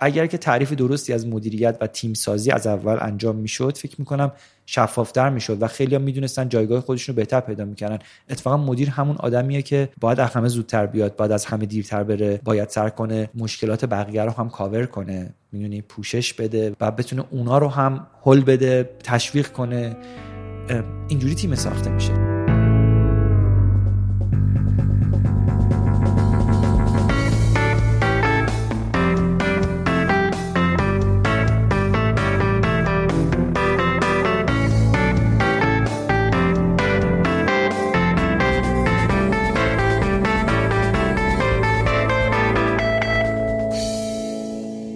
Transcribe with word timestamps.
اگر 0.00 0.26
که 0.26 0.38
تعریف 0.38 0.72
درستی 0.72 1.12
از 1.12 1.26
مدیریت 1.26 1.78
و 1.80 1.86
تیم 1.86 2.14
سازی 2.14 2.50
از 2.50 2.66
اول 2.66 2.98
انجام 3.00 3.36
می‌شد 3.36 3.76
فکر 3.76 3.94
می‌کنم 3.98 4.32
شفافتر 4.66 5.30
می‌شد 5.30 5.62
و 5.62 5.66
خیلی 5.66 5.98
می‌دونستن 5.98 6.48
جایگاه 6.48 6.80
خودشون 6.80 7.14
رو 7.14 7.16
بهتر 7.16 7.40
پیدا 7.40 7.64
می‌کنن 7.64 7.98
اتفاقا 8.30 8.56
مدیر 8.56 8.90
همون 8.90 9.16
آدمیه 9.16 9.62
که 9.62 9.88
باید 10.00 10.20
از 10.20 10.30
همه 10.30 10.48
زودتر 10.48 10.86
بیاد 10.86 11.16
باید 11.16 11.32
از 11.32 11.44
همه 11.44 11.66
دیرتر 11.66 12.04
بره 12.04 12.40
باید 12.44 12.68
سر 12.68 12.88
کنه 12.88 13.30
مشکلات 13.34 13.84
بقیه 13.84 14.22
رو 14.22 14.30
هم 14.30 14.48
کاور 14.48 14.86
کنه. 14.86 15.34
می‌دونی؟ 15.52 15.82
پوشش 15.82 16.32
بده 16.32 16.76
و 16.80 16.90
بتونه 16.90 17.24
اونا 17.30 17.58
رو 17.58 17.68
هم 17.68 18.06
هل 18.22 18.40
بده 18.40 18.90
تشویق 19.04 19.48
کنه. 19.48 19.96
اینجوری 21.08 21.34
تیم 21.34 21.54
ساخته 21.54 21.90
میشه. 21.90 22.35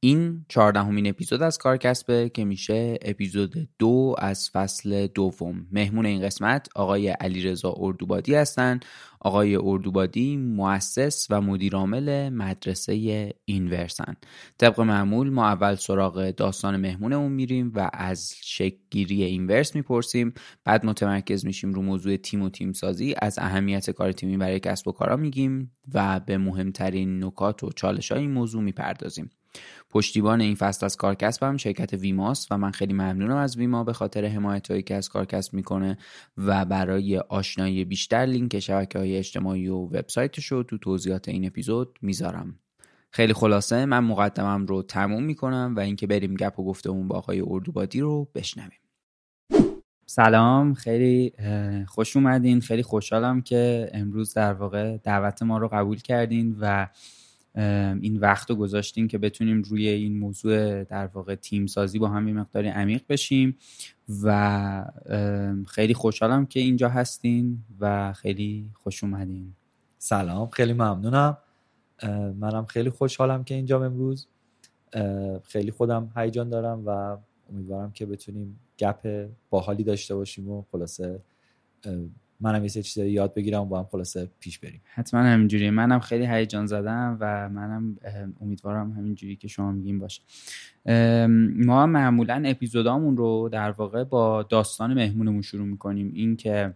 این 0.00 0.44
چهاردهمین 0.48 1.06
اپیزود 1.06 1.42
از 1.42 1.58
کارکسبه 1.58 2.30
که 2.34 2.44
میشه 2.44 2.98
اپیزود 3.02 3.68
دو 3.78 4.14
از 4.18 4.50
فصل 4.50 5.06
دوم. 5.06 5.66
مهمون 5.72 6.06
این 6.06 6.22
قسمت 6.22 6.68
آقای 6.74 7.08
علیرضا 7.08 7.74
اردوبادی 7.76 8.34
هستن. 8.34 8.80
آقای 9.20 9.56
اردوبادی 9.56 10.36
مؤسس 10.36 11.26
و 11.30 11.40
مدیرعامل 11.40 12.28
مدرسه 12.28 13.34
اینورسن 13.44 14.16
طبق 14.58 14.80
معمول 14.80 15.30
ما 15.30 15.46
اول 15.46 15.74
سراغ 15.74 16.30
داستان 16.30 16.76
مهمونمون 16.76 17.32
میریم 17.32 17.72
و 17.74 17.90
از 17.92 18.34
شکلگیری 18.42 19.24
اینورس 19.24 19.74
می‌پرسیم. 19.74 20.34
بعد 20.64 20.86
متمرکز 20.86 21.46
میشیم 21.46 21.72
رو 21.72 21.82
موضوع 21.82 22.16
تیم 22.16 22.42
و 22.42 22.50
تیم 22.50 22.72
سازی 22.72 23.14
از 23.22 23.38
اهمیت 23.38 23.90
کار 23.90 24.12
تیمی 24.12 24.36
برای 24.36 24.60
کسب 24.60 24.88
و 24.88 24.92
کارا 24.92 25.16
میگیم 25.16 25.76
و 25.94 26.20
به 26.20 26.38
مهمترین 26.38 27.24
نکات 27.24 27.64
و 27.64 27.72
چالش 27.72 28.12
های 28.12 28.20
این 28.20 28.30
موضوع 28.30 28.62
می‌پردازیم. 28.62 29.30
پشتیبان 29.90 30.40
این 30.40 30.54
فصل 30.54 30.86
از 30.86 30.96
کارکسبم 30.96 31.56
شرکت 31.56 31.92
ویماست 31.92 32.52
و 32.52 32.58
من 32.58 32.70
خیلی 32.70 32.92
ممنونم 32.92 33.36
از 33.36 33.56
ویما 33.56 33.84
به 33.84 33.92
خاطر 33.92 34.24
حمایت 34.24 34.70
هایی 34.70 34.82
که 34.82 34.94
از 34.94 35.08
کارکسب 35.08 35.54
می‌کنه 35.54 35.98
و 36.36 36.64
برای 36.64 37.18
آشنایی 37.18 37.84
بیشتر 37.84 38.26
لینک 38.26 38.58
شبکه 38.58 38.98
های 38.98 39.16
اجتماعی 39.16 39.68
و 39.68 39.76
وبسایتش 39.76 40.46
رو 40.46 40.62
تو 40.62 40.78
توضیحات 40.78 41.28
این 41.28 41.46
اپیزود 41.46 41.98
می‌ذارم. 42.02 42.58
خیلی 43.10 43.32
خلاصه 43.32 43.84
من 43.84 44.04
مقدمم 44.04 44.66
رو 44.66 44.82
تموم 44.82 45.24
می‌کنم 45.24 45.74
و 45.76 45.80
اینکه 45.80 46.06
بریم 46.06 46.34
گپ 46.34 46.58
و 46.58 46.64
گفتمون 46.64 47.08
با 47.08 47.16
آقای 47.16 47.42
اردوبادی 47.46 48.00
رو 48.00 48.28
بشنویم. 48.34 48.78
سلام 50.06 50.74
خیلی 50.74 51.32
خوش 51.86 52.16
اومدین. 52.16 52.60
خیلی 52.60 52.82
خوشحالم 52.82 53.42
که 53.42 53.90
امروز 53.92 54.34
در 54.34 54.52
واقع 54.52 54.96
دعوت 54.96 55.42
ما 55.42 55.58
رو 55.58 55.68
قبول 55.68 56.00
کردین 56.00 56.56
و 56.60 56.86
این 58.00 58.16
وقت 58.16 58.50
رو 58.50 58.56
گذاشتین 58.56 59.08
که 59.08 59.18
بتونیم 59.18 59.62
روی 59.62 59.88
این 59.88 60.18
موضوع 60.18 60.84
در 60.84 61.06
واقع 61.06 61.34
تیم 61.34 61.66
سازی 61.66 61.98
با 61.98 62.08
هم 62.08 62.28
یه 62.28 62.34
مقداری 62.34 62.68
عمیق 62.68 63.02
بشیم 63.08 63.56
و 64.22 64.84
خیلی 65.66 65.94
خوشحالم 65.94 66.46
که 66.46 66.60
اینجا 66.60 66.88
هستین 66.88 67.58
و 67.80 68.12
خیلی 68.12 68.70
خوش 68.74 69.04
اومدین. 69.04 69.54
سلام 69.98 70.48
خیلی 70.48 70.72
ممنونم. 70.72 71.38
منم 72.38 72.64
خیلی 72.64 72.90
خوشحالم 72.90 73.44
که 73.44 73.54
اینجام 73.54 73.82
امروز. 73.82 74.28
خیلی 75.44 75.70
خودم 75.70 76.12
هیجان 76.16 76.48
دارم 76.48 76.86
و 76.86 77.16
امیدوارم 77.50 77.92
که 77.92 78.06
بتونیم 78.06 78.60
گپ 78.78 79.28
باحالی 79.50 79.84
داشته 79.84 80.14
باشیم 80.14 80.50
و 80.50 80.64
خلاصه 80.72 81.20
منم 82.40 82.64
یه 82.64 82.70
چیزایی 82.70 83.12
یاد 83.12 83.34
بگیرم 83.34 83.60
و 83.60 83.64
با 83.64 83.78
هم 83.78 83.84
خلاصه 83.84 84.28
پیش 84.40 84.58
بریم. 84.58 84.80
حتما 84.84 85.20
همینجوری 85.20 85.70
منم 85.70 85.98
خیلی 86.00 86.26
هیجان 86.26 86.66
زدم 86.66 87.16
و 87.20 87.48
منم 87.48 87.96
امیدوارم 88.40 88.92
همینجوری 88.92 89.36
که 89.36 89.48
شما 89.48 89.72
میگین 89.72 89.98
باشه. 89.98 90.22
ما 91.56 91.86
معمولا 91.86 92.42
اپیزودامون 92.46 93.16
رو 93.16 93.48
در 93.52 93.70
واقع 93.70 94.04
با 94.04 94.42
داستان 94.42 94.94
مهمونمون 94.94 95.42
شروع 95.42 95.66
می‌کنیم. 95.66 96.12
این 96.14 96.36
که 96.36 96.74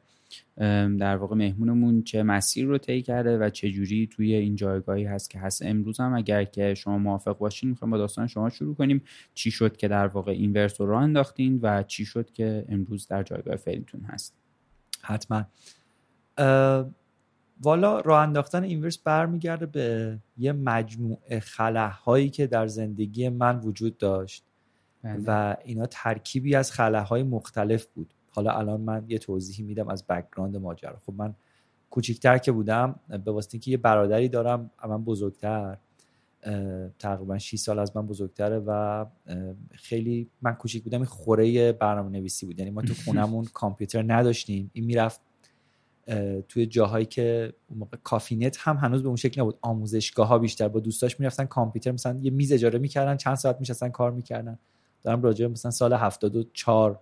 در 0.98 1.16
واقع 1.16 1.36
مهمونمون 1.36 2.02
چه 2.02 2.22
مسیر 2.22 2.66
رو 2.66 2.78
طی 2.78 3.02
کرده 3.02 3.38
و 3.38 3.50
چه 3.50 3.70
جوری 3.70 4.08
توی 4.12 4.34
این 4.34 4.56
جایگاهی 4.56 5.04
هست 5.04 5.30
که 5.30 5.38
هست. 5.38 5.62
امروز 5.66 6.00
هم 6.00 6.14
اگر 6.14 6.44
که 6.44 6.74
شما 6.74 6.98
موافق 6.98 7.38
باشین 7.38 7.68
می‌خوایم 7.70 7.90
با 7.90 7.98
داستان 7.98 8.26
شما 8.26 8.50
شروع 8.50 8.74
کنیم. 8.74 9.02
چی 9.34 9.50
شد 9.50 9.76
که 9.76 9.88
در 9.88 10.06
واقع 10.06 10.32
اینورس 10.32 10.80
رو 10.80 10.94
انداختین 10.94 11.58
و 11.62 11.82
چی 11.82 12.04
شد 12.04 12.30
که 12.30 12.64
امروز 12.68 13.08
در 13.08 13.22
جایگاه 13.22 13.56
فعلیتون 13.56 14.00
هست. 14.00 14.41
حتما. 15.02 15.44
والا 17.62 18.00
راه 18.00 18.22
انداختن 18.22 18.62
اینورس 18.62 18.98
برمیگرده 18.98 19.66
به 19.66 20.18
یه 20.38 20.52
مجموعه 20.52 21.40
خلاهایی 21.40 22.30
که 22.30 22.46
در 22.46 22.66
زندگی 22.66 23.28
من 23.28 23.58
وجود 23.58 23.98
داشت 23.98 24.44
و 25.26 25.56
اینا 25.64 25.86
ترکیبی 25.86 26.54
از 26.54 26.72
خلاهای 26.72 27.22
مختلف 27.22 27.86
بود. 27.86 28.14
حالا 28.30 28.52
الان 28.52 28.80
من 28.80 29.04
یه 29.08 29.18
توضیحی 29.18 29.62
میدم 29.62 29.88
از 29.88 30.06
background 30.06 30.56
ماجرا. 30.56 31.00
خب 31.06 31.12
من 31.16 31.34
کوچیکتر 31.90 32.38
که 32.38 32.52
بودم 32.52 33.00
به 33.24 33.32
واسطه 33.32 33.54
اینکه 33.54 33.70
یه 33.70 33.76
برادری 33.76 34.28
دارم 34.28 34.70
من 34.88 35.04
بزرگتر. 35.04 35.78
تقریبا 36.98 37.38
6 37.38 37.56
سال 37.56 37.78
از 37.78 37.96
من 37.96 38.06
بزرگتره 38.06 38.58
و 38.58 39.06
خیلی 39.72 40.30
من 40.42 40.52
کوچیک 40.52 40.82
بودم 40.84 40.98
این 40.98 41.06
خوره 41.06 41.72
برنامه 41.72 42.10
نویسی 42.10 42.46
بود. 42.46 42.58
یعنی 42.58 42.70
ما 42.70 42.82
تو 42.82 42.94
خونمون 43.04 43.44
کامپیوتر 43.44 44.04
نداشتیم. 44.06 44.70
این 44.72 44.84
می‌رفت 44.84 45.20
توی 46.48 46.66
جاهایی 46.66 47.06
که 47.06 47.54
موقع 47.70 47.96
کافینت 48.04 48.56
هم 48.60 48.76
هنوز 48.76 49.02
به 49.02 49.08
اون 49.08 49.16
شکل 49.16 49.40
نبود. 49.40 49.58
آموزشگاه 49.60 50.28
ها 50.28 50.38
بیشتر 50.38 50.68
با 50.68 50.80
دوستاش 50.80 51.20
می‌رفتن 51.20 51.44
کامپیوتر 51.44 51.90
مثلا 51.90 52.18
یه 52.18 52.30
میز 52.30 52.52
اجاره 52.52 52.78
می‌کردن 52.78 53.16
چند 53.16 53.34
ساعت 53.34 53.60
میشستن 53.60 53.88
کار 53.88 54.10
می‌کردن. 54.10 54.58
دارم 55.02 55.22
راجع 55.22 55.46
مثلا 55.46 55.70
سال 55.70 55.92
74 55.92 57.00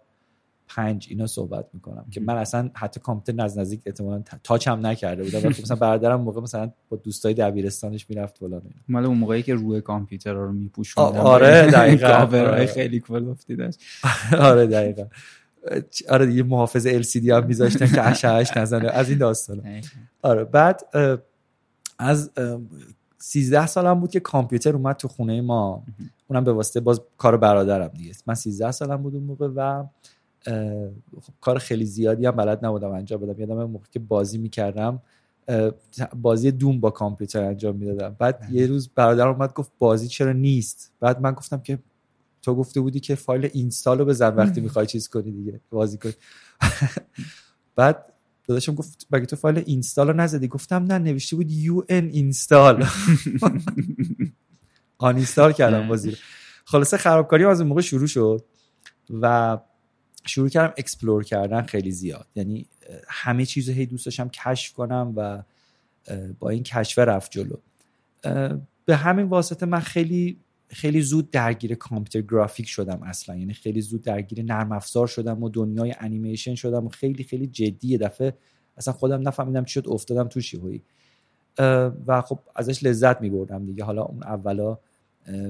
پنج 0.76 1.06
اینا 1.10 1.26
صحبت 1.26 1.66
می‌کنم 1.72 2.04
که 2.10 2.20
من 2.20 2.36
اصلا 2.36 2.70
حتی 2.74 3.00
کامپیوتر 3.00 3.44
نز 3.44 3.58
نزدیک 3.58 3.82
احتمالاً 3.86 4.22
تاچ 4.44 4.68
هم 4.68 4.86
نکرده 4.86 5.22
بودم. 5.24 5.38
وقتی 5.48 5.62
مثلا 5.62 5.76
برادرم 5.76 6.20
موقع 6.20 6.40
مثلا 6.40 6.70
با 6.88 6.96
دوستای 6.96 7.34
دبیرستانش 7.34 8.10
می‌رفت 8.10 8.38
فلان 8.38 8.62
مال 8.88 9.04
اون 9.04 9.16
موقعی 9.18 9.42
که 9.42 9.54
روی 9.54 9.80
کامپیوتر 9.80 10.32
رو 10.32 10.52
میپوشوندن 10.52 11.18
آره 11.18 11.66
دقیقاً. 11.72 12.08
کاورای 12.08 12.66
خیلی 12.66 13.00
کلفتی 13.00 13.56
داشت. 13.56 13.80
آره 14.40 14.66
دقیقاً. 14.66 15.04
آره 16.08 16.32
یه 16.34 16.42
محافظ 16.42 16.86
ال 16.86 17.02
سی 17.02 17.20
دی 17.20 17.30
هم 17.30 17.46
میذاشتن 17.46 17.86
که 17.86 18.02
اشعهش 18.08 18.56
نزنه. 18.56 18.88
از 18.88 19.08
این 19.08 19.18
داستان. 19.18 19.62
آره 20.22 20.44
بعد 20.44 20.80
از 21.98 22.30
13 23.18 23.66
سالم 23.66 24.00
بود 24.00 24.10
که 24.10 24.20
کامپیوتر 24.20 24.72
اومد 24.76 24.96
تو 24.96 25.08
خونه 25.08 25.40
ما. 25.40 25.84
اونم 26.28 26.44
به 26.44 26.52
واسطه 26.52 26.80
باز 26.80 27.00
کار 27.18 27.36
برادرم 27.36 27.88
دیگه. 27.88 28.12
من 28.26 28.34
13 28.34 28.70
سالم 28.70 29.02
بود 29.02 29.14
اون 29.14 29.24
موقع 29.24 29.48
و 29.56 29.84
خب 31.20 31.32
کار 31.40 31.58
خیلی 31.58 31.84
زیادی 31.84 32.26
هم 32.26 32.32
بلد 32.32 32.66
نبودم 32.66 32.90
انجام 32.90 33.20
بدم. 33.20 33.40
یادم 33.40 33.64
موقع 33.64 33.86
که 33.90 33.98
بازی 33.98 34.38
می‌کردم 34.38 35.02
بازی 36.22 36.50
دوم 36.50 36.80
با 36.80 36.90
کامپیوتر 36.90 37.42
انجام 37.42 37.76
می‌دادم. 37.76 38.16
بعد 38.18 38.48
یه 38.50 38.66
روز 38.66 38.88
برادر 38.88 39.28
اومد 39.28 39.52
گفت 39.52 39.72
بازی 39.78 40.08
چرا 40.08 40.32
نیست؟ 40.32 40.92
بعد 41.00 41.20
من 41.20 41.32
گفتم 41.32 41.60
که 41.60 41.78
تو 42.42 42.54
گفته 42.54 42.80
بودی 42.80 43.00
که 43.00 43.14
فایل 43.14 43.50
اینستال 43.52 43.98
رو 43.98 44.04
بزن 44.04 44.34
وقتی 44.34 44.60
می‌خوای 44.66 44.86
چیز 44.86 45.08
کنی 45.08 45.32
دیگه 45.32 45.60
بازی 45.70 45.98
کنی. 45.98 46.12
بعد 47.76 48.12
داداشم 48.46 48.74
گفت 48.74 49.06
بگه 49.12 49.26
تو 49.26 49.36
فایل 49.36 49.62
اینستال 49.66 50.08
رو 50.08 50.12
نزدی؟ 50.12 50.48
گفتم 50.48 50.84
نه 50.84 50.98
نوشته 50.98 51.36
بود 51.36 51.50
یو 51.50 51.82
ان 51.88 52.08
اینستال. 52.08 52.84
uninstall 54.98 55.52
کردم 55.52 55.88
بازی 55.88 56.10
رو. 56.10 56.16
خلاصه 56.64 56.96
خرابکاری 56.96 57.44
از 57.44 57.60
اون 57.60 57.68
موقع 57.68 57.80
شروع 57.80 58.06
شد 58.06 58.44
و 59.10 59.58
شروع 60.26 60.48
کردم 60.48 60.74
explore 60.76 61.24
کردن 61.24 61.62
خیلی 61.62 61.90
زیاد. 61.90 62.26
یعنی 62.34 62.66
همه 63.08 63.46
چیز 63.46 63.68
هی 63.68 63.86
دوست 63.86 64.06
داشتم 64.06 64.28
کشف 64.28 64.72
کنم 64.72 65.12
و 65.16 65.42
با 66.38 66.48
این 66.48 66.62
کشف 66.62 66.98
رفت 66.98 67.30
جلو. 67.30 67.56
به 68.84 68.96
همین 68.96 69.26
واسطه 69.26 69.66
من 69.66 69.80
خیلی 69.80 70.38
خیلی 70.68 71.02
زود 71.02 71.30
درگیر 71.30 71.74
computer 71.74 72.20
graphic 72.20 72.68
شدم 72.68 73.02
اصلا. 73.02 73.36
یعنی 73.36 73.54
خیلی 73.54 73.80
زود 73.80 74.02
درگیر 74.02 74.44
نرم 74.44 74.72
افزار 74.72 75.06
شدم 75.06 75.42
و 75.42 75.48
دنیای 75.48 75.94
انیمیشن 75.98 76.54
شدم 76.54 76.86
و 76.86 76.88
خیلی 76.88 77.24
خیلی 77.24 77.46
جدی 77.46 77.98
دفعه 77.98 78.34
اصلا 78.76 78.94
خودم 78.94 79.28
نفهمیدم 79.28 79.64
چی 79.64 79.72
شد 79.72 79.88
افتادم 79.88 80.28
تو 80.28 80.40
شیهویی 80.40 80.82
و 82.06 82.22
خب 82.22 82.38
ازش 82.56 82.84
لذت 82.84 83.20
میبردم 83.20 83.66
دیگه. 83.66 83.84
حالا 83.84 84.02
اون 84.02 84.22
اولا 84.22 84.78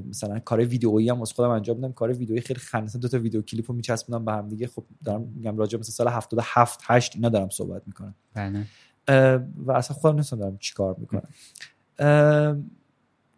مثلا 0.09 0.39
کار 0.39 0.61
ویدئویی 0.65 1.09
هم 1.09 1.23
از 1.23 1.33
خودم 1.33 1.51
انجام 1.51 1.77
میدم. 1.77 1.93
کار 1.93 2.13
ویدئویی 2.13 2.41
خیلی 2.41 2.61
خنده. 2.61 2.99
دو 2.99 3.09
تا 3.09 3.19
ویدیو 3.19 3.43
کلیپو 3.43 3.73
میچسبونم 3.73 4.25
به 4.25 4.33
هم 4.33 4.49
دیگه. 4.49 4.67
خب 4.67 4.85
دارم 5.05 5.33
میگم 5.37 5.57
راجع 5.57 5.79
مثلا 5.79 5.91
سال 5.91 6.09
77 6.09 6.81
8 6.83 7.17
اینا 7.17 7.29
دارم 7.29 7.49
صحبت 7.49 7.83
می‌کنم. 7.87 8.15
بله. 8.35 8.67
و 9.57 9.73
اصلا 9.73 9.97
خودم 9.97 10.15
نمی‌دونم 10.15 10.43
دارم 10.43 10.59
چیکار 10.59 10.97
می‌کنم. 10.99 11.29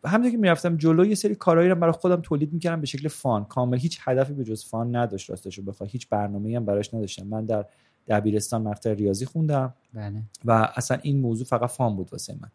همونطور 0.05 0.31
که 0.31 0.37
می‌رفتم 0.37 0.77
جلو 0.77 1.07
یه 1.07 1.15
سری 1.15 1.35
کارهایی 1.35 1.69
رو 1.69 1.75
برای 1.75 1.93
خودم 1.93 2.21
تولید 2.21 2.53
می‌کردم 2.53 2.81
به 2.81 2.87
شکل 2.87 3.09
فان. 3.09 3.45
کامل. 3.45 3.79
هیچ 3.79 4.01
هدفی 4.03 4.33
به 4.33 4.45
جز 4.45 4.65
فان 4.65 4.97
نداشت 4.97 5.31
راستش 5.31 5.59
رو 5.59 5.65
بخوای. 5.65 5.91
هیچ 5.91 6.09
برنامه‌ای 6.09 6.55
هم 6.55 6.65
براش 6.65 6.95
نداشتم. 6.95 7.27
من 7.27 7.45
در 7.45 7.65
دبیرستان 8.09 8.63
مقطع 8.63 8.95
ریاضی 8.95 9.27
خوندم. 9.27 9.75
بله. 9.95 10.23
و 10.45 10.73
اصلا 10.77 10.99
این 11.03 11.21
موضوع 11.21 11.47
فقط 11.47 11.71
فان 11.71 11.97
بود 11.97 12.09
واسه 12.13 12.37
من. 12.41 12.51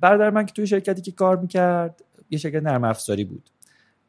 برادر 0.00 0.30
من 0.30 0.46
که 0.46 0.52
توی 0.52 0.66
شرکتی 0.66 1.02
که 1.02 1.12
کار 1.12 1.36
می‌کرد 1.36 2.02
یه 2.30 2.38
شرکت 2.38 2.62
نرم 2.62 2.84
افزاری 2.84 3.24
بود. 3.24 3.50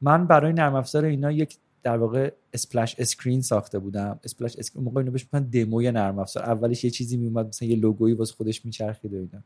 من 0.02 0.28
برای 0.28 0.54
نرم 0.54 0.76
افزار 0.76 1.06
اینا 1.06 1.32
یک 1.32 1.58
در 1.84 1.98
واقع 1.98 2.32
splash 2.54 2.96
screen 3.00 3.42
ساخته 3.42 3.80
بودم. 3.80 4.20
splash 4.24 4.56
screen 4.56 4.84
موقع 4.86 5.00
اینو 5.00 5.12
بهش 5.12 5.28
میگن 5.34 5.46
دموی 5.46 5.92
نرم 5.92 6.20
افزار 6.20 6.44
اولش 6.44 6.84
یه 6.84 6.90
چیزی 6.90 7.18
میومد 7.18 7.48
مثلا 7.48 7.68
یه 7.68 7.76
لوگویی 7.76 8.14
واسه 8.16 8.34
خودش 8.34 8.66
میچرخید 8.66 9.14
و 9.14 9.18
اینا. 9.18 9.42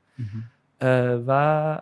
و 1.27 1.81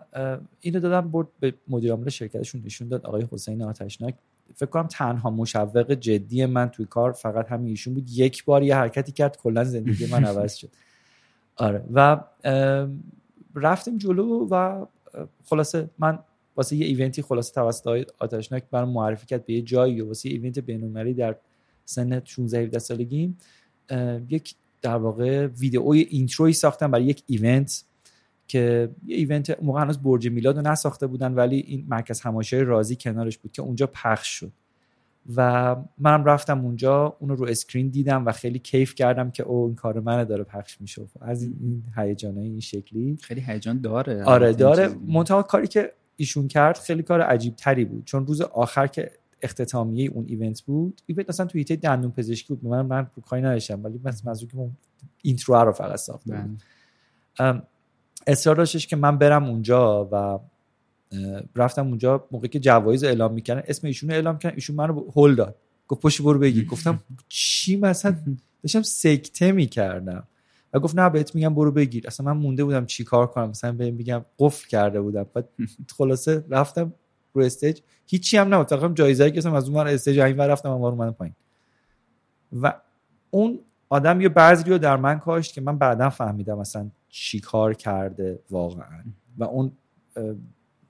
اینو 0.61 0.79
دادم 0.79 1.11
برد 1.11 1.27
به 1.39 1.53
مدیر 1.67 1.91
عامل 1.91 2.09
شرکتشون 2.09 2.61
نشون 2.65 2.87
داد 2.87 3.05
آقای 3.05 3.27
حسین 3.31 3.61
آتشناک. 3.61 4.15
فکر 4.55 4.69
کنم 4.69 4.87
تنها 4.87 5.29
مشوق 5.29 5.91
جدی 5.91 6.45
من 6.45 6.69
توی 6.69 6.85
کار 6.85 7.11
فقط 7.11 7.47
همین 7.47 7.69
ایشون 7.69 7.93
بود. 7.93 8.09
یک 8.09 8.45
بار 8.45 8.63
یه 8.63 8.75
حرکتی 8.75 9.11
کرد 9.11 9.37
کلا 9.37 9.63
زندگی 9.63 10.05
من 10.11 10.25
عوض 10.25 10.55
شد. 10.55 10.69
آره. 11.55 11.83
و 11.93 12.17
رفتیم 13.59 13.97
جلو 13.97 14.47
و 14.51 14.85
خلاصه 15.45 15.89
من 15.99 16.19
واسه 16.55 16.75
یه 16.75 16.85
event 16.85 17.15
ی 17.15 17.21
خلاصه 17.21 17.53
توسط 17.53 18.05
آتشناک 18.19 18.63
برام 18.71 18.89
معرفی 18.89 19.25
کرد 19.25 19.45
به 19.45 19.53
یه 19.53 19.61
جایی 19.61 20.01
واسه 20.01 20.29
یه 20.29 20.35
event 20.35 20.59
بین‌المللی 20.59 21.13
در 21.13 21.35
سن 21.85 22.21
16 22.25 22.59
17 22.59 22.79
سالگی. 22.79 23.35
یک 24.29 24.55
در 24.81 24.95
واقع 24.95 25.45
ویدئوی 25.45 25.99
intro 25.99 26.44
ی 26.44 26.53
ساختم 26.53 26.91
برای 26.91 27.05
یک 27.05 27.23
event 27.27 27.83
که 28.47 28.89
یه 29.05 29.17
event 29.17 29.63
موقع 29.63 29.81
هنوز 29.81 29.97
برج 29.97 30.27
میلاد 30.29 30.57
رو 30.57 30.71
نساخته 30.71 31.07
بودن 31.07 31.33
ولی 31.33 31.57
این 31.59 31.85
مرکز 31.89 32.21
همایشی 32.21 32.57
رازی 32.59 32.95
کنارش 32.95 33.37
بود 33.37 33.51
که 33.51 33.61
اونجا 33.61 33.87
پخش 33.87 34.27
شد. 34.27 34.51
و 35.35 35.75
منم 35.97 36.25
رفتم 36.25 36.65
اونجا 36.65 37.17
اونو 37.19 37.35
رو 37.35 37.45
screen 37.45 37.89
دیدم 37.89 38.25
و 38.25 38.31
خیلی 38.31 38.59
کیف 38.59 38.95
کردم 38.95 39.31
که 39.31 39.43
او 39.43 39.65
این 39.65 39.75
کار 39.75 39.99
منه 39.99 40.25
داره 40.25 40.43
پخش 40.43 40.81
میشه. 40.81 41.07
از 41.21 41.43
این 41.43 41.83
هیجانای 41.95 42.47
این 42.47 42.59
شکلی. 42.59 43.17
خیلی 43.21 43.41
هیجان 43.41 43.81
داره. 43.81 44.23
آره 44.23 44.53
داره. 44.53 44.89
منتها 45.07 45.43
کاری 45.43 45.67
که 45.67 45.93
ایشون 46.15 46.47
کرد 46.47 46.77
خیلی 46.77 47.03
کار 47.03 47.21
عجیب 47.21 47.55
تری 47.55 47.85
بود. 47.85 48.05
چون 48.05 48.27
روز 48.27 48.41
آخر 48.41 48.87
که 48.87 49.11
اختتامیه 49.41 50.09
اون 50.09 50.25
event 50.27 50.61
بود 50.61 51.01
event 51.05 51.29
اصلا 51.29 51.45
توی 51.45 51.63
دندون 51.63 52.11
پزشکی 52.11 52.53
بود. 52.53 52.65
من 52.65 52.85
من 52.85 53.07
کاری 53.25 53.41
نداشتم 53.41 53.83
ولی 53.83 53.99
مثلا 54.03 54.33
که 54.33 54.47
intro 55.21 55.55
رو 55.55 55.71
فقط 55.71 55.99
ساختم. 55.99 56.57
اصرار 58.27 58.55
داشتش 58.55 58.87
که 58.87 58.95
من 58.95 59.17
برم 59.17 59.43
اونجا 59.43 60.09
و 60.11 60.39
رفتم 61.55 61.87
اونجا 61.87 62.27
موقعی 62.31 62.49
که 62.49 62.59
جوایز 62.59 63.03
اعلام 63.03 63.33
می‌کنن 63.33 63.63
اسم 63.67 63.87
ایشون 63.87 64.11
اعلام 64.11 64.37
کردن 64.37 64.55
ایشون 64.55 64.75
منو 64.75 65.11
هول 65.11 65.35
داد. 65.35 65.55
گفت 65.87 66.01
پاشو 66.01 66.21
برو 66.21 66.39
بگیر 66.39 66.65
گفتم 66.73 66.99
چی 67.27 67.75
مثلا؟ 67.77 68.15
داشتم 68.63 68.81
سکته 68.81 69.51
می‌کردم. 69.51 70.27
و 70.73 70.79
گفت 70.79 70.95
نه 70.95 71.09
بهت 71.09 71.35
میگم 71.35 71.55
برو 71.55 71.71
بگیر. 71.71 72.07
اصلا 72.07 72.25
من 72.25 72.41
مونده 72.41 72.63
بودم 72.63 72.85
چی 72.85 73.03
کار 73.03 73.27
کنم 73.27 73.49
مثلا 73.49 73.71
بهم 73.71 73.93
میگم 73.93 74.25
قفل 74.39 74.67
کرده 74.67 75.01
بودم. 75.01 75.25
بعد 75.33 75.49
خلاصه 75.97 76.43
رفتم 76.49 76.93
رو 77.33 77.43
stage. 77.43 77.79
هیچی 78.07 78.37
هم 78.37 78.53
نبود. 78.53 78.67
فقط 78.67 78.93
جایزه 78.93 79.31
که 79.31 79.49
از 79.49 79.69
اون 79.69 79.87
stage 79.87 80.19
این 80.19 80.37
رفتم 80.37 80.69
اون 80.69 80.93
من 80.93 81.11
پایین. 81.11 81.35
و 82.61 82.73
اون 83.29 83.59
آدم 83.89 84.21
یه 84.21 84.29
بذری 84.29 84.69
رو 84.69 84.77
در 84.77 84.97
من 84.97 85.19
کاشت 85.19 85.53
که 85.53 85.61
من 85.61 85.77
بعدا 85.77 86.09
فهمیدم 86.09 86.57
مثلا 86.57 86.89
چی 87.09 87.39
کار 87.39 87.73
کرده 87.73 88.39
واقعا. 88.49 89.03
و 89.37 89.43
اون 89.43 89.71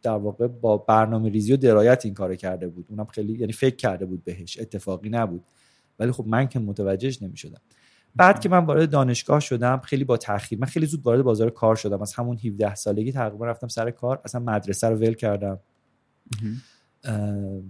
در 0.02 0.12
واقع 0.12 0.48
با 0.48 0.78
برنامه 0.78 1.30
ریزی 1.30 1.54
و 1.54 1.58
درایت 1.58 2.06
این 2.06 2.14
کار 2.14 2.36
کرده 2.36 2.68
بود. 2.68 2.86
اونم 2.90 3.06
خیلی 3.06 3.34
یعنی 3.34 3.54
فکر 3.54 3.76
کرده 3.76 4.06
بود 4.06 4.24
بهش 4.24 4.60
اتفاقی 4.60 5.10
نبود. 5.10 5.44
ولی 6.00 6.12
خب 6.12 6.28
من 6.28 6.48
که 6.48 6.60
متوجهش 6.60 7.22
نمی 7.22 7.38
شدم 7.38 7.62
بعد 8.16 8.40
که 8.40 8.50
من 8.50 8.66
وارد 8.66 8.90
دانشگاه 8.90 9.40
شدم 9.40 9.82
خیلی 9.84 10.04
با 10.04 10.18
تاخیر 10.18 10.60
من 10.60 10.68
خیلی 10.68 10.86
زود 10.86 11.02
وارد 11.06 11.22
بازار 11.22 11.50
کار 11.50 11.76
شدم. 11.76 12.02
از 12.02 12.14
همون 12.14 12.38
17 12.38 12.76
سالگی 12.76 13.12
تقریبا 13.12 13.46
رفتم 13.46 13.68
سر 13.68 13.92
کار 13.92 14.22
اصلا 14.26 14.42
مدرسه 14.42 14.90
رو 14.90 14.96
ول 14.96 15.14
کردم. 15.14 15.60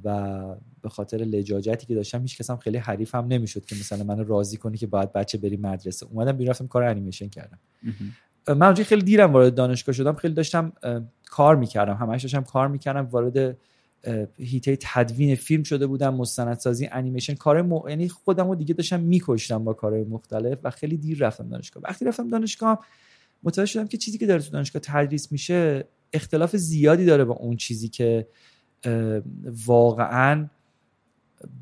و 0.03 0.39
به 0.81 0.89
خاطر 0.89 1.17
لجاجتی 1.17 1.85
که 1.85 1.95
داشتم 1.95 2.21
هیچ 2.21 2.37
کس 2.37 2.49
هم 2.49 2.57
خیلی 2.57 2.77
حریفم 2.77 3.25
نمی‌شد 3.29 3.65
که 3.65 3.75
مثلا 3.75 4.03
منو 4.03 4.23
راضی 4.23 4.57
کنی 4.57 4.77
که 4.77 4.87
باید 4.87 5.13
بچه 5.13 5.37
بری 5.37 5.57
مدرسه. 5.57 6.05
اومدم 6.05 6.31
بیرون 6.31 6.49
رفتم 6.49 6.67
کار 6.67 6.83
انیمیشن 6.83 7.27
کردم. 7.27 7.59
من 8.47 8.73
خیلی 8.73 9.01
دیرم 9.01 9.33
وارد 9.33 9.55
دانشگاه 9.55 9.95
شدم 9.95 10.13
خیلی 10.13 10.33
داشتم 10.33 10.73
کار 11.25 11.55
می‌کردم. 11.55 11.93
همش 11.93 12.21
داشتم 12.21 12.43
کار 12.43 12.67
می‌کردم 12.67 13.05
وارد 13.05 13.57
هیته 14.37 14.77
تدوین 14.81 15.35
فیلم 15.35 15.63
شده 15.63 15.87
بودم 15.87 16.15
مستندسازی 16.15 16.89
انیمیشن 16.91 17.33
کار 17.33 17.61
م... 17.61 17.81
یعنی 17.89 18.09
خودم 18.09 18.47
رو 18.47 18.55
دیگه 18.55 18.73
داشتم 18.73 18.99
میکشتم 18.99 19.63
با 19.63 19.73
کارهای 19.73 20.03
مختلف 20.03 20.57
و 20.63 20.69
خیلی 20.69 20.97
دیر 20.97 21.19
رفتم 21.19 21.49
دانشگاه. 21.49 21.83
وقتی 21.83 22.05
رفتم 22.05 22.29
دانشگاه 22.29 22.85
متوجه 23.43 23.65
شدم 23.65 23.87
که 23.87 23.97
چیزی 23.97 24.17
که 24.17 24.25
داره 24.25 24.41
تو 24.41 24.51
دانشگاه 24.51 24.81
تدریس 24.85 25.31
میشه 25.31 25.87
اختلاف 26.13 26.55
زیادی 26.55 27.05
داره 27.05 27.25
با 27.25 27.33
اون 27.33 27.57
چیزی 27.57 27.87
که 27.87 28.27
واقعا 29.65 30.47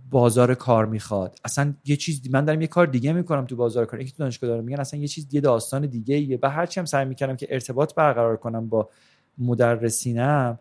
بازار 0.10 0.55
کار 0.55 0.86
می‌خواد. 0.86 1.39
اصلا 1.44 1.74
یه 1.86 1.96
چیز 1.96 2.29
من 2.29 2.46
دارم 2.46 2.62
یه 2.62 2.67
کار 2.67 2.88
دیگه 2.88 3.13
می‌کنم 3.13 3.46
تو 3.46 3.55
بازار 3.55 3.86
کار. 3.86 4.01
یکی 4.01 4.12
تو 4.12 4.17
دانشگاه 4.17 4.50
دارم 4.50 4.63
میگن 4.63 4.79
اصلا 4.79 5.00
یه 5.00 5.08
چیز 5.08 5.27
یه 5.32 5.41
داستان 5.41 5.86
دیگه 5.86 6.15
ایه 6.15 6.39
و 6.41 6.50
هرچی 6.50 6.79
هم 6.79 6.86
سعی 6.86 7.05
می‌کردم 7.05 7.36
که 7.36 7.48
ارتباط 7.50 7.94
برقرار 7.96 8.38
کنم 8.38 8.70
با 8.70 8.89
مدرسینم 9.38 10.60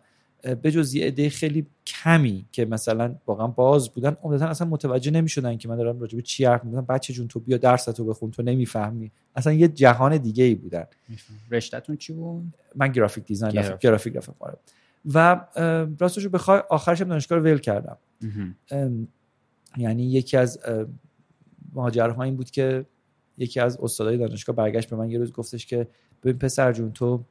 به 0.61 0.71
جز 0.71 0.93
یه 0.93 1.07
عده 1.07 1.29
خیلی 1.29 1.67
کمی 1.87 2.45
که 2.51 2.65
مثلا 2.65 3.15
واقعا 3.27 3.47
باز 3.47 3.89
بودن 3.89 4.17
عمدتا 4.23 4.47
اصلا 4.47 4.67
متوجه 4.67 5.11
نمی‌شدن 5.11 5.57
که 5.57 5.67
من 5.69 5.75
دارم 5.75 5.99
راجع 5.99 6.15
به 6.15 6.21
چی 6.21 6.45
حرف 6.45 6.63
می‌زنم. 6.63 6.85
بچه 6.85 7.13
جون 7.13 7.27
تو 7.27 7.39
بیا 7.39 7.57
درستو 7.57 8.05
بخون 8.05 8.31
تو 8.31 8.43
نمی‌فهمی. 8.43 9.11
اصلا 9.35 9.53
یه 9.53 9.67
جهان 9.67 10.17
دیگه 10.17 10.43
ای 10.43 10.55
بودن 10.55 10.85
رشتهتون 11.51 11.97
چی 11.97 12.13
بود؟ 12.13 12.53
من 12.75 12.91
گرافیک 12.91 13.25
دیزاین 13.25 13.53
گرافیک. 13.53 13.79
گرافیک 13.79 14.17
و 15.13 15.45
راستش 15.99 16.23
رو 16.23 16.29
بخوای 16.29 16.61
آخرش 16.69 17.01
دانشگاه 17.01 17.37
رو 17.37 17.43
ول 17.43 17.57
کردم. 17.57 17.97
یعنی 19.77 20.03
یکی 20.03 20.37
از 20.37 20.59
ماجراها 21.73 22.23
این 22.23 22.35
بود 22.35 22.51
که 22.51 22.85
یکی 23.37 23.59
از 23.59 23.77
استادای 23.81 24.17
دانشگاه 24.17 24.55
برگشت 24.55 24.89
به 24.89 24.95
من 24.95 25.09
یه 25.09 25.17
روز 25.17 25.33
گفتش 25.33 25.65
که 25.65 25.87
ببین 26.23 26.37
پسر 26.37 26.73
جون 26.73 26.91
تو 26.91 27.23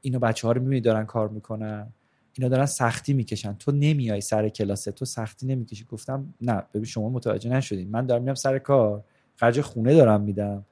اینو 0.00 0.18
بچه 0.18 0.46
ها 0.46 0.52
رو 0.52 0.62
می‌بینی 0.62 0.80
دارن 0.80 1.04
کار 1.04 1.28
می‌کنن. 1.28 1.86
اینا 2.32 2.48
دارن 2.48 2.66
سختی 2.66 3.12
می‌کشن. 3.12 3.54
تو 3.54 3.72
نمیای 3.72 4.20
سر 4.20 4.48
کلاسه. 4.48 4.92
تو 4.92 5.04
سختی 5.04 5.46
نمی‌کشی. 5.46 5.84
گفتم 5.84 6.34
نه 6.40 6.62
ببین 6.74 6.84
شما 6.84 7.08
متوجه 7.08 7.50
نشدین. 7.50 7.90
من 7.90 8.06
دارم 8.06 8.22
میام 8.22 8.34
سر 8.34 8.58
کار. 8.58 9.04
خرج 9.36 9.60
خونه 9.60 9.94
دارم 9.94 10.20
میدم. 10.20 10.64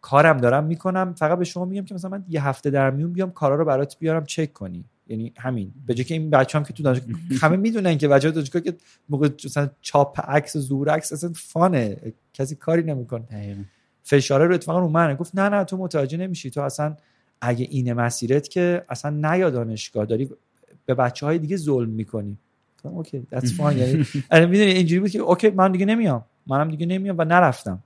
کارم 0.00 0.36
دارم 0.36 0.64
می‌کنم. 0.64 1.14
فقط 1.14 1.38
به 1.38 1.44
شما 1.44 1.64
میگم 1.64 1.84
که 1.84 1.94
مثلا 1.94 2.10
من 2.10 2.24
یه 2.28 2.46
هفته 2.46 2.70
در 2.70 2.90
میون 2.90 3.12
بیام 3.12 3.30
کارا 3.30 3.54
رو 3.54 3.64
برات 3.64 3.98
بیارم 3.98 4.24
چک 4.24 4.52
کنی. 4.52 4.84
یعنی 5.08 5.32
همین. 5.36 5.72
به 5.86 5.94
جای 5.94 6.04
که 6.04 6.14
این 6.14 6.30
بچه 6.30 6.58
هم 6.58 6.64
که 6.64 6.72
تو 6.72 6.82
دانشگاه 6.82 7.08
همه 7.42 7.56
می‌دونن 7.56 7.98
که 7.98 8.08
بچه 8.08 8.30
دانشگاه 8.30 8.62
که 8.62 8.74
موقع 9.08 9.28
مثلا 9.44 9.70
چاپ 9.80 10.20
عکس 10.20 10.56
و 10.56 10.60
ظهور 10.60 10.90
عکس 10.90 11.12
اصلا 11.12 11.32
fun 11.34 11.71
ه. 11.71 11.96
کسی 12.34 12.54
کاری 12.54 12.82
نمی‌کنه. 12.82 13.56
فشاره 14.02 14.46
رو 14.46 14.54
اتفاقا 14.54 14.78
رو 14.78 14.88
منه. 14.88 15.14
گفت 15.14 15.34
نه 15.34 15.48
نه 15.48 15.64
تو 15.64 15.76
متوجه 15.76 16.18
نمیشی. 16.18 16.50
تو 16.50 16.60
اصلا 16.60 16.96
اگه 17.40 17.66
اینه 17.70 17.94
مسیرت 17.94 18.48
که 18.48 18.84
اصلا 18.88 19.32
نیا 19.32 19.50
دانشگاه 19.50 20.04
داری 20.04 20.30
به 20.86 20.94
بچه 20.94 21.26
های 21.26 21.38
دیگه 21.38 21.56
ظلم 21.56 21.88
می‌کنی. 21.88 22.38
OK 22.82 23.26
that's 23.34 23.48
fine. 23.48 23.76
یعنی 23.76 24.06
می‌دونی 24.50 24.70
اینجوری 24.70 25.00
بود 25.00 25.10
که 25.10 25.18
OK 25.18 25.50
من 25.50 25.72
دیگه 25.72 25.86
نمیام. 25.86 26.24
منم 26.46 26.70
دیگه 26.70 26.86
نمیام 26.86 27.16
و 27.18 27.24
نرفتم. 27.24 27.82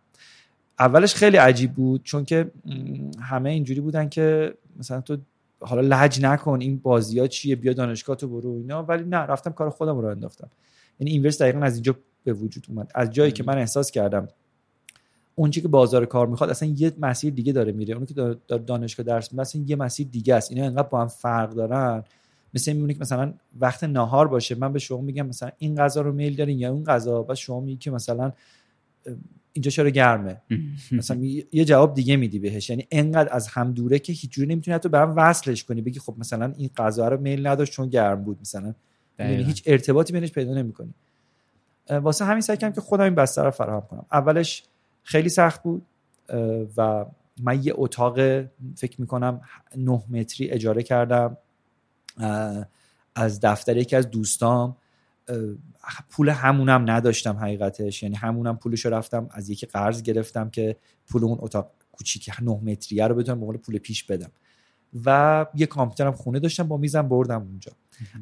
اولش 0.79 1.15
خیلی 1.15 1.37
عجیب 1.37 1.73
بود 1.73 2.03
چون 2.03 2.25
که 2.25 2.51
همه 3.21 3.51
اینجوری 3.51 3.81
بودن 3.81 4.09
که 4.09 4.55
مثلا 4.79 5.01
تو 5.01 5.17
حالا 5.65 6.05
لج 6.05 6.21
نکن 6.23 6.61
این 6.61 6.79
بازی 6.79 7.19
ها 7.19 7.27
چیه؟ 7.27 7.57
بیا 7.57 7.73
دانشگاه 7.73 8.17
تو 8.17 8.29
برو 8.29 8.51
اینا. 8.51 8.83
ولی 8.83 9.05
نه 9.05 9.17
رفتم 9.17 9.53
کار 9.53 9.71
خودم 9.71 9.99
رو 9.99 10.09
انداختم. 10.09 10.51
یعنی 11.01 11.11
اینورس 11.11 11.43
دقیقا 11.43 11.61
از 11.61 11.75
اینجا 11.75 11.95
به 12.25 12.33
وجود 12.33 12.67
اومد. 12.69 12.93
از 12.95 13.11
جایی 13.11 13.33
که 13.33 13.45
من 13.45 13.59
احساس 13.59 13.91
کردم 13.91 14.29
اون 15.35 15.51
که 15.51 15.69
بازار 15.69 16.07
کار 16.07 16.27
می‌خواد 16.27 16.51
اصلا 16.51 16.69
یه 16.77 16.93
مسیر 16.99 17.35
دیگه 17.35 17.53
داره 17.53 17.73
میره. 17.73 17.95
اونی 17.95 18.07
که 18.07 18.15
داره 18.15 18.63
دانشگاه 18.67 19.07
درس 19.07 19.33
میده 19.33 19.43
اصلا 19.43 19.63
یه 19.67 19.77
مسیر 19.77 20.07
دیگه 20.09 20.35
است. 20.35 20.53
اینا 20.53 20.65
انقدر 20.65 20.89
با 20.89 21.01
هم 21.01 21.09
فرق 21.09 21.51
دارن. 21.51 22.05
مثل 22.55 22.73
میمونه 22.73 22.95
که 22.95 23.01
مثلا 23.01 23.35
وقت 23.61 23.85
نهار 23.85 24.29
باشه 24.29 24.55
من 24.55 24.73
به 24.73 24.79
شما 24.79 25.01
میگم 25.01 25.27
مثلا 25.27 25.51
این 25.59 25.77
غذا 25.77 26.01
رو 26.01 26.13
میل 26.13 26.37
دارین 26.37 26.59
یا 26.59 26.73
اون 26.73 26.85
غذا؟ 26.85 27.27
و 27.29 27.35
شما 27.35 27.61
میگی 27.61 27.77
که 27.77 27.91
مثلا 27.91 28.33
اینجا 29.53 29.71
چرا 29.71 29.91
گرمه؟ 29.91 30.43
مثلا 30.93 31.21
یه 31.53 31.65
جواب 31.65 31.95
دیگه 31.95 32.17
میدی 32.17 32.39
بهش. 32.39 32.71
یعنی 32.71 32.87
انقدر 32.91 33.35
از 33.35 33.49
هم 33.49 33.73
دوره 33.73 33.99
که 33.99 34.13
هیچ 34.13 34.31
جوری 34.31 34.49
نمی‌تونی 34.49 34.75
حتی 34.75 34.89
به 34.89 34.99
هم 34.99 35.15
وصلش 35.17 35.65
کنی. 35.65 35.83
بگی 35.83 36.01
خب 36.01 36.15
مثلا 36.19 36.53
این 36.57 36.71
غذا 36.77 37.09
رو 37.09 37.21
میل 37.21 37.47
نداشت 37.47 37.73
چون 37.73 37.89
گرم 37.89 38.25
بود 38.25 38.39
مثلا. 38.41 38.75
یعنی 39.19 39.43
هیچ 39.43 39.63
ارتباطی 39.67 40.13
بینش 40.13 40.33
پیدا 40.33 40.55
نمی‌کنی. 40.55 40.95
واسه 41.91 42.25
همین 42.25 42.41
سعی 42.41 42.57
کردم 42.57 42.75
که 42.75 42.81
خودم 42.81 43.05
این 43.05 43.15
بستر 43.15 43.45
رو 43.45 43.51
فراهم 43.51 43.87
کنم. 43.91 44.07
اولش 44.13 44.63
خیلی 45.03 45.29
سخت 45.29 45.63
بود 45.63 45.83
و 46.77 47.05
من 47.43 47.65
یه 47.65 47.73
اتاق 47.77 48.19
فکر 48.77 49.01
می‌کنم 49.01 49.41
نه 49.77 50.03
متری 50.11 50.51
اجاره 50.51 50.83
کردم 50.83 51.37
از 53.15 53.41
دفتر 53.41 53.77
یکی 53.77 53.97
از 53.97 54.11
دوستام. 54.11 54.77
پول 56.11 56.29
همونم 56.29 56.91
نداشتم 56.91 57.37
حقیقتش. 57.37 58.03
یعنی 58.03 58.15
همونم 58.15 58.57
پولش 58.57 58.87
رفتم 58.87 59.29
از 59.31 59.51
یکی 59.51 59.67
قرض 59.67 60.03
گرفتم 60.03 60.51
که 60.51 60.77
پول 61.09 61.25
اون 61.25 61.39
اتاق 61.41 61.71
کوچیک 61.93 62.31
9 62.43 62.51
متریه 62.51 63.07
رو 63.07 63.15
بتونم 63.15 63.53
به 63.53 63.59
پول 63.59 63.79
پیش 63.79 64.05
بدم. 64.05 64.31
و 65.05 65.47
یه 65.55 65.67
کامپیوترم 65.67 66.13
خونه 66.13 66.39
داشتم 66.39 66.63
با 66.63 66.77
میزم 66.77 67.09
بردم 67.09 67.43
اونجا. 67.43 67.73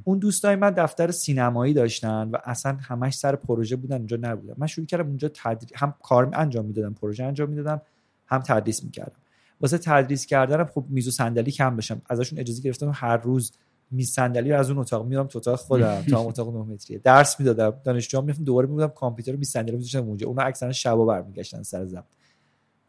اون 0.04 0.18
دوستای 0.18 0.56
من 0.56 0.70
دفتر 0.70 1.10
سینمایی 1.10 1.74
داشتن 1.74 2.30
و 2.32 2.36
اصلا 2.44 2.78
همش 2.80 3.14
سر 3.14 3.36
پروژه 3.36 3.76
بودن 3.76 3.96
اونجا 3.96 4.18
نبودم. 4.20 4.54
من 4.58 4.66
شروع 4.66 4.86
کردم 4.86 5.06
اونجا 5.06 5.30
تدریس 5.34 5.70
هم 5.74 5.94
کار 6.02 6.30
انجام 6.34 6.64
می‌دادم 6.64 6.94
پروژه 6.94 7.24
انجام 7.24 7.50
می‌دادم 7.50 7.82
هم 8.26 8.40
تدریس 8.40 8.84
می‌کردم. 8.84 9.16
واسه 9.60 9.78
تدریس 9.78 10.26
کردنم 10.26 10.64
خب 10.64 10.84
میز 10.88 11.08
و 11.08 11.10
صندلی 11.10 11.50
کم 11.50 11.76
بشم 11.76 12.02
ازشون 12.06 12.38
اجازه 12.38 12.62
گرفتم 12.62 12.92
هر 12.94 13.16
روز 13.16 13.52
میز 13.90 14.10
صندلی 14.10 14.52
رو 14.52 14.58
از 14.58 14.70
اون 14.70 14.78
اتاق 14.78 15.06
میرم 15.06 15.26
تو 15.26 15.38
اتاق 15.38 15.58
خودم 15.58 16.02
تا 16.10 16.20
اتاق 16.20 16.56
9 16.56 16.72
متریه 16.72 16.98
درس 16.98 17.40
می‌دادم 17.40 17.80
دانشجو 17.84 18.22
می‌رفتم 18.22 18.44
دوباره 18.44 18.66
میبودم 18.66 18.88
کامپیوتر 18.88 19.36
میز 19.36 19.50
صندلی 19.50 19.76
میذاشتم 19.76 20.08
اونجا. 20.08 20.26
اونا 20.26 20.42
اکثرا 20.42 20.72
شبا 20.72 21.04
برمیگشتن 21.04 21.62
سر 21.62 21.86
زب 21.86 22.04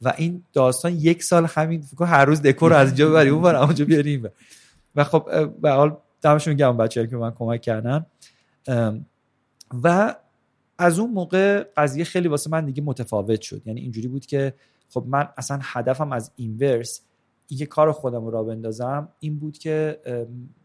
و 0.02 0.14
این 0.18 0.44
داستان 0.54 0.96
یک 0.96 1.24
سال 1.24 1.46
همین 1.46 1.82
فکر 1.82 2.06
هر 2.06 2.26
روز 2.26 2.42
دکور 2.42 2.74
از 2.74 2.88
اینجا 2.88 3.10
ببری 3.10 3.30
اون 3.30 3.56
اونجا 3.56 3.86
بیاریم. 3.86 4.28
و 4.96 5.04
خب 5.04 5.52
به 5.62 5.72
حال 5.72 5.98
دمشون 6.22 6.54
گرم 6.54 6.78
بچه‌ها 6.78 7.08
که 7.08 7.16
من 7.16 7.32
کمک 7.32 7.62
کردن. 7.62 8.06
و 9.84 10.16
از 10.78 11.00
اون 11.00 11.12
موقع 11.12 11.64
قضیه 11.78 12.04
خیلی 12.04 12.28
واسه 12.28 12.50
من 12.50 12.66
دیگه 12.66 12.82
متفاوت 12.84 13.42
شد. 13.42 13.62
یعنی 13.66 13.82
اینجوری 13.82 14.08
بود 14.08 14.26
که 14.26 14.54
خب 14.90 15.04
من 15.08 15.30
اصلا 15.38 15.60
هدفم 15.62 16.12
از 16.12 16.32
اینورس 16.36 17.02
اینکه 17.48 17.66
کار 17.66 17.92
خودم 17.92 18.26
رو 18.26 18.32
را 18.32 18.44
بندازم 18.44 19.10
این 19.20 19.40
بود 19.40 19.58
که 19.58 20.00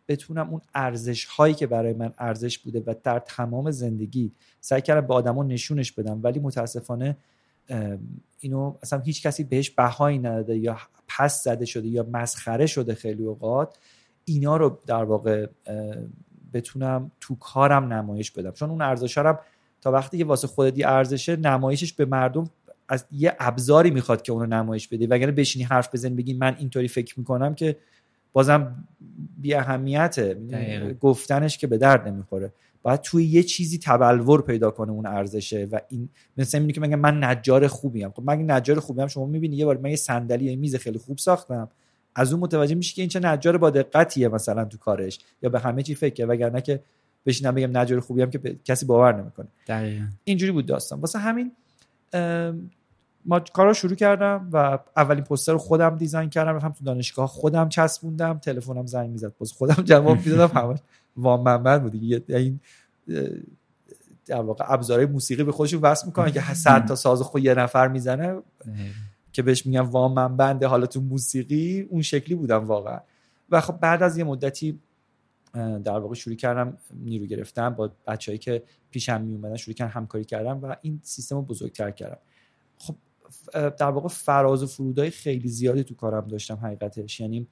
بتونم 0.08 0.50
اون 0.50 0.60
ارزش 0.74 1.24
هایی 1.24 1.54
که 1.54 1.66
برای 1.66 1.92
من 1.92 2.12
ارزش 2.18 2.58
بوده 2.58 2.82
و 2.86 2.94
در 3.04 3.18
تمام 3.18 3.70
زندگی 3.70 4.32
سعی 4.60 4.80
کردم 4.80 5.06
به 5.06 5.14
آدما 5.14 5.44
نشونش 5.44 5.92
بدم 5.92 6.20
ولی 6.22 6.40
متاسفانه 6.40 7.16
اینو 8.40 8.74
اصلا 8.82 9.00
هیچ 9.00 9.22
کسی 9.22 9.44
بهش 9.44 9.70
بهایی 9.70 10.18
نداده 10.18 10.56
یا 10.56 10.76
پس 11.08 11.44
زده 11.44 11.64
شده 11.64 11.88
یا 11.88 12.06
مسخره 12.12 12.66
شده 12.66 12.94
خیلی 12.94 13.24
اوقات. 13.24 13.78
اینا 14.24 14.56
رو 14.56 14.78
در 14.86 15.04
واقع 15.04 15.46
بتونم 16.52 17.10
تو 17.20 17.34
کارم 17.34 17.92
نمایش 17.92 18.30
بدم. 18.30 18.50
چون 18.50 18.70
اون 18.70 18.82
ارزش 18.82 19.14
تا 19.80 19.92
وقتی 19.92 20.18
که 20.18 20.24
واسه 20.24 20.46
خودت 20.46 20.78
یه 20.78 20.88
ارزشه 20.88 21.36
نمایشش 21.36 21.92
به 21.92 22.04
مردم 22.04 22.50
از 22.88 23.04
یه 23.12 23.36
ابزاری 23.38 23.90
می‌خواد 23.90 24.22
که 24.22 24.32
اونو 24.32 24.46
نمایش 24.46 24.88
بده 24.88 25.06
وگرنه 25.06 25.32
بشینی 25.32 25.64
حرف 25.64 25.94
بزنی 25.94 26.14
بگی 26.14 26.34
من 26.34 26.56
اینطوری 26.58 26.88
فکر 26.88 27.18
می‌کنم 27.18 27.54
که 27.54 27.76
بازم 28.36 28.84
بی 29.38 29.54
اهمیته 29.54 30.36
گفتنش 31.00 31.58
که 31.58 31.66
به 31.66 31.78
درد 31.78 32.08
نمی‌خوره. 32.08 32.52
باید 32.82 33.00
توی 33.00 33.24
یه 33.24 33.42
چیزی 33.42 33.78
تبلور 33.78 34.42
پیدا 34.42 34.70
کنه 34.70 34.92
اون 34.92 35.06
ارزشه 35.06 35.68
و 35.72 35.80
این 35.88 36.08
مثل 36.36 36.58
اینه 36.58 36.72
که 36.72 36.80
میگم 36.80 36.98
من 36.98 37.24
نجار 37.24 37.66
خوبیم. 37.66 38.10
خب 38.10 38.22
من 38.22 38.50
نجار 38.50 38.80
خوبیم 38.80 39.06
شما 39.06 39.26
می‌بینی 39.26 39.56
یه 39.56 39.64
بار 39.64 39.78
من 39.78 39.90
یه 39.90 39.96
صندلی 39.96 40.44
یه 40.44 40.56
میز 40.56 40.76
خیلی 40.76 40.98
خوب 40.98 41.18
ساختم. 41.18 41.68
از 42.14 42.32
اون 42.32 42.42
متوجه 42.42 42.74
میشه 42.74 42.94
که 42.94 43.02
این 43.02 43.08
چه 43.08 43.20
نجار 43.20 43.58
با 43.58 43.70
دقتیه 43.70 44.28
مثلا 44.28 44.64
تو 44.64 44.78
کارش 44.78 45.18
یا 45.42 45.48
به 45.48 45.60
همه 45.60 45.82
چی 45.82 45.94
فکر 45.94 46.26
وگرنه 46.28 46.60
که 46.60 46.80
بشینم 47.26 47.54
بگم 47.54 47.78
نجار 47.78 48.00
خوبیم 48.00 48.30
که 48.30 48.56
کسی 48.64 48.86
باور 48.86 49.20
نمی‌کنه. 49.20 49.48
دقیقاً. 49.66 50.04
اینجوری 50.24 50.52
بود 50.52 50.66
داستان. 50.66 51.00
واسه 51.00 51.18
همین 51.18 51.52
ما 53.26 53.40
کارا 53.40 53.72
شروع 53.72 53.94
کردم 53.94 54.48
و 54.52 54.78
اولین 54.96 55.24
پوستر 55.24 55.52
رو 55.52 55.58
خودم 55.58 55.96
دیزاین 55.96 56.30
کردم 56.30 56.54
رفتم 56.54 56.72
تو 56.72 56.84
دانشگاه 56.84 57.28
خودم 57.28 57.68
چسبوندم 57.68 58.38
تلفنم 58.38 58.86
زنگ 58.86 59.10
می‌زد 59.10 59.32
باز 59.38 59.52
خودم 59.52 59.82
جواب 59.90 60.16
می‌دادم 60.16 60.60
همش 60.60 60.78
وام 61.16 61.42
منبن 61.42 61.78
بود. 61.78 61.92
دیگه 61.92 62.22
این 62.28 62.60
در 64.26 64.40
واقع 64.40 64.64
ابزارهای 64.68 65.06
موسیقی 65.06 65.44
به 65.44 65.52
خودشون 65.52 65.80
وصل 65.80 66.06
می‌کنن 66.06 66.32
که 66.32 66.54
صد 66.64 66.86
تا 66.86 66.94
ساز 66.94 67.22
خود 67.22 67.44
یه 67.44 67.54
نفر 67.54 67.88
می‌زنه. 67.88 68.42
که 69.32 69.42
بهش 69.42 69.66
میگن 69.66 69.80
وام 69.80 70.12
من 70.12 70.36
بنده 70.36 70.66
حالا 70.66 70.86
تو 70.86 71.00
موسیقی 71.00 71.80
اون 71.90 72.02
شکلی 72.02 72.34
بودم 72.34 72.64
واقعا. 72.64 73.00
و 73.50 73.60
خب 73.60 73.80
بعد 73.80 74.02
از 74.02 74.18
یه 74.18 74.24
مدتی 74.24 74.80
در 75.84 75.98
واقع 75.98 76.14
شروع 76.14 76.36
کردم 76.36 76.78
نیرو 76.94 77.26
گرفتم 77.26 77.70
با 77.70 77.90
بچههایی 78.06 78.38
که 78.38 78.62
پیشم 78.90 79.20
می 79.20 79.34
اومدن 79.34 79.56
شروع 79.56 79.74
کردم 79.74 79.90
همکاری 79.90 80.24
کردم 80.24 80.62
و 80.62 80.76
این 80.82 81.00
سیستم 81.02 81.36
رو 81.36 81.42
بزرگتر 81.42 81.90
کردم. 81.90 82.18
خب 82.78 82.94
در 83.52 83.90
واقع 83.90 84.08
فراز 84.08 84.62
و 84.62 84.66
فرودهای 84.66 85.10
خیلی 85.10 85.48
زیادی 85.48 85.84
تو 85.84 85.94
کارم 85.94 86.28
داشتم 86.28 86.54
حقیقتش. 86.54 87.20
یعنی 87.20 87.46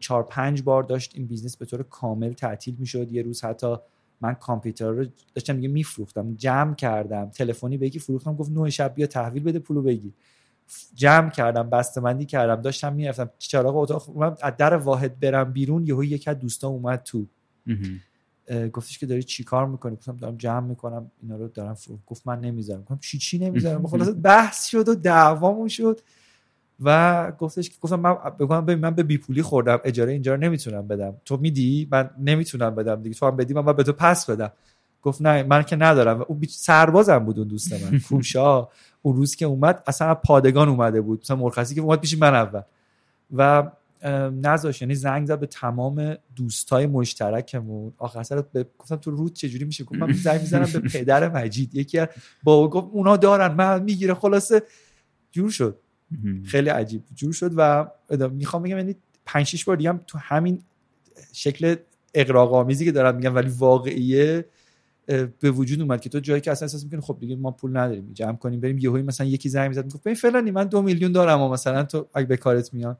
چهار 0.00 0.22
پنج 0.22 0.62
بار 0.62 0.82
داشت 0.82 1.12
این 1.14 1.26
business 1.26 1.56
به 1.56 1.66
طور 1.66 1.82
کامل 1.82 2.32
تعطیل 2.32 2.76
می‌شد. 2.78 3.12
یه 3.12 3.22
روز 3.22 3.44
حتی 3.44 3.76
من 4.20 4.34
کامپیوتر 4.34 4.90
رو 4.90 5.06
داشتم 5.34 5.56
دیگه 5.56 5.68
میفروختم 5.68 6.34
جمع 6.34 6.74
کردم 6.74 7.30
تلفنی 7.30 7.78
دیگه 7.78 7.98
فروختم 7.98 8.34
گفت 8.34 8.50
نه 8.50 8.70
شب 8.70 8.94
بیا 8.94 9.06
تحویل 9.06 9.42
بده 9.42 9.58
پولو 9.58 9.82
دیگه 9.82 10.12
جمع 10.94 11.30
کردم 11.30 11.70
بسته‌بندی 11.70 12.26
کردم 12.26 12.62
داشتم 12.62 12.92
می‌رفتم 12.92 13.30
چراغ 13.38 13.76
اتاق 13.76 14.10
من 14.16 14.36
از 14.42 14.52
در 14.58 14.76
واحد 14.76 15.20
برم 15.20 15.52
بیرون 15.52 15.86
یهو 15.86 16.04
یکی 16.04 16.30
از 16.30 16.38
دوستان 16.38 16.70
اومد 16.70 17.02
تو. 17.02 17.26
گفتش 18.72 18.98
که 18.98 19.06
داری 19.06 19.22
چی 19.22 19.44
کار 19.44 19.66
می‌کنی؟ 19.66 19.96
گفتم 19.96 20.16
دارم 20.16 20.36
جمع 20.36 20.66
می‌کنم 20.66 21.10
اینا 21.22 21.36
رو 21.36 21.48
دارم 21.48 21.74
فرو 21.74 21.98
گفت 22.06 22.26
من 22.26 22.40
نمی‌ذارم. 22.40 22.80
گفتم 22.80 22.98
چی 23.00 23.18
چی 23.18 23.38
نمی‌ذارم؟ 23.38 23.86
خلاص 23.86 24.08
بحث 24.22 24.66
شد 24.66 24.88
و 24.88 24.94
دعوامون 24.94 25.68
شد. 25.68 26.00
و 26.84 27.32
گفتش 27.38 27.70
که 27.70 27.76
گفتم 27.80 28.00
من 28.00 28.16
بگم 28.40 28.60
ببین 28.60 28.78
من 28.78 28.90
به 28.90 29.02
بیپولی 29.02 29.42
خوردم. 29.42 29.80
اجاره 29.84 30.12
اینجا 30.12 30.34
رو 30.34 30.40
نمی‌تونم 30.40 30.88
بدم. 30.88 31.14
تو 31.24 31.36
میدی؟ 31.36 31.88
من 31.90 32.10
نمی‌تونم 32.18 32.74
بدم 32.74 33.02
دیگه. 33.02 33.14
تو 33.14 33.26
هم 33.26 33.36
بدی 33.36 33.54
من 33.54 33.72
به 33.72 33.82
تو 33.82 33.92
پس 33.92 34.30
بدم. 34.30 34.52
گفت 35.02 35.22
نه 35.22 35.42
من 35.42 35.62
که 35.62 35.76
ندارم. 35.76 36.20
و 36.20 36.24
اون 36.28 36.42
سربازم 36.48 37.18
بود 37.18 37.38
اون 37.38 37.48
دوست 37.48 37.72
من. 37.72 38.00
کوشا 38.08 38.68
اون 39.02 39.16
روز 39.16 39.36
که 39.36 39.46
اومد 39.46 39.82
اصلا 39.86 40.14
پادگان 40.14 40.68
اومده 40.68 41.00
بود. 41.00 41.20
مثلا 41.20 41.36
مرخصی 41.36 41.74
که 41.74 41.80
اومد 41.80 42.00
پیش 42.00 42.18
من 42.18 42.34
اول. 42.34 42.62
و 43.36 43.70
نذاش. 44.42 44.82
یعنی 44.82 44.94
زنگ 44.94 45.26
زد 45.26 45.40
به 45.40 45.46
تمام 45.46 46.14
دوستای 46.36 46.86
مشترکمون. 46.86 47.92
آخر 47.98 48.22
سر 48.22 48.44
گفتم 48.78 48.96
تو 48.96 49.10
روت 49.10 49.32
چجوری 49.32 49.64
میشه؟ 49.64 49.84
گفتم 49.84 50.06
من 50.06 50.12
زنگ 50.12 50.40
می‌زنم 50.40 50.68
به 50.72 50.80
پدر 50.98 51.28
مجید. 51.28 51.74
یکی 51.74 51.98
از 51.98 52.08
بابا 52.42 52.68
گفت 52.68 52.88
اونا 52.92 53.16
دارن 53.16 53.54
من 53.54 53.82
می‌گیره. 53.82 54.14
خلاصه 54.14 54.62
جور 55.30 55.50
شد. 55.50 55.78
خیلی 56.44 56.68
عجیب. 56.68 57.02
جور 57.14 57.32
شد 57.32 57.52
و 57.56 57.86
می‌خوام 58.32 58.62
بگم 58.62 58.76
یعنی 58.76 58.96
5 59.26 59.46
6 59.46 59.64
بار 59.64 59.76
دیگه 59.76 60.00
تو 60.06 60.18
همین 60.18 60.62
شکل 61.32 61.76
اقراق 62.14 62.54
آمیزی 62.54 62.84
که 62.84 62.92
دارم 62.92 63.16
میگم 63.16 63.34
ولی 63.34 63.50
واقعیه 63.58 64.44
به 65.40 65.50
وجود 65.50 65.80
اومد 65.80 66.00
که 66.00 66.08
تو 66.08 66.20
جایی 66.20 66.40
که 66.40 66.50
اصلا 66.50 66.66
احساس 66.66 66.84
می‌کنی 66.84 67.00
خب 67.00 67.16
دیگه 67.20 67.36
ما 67.36 67.50
پول 67.50 67.76
نداریم 67.76 68.10
جمع 68.14 68.36
کنیم 68.36 68.60
بریم 68.60 68.78
یهویی 68.78 69.02
مثلا 69.02 69.26
یکی 69.26 69.48
زنگ 69.48 69.68
می‌زد 69.68 69.84
می‌گفت 69.84 70.02
ببین 70.02 70.14
فلانی 70.14 70.50
من 70.50 70.64
دو 70.64 70.82
میلیون 70.82 71.12
دارم 71.12 71.40
و 71.40 71.48
مثلا 71.48 71.82
تو 71.82 72.06
اگه 72.14 72.26
به 72.26 72.36
کارت 72.36 72.74
میاد. 72.74 72.98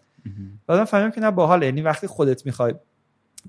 بعدم 0.66 0.84
فهمیدم 0.84 1.10
که 1.10 1.20
نه 1.20 1.30
باحال 1.30 1.62
یعنی 1.62 1.82
وقتی 1.82 2.06
خودت 2.06 2.46
می‌خوای 2.46 2.74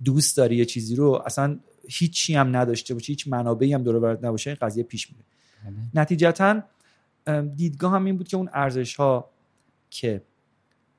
دوست 0.04 0.38
داری 0.38 0.56
یه 0.56 0.66
چیزی 0.66 0.96
رو 0.96 1.24
اصلا 1.26 1.60
هیچی 1.90 2.36
هم 2.36 2.56
نداشته 2.56 2.94
باشه 2.94 3.08
هیچ 3.08 3.28
منابعی 3.28 3.74
هم 3.74 3.84
دور 3.84 4.00
برات 4.00 4.24
نباشه 4.24 4.50
این 4.50 4.58
قضیه 4.62 4.84
پیش 4.84 5.12
میره. 5.12 5.24
بله. 5.66 6.02
نتیجتا 6.02 6.64
دیدگاه 7.56 7.92
هم 7.92 8.06
این 8.06 8.18
بود 8.18 8.28
که 8.28 8.38
اون 8.38 8.50
ارزش 8.54 8.96
ها 8.96 9.30
که 9.90 10.22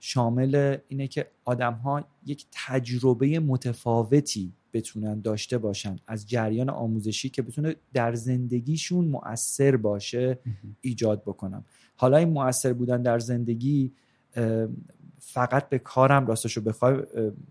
شامل 0.01 0.77
اینه 0.89 1.09
که 1.09 1.27
آدم 1.45 1.75
ها 1.75 2.05
یک 2.27 2.47
تجربه 2.53 3.41
متفاوتی 3.41 4.53
بتونن 4.73 5.21
داشته 5.21 5.59
باشن 5.59 5.97
از 6.07 6.29
جریان 6.29 6.71
آموزشی 6.71 7.29
که 7.29 7.43
بتونه 7.43 7.77
در 7.95 8.15
زندگیشون 8.15 9.05
مؤثر 9.05 9.77
باشه 9.77 10.39
ایجاد 10.81 11.23
بکنم 11.23 11.65
حالا 11.97 12.17
این 12.17 12.29
مؤثر 12.29 12.73
بودن 12.73 13.03
در 13.03 13.19
زندگی 13.19 13.93
فقط 15.25 15.69
به 15.69 15.79
کارم 15.79 16.27
راستش 16.27 16.57
رو 16.57 16.63
بخوای 16.63 16.97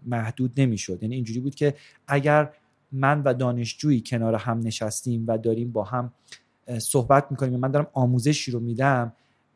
محدود 0.06 0.54
نمی‌شد. 0.58 1.04
یعنی 1.04 1.16
اینجوری 1.16 1.40
بود 1.40 1.56
که 1.56 1.74
اگر 2.08 2.50
من 2.92 3.24
و 3.24 3.34
دانشجویی 3.34 4.04
کنار 4.06 4.36
هم 4.36 4.60
نشستیم 4.60 5.24
و 5.28 5.38
داریم 5.38 5.72
با 5.72 5.84
هم 5.84 6.14
صحبت 6.80 7.28
می‌کنیم 7.32 7.60
من 7.60 7.72
دارم 7.72 7.88
آموزشی 7.94 8.52
رو 8.52 8.60
میدم 8.60 9.14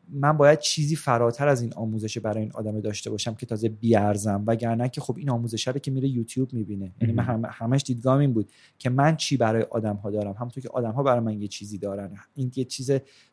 من 0.08 0.36
باید 0.36 0.58
چیزی 0.58 0.96
فراتر 0.96 1.48
از 1.48 1.62
این 1.62 1.72
آموزش 1.74 2.18
برای 2.18 2.42
این 2.42 2.52
آدم 2.52 2.80
داشته 2.80 3.10
باشم 3.10 3.34
که 3.34 3.46
تازه 3.46 3.68
بیارزم. 3.68 4.44
وگرنه 4.46 4.88
که 4.88 5.00
خب 5.00 5.16
این 5.18 5.30
آموزش 5.30 5.68
رو 5.68 5.72
که 5.72 5.90
میره 5.90 6.08
یوتیوب 6.08 6.52
می‌بینه. 6.52 6.92
یعنی 7.00 7.14
من 7.14 7.24
هم 7.24 7.42
همش 7.50 7.82
دیدگاه 7.82 8.18
این 8.18 8.32
بود 8.32 8.50
که 8.78 8.90
من 8.90 9.16
چی 9.16 9.36
برای 9.36 9.62
آدم 9.62 9.96
ها 9.96 10.10
دارم. 10.10 10.32
همونطور 10.32 10.62
که 10.62 10.68
آدم 10.68 10.92
ها 10.92 11.02
برای 11.02 11.20
من 11.20 11.42
یه 11.42 11.48
چیزی 11.48 11.78
دارن. 11.78 12.10
این 12.34 12.52
یه 12.56 12.64
چیز 12.64 12.90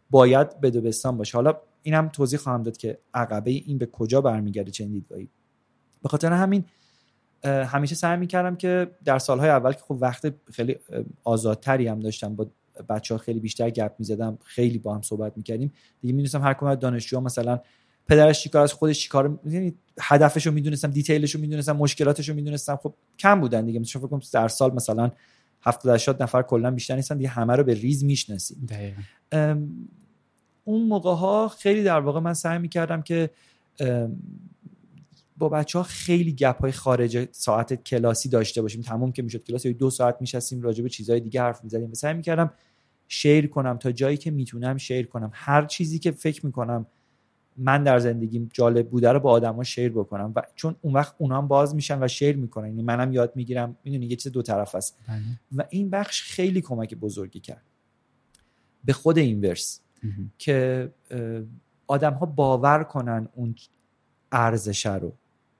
باید 0.09 0.61
بدوبستان 0.61 1.17
باشه. 1.17 1.37
حالا 1.37 1.55
اینم 1.83 2.09
توضیح 2.09 2.39
خواهم 2.39 2.63
داد 2.63 2.77
که 2.77 2.97
عقبه 3.13 3.51
این 3.51 3.77
به 3.77 3.85
کجا 3.85 4.21
برمیگرده 4.21 4.71
چنین 4.71 4.91
دیدگاهی. 4.91 5.29
به 6.03 6.09
خاطر 6.09 6.31
همین 6.33 6.65
همیشه 7.45 7.95
سعی 7.95 8.17
می‌کردم 8.17 8.55
که 8.55 8.91
در 9.05 9.19
سالهای 9.19 9.49
اول 9.49 9.73
که 9.73 9.79
خب 9.79 9.97
وقت 10.01 10.33
خیلی 10.51 10.75
آزادتری 11.23 11.87
هم 11.87 11.99
داشتم 11.99 12.35
با 12.35 12.47
بچه 12.89 13.13
ها 13.13 13.17
خیلی 13.17 13.39
بیشتر 13.39 13.69
گپ 13.69 13.91
می‌زدم 13.99 14.37
خیلی 14.43 14.77
با 14.77 14.95
هم 14.95 15.01
صحبت 15.01 15.37
می‌کردیم 15.37 15.73
دیگه 16.01 16.13
می‌دونستم 16.13 16.41
هر 16.41 16.53
کدوم 16.53 16.75
دانشجو 16.75 17.19
مثلا 17.19 17.59
پدرش 18.07 18.43
چیکار 18.43 18.63
از 18.63 18.73
خودش 18.73 18.99
چیکار 18.99 19.39
یعنی 19.45 19.73
هدفشو 20.01 20.51
می‌دونستم 20.51 20.91
دیتیلشو 20.91 21.39
می‌دونستم 21.39 21.77
مشکلاتشو 21.77 22.33
می‌دونستم 22.33 22.75
خب 22.75 22.93
کم 23.19 23.41
بودن 23.41 23.65
دیگه 23.65 23.79
مثلا 23.79 24.07
فکر 24.07 24.19
در 24.33 24.47
سال 24.47 24.73
مثلا 24.73 25.11
70 25.61 25.93
80 25.95 26.23
نفر 26.23 26.41
کلا 26.41 26.71
بیشتر 26.71 26.95
نیستن 26.95 27.17
دیگه 27.17 27.29
همه 27.29 27.55
رو 27.55 27.63
به 27.63 27.73
ریز 27.73 28.03
می‌شناسیم. 28.03 28.67
اون 30.63 30.87
موقع 30.87 31.13
ها 31.13 31.47
خیلی 31.47 31.83
در 31.83 31.99
واقع 31.99 32.19
من 32.19 32.33
سعی 32.33 32.59
می‌کردم 32.59 33.01
که 33.01 33.29
با 35.37 35.49
بچه 35.49 35.79
ها 35.79 35.83
خیلی 35.83 36.33
گپ 36.33 36.61
های 36.61 36.71
خارج 36.71 37.27
ساعت 37.31 37.73
کلاسی 37.73 38.29
داشته 38.29 38.61
باشیم. 38.61 38.81
تموم 38.81 39.11
که 39.11 39.21
می‌شد 39.21 39.43
کلاس 39.43 39.67
دو 39.67 39.89
ساعت 39.89 40.17
میشستیم 40.21 40.61
راجع 40.61 40.83
به 40.83 40.89
چیزهای 40.89 41.19
دیگه 41.19 41.41
حرف 41.41 41.63
می‌زدیم 41.63 41.91
و 41.91 41.95
سعی 41.95 42.13
می‌کردم 42.13 42.53
شیر 43.07 43.47
کنم 43.47 43.77
تا 43.77 43.91
جایی 43.91 44.17
که 44.17 44.31
می‌تونم 44.31 44.77
شیر 44.77 45.07
کنم. 45.07 45.31
هر 45.33 45.65
چیزی 45.65 45.99
که 45.99 46.11
فکر 46.11 46.45
می‌کنم 46.45 46.85
من 47.57 47.83
در 47.83 47.99
زندگیم 47.99 48.49
جالب 48.53 48.89
بوده 48.89 49.11
رو 49.11 49.19
با 49.19 49.31
آدما 49.31 49.63
شیر 49.63 49.91
بکنم 49.91 50.33
و 50.35 50.41
چون 50.55 50.75
اون 50.81 50.93
وقت 50.93 51.15
اونا 51.17 51.37
هم 51.37 51.47
باز 51.47 51.75
میشن 51.75 52.03
و 52.03 52.07
شیر 52.07 52.35
می‌کنن 52.35 52.67
یعنی 52.67 52.83
منم 52.83 53.13
یاد 53.13 53.35
می‌گیرم 53.35 53.77
می‌دونی 53.83 54.05
یه 54.05 54.15
چیز 54.15 54.31
دو 54.31 54.41
طرف 54.41 54.75
است. 54.75 54.97
بله. 55.07 55.21
و 55.55 55.65
این 55.69 55.89
بخش 55.89 56.21
خیلی 56.21 56.61
کمک 56.61 56.95
بزرگی 56.95 57.39
کرد. 57.39 57.63
به 58.83 58.93
خود 58.93 59.17
این 59.17 59.41
ورس. 59.41 59.82
که 60.37 60.89
آدم 61.87 62.13
ها 62.13 62.25
باور 62.25 62.83
کنن 62.83 63.29
اون 63.35 63.55
ارزش 64.31 64.85
رو. 64.85 65.13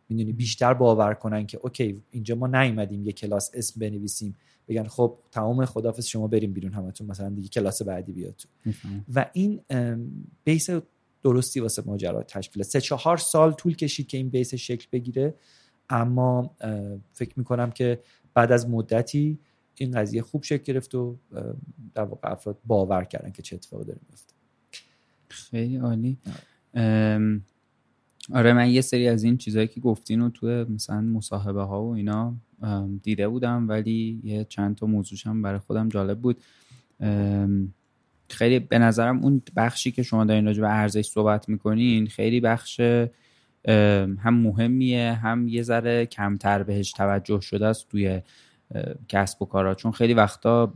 می‌دونی؟ 0.09 0.33
بیشتر 0.33 0.73
باور 0.73 1.13
کنن 1.13 1.45
که 1.45 1.59
اوکی 1.61 2.01
اینجا 2.11 2.35
ما 2.35 2.47
نیومدیم 2.47 3.05
یه 3.05 3.11
کلاس 3.11 3.51
اسم 3.53 3.79
بنویسیم. 3.79 4.35
بگن 4.67 4.83
خب 4.83 5.17
تمام 5.31 5.65
خدافظ 5.65 6.05
شما 6.05 6.27
بریم 6.27 6.53
بیرون 6.53 6.73
همتون 6.73 7.07
مثلا 7.07 7.29
دیگه 7.29 7.47
کلاس 7.47 7.81
بعدی 7.81 8.11
بیاد 8.11 8.35
تو. 8.35 8.71
و 9.15 9.25
این 9.33 9.61
بیس 10.43 10.69
درستی 11.23 11.59
واسه 11.59 11.83
ماجرا 11.85 12.23
تشکیل 12.23 12.63
سه 12.63 12.81
چهار 12.81 13.17
سال 13.17 13.53
طول 13.53 13.75
کشید 13.75 14.07
که 14.07 14.17
این 14.17 14.29
بیس 14.29 14.53
شکل 14.53 14.87
بگیره. 14.91 15.33
اما 15.89 16.55
فکر 17.13 17.33
می‌کنم 17.39 17.71
که 17.71 17.99
بعد 18.33 18.51
از 18.51 18.69
مدتی 18.69 19.39
این 19.75 19.91
قضیه 19.91 20.21
خوب 20.21 20.43
شکل 20.43 20.63
گرفت 20.63 20.95
و 20.95 21.17
در 21.95 22.03
واقع 22.03 22.31
افراد 22.31 22.57
باور 22.65 23.03
کردن 23.03 23.31
که 23.31 23.41
چه 23.41 23.55
اتفاقی 23.55 23.85
داره 23.85 23.99
میفته 24.09 24.32
خیلی 25.33 25.77
عالی. 25.77 26.17
آره 28.33 28.53
من 28.53 28.69
یه 28.69 28.81
سری 28.81 29.07
از 29.07 29.23
این 29.23 29.37
چیزهایی 29.37 29.67
که 29.67 29.79
گفتین 29.79 30.21
و 30.21 30.29
تو 30.29 30.47
مثلا 30.47 31.01
مصاحبه 31.01 31.63
ها 31.63 31.83
و 31.83 31.93
اینا 31.93 32.35
دیده 33.03 33.27
بودم 33.27 33.69
ولی 33.69 34.21
یه 34.23 34.45
چند 34.49 34.75
تا 34.75 34.85
موضوعش 34.85 35.27
هم 35.27 35.41
برای 35.41 35.59
خودم 35.59 35.89
جالب 35.89 36.19
بود. 36.19 36.37
خیلی 38.29 38.59
به 38.59 38.79
نظرم 38.79 39.23
اون 39.23 39.41
بخشی 39.55 39.91
که 39.91 40.03
شما 40.03 40.25
دارین 40.25 40.45
راجع 40.45 40.61
به 40.61 40.69
ارزش 40.69 41.07
صحبت 41.07 41.49
می‌کنین 41.49 42.07
خیلی 42.07 42.39
بخش 42.39 42.79
هم 44.19 44.33
مهمیه 44.33 45.13
هم 45.13 45.47
یه 45.47 45.61
ذره 45.61 46.05
کمتر 46.05 46.63
بهش 46.63 46.91
توجه 46.91 47.39
شده 47.41 47.67
است 47.67 47.89
توی 47.89 48.21
کسب 49.09 49.41
و 49.41 49.45
کارا. 49.45 49.75
چون 49.75 49.91
خیلی 49.91 50.13
وقتا 50.13 50.73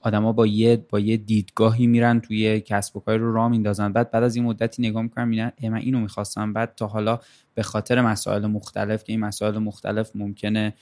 آدما 0.00 0.32
با 0.32 0.46
یه 0.46 0.76
با 0.76 1.00
یه 1.00 1.16
دیدگاهی 1.16 1.86
میرن 1.86 2.20
توی 2.20 2.60
کسب 2.60 2.96
و 2.96 3.00
کاری 3.00 3.18
رو 3.18 3.32
راه 3.32 3.48
میندازن. 3.48 3.92
بعد 3.92 4.10
بعد 4.10 4.22
از 4.22 4.36
این 4.36 4.44
مدتی 4.44 4.82
نگاه 4.82 5.02
می‌کنم 5.02 5.28
میگن 5.28 5.52
من 5.62 5.74
اینو 5.74 6.00
می‌خواستم. 6.00 6.52
بعد 6.52 6.74
تا 6.74 6.86
حالا 6.86 7.20
به 7.54 7.62
خاطر 7.62 8.00
مسائل 8.00 8.46
مختلف 8.46 9.04
که 9.04 9.12
این 9.12 9.20
مسائل 9.20 9.58
مختلف 9.58 10.10
ممکنه 10.14 10.74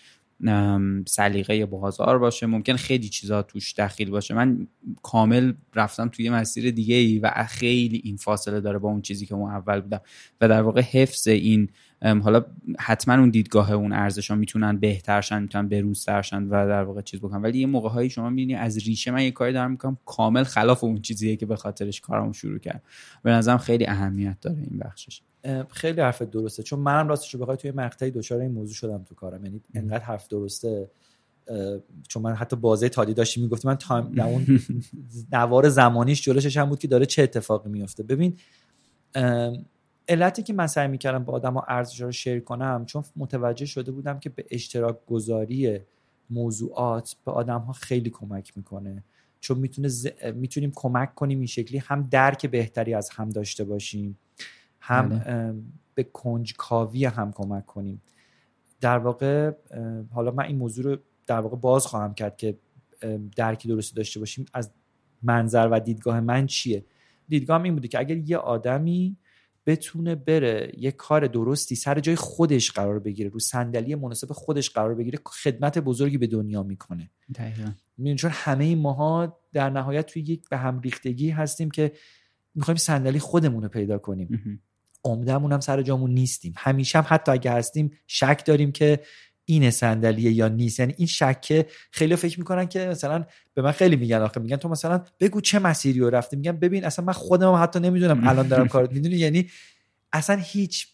سلیقه 1.07 1.67
بازار 1.67 2.19
باشه 2.19 2.47
ممکن 2.47 2.77
خیلی 2.77 3.09
چیزا 3.09 3.43
توش 3.43 3.75
دخیل 3.75 4.11
باشه. 4.11 4.35
من 4.35 4.67
کامل 5.03 5.53
رفتم 5.75 6.09
توی 6.09 6.31
مسیر 6.31 6.71
دیگه 6.71 6.95
ای 6.95 7.19
و 7.19 7.45
خیلی 7.49 8.01
این 8.05 8.17
فاصله 8.17 8.61
داره 8.61 8.79
با 8.79 8.89
اون 8.89 9.03
چیزی 9.03 9.27
که 9.27 9.35
اون 9.35 9.51
اول 9.51 9.81
بودم. 9.81 10.01
و 10.41 10.49
در 10.49 10.63
واقع 10.63 10.81
حفظ 10.81 11.29
این 11.29 11.69
حالا 12.03 12.45
حتما 12.79 13.15
اون 13.15 13.31
دیدگاه 13.31 13.73
اون 13.73 13.93
ارزش 13.93 14.31
ها 14.31 14.37
می‌تونن 14.37 14.77
بهترشن 14.77 15.43
می‌تونن 15.43 15.69
بروزترشن 15.69 16.43
و 16.43 16.51
در 16.51 16.83
واقع 16.83 17.01
چیز 17.01 17.21
بکنن. 17.21 17.43
ولی 17.43 17.59
یه 17.59 17.67
موقع 17.67 17.89
هایی 17.89 18.11
شما 18.11 18.31
می‌بینی 18.31 18.55
از 18.55 18.79
ریشه 18.79 19.11
من 19.11 19.23
یه 19.23 19.31
کاری 19.31 19.53
دارم 19.53 19.71
می‌کنم 19.71 19.99
کامل 20.07 20.45
خلاف 20.45 20.85
اون 20.85 21.03
چیزیه 21.03 21.37
که 21.37 21.47
به 21.47 21.57
خاطرش 21.57 22.01
کارمو 22.01 22.33
شروع 22.33 22.59
کرد. 22.59 22.83
به 23.23 23.31
نظرم 23.31 23.59
خیلی 23.59 23.87
اهمیت 23.87 24.37
داره 24.41 24.59
این 24.59 24.79
بخشش. 24.79 25.21
خیلی 25.71 26.01
حرف 26.01 26.23
درسته. 26.23 26.63
چون 26.63 26.79
منم 26.79 27.09
راستش 27.09 27.35
رو 27.35 27.41
بخوای 27.41 27.57
توی 27.57 27.71
مقطعی 27.71 28.11
دچار 28.11 28.41
این 28.41 28.53
موضوع 28.53 28.75
شدم 28.75 29.05
تو 29.05 29.15
کارم. 29.15 29.45
یعنی 29.45 29.61
انقدر 29.75 30.05
حرف 30.05 30.29
درسته 30.29 30.91
چون 32.09 32.23
من 32.23 32.35
حتی 32.35 32.57
بازه 32.57 32.89
تادی 32.89 33.15
داشتی 33.15 33.41
می‌گفتی 33.41 33.69
من 33.69 33.75
تایم 33.75 34.21
اون 34.21 34.61
نوار 35.33 35.69
زمانیش 35.69 36.23
جلوشش 36.23 36.57
هم 36.57 36.69
بود 36.69 36.79
که 36.79 36.89
داره 36.89 37.07
چه 37.07 37.23
اتفاقی 37.23 37.71
میفته 37.71 38.03
ببین 38.03 38.37
علتی 40.09 40.43
که 40.43 40.53
من 40.53 40.67
سعی 40.67 40.89
می‌کردم 40.89 41.25
با 41.25 41.33
آدم 41.33 41.55
ها 41.55 41.65
ارزش 41.69 42.01
رو 42.01 42.13
شیر 42.13 42.41
کنم 42.41 42.85
چون 42.87 43.05
متوجه 43.17 43.67
شده 43.67 43.93
بودم 43.93 44.19
که 44.19 44.31
به 44.31 44.45
اشتراک 44.51 44.97
گذاری 45.07 45.81
موضوعات 46.31 47.17
به 47.25 47.33
آدم 47.33 47.61
ها 47.61 47.73
خیلی 47.73 48.11
کمک 48.11 48.57
می‌کنه. 48.57 49.05
چون 49.41 49.59
می‌تونه 49.59 49.89
می‌تونیم 50.35 50.73
کمک 50.75 51.15
کنیم 51.15 51.39
این 51.39 51.47
شکلی 51.47 51.79
هم 51.79 52.09
درک 52.11 52.47
بهتری 52.47 52.95
از 52.95 53.11
هم 53.11 53.31
داشته 53.31 53.65
باشیم 53.65 54.19
هم 54.81 55.09
بله. 55.09 55.55
به 55.95 56.03
کنجکاوی 56.05 57.05
هم 57.05 57.33
کمک 57.33 57.67
کنیم. 57.67 58.03
در 58.81 58.99
واقع 58.99 59.53
حالا 60.13 60.31
من 60.31 60.45
این 60.45 60.57
موضوع 60.57 60.85
رو 60.85 60.97
در 61.27 61.41
واقع 61.41 61.57
باز 61.57 61.87
خواهم 61.87 62.15
کرد 62.15 62.37
که 62.37 62.59
درکی 63.37 63.69
درستی 63.69 63.95
داشته 63.95 64.21
باشیم 64.21 64.45
از 64.53 64.71
منظر 65.23 65.69
و 65.73 65.81
دیدگاه 65.81 66.21
من 66.21 66.47
چیه؟ 66.47 66.85
دیدگاه 67.29 67.63
این 67.63 67.75
بوده 67.75 67.89
که 67.89 67.99
اگر 67.99 68.17
یه 68.17 68.37
آدمی 68.37 69.17
بتونه 69.67 70.15
بره 70.15 70.73
یه 70.79 70.91
کار 70.91 71.27
درستی 71.27 71.75
سر 71.75 72.01
جای 72.01 72.17
خودش 72.17 72.71
قرار 72.71 72.99
بگیره 72.99 73.31
رو 73.31 73.39
صندلی 73.39 73.95
مناسب 73.95 74.33
خودش 74.33 74.71
قرار 74.71 74.95
بگیره 74.95 75.19
خدمت 75.25 75.79
بزرگی 75.79 76.19
به 76.19 76.27
دنیا 76.27 76.63
می‌کنه. 76.63 77.11
چون 78.17 78.31
همه 78.35 78.65
این 78.65 78.79
ماها 78.79 79.39
در 79.53 79.71
نهایت 79.71 80.07
توی 80.07 80.23
یک 80.23 80.49
به 80.49 80.57
هم 80.57 80.81
ریختگی 80.81 81.31
هستیم 81.31 81.71
که 81.71 81.93
می‌خوایم 82.55 82.79
صندلی 82.79 83.19
خودمون 83.19 83.63
رو 83.63 83.69
پیدا 83.69 83.99
کنیم. 83.99 84.61
عمدهمون 85.05 85.53
هم 85.53 85.61
سر 85.61 85.83
جامون 85.83 86.11
نیستیم. 86.11 86.55
همیشه 86.57 86.99
هم 86.99 87.05
حتی 87.09 87.33
اگه 87.33 87.53
هستیم 87.53 87.93
شک 88.07 88.43
داریم 88.47 88.73
که 88.73 89.01
این 89.47 89.71
صندلیه 89.71 90.33
یا 90.33 90.49
نیست. 90.49 90.81
یعنی 90.81 90.95
این 90.97 91.07
شکه 91.07 91.67
خیلی 91.91 92.17
فکر 92.17 92.39
می‌کنن 92.39 92.67
که 92.67 92.87
مثلا 92.87 93.25
به 93.55 93.63
من 93.63 93.73
خیلی 93.73 93.97
میگن 93.97 94.17
آخه 94.17 94.41
میگن 94.41 94.57
تو 94.57 94.69
مثلا 94.69 95.05
بگو 95.21 95.41
چه 95.41 95.59
مسیری 95.59 96.01
رو 96.01 96.11
رفتی. 96.11 96.37
میگن 96.37 96.53
ببین 96.53 96.85
اصلا 96.85 97.05
من 97.05 97.13
خودم 97.13 97.53
حتی 97.53 97.81
نمی‌دونم 97.81 98.21
الان 98.29 98.49
دارم 98.49 98.69
کارت 98.69 98.93
می‌دونی؟ 98.93 99.17
یعنی 99.17 99.51
اصلا 100.13 100.37
هیچ 100.37 100.89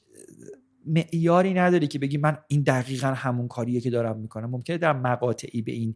معیاری 0.86 1.54
نداری 1.54 1.86
که 1.86 1.98
بگی 1.98 2.16
من 2.16 2.38
این 2.48 2.62
دقیقا 2.62 3.06
همون 3.06 3.48
کاریه 3.48 3.80
که 3.80 3.90
دارم 3.90 4.18
می‌کنم. 4.18 4.50
ممکنه 4.50 4.78
در 4.78 4.92
مقاطعی 4.92 5.62
به 5.62 5.72
این 5.72 5.94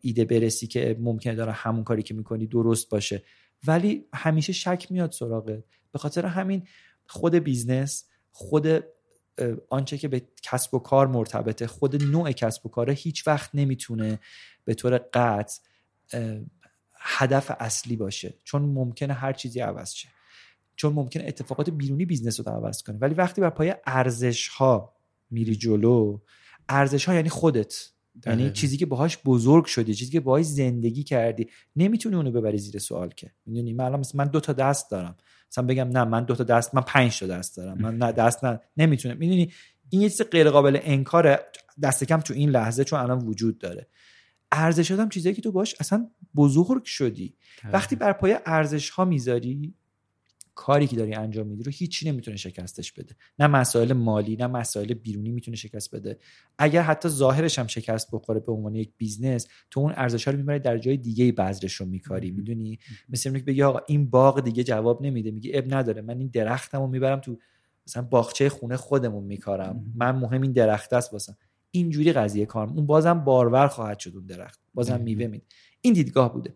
ایده 0.00 0.24
برسی 0.24 0.66
که 0.66 0.96
ممکنه 1.00 1.34
داره 1.34 1.52
همون 1.52 1.84
کاری 1.84 2.02
که 2.02 2.14
می‌کنی 2.14 2.46
درست 2.46 2.90
باشه. 2.90 3.22
ولی 3.66 4.04
همیشه 4.14 4.52
شک 4.52 4.86
میاد 4.90 5.12
سراغه 5.12 5.64
به 5.92 5.98
خاطر 5.98 6.26
همین 6.26 6.62
خود 7.06 7.34
business 7.34 8.04
خود 8.32 8.84
آنچه 9.68 9.98
که 9.98 10.08
به 10.08 10.22
کسب 10.42 10.74
و 10.74 10.78
کار 10.78 11.06
مرتبطه. 11.06 11.66
خود 11.66 12.02
نوع 12.04 12.32
کسب 12.32 12.66
و 12.66 12.68
کاره 12.68 12.92
هیچ 12.92 13.26
وقت 13.26 13.50
نمی‌تونه 13.54 14.18
به 14.64 14.74
طور 14.74 14.98
قطع 14.98 15.60
هدف 17.00 17.50
اصلی 17.60 17.96
باشه. 17.96 18.34
چون 18.44 18.62
ممکنه 18.62 19.14
هر 19.14 19.32
چیزی 19.32 19.60
عوض 19.60 19.92
شه. 19.92 20.08
چون 20.76 20.92
ممکنه 20.92 21.24
اتفاقات 21.26 21.70
بیرونی 21.70 22.04
business 22.04 22.40
رو 22.40 22.52
عوض 22.52 22.82
کنه. 22.82 22.98
ولی 22.98 23.14
وقتی 23.14 23.40
بر 23.40 23.50
پای 23.50 23.74
ارزش 23.86 24.48
ها 24.48 24.96
میری 25.30 25.56
جلو 25.56 26.20
ارزش 26.68 27.04
ها 27.04 27.14
یعنی 27.14 27.28
خودت. 27.28 27.90
یعنی 28.26 28.50
چیزی 28.50 28.76
که 28.76 28.86
باهاش 28.86 29.18
بزرگ 29.24 29.64
شدی 29.64 29.94
چیزی 29.94 30.12
که 30.12 30.20
باهاش 30.20 30.44
زندگی 30.44 31.02
کردی 31.02 31.46
نمی‌تونی 31.76 32.16
اونو 32.16 32.30
ببری 32.30 32.58
زیر 32.58 32.78
سوال 32.78 33.08
که. 33.08 33.30
می‌دونی؟ 33.46 33.72
من 33.72 33.84
الان 33.84 34.04
من 34.14 34.24
دو 34.24 34.40
تا 34.40 34.52
دست 34.52 34.90
دارم. 34.90 35.16
مثلا 35.52 35.66
بگم 35.66 35.88
نه 35.88 36.04
من 36.04 36.24
دو 36.24 36.34
تا 36.34 36.44
دست 36.44 36.74
من 36.74 36.82
پنج 36.82 37.18
تا 37.18 37.26
دست 37.26 37.56
دارم. 37.56 37.78
من 37.78 37.96
نه 37.96 38.12
دست 38.12 38.44
نه. 38.44 38.60
نمی‌تونم 38.76 39.16
می‌دونی؟ 39.16 39.52
این 39.90 40.02
یه 40.02 40.08
چیز 40.08 40.22
غیر 40.22 40.50
قابل 40.50 40.78
انکاره 40.82 41.40
دست 41.82 42.04
کم 42.04 42.20
تو 42.20 42.34
این 42.34 42.50
لحظه 42.50 42.84
چون 42.84 43.00
الان 43.00 43.18
وجود 43.18 43.58
داره. 43.58 43.86
ارزش 44.52 44.90
هم 44.90 45.08
چیزایی 45.08 45.34
که 45.34 45.42
تو 45.42 45.52
باش 45.52 45.74
اصلا 45.80 46.08
بزرگ 46.34 46.84
شدی. 46.84 47.34
وقتی 47.72 47.96
بر 47.96 48.12
پای 48.12 48.38
ارزش 48.46 48.90
ها 48.90 49.04
می‌ذاری 49.04 49.74
کاری 50.60 50.86
که 50.86 50.96
داری 50.96 51.14
انجام 51.14 51.46
میدی 51.46 51.62
رو 51.62 51.72
هیچی 51.72 52.08
نمی‌تونه 52.08 52.36
شکستش 52.36 52.92
بده. 52.92 53.14
نه 53.38 53.46
مسائل 53.46 53.92
مالی 53.92 54.36
نه 54.36 54.46
مسائل 54.46 54.94
بیرونی 54.94 55.30
می‌تونه 55.30 55.56
شکست 55.56 55.94
بده. 55.94 56.18
اگر 56.58 56.82
حتی 56.82 57.08
ظاهرش 57.08 57.58
هم 57.58 57.66
شکست 57.66 58.08
بخوره 58.12 58.40
به 58.40 58.52
عنوان 58.52 58.74
یک 58.74 58.90
business 58.96 59.46
تو 59.70 59.80
اون 59.80 59.92
ارزش 59.96 60.24
ها 60.24 60.30
رو 60.32 60.38
می‌بری 60.38 60.58
در 60.58 60.78
جای 60.78 60.96
دیگه 60.96 61.32
بذرش 61.32 61.74
رو 61.74 61.86
میکاری. 61.86 62.30
می‌دونی؟ 62.30 62.78
مثل 63.08 63.30
اینکه 63.30 63.44
بگی 63.44 63.62
آقا 63.62 63.80
این 63.86 64.10
باغ 64.10 64.40
دیگه 64.40 64.64
جواب 64.64 65.02
نمیده 65.02 65.30
میگی 65.30 65.52
اب 65.52 65.74
نداره. 65.74 66.02
من 66.02 66.18
این 66.18 66.30
درختمو 66.32 66.86
می‌برم 66.86 67.20
تو 67.20 67.38
مثلا 67.86 68.02
باغچه 68.02 68.48
خونه 68.48 68.76
خودمون 68.76 69.24
میکارم. 69.24 69.92
من 69.94 70.10
مهم 70.10 70.42
این 70.42 70.52
درخت 70.52 70.92
است 70.92 71.12
واسم. 71.12 71.36
اینجوری 71.70 72.12
قضیه 72.12 72.46
کارم 72.46 72.72
اون 72.72 72.86
بازم 72.86 73.24
بارور 73.24 73.68
خواهد 73.68 73.98
شد 73.98 74.12
اون 74.14 74.26
درخت. 74.26 74.60
بازم 74.74 75.00
میوه 75.00 75.26
میده. 75.26 75.44
این 75.80 75.94
دیدگاه 75.94 76.32
بوده. 76.32 76.54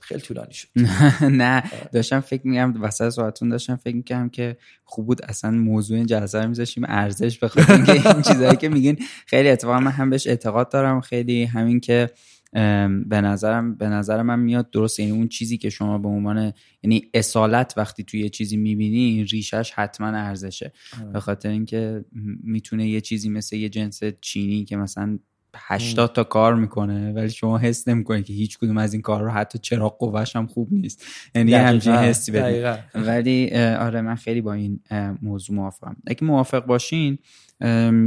خیلی 0.00 0.20
طولانی 0.20 0.52
شد. 0.52 0.68
نه 1.42 1.62
داشتم 1.92 2.20
فکر 2.20 2.46
میگم 2.46 2.82
وسط 2.82 3.08
صحبتون 3.08 3.48
داشتم 3.48 3.76
فکر 3.76 3.96
میگم 3.96 4.28
که 4.28 4.56
خوب 4.84 5.06
بود 5.06 5.22
اصلا 5.22 5.50
موضوع 5.50 5.96
این 5.96 6.06
جلسه 6.06 6.42
رو 6.42 6.48
میذاشیم 6.48 6.84
ارزش 6.88 7.38
بخاطر 7.38 7.72
اینکه 7.72 7.92
این 8.14 8.22
چیزایی 8.22 8.56
که 8.56 8.68
میگین 8.68 8.98
خیلی 9.26 9.48
اتفاقا 9.48 9.80
من 9.80 9.90
هم 9.90 10.10
بهش 10.10 10.26
اعتقاد 10.26 10.72
دارم. 10.72 11.00
خیلی 11.00 11.44
همین 11.44 11.80
که 11.80 12.10
به 12.52 13.20
نظرم 13.20 13.74
به 13.76 13.88
نظر 13.88 14.22
من 14.22 14.38
میاد 14.38 14.70
درست. 14.70 15.00
یعنی 15.00 15.12
اون 15.12 15.28
چیزی 15.28 15.58
که 15.58 15.70
شما 15.70 15.98
به 15.98 16.08
عنوان 16.08 16.52
یعنی 16.82 17.10
اصالت 17.14 17.74
وقتی 17.76 18.04
توی 18.04 18.20
یه 18.20 18.28
چیزی 18.28 18.56
می‌بینی 18.56 19.24
ریشش 19.24 19.72
حتما 19.74 20.06
ارزشه. 20.06 20.72
آره. 21.02 21.12
به 21.12 21.20
خاطر 21.20 21.48
اینکه 21.48 22.04
می‌تونه 22.42 22.88
یه 22.88 23.00
چیزی 23.00 23.28
مثل 23.28 23.56
یه 23.56 23.68
جنس 23.68 24.00
چینی 24.20 24.64
که 24.64 24.76
مثلا 24.76 25.18
80 25.56 26.12
تا 26.12 26.24
کار 26.24 26.54
می‌کنه 26.54 27.12
ولی 27.12 27.30
شما 27.30 27.58
حس 27.58 27.88
نمی‌کنید 27.88 28.24
که 28.24 28.32
هیچ 28.32 28.58
کدوم 28.58 28.76
از 28.76 28.92
این 28.92 29.02
کار 29.02 29.22
رو 29.22 29.30
حتی 29.30 29.58
چراغ 29.58 29.98
قوهش 29.98 30.36
هم 30.36 30.46
خوب 30.46 30.72
نیست. 30.72 31.04
یعنی 31.34 31.54
همچین 31.54 31.92
حسی 31.92 32.32
بدید 32.32 32.78
ولی 32.94 33.54
آره 33.56 34.00
من 34.00 34.14
خیلی 34.14 34.40
با 34.40 34.52
این 34.52 34.80
موضوع 35.22 35.56
موافقم. 35.56 35.96
اگه 36.06 36.24
موافق 36.24 36.66
باشین 36.66 37.18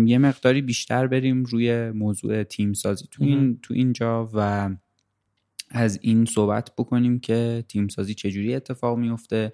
یه 0.06 0.18
مقداری 0.18 0.62
بیشتر 0.62 1.08
بریم 1.08 1.44
روی 1.44 1.92
موضوع 1.92 2.44
تیم 2.44 2.74
سازی 2.74 3.06
تو 3.12 3.24
این 3.24 3.60
تو 3.62 3.74
اینجا 3.74 4.30
و 4.34 4.70
از 5.70 6.00
این 6.02 6.26
صحبت 6.26 6.72
بکنیم 6.78 7.20
که 7.20 7.64
تیم 7.68 7.88
سازی 7.88 8.14
چجوری 8.14 8.56
اتفاق 8.56 8.98
میفته 8.98 9.52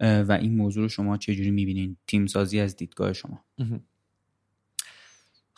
و 0.00 0.38
این 0.40 0.56
موضوع 0.56 0.82
رو 0.82 0.88
شما 0.88 1.16
چجوری 1.16 1.50
می‌بینین. 1.50 1.96
تیم 2.06 2.26
سازی 2.26 2.60
از 2.60 2.76
دیدگاه 2.76 3.12
شما. 3.12 3.44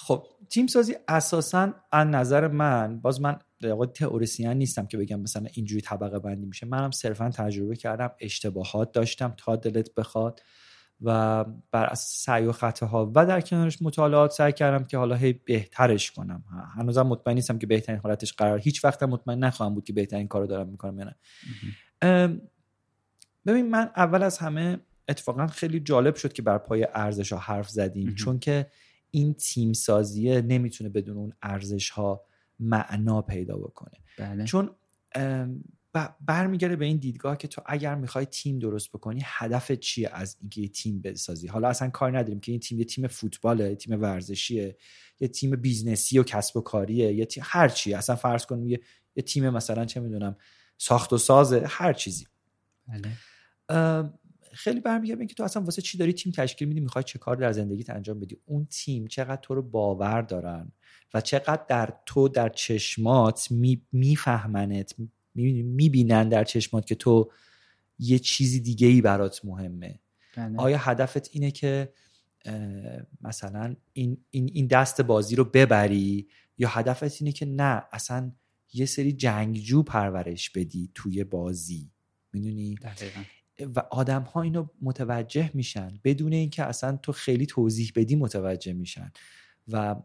خب 0.07 0.27
تیم 0.49 0.67
سازی 0.67 0.97
اساسا 1.09 1.75
از 1.93 2.07
نظر 2.07 2.49
من 2.49 3.01
باز 3.01 3.21
من 3.21 3.39
در 3.61 3.85
تئوریسین 3.95 4.49
نیستم 4.49 4.87
که 4.87 4.99
بگم 4.99 5.21
مثلا 5.21 5.47
اینجوری 5.53 5.81
طبقه 5.81 6.19
بندی 6.19 6.47
میشه. 6.47 6.67
منم 6.67 6.91
صرفا 6.91 7.31
تجربه 7.31 7.77
کردم 7.77 8.11
اشتباهات 8.21 8.93
داشتم 8.93 9.35
تا 9.37 9.57
دلت 9.57 9.95
بخواد 9.95 10.43
و 11.01 11.45
بر 11.45 11.85
اساس 11.85 12.25
سعی 12.25 12.47
و 12.47 12.53
خطاها 12.53 13.13
و 13.15 13.27
در 13.27 13.41
کنارش 13.41 13.83
مطالعات 13.83 14.31
سعی 14.31 14.53
کردم 14.53 14.85
که 14.85 14.99
حالا 14.99 15.17
هی 15.17 15.33
بهترش 15.33 16.11
کنم. 16.11 16.45
هنوزم 16.77 17.03
مطمئن 17.03 17.35
نیستم 17.35 17.59
که 17.59 17.67
بهترین 17.67 17.99
حالتش 17.99 18.33
قرار 18.33 18.59
هیچ 18.59 18.85
وقت 18.85 19.03
مطمئن 19.03 19.39
نخواهم 19.39 19.75
بود 19.75 19.85
که 19.85 19.93
بهترین 19.93 20.29
کارو 20.29 20.47
دارم 20.47 20.69
می‌کنم 20.69 20.99
یا 20.99 21.05
نه. 21.05 21.17
ببین 23.47 23.71
من 23.71 23.91
اول 23.97 24.23
از 24.23 24.39
همه 24.39 24.79
اتفاقا 25.09 25.47
خیلی 25.47 25.81
جالب 25.81 26.15
شد 26.15 26.33
که 26.33 26.43
بر 26.43 26.59
پای 26.59 26.89
ارزش 26.95 27.33
ها 27.33 27.39
حرف 27.39 27.69
زدیم. 27.69 28.15
چون 28.15 28.39
که 28.39 28.67
این 29.15 29.35
تیم 29.35 29.73
سازیه 29.73 30.41
نمی‌تونه 30.41 30.91
بدون 30.91 31.17
اون 31.17 31.33
ارزش 31.43 31.91
ها 31.91 32.25
معنا 32.61 33.23
پیدا 33.23 33.57
بکنه 33.57 33.99
بله. 34.19 34.45
چون 34.45 34.71
برمیگرده 36.21 36.77
به 36.77 36.85
این 36.85 36.97
دیدگاه 36.97 37.37
که 37.37 37.49
تو 37.49 37.63
اگر 37.67 37.95
می‌خوای 37.95 38.27
تیم 38.27 38.59
درست 38.59 38.93
بکنی 38.93 39.21
هدف 39.25 39.73
چیه 39.73 40.11
از 40.13 40.37
اینکه 40.41 40.61
یه 40.61 40.69
تیم 40.69 41.01
بسازی 41.01 41.47
حالا 41.47 41.69
اصلا 41.69 41.91
کار 41.91 42.19
نداریم 42.19 42.41
که 42.41 42.53
این 42.53 42.61
تیم 42.61 42.79
یه 42.79 42.85
تیم 42.85 43.07
فوتباله 43.07 43.75
تیم 43.75 44.01
ورزشیه 44.01 44.77
یه 45.21 45.29
تیم 45.29 45.57
business 45.57 46.12
ی 46.12 46.19
و 46.19 46.23
کسب 46.23 46.57
و 46.57 46.61
کاریه 46.61 47.13
یه 47.13 47.27
تیم 47.27 47.43
هر 47.47 47.69
چی 47.69 47.95
اصلا 47.95 48.17
فرض 48.17 48.47
کنیم 48.47 48.69
یه, 48.69 48.81
یه 49.17 49.23
تیم 49.23 49.51
مثلا 49.51 49.85
چه 49.85 50.01
می‌دونم 50.01 50.37
ساخت 50.79 51.13
و 51.13 51.19
ساز 51.19 51.53
هر 51.53 51.93
چیزی 51.93 52.27
بله. 52.89 53.13
خیلی 54.53 54.81
برمیگرده 54.81 55.21
اینکه 55.21 55.35
تو 55.35 55.43
اصلا 55.43 55.63
واسه 55.63 55.83
چی 55.83 55.99
داری 55.99 56.13
تیم 56.13 56.33
تشکیل 56.33 56.69
میدی؟ 56.69 56.81
می‌خوای 56.81 57.05
چه 57.05 57.19
کار 57.19 57.37
در 57.37 57.53
زندگیت 57.53 57.91
انجام 57.91 58.21
بدی؟ 58.21 58.37
اون 58.45 58.67
تیم 58.71 59.07
چقدر 59.07 59.41
تو 59.43 59.55
رو 59.55 59.63
باور 59.63 60.23
دارن 60.23 60.73
و 61.15 61.21
چقدر 61.21 61.65
در 61.69 61.95
تو 62.07 62.29
در 62.29 62.49
چشمات 62.49 63.49
میفهمنت 63.93 64.95
می‌بینن 65.35 66.29
در 66.29 66.45
چشمات 66.45 66.87
که 66.87 66.95
تو 66.95 67.31
یه 67.99 68.19
چیزی 68.19 68.61
دیگه 68.61 68.87
ای 68.87 69.01
برات 69.01 69.45
مهمه. 69.45 70.01
بله. 70.37 70.59
آیا 70.59 70.79
هدفت 70.79 71.31
اینه 71.33 71.51
که 71.51 71.93
مثلا 73.21 73.77
این, 73.93 74.25
این, 74.31 74.51
این 74.53 74.67
دست 74.67 75.01
بازی 75.01 75.37
رو 75.37 75.45
ببری؟ 75.45 76.29
یا 76.59 76.69
هدفت 76.69 77.23
اینه 77.23 77.33
که 77.33 77.47
نه 77.47 77.83
اصلا 77.93 78.33
یه 78.73 78.87
سری 78.87 79.13
جنگجو 79.13 79.83
پرورش 79.83 80.51
بدی 80.51 80.91
توی 80.95 81.25
بازی؟ 81.25 81.91
می‌دونی؟ 82.33 82.75
و 83.67 83.83
آدم 83.91 84.23
ها 84.23 84.43
اینو 84.43 84.67
متوجه 84.83 85.51
میشن 85.55 86.01
بدون 86.05 86.33
اینکه 86.33 86.65
اصلا 86.65 86.97
تو 86.97 87.13
خیلی 87.13 87.47
توضیح 87.47 87.93
بدی 87.97 88.17
متوجه 88.17 88.73
میشن 88.73 89.13
و 89.69 89.97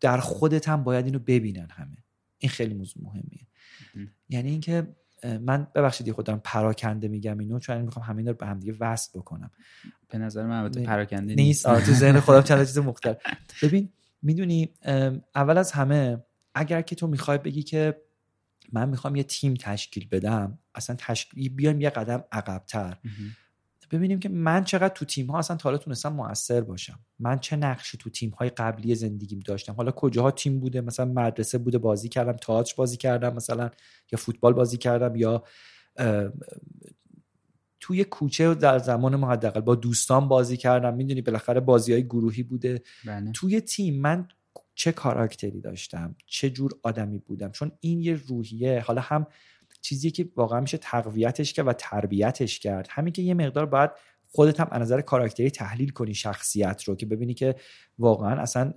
در 0.00 0.18
خودت 0.18 0.68
هم 0.68 0.84
باید 0.84 1.04
اینو 1.04 1.18
ببینن 1.18 1.68
همه. 1.70 1.96
این 2.38 2.50
خیلی 2.50 2.74
موضوع 2.74 3.02
مهمیه. 3.02 3.46
یعنی 4.28 4.50
اینکه 4.50 4.96
من 5.40 5.66
ببخشید 5.74 6.12
خودم 6.12 6.40
پراکنده 6.44 7.08
میگم 7.08 7.38
اینو 7.38 7.58
چون 7.58 7.82
می‌خوام 7.82 8.06
همین 8.06 8.28
رو 8.28 8.34
به 8.34 8.46
هم 8.46 8.58
دیگه 8.58 8.74
وصل 8.80 9.18
بکنم. 9.18 9.50
به 10.08 10.18
نظر 10.18 10.46
من 10.46 10.58
البته 10.58 10.82
پراکنده 10.82 11.34
نیست. 11.34 11.66
آره 11.66 11.84
تو 11.84 11.92
ذهن 11.92 12.20
خودم 12.20 12.42
چند 12.42 12.58
چیز 12.66 12.78
مختلف. 12.90 13.16
ببین 13.62 13.92
می‌دونی 14.22 14.74
اول 15.34 15.58
از 15.58 15.72
همه 15.72 16.24
اگر 16.54 16.82
که 16.82 16.94
تو 16.94 17.06
می‌خوای 17.06 17.38
بگی 17.38 17.62
که 17.62 18.00
من 18.74 18.88
می‌خوام 18.88 19.16
یه 19.16 19.22
تیم 19.22 19.54
تشکیل 19.54 20.08
بدم 20.08 20.58
اصلا 20.74 20.96
تشکیل 20.98 21.48
بیایم 21.48 21.80
یه 21.80 21.90
قدم 21.90 22.24
عقبتر. 22.32 22.96
ببینیم 23.90 24.20
که 24.20 24.28
من 24.28 24.64
چقدر 24.64 24.94
تو 24.94 25.04
تیم 25.04 25.26
ها 25.26 25.38
اصلا 25.38 25.56
تا 25.56 25.68
حالا 25.68 25.78
تونستم 25.78 26.12
موثر 26.12 26.60
باشم. 26.60 26.98
من 27.18 27.38
چه 27.38 27.56
نقشی 27.56 27.98
تو 27.98 28.10
تیم 28.10 28.30
های 28.30 28.48
قبلی 28.48 28.94
زندگیم 28.94 29.40
داشتم؟ 29.40 29.72
حالا 29.72 29.90
کجاها 29.90 30.30
تیم 30.30 30.60
بوده؟ 30.60 30.80
مثلا 30.80 31.06
مدرسه 31.06 31.58
بوده 31.58 31.78
بازی 31.78 32.08
کردم 32.08 32.32
تئاتر 32.32 32.74
بازی 32.76 32.96
کردم 32.96 33.34
مثلا 33.34 33.70
یا 34.12 34.18
فوتبال 34.18 34.52
بازی 34.52 34.76
کردم 34.76 35.16
یا 35.16 35.44
توی 37.80 38.04
کوچه 38.04 38.54
در 38.54 38.78
زمان 38.78 39.16
ما 39.16 39.30
حداقل 39.30 39.60
با 39.60 39.74
دوستان 39.74 40.28
بازی 40.28 40.56
کردم. 40.56 40.94
می‌دونی 40.94 41.22
بالاخره 41.22 41.60
بازی 41.60 41.92
های 41.92 42.04
گروهی 42.04 42.42
بوده. 42.42 42.82
بله. 43.06 43.32
توی 43.32 43.60
تیم 43.60 44.00
من 44.00 44.28
چه 44.74 44.92
کاراکتری 44.92 45.60
داشتم 45.60 46.16
چه 46.26 46.50
جور 46.50 46.72
آدمی 46.82 47.18
بودم. 47.18 47.50
چون 47.50 47.72
این 47.80 48.00
یه 48.00 48.14
روحیه 48.14 48.80
حالا 48.80 49.00
هم 49.00 49.26
چیزی 49.80 50.10
که 50.10 50.28
واقعا 50.36 50.60
میشه 50.60 50.78
تقویتش 50.78 51.52
کرد 51.52 51.66
و 51.66 51.72
تربیتش 51.72 52.58
کرد. 52.58 52.86
همین 52.90 53.12
که 53.12 53.22
یه 53.22 53.34
مقدار 53.34 53.66
باید 53.66 53.90
خودت 54.26 54.60
هم 54.60 54.68
از 54.70 54.82
نظر 54.82 55.00
کاراکتری 55.00 55.50
تحلیل 55.50 55.88
کنی 55.88 56.14
شخصیت 56.14 56.82
رو 56.84 56.96
که 56.96 57.06
ببینی 57.06 57.34
که 57.34 57.54
واقعا 57.98 58.42
اصلا 58.42 58.72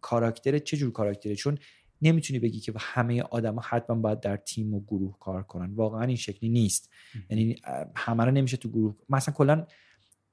کاراکتر 0.00 0.58
چه 0.58 0.76
جور 0.76 0.92
کاراکتری 0.92 1.36
چون 1.36 1.58
نمی‌تونی 2.02 2.38
بگی 2.38 2.60
که 2.60 2.72
همه 2.78 3.22
آدما 3.22 3.62
حتما 3.64 3.96
باید 3.96 4.20
در 4.20 4.36
تیم 4.36 4.74
و 4.74 4.80
گروه 4.80 5.18
کار 5.18 5.42
کنن. 5.42 5.74
واقعا 5.74 6.02
این 6.02 6.16
شکلی 6.16 6.50
نیست. 6.50 6.90
یعنی 7.30 7.56
همه 7.96 8.24
رو 8.24 8.30
نمیشه 8.30 8.56
تو 8.56 8.68
گروه 8.68 8.94
مثلا 9.08 9.34
کلا 9.34 9.66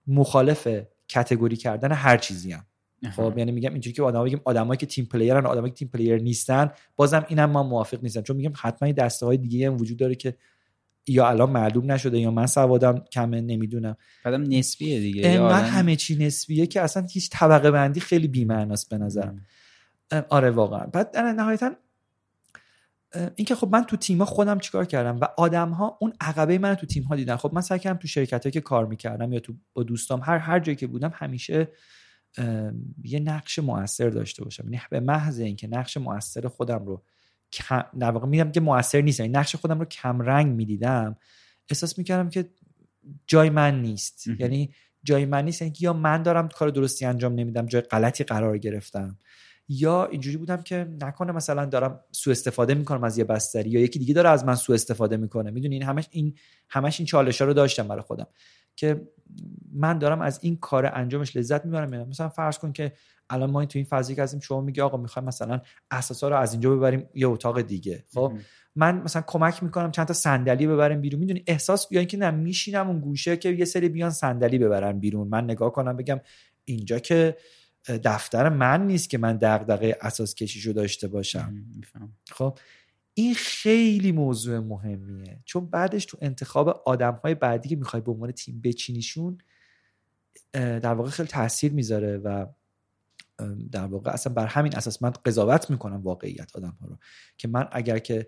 مخالف 0.08 0.67
category 1.10 1.56
کردن 1.56 1.91
هر 1.91 2.17
چیزی 2.17 2.52
هم. 2.52 2.65
خب 3.12 3.38
یعنی 3.38 3.51
میگم 3.51 3.71
اینجوری 3.71 3.93
که 3.93 4.03
آدما 4.03 4.23
بگیم 4.23 4.41
آدمایی 4.45 4.77
که 4.77 4.86
team 4.86 5.06
player 5.06 5.40
ن 5.40 5.45
آدمایی 5.45 5.71
که 5.71 5.77
team 5.78 5.88
player 5.88 6.21
نیستن 6.21 6.71
بازم 6.95 7.25
اینم 7.27 7.45
ما 7.45 7.63
موافق 7.63 8.03
نیستم. 8.03 8.21
چون 8.21 8.36
میگم 8.36 8.53
حتما 8.55 8.91
دسته 8.91 9.25
های 9.25 9.38
دیگه 9.38 9.67
هم 9.67 9.77
وجود 9.77 9.97
داره 9.97 10.15
که 10.15 10.36
یا 11.08 11.27
الان 11.27 11.49
معلوم 11.49 11.91
نشده 11.91 12.19
یا 12.19 12.31
من 12.31 12.45
سوادم 12.45 13.03
کمه 13.12 13.41
نمی‌دونم. 13.41 13.97
بعدم 14.23 14.41
نسبیه 14.41 14.99
دیگه. 14.99 15.29
انقدر 15.29 15.65
همه 15.65 15.95
چی 15.95 16.15
نسبیه 16.15 16.67
که 16.67 16.81
اصلا 16.81 17.08
هیچ 17.12 17.29
طبقه 17.31 17.71
بندی 17.71 17.99
خیلی 17.99 18.27
بی‌معناست 18.27 18.89
به 18.89 18.97
نظرم. 18.97 19.45
آره 20.29 20.49
واقعا. 20.49 20.86
بعد 20.86 21.17
نهایتا 21.17 21.71
اینکه 23.36 23.55
خب 23.55 23.69
من 23.71 23.84
تو 23.84 23.97
تیم‌ها 23.97 24.25
خودم 24.25 24.60
چیکار 24.60 24.86
کردم 24.86 25.19
و 25.19 25.27
آدم 25.38 25.69
ها 25.69 25.97
اون 26.01 26.13
عقبه 26.21 26.58
من 26.58 26.75
تو 26.75 26.86
تیم 26.86 27.03
ها 27.03 27.15
دیدن. 27.15 27.36
خب 27.36 27.51
من 27.53 27.62
سعی 27.62 27.79
کردم 27.79 27.99
تو 27.99 28.08
شرکت 28.08 28.49
که 28.51 28.62
کار 28.62 28.86
می‌کردم 28.86 29.34
یا 29.34 29.39
تو 29.39 29.53
با 29.73 29.84
دوستام 29.84 30.21
هر 30.23 30.38
هر 30.38 30.60
جایی 30.60 30.75
که 30.75 30.88
بودم 30.88 31.12
همیشه 31.15 31.67
یه 33.04 33.19
نقش 33.19 33.60
موثر 33.60 34.10
داشته 34.10 34.43
باشم. 34.43 34.63
یعنی 34.63 34.82
به 34.89 35.00
محض 35.00 35.39
اینکه 35.39 35.67
نقش 35.67 35.98
موثر 35.98 36.48
خودم 36.48 36.86
رو 36.86 37.04
در 38.00 38.12
واقع 38.12 38.28
میدم 38.28 38.52
که 38.52 38.60
موثر 38.60 39.02
نیست 39.02 39.19
یعنی 39.19 39.32
نقش 39.32 39.56
خودم 39.56 39.80
رو 39.80 39.86
کم 39.86 40.21
رنگ 40.21 40.56
می‌دیدم 40.56 41.17
احساس 41.69 41.98
می‌کردم 41.98 42.30
که 42.30 42.50
جای 43.28 43.50
من 43.50 43.82
نیست. 43.82 44.28
یعنی 44.39 44.74
جای 45.04 45.26
من 45.26 45.45
نیست 45.45 45.62
یعنی 45.62 45.74
یا 45.80 45.93
من 45.93 46.24
دارم 46.24 46.48
کار 46.48 46.69
درستی 46.69 47.06
انجام 47.06 47.34
نمیدم 47.34 47.65
جای 47.65 47.82
غلطی 47.82 48.24
قرار 48.24 48.58
گرفتم 48.58 49.17
یا 49.67 50.06
اینجوری 50.06 50.38
بودم 50.38 50.62
که 50.62 50.88
نکنه 51.02 51.32
مثلا 51.32 51.65
دارم 51.65 52.00
سوء 52.12 52.32
استفاده 52.32 52.74
می‌کنم 52.74 53.04
از 53.04 53.17
یه 53.17 53.24
بستری 53.24 53.69
یا 53.69 53.80
یکی 53.80 54.00
دیگه 54.00 54.13
داره 54.13 54.30
از 54.30 54.45
من 54.45 54.56
سوء 54.56 54.76
استفاده 54.76 55.17
می‌کنه. 55.17 55.52
می‌دونین 55.52 55.84
همش 55.84 56.08
این 56.12 56.38
همش 56.69 57.00
این 57.00 57.08
چالش 57.08 57.41
ها 57.41 57.48
رو 57.48 57.54
داشتم 57.54 57.88
برای 57.88 58.02
خودم. 58.02 58.28
که 58.75 59.07
من 59.73 59.97
دارم 59.97 60.21
از 60.21 60.39
این 60.41 60.57
کار 60.57 60.85
انجامش 60.85 61.35
لذت 61.35 61.65
می‌برم. 61.65 62.07
مثلا 62.07 62.29
فرض 62.29 62.57
کن 62.57 62.71
که 62.71 62.93
الان 63.29 63.51
ما 63.51 63.65
تو 63.65 63.79
این 63.79 63.85
فضایی 63.85 64.15
که 64.15 64.23
هستیم 64.23 64.39
شما 64.39 64.61
میگی 64.61 64.81
آقا 64.81 64.97
می‌خوایم 64.97 65.27
مثلا 65.27 65.61
اساسا 65.91 66.29
رو 66.29 66.35
از 66.35 66.51
اینجا 66.53 66.75
ببریم 66.75 67.09
یه 67.13 67.27
اتاق 67.27 67.61
دیگه. 67.61 68.03
خب؟ 68.13 68.33
من 68.75 69.01
مثلا 69.01 69.23
کمک 69.27 69.63
می‌کنم 69.63 69.91
چند 69.91 70.07
تا 70.07 70.13
صندلی 70.13 70.67
ببریم 70.67 71.01
بیرون. 71.01 71.19
می‌دونی؟ 71.19 71.43
احساس 71.47 71.88
یا 71.91 71.99
اینکه 71.99 72.17
نه 72.17 72.31
میشینم 72.31 72.88
اون 72.88 72.99
گوشه 72.99 73.38
که 73.38 73.49
یه 73.49 73.65
سری 73.65 73.89
بیان 73.89 74.09
صندلی 74.09 74.57
ببرن 74.57 74.99
بیرون. 74.99 75.27
من 75.27 75.43
نگاه 75.43 75.71
کنم 75.71 75.97
بگم 75.97 76.19
اینجا 76.65 76.99
که 76.99 77.38
دفتر 78.03 78.49
من 78.49 78.88
نیست 78.88 79.09
که 79.09 79.17
من 79.17 79.38
دغدغه 79.38 79.97
اساس 80.01 80.35
کشیشو 80.35 80.71
داشته 80.71 81.07
باشم. 81.07 81.53
خب؟ 82.31 82.57
این 83.17 83.34
خیلی 83.34 84.12
موضوع 84.12 84.60
مهمیه. 84.60 85.41
چون 85.45 85.65
بعدش 85.65 86.06
تو 86.06 86.17
انتخاب 86.21 86.69
آدم 86.69 87.19
های 87.23 87.36
بعدی 87.36 87.69
که 87.69 87.75
می‌خوای 87.75 88.01
به 88.01 88.12
عنوان 88.12 88.32
تیم 88.32 88.62
بچینیشون 88.62 89.38
در 90.54 90.93
واقع 90.93 91.10
خیلی 91.10 91.28
تاثیر 91.30 91.73
می‌ذاره 91.73 92.17
و 92.17 92.45
در 93.71 93.86
واقع 93.86 94.12
اصلا 94.12 94.34
بر 94.34 94.45
همین 94.45 94.75
اساس 94.75 95.04
من 95.04 95.10
قضاوت 95.10 95.69
می‌کنم 95.69 96.01
واقعیت 96.01 96.56
آدم 96.56 96.78
ها 96.82 96.88
رو. 96.88 96.97
که 97.38 97.47
من 97.47 97.67
اگر 97.71 97.99
که 97.99 98.28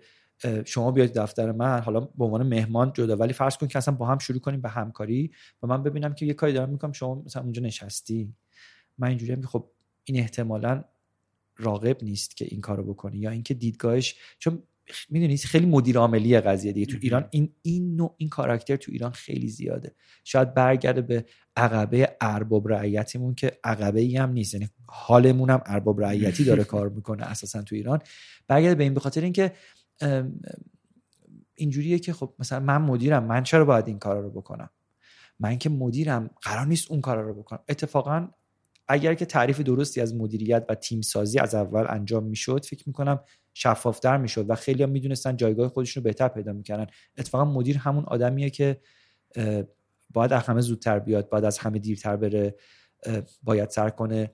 شما 0.64 0.90
بیاید 0.90 1.12
دفتر 1.18 1.52
من 1.52 1.80
حالا 1.80 2.00
به 2.00 2.24
عنوان 2.24 2.46
مهمان 2.46 2.92
جدا 2.92 3.16
ولی 3.16 3.32
فرض 3.32 3.56
کن 3.56 3.66
که 3.66 3.78
اصلا 3.78 3.94
با 3.94 4.06
هم 4.06 4.18
شروع 4.18 4.38
کنیم 4.38 4.60
به 4.60 4.68
همکاری 4.68 5.32
و 5.62 5.66
من 5.66 5.82
ببینم 5.82 6.14
که 6.14 6.26
یه 6.26 6.34
کاری 6.34 6.52
دارم 6.52 6.70
می‌کنم 6.70 6.92
شما 6.92 7.14
مثلا 7.14 7.42
اونجا 7.42 7.62
نشستی. 7.62 8.34
من 8.98 9.08
اینجوری 9.08 9.32
هم 9.32 9.40
که 9.40 9.46
خب 9.46 9.70
این 10.04 10.18
احتمالا 10.18 10.84
راقب 11.56 12.04
نیست 12.04 12.36
که 12.36 12.44
این 12.48 12.60
کارو 12.60 12.84
بکنی 12.84 13.18
یا 13.18 13.30
اینکه 13.30 13.54
دیدگاهش 13.54 14.16
چون 14.38 14.62
می‌دونید 15.08 15.38
خیلی 15.38 15.66
مدیر 15.66 15.98
عاملی 15.98 16.40
قضیه 16.40 16.72
دیگه 16.72 16.86
تو 16.86 16.98
ایران. 17.00 17.28
این 17.30 17.54
این 17.62 17.96
نوع 17.96 18.14
این 18.16 18.28
کاراکتر 18.28 18.76
تو 18.76 18.92
ایران 18.92 19.10
خیلی 19.12 19.48
زیاده. 19.48 19.94
شاید 20.24 20.54
برگرده 20.54 21.02
به 21.02 21.24
عقبه 21.56 22.16
ارباب 22.20 22.68
رعیتیمون 22.68 23.34
که 23.34 23.58
عقبه 23.64 24.00
ای 24.00 24.16
هم 24.16 24.32
نیست. 24.32 24.54
یعنی 24.54 24.68
حالمون 24.86 25.50
هم 25.50 25.62
ارباب 25.66 26.00
رعیتی 26.00 26.44
داره 26.44 26.64
کار 26.74 26.88
می‌کنه 26.88 27.24
اساسا 27.24 27.62
تو 27.62 27.74
ایران. 27.74 27.98
برگرده 28.48 28.74
به 28.74 28.84
این 28.84 28.94
به 28.94 29.00
خاطر 29.00 29.20
اینکه 29.20 29.52
اینجوریه 31.54 31.98
که 31.98 32.12
خب 32.12 32.34
مثلا 32.38 32.60
من 32.60 32.82
مدیرم 32.82 33.24
من 33.24 33.42
چرا 33.42 33.64
باید 33.64 33.88
این 33.88 33.98
کارا 33.98 34.20
رو 34.20 34.30
بکنم؟ 34.30 34.70
من 35.40 35.58
که 35.58 35.68
مدیرم 35.68 36.30
قرار 36.42 36.66
نیست 36.66 36.90
اون 36.90 37.00
کارا 37.00 37.22
رو 37.22 37.34
بکنم. 37.34 37.60
اتفاقا 37.68 38.28
اگر 38.88 39.14
که 39.14 39.26
تعریف 39.26 39.60
درستی 39.60 40.00
از 40.00 40.14
مدیریت 40.14 40.66
و 40.68 40.74
تیم 40.74 41.00
سازی 41.00 41.38
از 41.38 41.54
اول 41.54 41.86
انجام 41.88 42.24
می‌شد 42.24 42.64
فکر 42.64 42.84
می‌کنم 42.86 43.20
شفافتر 43.54 44.16
می‌شد 44.16 44.50
و 44.50 44.54
خیلی 44.54 44.82
هم 44.82 44.90
می‌دونستن 44.90 45.36
جایگاه 45.36 45.68
خودشون 45.68 46.00
رو 46.00 46.04
بهتر 46.04 46.28
پیدا 46.28 46.52
می‌کردن. 46.52 46.86
اتفاقا 47.18 47.44
مدیر 47.44 47.78
همون 47.78 48.04
آدمیه 48.04 48.50
که 48.50 48.80
باید 50.10 50.32
از 50.32 50.42
همه 50.42 50.60
زودتر 50.60 50.98
بیاد 50.98 51.28
باید 51.28 51.44
از 51.44 51.58
همه 51.58 51.78
دیرتر 51.78 52.16
بره 52.16 52.54
باید 53.42 53.70
سر 53.70 53.90
کنه 53.90 54.30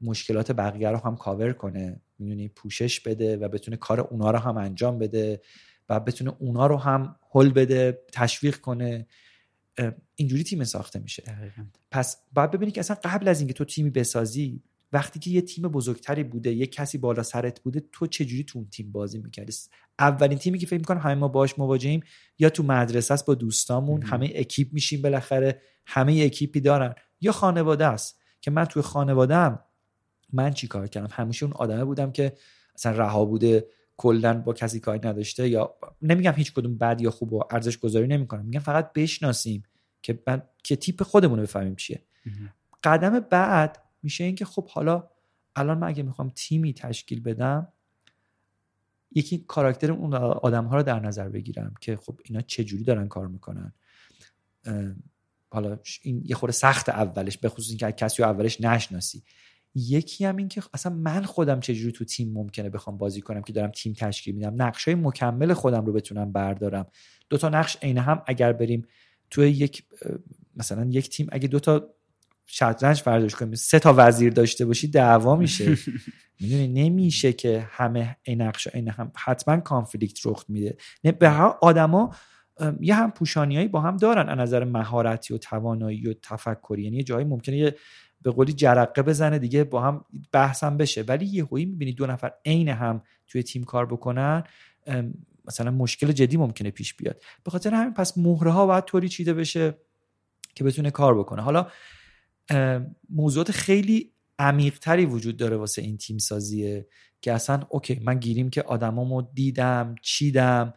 مشکلات 0.00 0.52
بقیه 0.52 0.90
رو 0.90 0.96
هم 0.96 1.16
کاور 1.16 1.52
کنه. 1.52 2.00
می‌دونی؟ 2.18 2.48
پوشش 2.48 3.00
بده 3.00 3.36
و 3.36 3.48
بتونه 3.48 3.76
کار 3.76 4.00
اونا 4.00 4.30
رو 4.30 4.38
هم 4.38 4.56
انجام 4.56 4.98
بده 4.98 5.40
و 5.88 6.00
بتونه 6.00 6.32
اونا 6.38 6.66
رو 6.66 6.76
هم 6.76 7.16
حل 7.30 7.50
بده 7.50 8.02
تشویق 8.12 8.56
کنه. 8.56 9.06
اینجوری 10.14 10.44
تیم 10.44 10.64
ساخته 10.64 10.98
میشه. 10.98 11.22
پس 11.90 12.16
باید 12.32 12.50
ببینی 12.50 12.72
که 12.72 12.80
اصلا 12.80 12.96
قبل 13.04 13.28
از 13.28 13.40
اینکه 13.40 13.54
تو 13.54 13.64
تیمی 13.64 13.90
بسازی 13.90 14.62
وقتی 14.92 15.18
که 15.18 15.30
یه 15.30 15.40
تیم 15.40 15.68
بزرگتری 15.68 16.24
بوده 16.24 16.52
یه 16.52 16.66
کسی 16.66 16.98
بالا 16.98 17.22
سرت 17.22 17.60
بوده 17.60 17.82
تو 17.92 18.06
چجوری 18.06 18.44
تو 18.44 18.58
اون 18.58 18.68
تیم 18.70 18.92
بازی 18.92 19.18
می‌کردی؟ 19.18 19.52
اولین 19.98 20.38
تیمی 20.38 20.58
که 20.58 20.66
فکر 20.66 20.78
می‌کنم 20.78 21.00
همه 21.00 21.14
ما 21.14 21.28
باش 21.28 21.58
مواجهیم 21.58 22.00
یا 22.38 22.50
تو 22.50 22.62
مدرسه 22.62 23.14
است 23.14 23.26
با 23.26 23.34
دوستامون 23.34 24.02
همه 24.02 24.32
اکیپ 24.34 24.72
میشیم 24.72 25.02
بالاخره 25.02 25.60
همه 25.86 26.22
اکیپی 26.24 26.60
دارن 26.60 26.94
یا 27.20 27.32
خانواده 27.32 27.86
است. 27.86 28.20
که 28.40 28.50
من 28.50 28.64
توی 28.64 28.82
خانوادهام 28.82 29.58
من 30.32 30.52
چی 30.52 30.66
کار 30.66 30.86
کردم؟ 30.86 31.08
همیشه 31.12 31.46
اون 31.46 31.52
آدمه 31.52 31.84
بودم 31.84 32.12
که 32.12 32.36
اصلا 32.74 32.92
رها 32.92 33.24
بوده 33.24 33.66
کلا 33.96 34.40
با 34.40 34.52
کسی 34.52 34.80
کاری 34.80 35.08
نداشته 35.08 35.48
یا 35.48 35.74
نمیگم 36.02 36.32
هیچ 36.32 36.52
کدوم 36.52 36.78
بد 36.78 37.00
یا 37.00 37.10
خوب 37.10 37.32
و 37.32 37.42
ارزش 37.50 37.78
گذاری 37.78 38.06
نمی‌کنم. 38.06 38.44
میگم 38.44 38.60
فقط 38.60 38.92
بشناسیم 38.92 39.62
که 40.02 40.22
من 40.26 40.42
که 40.62 40.76
تیپ 40.76 41.02
خودمون 41.02 41.38
رو 41.38 41.42
بفهمیم 41.42 41.76
چیه. 41.76 42.02
قدم 42.84 43.20
بعد 43.20 43.82
میشه 44.02 44.24
اینکه 44.24 44.44
خب 44.44 44.68
حالا 44.68 45.08
الان 45.56 45.78
من 45.78 45.88
اگه 45.88 46.02
می‌خوام 46.02 46.32
تیمی 46.34 46.74
تشکیل 46.74 47.20
بدم 47.20 47.68
یکی 49.14 49.44
کاراکتر 49.48 49.92
اون 49.92 50.14
آدم 50.14 50.64
ها 50.64 50.76
رو 50.76 50.82
در 50.82 51.00
نظر 51.00 51.28
بگیرم 51.28 51.74
که 51.80 51.96
خب 51.96 52.20
اینا 52.24 52.40
چه 52.40 52.64
جوری 52.64 52.84
دارن 52.84 53.08
کار 53.08 53.28
می‌کنن. 53.28 53.72
حالا 55.50 55.78
این 56.02 56.22
یه 56.24 56.36
خورده 56.36 56.52
سخت 56.52 56.88
اولش 56.88 57.38
به 57.38 57.48
خصوص 57.48 57.68
اینکه 57.68 57.92
کسی 57.92 58.22
رو 58.22 58.28
اولش 58.28 58.60
نشناسی. 58.60 59.22
یکی 59.74 60.24
هم 60.24 60.36
این 60.36 60.48
که 60.48 60.62
اصلا 60.74 60.92
من 60.92 61.22
خودم 61.22 61.60
چجوری 61.60 61.92
تو 61.92 62.04
تیم 62.04 62.32
ممکنه 62.32 62.70
بخوام 62.70 62.98
بازی 62.98 63.20
کنم 63.20 63.42
که 63.42 63.52
دارم 63.52 63.70
تیم 63.70 63.92
تشکیل 63.92 64.34
میدم. 64.34 64.62
نقش 64.62 64.88
های 64.88 64.94
مکمل 64.94 65.52
خودم 65.52 65.84
رو 65.84 65.92
بتونم 65.92 66.32
بردارم. 66.32 66.86
دو 67.28 67.38
تا 67.38 67.48
نقش 67.48 67.76
عین 67.82 67.98
هم 67.98 68.22
اگر 68.26 68.52
بریم 68.52 68.86
توی 69.30 69.50
یک 69.50 69.84
مثلا 70.56 70.88
یک 70.90 71.08
تیم 71.08 71.26
اگه 71.32 71.48
دو 71.48 71.60
تا 71.60 71.94
شطرنج 72.46 73.02
برداشت 73.06 73.36
کنیم 73.36 73.54
سه 73.54 73.78
تا 73.78 73.94
وزیر 73.96 74.32
داشته 74.32 74.64
باشی 74.64 74.88
دعوا 74.88 75.36
میشه. 75.36 75.76
می‌دونی؟ 76.40 76.68
نمیشه 76.68 77.32
که 77.32 77.68
همه 77.70 78.16
این 78.22 78.42
نقش 78.42 78.68
این 78.74 78.88
هم 78.88 79.12
حتما 79.14 79.56
کانفلیکت 79.56 80.26
رخ 80.26 80.44
میده. 80.48 80.76
به 81.18 81.30
هر 81.30 81.54
آدما 81.62 82.14
یه 82.80 82.94
هم 82.94 83.10
پوشانیایی 83.10 83.68
با 83.68 83.80
هم 83.80 83.96
دارن 83.96 84.28
از 84.28 84.38
نظر 84.38 84.64
مهارتی 84.64 85.34
و 85.34 85.38
توانایی 85.38 86.08
و 86.08 86.14
تفکری. 86.22 86.82
یعنی 86.82 87.02
جایی 87.02 87.24
ممکنه 87.24 87.56
یه 87.56 87.76
به 88.24 88.30
قولی 88.30 88.52
جرقه 88.52 89.02
بزنه 89.02 89.38
دیگه 89.38 89.64
با 89.64 89.80
هم 89.82 90.04
بحثم 90.32 90.76
بشه. 90.76 91.02
ولی 91.02 91.26
یه 91.26 91.44
هایی 91.44 91.64
می‌بینی 91.64 91.92
دو 91.92 92.06
نفر 92.06 92.32
عین 92.44 92.68
هم 92.68 93.02
توی 93.26 93.42
تیم 93.42 93.64
کار 93.64 93.86
بکنن 93.86 94.44
مثلا 95.44 95.70
مشکل 95.70 96.12
جدی 96.12 96.36
ممکنه 96.36 96.70
پیش 96.70 96.94
بیاد. 96.94 97.22
به 97.44 97.50
خاطر 97.50 97.74
همین 97.74 97.94
پس 97.94 98.18
مهره 98.18 98.50
ها 98.50 98.66
باید 98.66 98.84
طوری 98.84 99.08
چیده 99.08 99.34
بشه 99.34 99.78
که 100.54 100.64
بتونه 100.64 100.90
کار 100.90 101.18
بکنه. 101.18 101.42
حالا 101.42 101.66
موضوعات 103.10 103.50
خیلی 103.50 104.12
عمیقتری 104.38 105.06
وجود 105.06 105.36
داره 105.36 105.56
واسه 105.56 105.82
این 105.82 105.96
تیم 105.96 106.18
سازیه 106.18 106.86
که 107.20 107.32
اصلا 107.32 107.62
اوکی 107.68 108.00
من 108.04 108.18
گیریم 108.18 108.50
که 108.50 108.62
آدمامو 108.62 109.22
دیدم 109.22 109.94
چیدم 110.02 110.74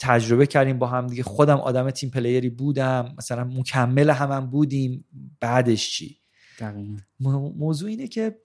تجربه 0.00 0.46
کردیم 0.46 0.78
با 0.78 0.86
هم 0.86 1.06
دیگه 1.06 1.22
خودم 1.22 1.56
آدم 1.56 1.90
تیم 1.90 2.10
پلیری 2.10 2.50
بودم 2.50 3.14
مثلا 3.18 3.44
مکمل 3.44 4.10
هم, 4.10 4.32
هم 4.32 4.46
بودیم 4.46 5.04
بعدش 5.40 5.90
چی؟ 5.90 6.21
موضوع 7.56 7.88
اینه 7.88 8.08
که 8.08 8.38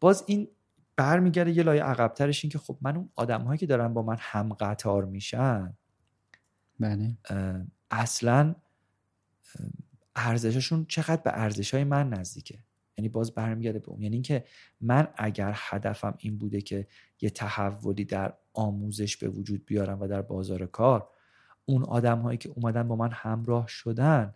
باز 0.00 0.24
این 0.26 0.48
برمیگرده 0.96 1.52
یه 1.52 1.62
لایه 1.62 1.82
عقبترش 1.82 2.44
این 2.44 2.50
که 2.50 2.58
خب 2.58 2.78
من 2.80 2.96
اون 2.96 3.08
آدم 3.14 3.42
هایی 3.42 3.58
که 3.58 3.66
دارن 3.66 3.94
با 3.94 4.02
من 4.02 4.16
هم 4.18 4.52
قطار 4.52 5.04
میشن 5.04 5.76
بله. 6.80 7.16
اصلا 7.90 8.54
ارزششون 10.16 10.86
چقدر 10.88 11.22
به 11.22 11.30
ارزش 11.34 11.74
های 11.74 11.84
من 11.84 12.08
نزدیکه. 12.08 12.58
یعنی 12.98 13.08
باز 13.08 13.34
برمیگرده 13.34 13.78
به 13.78 13.88
اون. 13.88 14.02
یعنی 14.02 14.16
اینکه 14.16 14.44
من 14.80 15.08
اگر 15.16 15.52
هدفم 15.56 16.14
این 16.18 16.38
بوده 16.38 16.60
که 16.60 16.86
یه 17.20 17.30
تحولی 17.30 18.04
در 18.04 18.34
آموزش 18.52 19.16
به 19.16 19.28
وجود 19.28 19.66
بیارم 19.66 20.00
و 20.00 20.06
در 20.06 20.22
بازار 20.22 20.66
کار 20.66 21.08
اون 21.64 21.84
آدم 21.84 22.18
هایی 22.18 22.38
که 22.38 22.48
اومدن 22.48 22.88
با 22.88 22.96
من 22.96 23.10
همراه 23.12 23.66
شدن 23.66 24.34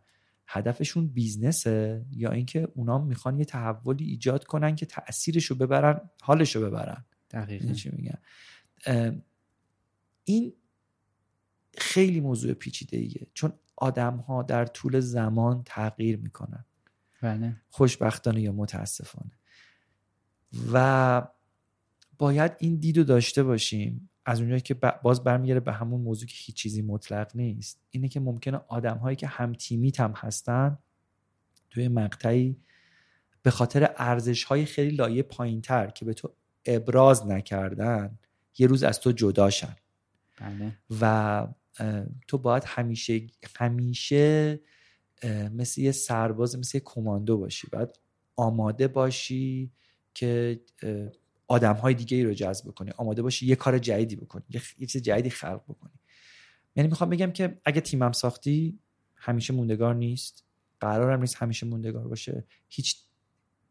هدفشون 0.55 1.07
بیزنسه 1.07 2.07
یا 2.11 2.31
اینکه 2.31 2.69
اونا 2.75 2.99
می‌خوان 2.99 3.39
یه 3.39 3.45
تحولی 3.45 4.05
ایجاد 4.05 4.45
کنن 4.45 4.77
که 4.77 4.87
تاثیرش 4.87 5.45
رو 5.45 5.57
ببرن 5.57 6.11
حالش 6.23 6.57
رو 6.57 6.63
ببرن. 6.67 7.05
دقیقا. 7.31 7.73
چی 7.73 7.91
میگن 7.91 8.19
این 10.25 10.53
خیلی 11.79 12.21
موضوع 12.21 12.53
پیچیده 12.53 12.97
ایه 12.97 13.27
چون 13.35 13.53
آدم 13.77 14.17
ها 14.17 14.43
در 14.43 14.67
طول 14.67 15.01
زمان 15.01 15.63
تغییر 15.67 16.17
می‌کنن. 16.17 16.65
بله. 17.23 17.57
خوشبختانه 17.69 18.41
یا 18.41 18.53
متاسفانه. 18.53 19.33
و 20.73 21.29
باید 22.19 22.53
این 22.59 22.77
دید 22.77 23.07
داشته 23.07 23.43
باشیم 23.43 24.11
از 24.25 24.41
اونجایی 24.41 24.61
که 24.61 24.75
باز 24.75 25.25
برمیگره 25.25 25.61
به 25.61 25.73
همون 25.73 26.01
موضوع 26.01 26.29
که 26.29 26.35
هیچ 26.37 26.57
چیزی 26.57 26.83
مطلق 26.83 27.31
نیست. 27.35 27.81
اینه 27.91 28.09
که 28.09 28.21
ممکنه 28.21 28.61
آدم 28.69 28.97
هایی 28.97 29.17
که 29.17 29.27
هم 29.27 29.53
تیمیت 29.53 30.01
هم 30.01 30.13
هستن 30.17 30.79
توی 31.71 31.89
مقطعی 31.89 32.57
به 33.43 33.51
خاطر 33.51 33.95
ارزش 33.97 34.45
های 34.45 34.65
خیلی 34.65 34.97
لایه 34.97 35.23
پایین 35.23 35.61
تر 35.61 35.91
که 35.91 36.05
به 36.05 36.15
تو 36.15 36.33
ابراز 36.67 37.27
نکردن 37.27 38.19
یه 38.59 38.67
روز 38.67 38.83
از 38.83 39.01
تو 39.01 39.13
جداشن 39.13 39.77
بله. 40.41 40.79
و 41.01 41.47
تو 42.29 42.39
باید 42.39 42.65
همیشه 42.67 43.27
همیشه 43.57 44.61
مثل 45.55 45.81
یه 45.81 45.93
سرباز 45.93 46.59
مثل 46.59 46.77
یه 46.77 46.83
کماندو 46.85 47.39
باشی. 47.39 47.67
باید 47.73 47.89
آماده 48.37 48.89
باشی 48.89 49.73
که 50.15 50.61
آدم 51.53 51.75
های 51.75 51.95
دیگه 51.95 52.17
ای 52.17 52.25
رو 52.25 52.35
جذب 52.35 52.71
کنی 52.71 52.91
آماده 52.97 53.23
باشی 53.23 53.47
یه 53.47 53.57
کار 53.57 53.79
جدیدی 53.79 54.17
بکنی. 54.17 54.43
یه 54.79 54.87
چیز 54.87 55.03
جدیدی 55.03 55.31
خلق 55.31 55.63
بکنی. 55.69 55.93
یعنی 56.77 56.89
می‌خوام 56.89 57.11
بگم 57.11 57.31
که 57.31 57.61
اگه 57.65 57.81
تیمم 57.81 58.13
ساختی 58.13 58.79
همیشه 59.17 59.55
موندگار 59.55 59.95
نیست. 59.95 60.45
قرارم 60.81 61.21
نیست 61.21 61.37
همیشه 61.37 61.67
موندگار 61.67 62.09
باشه. 62.09 62.45
هیچ 62.69 62.97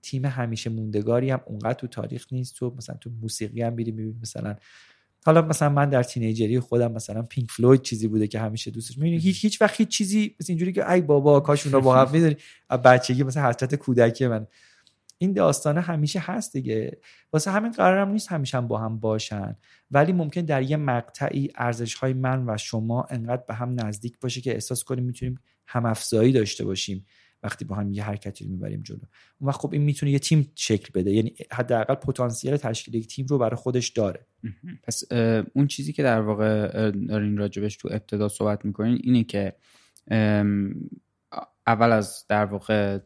تیم 0.01 0.25
همیشه 0.25 0.69
موندگاری 0.69 1.29
هم 1.29 1.41
اونقدر 1.45 1.73
تو 1.73 1.87
تاریخ 1.87 2.27
نیست. 2.31 2.55
تو 2.55 2.73
مثلا 2.77 2.95
تو 3.01 3.09
موسیقی 3.21 3.61
هم 3.61 3.75
بیری 3.75 3.91
می‌بینی 3.91 4.19
مثلا. 4.21 4.55
حالا 5.25 5.41
مثلا 5.41 5.69
من 5.69 5.89
در 5.89 6.03
تینیجری 6.03 6.59
خودم 6.59 6.91
مثلا 6.91 7.21
پینک 7.21 7.51
فلوید 7.51 7.81
چیزی 7.81 8.07
بوده 8.07 8.27
که 8.27 8.39
همیشه 8.39 8.71
دوستش 8.71 8.97
می‌بینی. 8.97 9.17
هیچ 9.17 9.45
هیچ 9.45 9.61
وقت 9.61 9.75
هیچ 9.77 9.87
چیزی 9.87 10.35
مثل 10.39 10.51
اینجوری 10.51 10.73
که 10.73 10.91
ای 10.91 11.01
بابا 11.01 11.39
کاش 11.39 11.61
رو 11.61 11.81
با 11.81 12.05
هم 12.05 12.11
می‌دونی 12.11 12.35
بچگی 12.69 13.23
مثلا 13.23 13.49
حسرت 13.49 13.75
کودکی 13.75 14.27
من. 14.27 14.47
این 15.21 15.33
داستانه 15.33 15.81
همیشه 15.81 16.19
هست 16.19 16.53
دیگه. 16.53 16.97
واسه 17.33 17.51
همین 17.51 17.71
قرارم 17.71 18.09
نیست 18.09 18.31
همیشه 18.31 18.57
هم 18.57 18.67
با 18.67 18.77
هم 18.77 18.99
باشن. 18.99 19.55
ولی 19.91 20.13
ممکن 20.13 20.41
در 20.41 20.61
یه 20.61 20.77
مقطعی 20.77 21.49
ارزش 21.55 21.95
های 21.95 22.13
من 22.13 22.49
و 22.49 22.57
شما 22.57 23.03
انقدر 23.09 23.43
به 23.47 23.53
هم 23.53 23.75
نزدیک 23.79 24.19
باشه 24.19 24.41
که 24.41 24.53
احساس 24.53 24.83
کنیم 24.83 25.03
می‌تونیم 25.03 25.39
هم 25.67 25.85
افزایی 25.85 26.31
داشته 26.31 26.65
باشیم. 26.65 27.05
وقتی 27.43 27.65
با 27.65 27.75
هم 27.75 27.91
یه 27.91 28.03
حرکتی 28.03 28.45
رو 28.45 28.51
می‌بریم 28.51 28.81
جلو. 28.81 28.99
اون 29.39 29.47
وقت 29.47 29.59
خب 29.59 29.73
این 29.73 29.81
می‌تونه 29.81 30.11
یه 30.11 30.19
تیم 30.19 30.51
شکل 30.55 30.89
بده. 30.93 31.11
یعنی 31.11 31.33
حداقل 31.51 31.95
پتانسیل 31.95 32.57
تشکیل 32.57 32.95
یک 32.95 33.07
تیم 33.07 33.25
رو 33.25 33.37
برای 33.37 33.55
خودش 33.55 33.89
داره. 33.89 34.25
پس 34.83 35.03
اون 35.53 35.67
چیزی 35.67 35.93
که 35.93 36.03
در 36.03 36.21
واقع 36.21 36.67
دارین 36.91 37.37
راجبش 37.37 37.77
تو 37.77 37.89
ابتدا 37.91 38.29
صحبت 38.29 38.65
می‌کنین 38.65 38.99
اینه 39.03 39.23
که 39.23 39.53
اول 41.67 41.91
از 41.91 42.25
در 42.29 42.45
واقع 42.45 42.99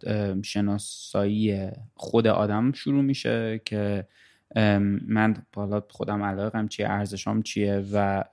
شناسایی 0.44 1.70
خود 1.96 2.28
آدم 2.28 2.72
شروع 2.72 3.04
میشه 3.04 3.62
که 3.66 4.08
من 5.08 5.36
حالا 5.56 5.84
خودم 5.90 6.24
علاقم 6.24 6.68
چیه 6.68 6.90
ارزشام 6.90 7.42
چیه 7.42 7.86
و 7.94 8.24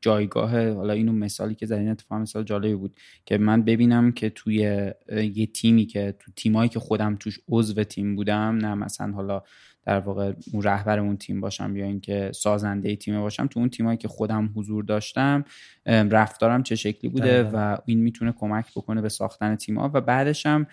جایگاه 0.00 0.70
حالا 0.70 0.92
اینو 0.92 1.12
مثالی 1.12 1.54
که 1.54 1.66
زدین 1.66 1.88
اتفاق 1.88 2.18
مثال 2.18 2.44
جالبی 2.44 2.74
بود 2.74 2.96
که 3.26 3.38
من 3.38 3.62
ببینم 3.62 4.12
که 4.12 4.30
توی 4.30 4.92
یه 5.34 5.46
تیمی 5.46 5.86
که 5.86 6.14
تو 6.18 6.32
تیمایی 6.36 6.68
که 6.68 6.78
خودم 6.78 7.16
توش 7.16 7.40
عضو 7.48 7.84
تیم 7.84 8.16
بودم 8.16 8.58
نه 8.62 8.74
مثلا 8.74 9.12
حالا 9.12 9.42
در 9.86 10.00
واقع 10.00 10.32
اون 10.52 10.62
رهبر 10.62 10.98
اون 10.98 11.16
تیم 11.16 11.40
باشم 11.40 11.76
یا 11.76 11.84
اینکه 11.84 12.30
سازنده 12.34 12.96
تیم 12.96 13.20
باشم 13.20 13.46
تو 13.46 13.60
اون 13.60 13.68
تیمایی 13.68 13.98
که 13.98 14.08
خودم 14.08 14.52
حضور 14.56 14.84
داشتم 14.84 15.44
رفتارم 15.86 16.62
چه 16.62 16.74
شکلی 16.74 17.10
بوده 17.10 17.42
و 17.42 17.78
این 17.86 18.00
می‌تونه 18.00 18.32
کمک 18.32 18.70
بکنه 18.76 19.00
به 19.00 19.08
ساختن 19.08 19.56
تیم 19.56 19.78
ها 19.78 19.90
و 19.94 20.00
بعدش 20.00 20.46
هم 20.46 20.66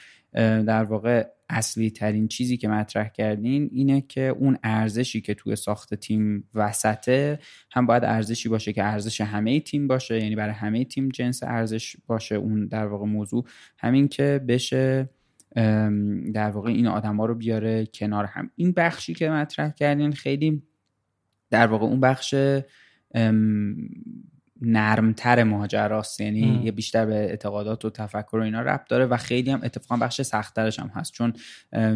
در 0.63 0.83
واقع 0.83 1.27
اصلی 1.49 1.91
ترین 1.91 2.27
چیزی 2.27 2.57
که 2.57 2.67
مطرح 2.67 3.09
کردین 3.09 3.69
اینه 3.73 4.01
که 4.01 4.21
اون 4.21 4.57
ارزشی 4.63 5.21
که 5.21 5.33
توی 5.33 5.55
ساخت 5.55 5.93
تیم 5.93 6.49
وسطه 6.53 7.39
هم 7.71 7.85
باید 7.85 8.03
ارزشی 8.03 8.49
باشه 8.49 8.73
که 8.73 8.83
ارزش 8.83 9.21
همه 9.21 9.59
تیم 9.59 9.87
باشه 9.87 10.19
یعنی 10.19 10.35
برای 10.35 10.53
همه 10.53 10.85
تیم 10.85 11.09
جنس 11.09 11.43
ارزش 11.43 11.95
باشه 12.07 12.35
اون 12.35 12.67
در 12.67 12.87
واقع 12.87 13.05
موضوع. 13.05 13.45
همین 13.79 14.07
که 14.07 14.41
بشه 14.47 15.09
در 16.33 16.49
واقع 16.49 16.69
این 16.69 16.87
آدما 16.87 17.25
رو 17.25 17.35
بیاره 17.35 17.85
کنار 17.85 18.25
هم. 18.25 18.51
این 18.55 18.71
بخشی 18.71 19.13
که 19.13 19.29
مطرح 19.29 19.71
کردین 19.71 20.11
خیلی 20.11 20.63
در 21.49 21.67
واقع 21.67 21.85
اون 21.85 21.99
بخش 21.99 22.35
نرمتر 24.61 25.43
ماجراست. 25.43 26.21
یعنی 26.21 26.61
یه 26.63 26.71
بیشتر 26.71 27.05
به 27.05 27.15
اعتقادات 27.15 27.85
و 27.85 27.89
تفکر 27.89 28.37
و 28.37 28.41
اینا 28.41 28.61
ربط 28.61 28.89
داره 28.89 29.05
و 29.05 29.17
خیلی 29.17 29.51
هم 29.51 29.59
اتفاقا 29.63 30.05
بخش 30.05 30.21
سختترش 30.21 30.79
هم 30.79 30.87
هست. 30.87 31.11
چون 31.11 31.33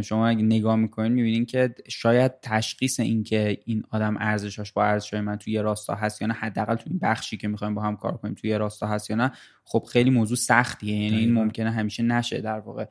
شما 0.01 0.27
اگه 0.27 0.43
نگاه 0.43 0.75
می‌کنین 0.75 1.11
می‌بینین 1.11 1.45
که 1.45 1.75
شاید 1.89 2.31
تشخیص 2.41 2.99
این 2.99 3.23
که 3.23 3.57
این 3.65 3.83
آدم 3.89 4.17
ارزشاش 4.19 4.71
با 4.71 4.85
ارزشهای 4.85 5.21
من 5.21 5.35
توی 5.35 5.53
یه 5.53 5.61
راستا 5.61 5.95
هست 5.95 6.21
یا 6.21 6.27
نه 6.27 6.33
حداقل 6.33 6.75
توی 6.75 6.89
این 6.89 6.99
بخشی 6.99 7.37
که 7.37 7.47
می‌خوایم 7.47 7.75
با 7.75 7.81
هم 7.81 7.95
کار 7.95 8.17
کنیم 8.17 8.33
توی 8.33 8.49
یه 8.49 8.57
راستا 8.57 8.87
هست 8.87 9.09
یا 9.09 9.15
نه 9.15 9.31
خب 9.63 9.83
خیلی 9.91 10.09
موضوع 10.09 10.37
سختیه. 10.37 10.95
یعنی 10.95 11.17
این 11.17 11.33
ممکنه 11.33 11.71
همیشه 11.71 12.03
نشه 12.03 12.41
در 12.41 12.59
واقع. 12.59 12.85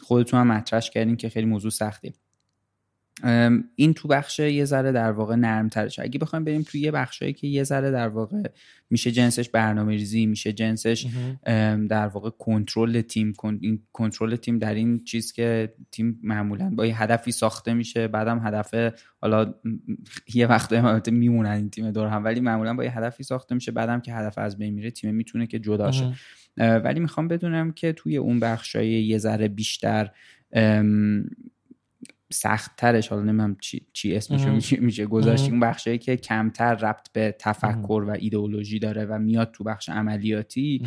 خودتون 0.00 0.40
هم 0.40 0.46
مطرحش 0.46 0.90
کردین 0.90 1.16
که 1.16 1.28
خیلی 1.28 1.46
موضوع 1.46 1.70
سختیه 1.70 2.12
این 3.74 3.94
تو 3.94 4.08
بخش 4.08 4.38
یه 4.38 4.64
ذره 4.64 4.92
در 4.92 5.12
واقع 5.12 5.34
نرم 5.34 5.68
ترش 5.68 5.98
اگه 5.98 6.18
بخوایم 6.18 6.44
بریم 6.44 6.62
توی 6.62 6.80
یه 6.80 6.90
بخشایی 6.90 7.32
که 7.32 7.46
یه 7.46 7.64
ذره 7.64 7.90
در 7.90 8.08
واقع 8.08 8.42
میشه 8.90 9.10
جنسش 9.10 9.48
برنامه 9.48 9.92
ریزی 9.92 10.26
میشه 10.26 10.52
جنسش 10.52 11.06
در 11.88 12.06
واقع 12.06 12.30
کنترل 12.30 13.00
تیم 13.00 13.32
کنترل 13.92 14.36
تیم 14.36 14.58
در 14.58 14.74
این 14.74 15.04
چیز 15.04 15.32
که 15.32 15.74
تیم 15.90 16.20
معمولا 16.22 16.70
با 16.70 16.86
یه 16.86 17.02
هدفی 17.02 17.32
ساخته 17.32 17.74
میشه 17.74 18.08
بعدم 18.08 18.46
هدف 18.46 18.94
حالا 19.20 19.54
یه 20.34 20.46
وقت 20.46 20.72
البته 20.72 21.10
میمونن 21.10 21.50
این 21.50 21.70
تیم 21.70 21.90
دور 21.90 22.06
هم 22.06 22.24
ولی 22.24 22.40
معمولا 22.40 22.74
با 22.74 22.84
یه 22.84 22.98
هدفی 22.98 23.22
ساخته 23.22 23.54
میشه 23.54 23.72
بعدم 23.72 24.00
که 24.00 24.14
هدف 24.14 24.38
از 24.38 24.58
بین 24.58 24.74
میره 24.74 24.90
تیم 24.90 25.14
می‌تونه 25.14 25.46
که 25.46 25.58
جدا 25.58 25.92
شه. 25.92 26.14
ولی 26.58 27.00
می‌خوام 27.00 27.28
بدونم 27.28 27.72
که 27.72 27.92
توی 27.92 28.16
اون 28.16 28.40
بخشای 28.40 28.88
یه 28.88 29.18
ذره 29.18 29.48
بیشتر 29.48 30.10
سخت 32.32 32.76
ترش 32.76 33.08
حالا 33.08 33.22
نمی‌دونم 33.22 33.56
چی, 33.60 33.86
چی 33.92 34.16
اسمشو 34.16 34.52
میشه, 34.52 34.80
میشه 34.80 35.06
گذاشت 35.06 35.50
اون 35.50 35.60
بخشایی 35.60 35.98
که 35.98 36.16
کمتر 36.16 36.74
ربط 36.74 37.12
به 37.12 37.36
تفکر 37.38 38.04
و 38.08 38.10
ایدئولوژی 38.18 38.78
داره 38.78 39.04
و 39.04 39.18
میاد 39.18 39.50
تو 39.52 39.64
بخش 39.64 39.88
عملیاتی 39.88 40.82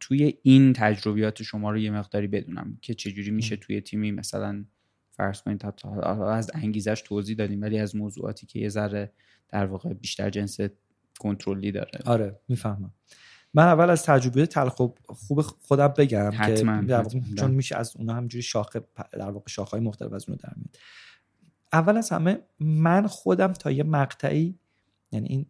توی 0.00 0.34
این 0.42 0.72
تجربیات 0.72 1.42
شما 1.42 1.70
رو 1.70 1.78
یه 1.78 1.90
مقداری 1.90 2.26
بدونم 2.26 2.78
که 2.82 2.94
چجوری 2.94 3.30
میشه 3.30 3.56
توی 3.56 3.80
تیمی 3.80 4.12
مثلا 4.12 4.64
فرض 5.10 5.42
کنید 5.42 5.58
تا 5.58 6.32
از 6.32 6.50
انگیزش 6.54 7.02
توضیح 7.06 7.36
دادیم 7.36 7.62
ولی 7.62 7.78
از 7.78 7.96
موضوعاتی 7.96 8.46
که 8.46 8.58
یه 8.58 8.68
ذره 8.68 9.12
در 9.48 9.66
واقع 9.66 9.92
بیشتر 9.92 10.30
جنس 10.30 10.60
کنترلی 11.18 11.72
داره. 11.72 12.00
آره 12.04 12.40
می‌فهمم. 12.48 12.92
من 13.58 13.66
اول 13.66 13.90
از 13.90 14.02
تجربه 14.02 14.46
تلخ 14.46 14.74
خوب 15.06 15.40
خودم 15.40 15.88
بگم 15.88 16.30
که 16.30 16.64
چون 17.38 17.50
میشه 17.50 17.76
از 17.76 17.96
اونها 17.96 18.16
همجوری 18.16 18.42
شاخه 18.42 18.80
در 19.12 19.30
واقع 19.30 19.50
های 19.72 19.80
مختلف 19.80 20.12
از 20.12 20.28
اونها 20.28 20.48
در 20.48 20.54
میاد. 20.56 20.76
اول 21.72 21.96
از 21.96 22.10
همه 22.10 22.38
من 22.60 23.06
خودم 23.06 23.52
تا 23.52 23.70
یه 23.70 23.82
مقطعی 23.82 24.58
یعنی 25.12 25.28
این 25.28 25.46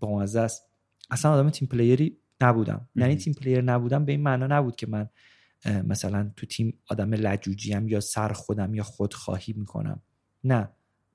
با 0.00 0.22
است. 0.22 0.62
اصلا 1.10 1.32
آدم 1.32 1.50
team 1.50 1.68
player 1.68 2.11
ی 2.11 2.18
نبودم. 2.40 2.88
یعنی 2.96 3.16
team 3.16 3.32
player 3.32 3.62
نبودم 3.62 4.04
به 4.04 4.12
این 4.12 4.22
معنا 4.22 4.46
نبود 4.46 4.76
که 4.76 4.86
من 4.86 5.08
مثلا 5.66 6.30
تو 6.36 6.46
تیم 6.46 6.78
آدم 6.90 7.14
لجوجیم 7.14 7.88
یا 7.88 8.00
سر 8.00 8.32
خودم 8.32 8.74
یا 8.74 8.82
خودخواهی 8.82 9.52
می‌کنم. 9.56 10.02
نه. 10.44 10.68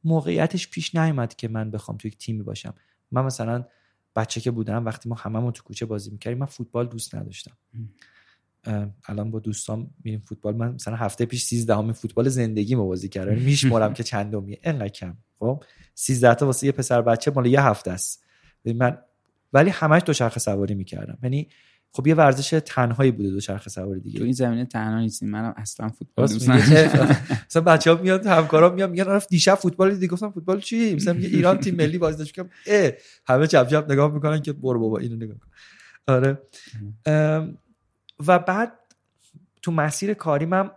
موقعیتش 0.03 0.69
پیش 0.69 0.95
نیومد 0.95 1.35
که 1.35 1.47
من 1.47 1.71
بخوام 1.71 1.97
تو 1.97 2.07
یک 2.07 2.17
تیمی 2.17 2.43
باشم. 2.43 2.73
من 3.11 3.25
مثلا 3.25 3.65
بچه 4.15 4.41
که 4.41 4.51
بودم 4.51 4.85
وقتی 4.85 5.09
ما 5.09 5.15
هممون 5.15 5.51
تو 5.51 5.63
کوچه 5.63 5.85
بازی 5.85 6.11
می‌کردیم 6.11 6.37
من 6.37 6.45
فوتبال 6.45 6.87
دوست 6.87 7.15
نداشتم. 7.15 7.57
الان 9.05 9.31
با 9.31 9.39
دوستان 9.39 9.89
میریم 10.03 10.19
فوتبال. 10.19 10.55
من 10.55 10.73
مثلا 10.73 10.95
هفته 10.95 11.25
پیش 11.25 11.43
13 11.43 11.75
همین 11.75 11.93
فوتبال 11.93 12.29
زندگی 12.29 12.75
ما 12.75 12.85
بازی 12.85 13.09
کردم. 13.09 13.31
یعنی 13.31 13.45
میشمرم 13.45 13.93
که 13.93 14.03
چندمیه 14.03 14.59
انقدر 14.63 14.87
کم. 14.87 15.17
خب؟ 15.39 15.63
13 15.95 16.35
تا 16.35 16.45
واسه 16.45 16.65
یه 16.65 16.71
پسر 16.71 17.01
بچه 17.01 17.31
مال 17.31 17.45
یه 17.45 17.61
هفته 17.61 17.91
است. 17.91 18.23
من 18.65 18.97
ولی 19.53 19.69
همش 19.69 20.01
دوچرخه 20.05 20.39
سواری 20.39 20.73
می‌کردم. 20.73 21.17
یعنی 21.23 21.47
خب 21.91 22.07
یه 22.07 22.15
ورزش 22.15 22.61
تنهایی 22.65 23.11
بوده 23.11 23.29
دوچرخه 23.29 23.69
سواری 23.69 23.99
دیگه. 23.99 24.17
تو 24.17 24.23
این 24.23 24.33
زمینه 24.33 24.65
تنها 24.65 24.99
نیستیم 24.99 25.29
منم 25.29 25.53
اصلا 25.57 25.89
فوتبال 25.89 26.25
مثلا 27.45 27.61
بچه‌ها 27.61 28.01
میاد 28.01 28.25
همکارا 28.25 28.69
میان 28.69 28.89
میگن 28.89 29.03
رفت 29.03 29.29
دیشب 29.29 29.55
فوتبال 29.55 29.93
دیدی؟ 29.93 30.07
گفتم 30.07 30.31
فوتبال 30.31 30.59
چی؟ 30.59 30.95
مثلا 30.95 31.13
میگه 31.13 31.27
ایران 31.27 31.57
تیم 31.57 31.75
ملی 31.75 31.97
بازی 31.97 32.17
داشت. 32.17 32.33
که 32.33 32.97
همه 33.27 33.47
چپ 33.47 33.67
چپ 33.67 33.91
نگاه 33.91 34.13
می‌کنن 34.13 34.41
که 34.41 34.53
برو 34.53 34.79
بابا 34.79 34.97
اینو 34.97 35.15
نگاه 35.15 35.37
کن. 35.37 35.47
آره. 36.07 36.41
و 38.27 38.39
بعد 38.39 38.71
تو 39.61 39.71
مسیر 39.71 40.13
کاری 40.13 40.45
من 40.45 40.71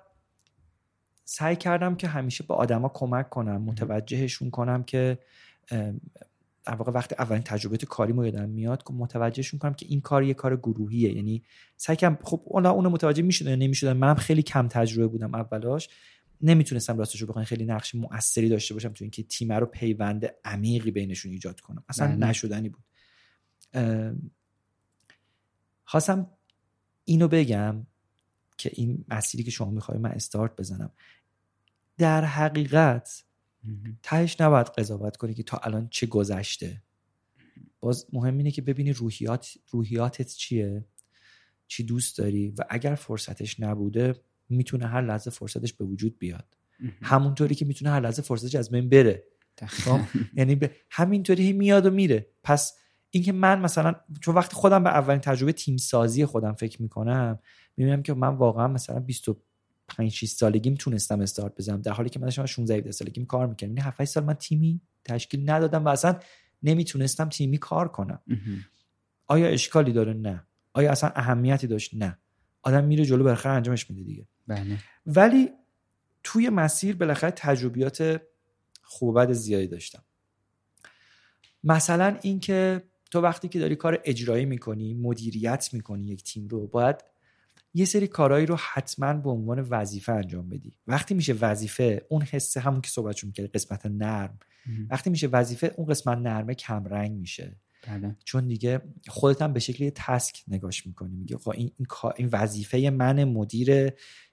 سعی 1.25 1.57
کردم 1.57 1.95
که 1.95 2.09
همیشه 2.09 2.45
به 2.49 2.55
آدما 2.55 2.91
کمک 2.95 3.31
کنم 3.31 3.63
متوجهشون 3.63 4.51
کنم 4.51 4.83
که 4.83 5.19
در 6.69 6.75
واقع 6.75 6.93
وقتی 6.93 7.15
اولین 7.19 7.43
تجربه 7.43 7.77
کاری 7.77 8.13
ما 8.13 8.25
یادم 8.25 8.49
میاد 8.49 8.83
که 8.83 8.93
متوجهشون 8.93 9.59
کنم 9.61 9.75
که 9.75 9.87
این 9.89 10.01
کار 10.01 10.23
یه 10.23 10.35
کار 10.35 10.57
گروهیه. 10.57 11.17
یعنی 11.17 11.43
سعی 11.77 11.97
کردم 11.97 12.19
خب 12.23 12.43
اونا 12.45 12.71
اون 12.71 12.87
متوجه 12.87 13.23
می‌شدن 13.23 13.51
یا 13.51 13.57
نمی‌شدن 13.57 13.93
منم 13.93 14.15
خیلی 14.15 14.43
کم 14.43 14.69
تجربه 14.69 15.07
بودم 15.07 15.35
اولاش 15.35 15.89
نمی‌تونستم 16.41 16.99
راستش 16.99 17.21
رو 17.21 17.27
بخوام 17.27 17.45
خیلی 17.45 17.65
نقش 17.65 17.95
مؤثری 17.95 18.49
داشته 18.49 18.75
باشم 18.75 18.93
تو 18.93 19.05
اینکه 19.05 19.23
تیم 19.23 19.53
رو 19.53 19.67
پیوند 19.67 20.27
عمیقی 20.45 20.91
بینشون 20.91 21.33
ایجاد 21.33 21.61
کنم. 21.61 21.85
اصلا 21.89 22.07
بله. 22.07 22.17
نشدنی 22.17 22.69
بود. 22.69 22.85
خواستم 25.85 26.31
اینو 27.05 27.29
بگم 27.29 27.87
که 28.59 28.71
این 28.75 29.05
مسیری 29.09 29.45
که 29.45 29.51
شما 29.51 29.71
می‌خوای 29.71 29.99
من 29.99 30.11
استارت 30.11 30.57
بزنم. 30.57 30.91
در 31.99 32.25
حقیقت 32.25 33.25
تهش 34.03 34.41
نباید 34.41 34.67
قضاوت 34.67 35.17
کنی 35.17 35.35
که 35.35 35.43
تا 35.43 35.57
الان 35.57 35.89
چه 35.91 36.07
گذشته. 36.07 36.83
باز 37.81 38.07
مهم 38.13 38.37
اینه 38.37 38.51
که 38.51 38.63
ببینی 38.63 38.93
روحیات 38.93 39.55
روحیاتت 39.71 40.29
چیه 40.29 40.85
چی 41.67 41.83
دوست 41.83 42.19
داری 42.19 42.49
و 42.49 42.65
اگر 42.71 42.95
فرصتش 42.95 43.61
نبوده 43.61 44.15
می‌تونه 44.49 44.87
هر 44.87 45.03
لحظه 45.03 45.31
فرصتش 45.31 45.73
به 45.73 45.85
وجود 45.85 46.19
بیاد. 46.19 46.57
همونطوری 47.03 47.55
که 47.55 47.65
می‌تونه 47.65 47.91
هر 47.91 48.01
لحظه 48.01 48.23
فرصتش 48.23 48.55
از 48.55 48.71
بین 48.71 48.89
بره. 48.89 49.25
خب؟ 49.67 50.01
یعنی 50.35 50.55
به 50.55 50.71
همینطوری 50.91 51.53
میاد 51.53 51.87
و 51.87 51.91
میره. 51.91 52.27
پس 52.43 52.79
اینکه 53.11 53.33
من 53.33 53.61
مثلا 53.61 53.95
چون 54.21 54.35
وقتی 54.35 54.55
خودم 54.55 54.85
به 54.85 54.91
اولین 54.91 55.21
تجربه 55.21 55.53
تیم 55.53 55.77
سازی 55.77 56.27
خودم 56.27 56.53
فکر 56.53 56.83
می‌کنم 56.83 57.39
می‌بینم 57.77 58.03
که 58.03 58.15
من 58.15 58.37
واقعا 58.37 58.69
مثلا 58.69 59.01
25 59.89 60.13
6 60.13 60.29
سالگیم 60.29 60.75
تونستم 60.75 61.21
استارت 61.21 61.55
بزنم. 61.55 61.81
در 61.81 61.93
حالی 61.93 62.09
که 62.09 62.19
من 62.19 62.25
داشتم 62.25 62.47
16 62.47 62.75
17 62.75 62.91
سالگیم 62.91 63.27
کار 63.27 63.47
می‌کردم. 63.47 63.73
یعنی 63.73 63.89
7 63.89 64.05
سال 64.05 64.25
من 64.25 64.35
تیمی 64.35 64.81
تشکیل 65.05 65.51
ندادم 65.51 65.85
و 65.85 65.89
اصلا 65.89 66.19
نمی‌تونستم 66.63 67.29
تیمی 67.29 67.59
کار 67.59 67.89
کنم. 67.89 68.23
آیا 69.27 69.47
اشکالی 69.47 69.93
داره؟ 69.93 70.13
نه. 70.13 70.47
آیا 70.73 70.93
اصلا 70.93 71.11
اهمیتی 71.15 71.67
داشت؟ 71.67 71.95
نه. 71.95 72.19
آدم 72.63 72.85
میره 72.85 73.05
جلو 73.05 73.25
بالاخره 73.25 73.53
انجامش 73.53 73.91
میده 73.91 74.03
دیگه. 74.03 74.27
بله. 74.47 74.79
ولی 75.07 75.51
توی 76.23 76.49
مسیر 76.49 76.97
بالاخره 76.97 77.31
تجربیات 77.31 78.23
خوب 78.83 79.21
بد 79.21 79.33
زیادی 79.33 79.67
داشتم. 79.67 80.05
مثلا 81.65 82.19
اینکه 82.23 82.83
تو 83.11 83.21
وقتی 83.21 83.49
که 83.49 83.59
داری 83.59 83.77
کار 83.77 84.01
اجرایی 84.05 84.45
می‌کنی 84.45 84.95
مدیریت 84.95 85.69
می‌کنی 85.73 86.07
یک 86.07 86.25
تیم 86.25 86.49
رو 86.49 86.67
باید 86.67 86.97
یه 87.75 87.85
سری 87.85 88.07
کارهایی 88.07 88.47
رو 88.47 88.57
حتما 88.73 89.15
به 89.15 89.31
عنوان 89.31 89.61
وظیفه 89.61 90.13
انجام 90.13 90.49
بدی. 90.49 90.77
وقتی 90.87 91.15
میشه 91.15 91.33
وظیفه 91.33 92.07
اون 92.09 92.23
حسه 92.23 92.61
همون 92.61 92.81
که 92.81 92.91
صحبت 92.91 93.25
می‌کردی 93.25 93.49
قسمت 93.49 93.87
نرم. 93.87 94.39
وقتی 94.91 95.11
میشه 95.11 95.27
وظیفه 95.27 95.75
اون 95.77 95.87
قسمت 95.87 96.19
نرمه 96.19 96.55
کمرنگ 96.55 97.13
میشه. 97.13 97.57
بله. 97.87 98.17
چون 98.25 98.47
دیگه 98.47 98.81
خودت 99.09 99.43
هم 99.43 99.53
به 99.53 99.61
شکل 99.61 99.85
یه 99.85 99.93
تسک 99.95 100.43
نگاش 100.49 100.87
می‌کنی. 100.87 101.17
میگه 101.17 101.39
خب 101.39 101.51
این, 101.51 101.71
این 102.17 102.29
وظیفه 102.33 102.91
من 102.91 103.25
مدیر 103.25 103.91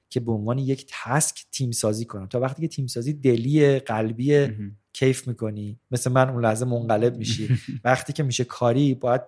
که 0.09 0.19
به 0.19 0.31
عنوان 0.31 0.57
یک 0.57 0.87
task 1.03 1.45
تیم 1.51 1.71
سازی 1.71 2.05
کنم. 2.05 2.27
تا 2.27 2.39
وقتی 2.39 2.61
که 2.61 2.67
تیم 2.67 2.87
سازی 2.87 3.13
دلی 3.13 3.79
قلبی 3.79 4.47
کیف 4.93 5.27
می‌کنی. 5.27 5.79
مثل 5.91 6.11
من 6.11 6.29
اون 6.29 6.45
لحظه 6.45 6.65
منقلب 6.65 7.17
میشی. 7.17 7.57
وقتی 7.83 8.13
که 8.13 8.23
میشه 8.23 8.43
کاری 8.43 8.93
باید 8.93 9.21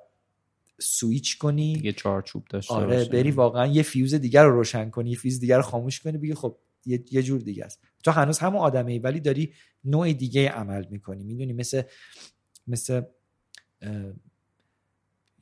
سویچ 0.81 1.37
کنی. 1.37 1.81
یه 1.83 1.91
چارچوب 1.91 2.45
داشته 2.49 2.73
آره 2.73 3.05
بری 3.05 3.31
واقعا 3.31 3.67
یه 3.67 3.83
فیوز 3.83 4.13
دیگر 4.13 4.45
رو 4.45 4.51
روشن 4.51 4.89
کنی 4.89 5.09
یه 5.09 5.17
فیوز 5.17 5.39
دیگر 5.39 5.57
رو 5.57 5.61
خاموش 5.61 5.99
کنی 5.99 6.17
بگی 6.17 6.33
خب 6.33 6.57
یه, 6.85 7.03
یه 7.11 7.23
جور 7.23 7.41
دیگه 7.41 7.65
است. 7.65 7.79
تو 8.03 8.11
هنوز 8.11 8.39
همون 8.39 8.61
آدمه 8.61 8.91
ای 8.91 8.99
ولی 8.99 9.19
داری 9.19 9.53
نوع 9.83 10.13
دیگه 10.13 10.49
عمل 10.49 10.85
می‌کنی. 10.89 11.23
می‌دونی 11.23 11.53
مثل 11.53 11.81
مثل 12.67 13.01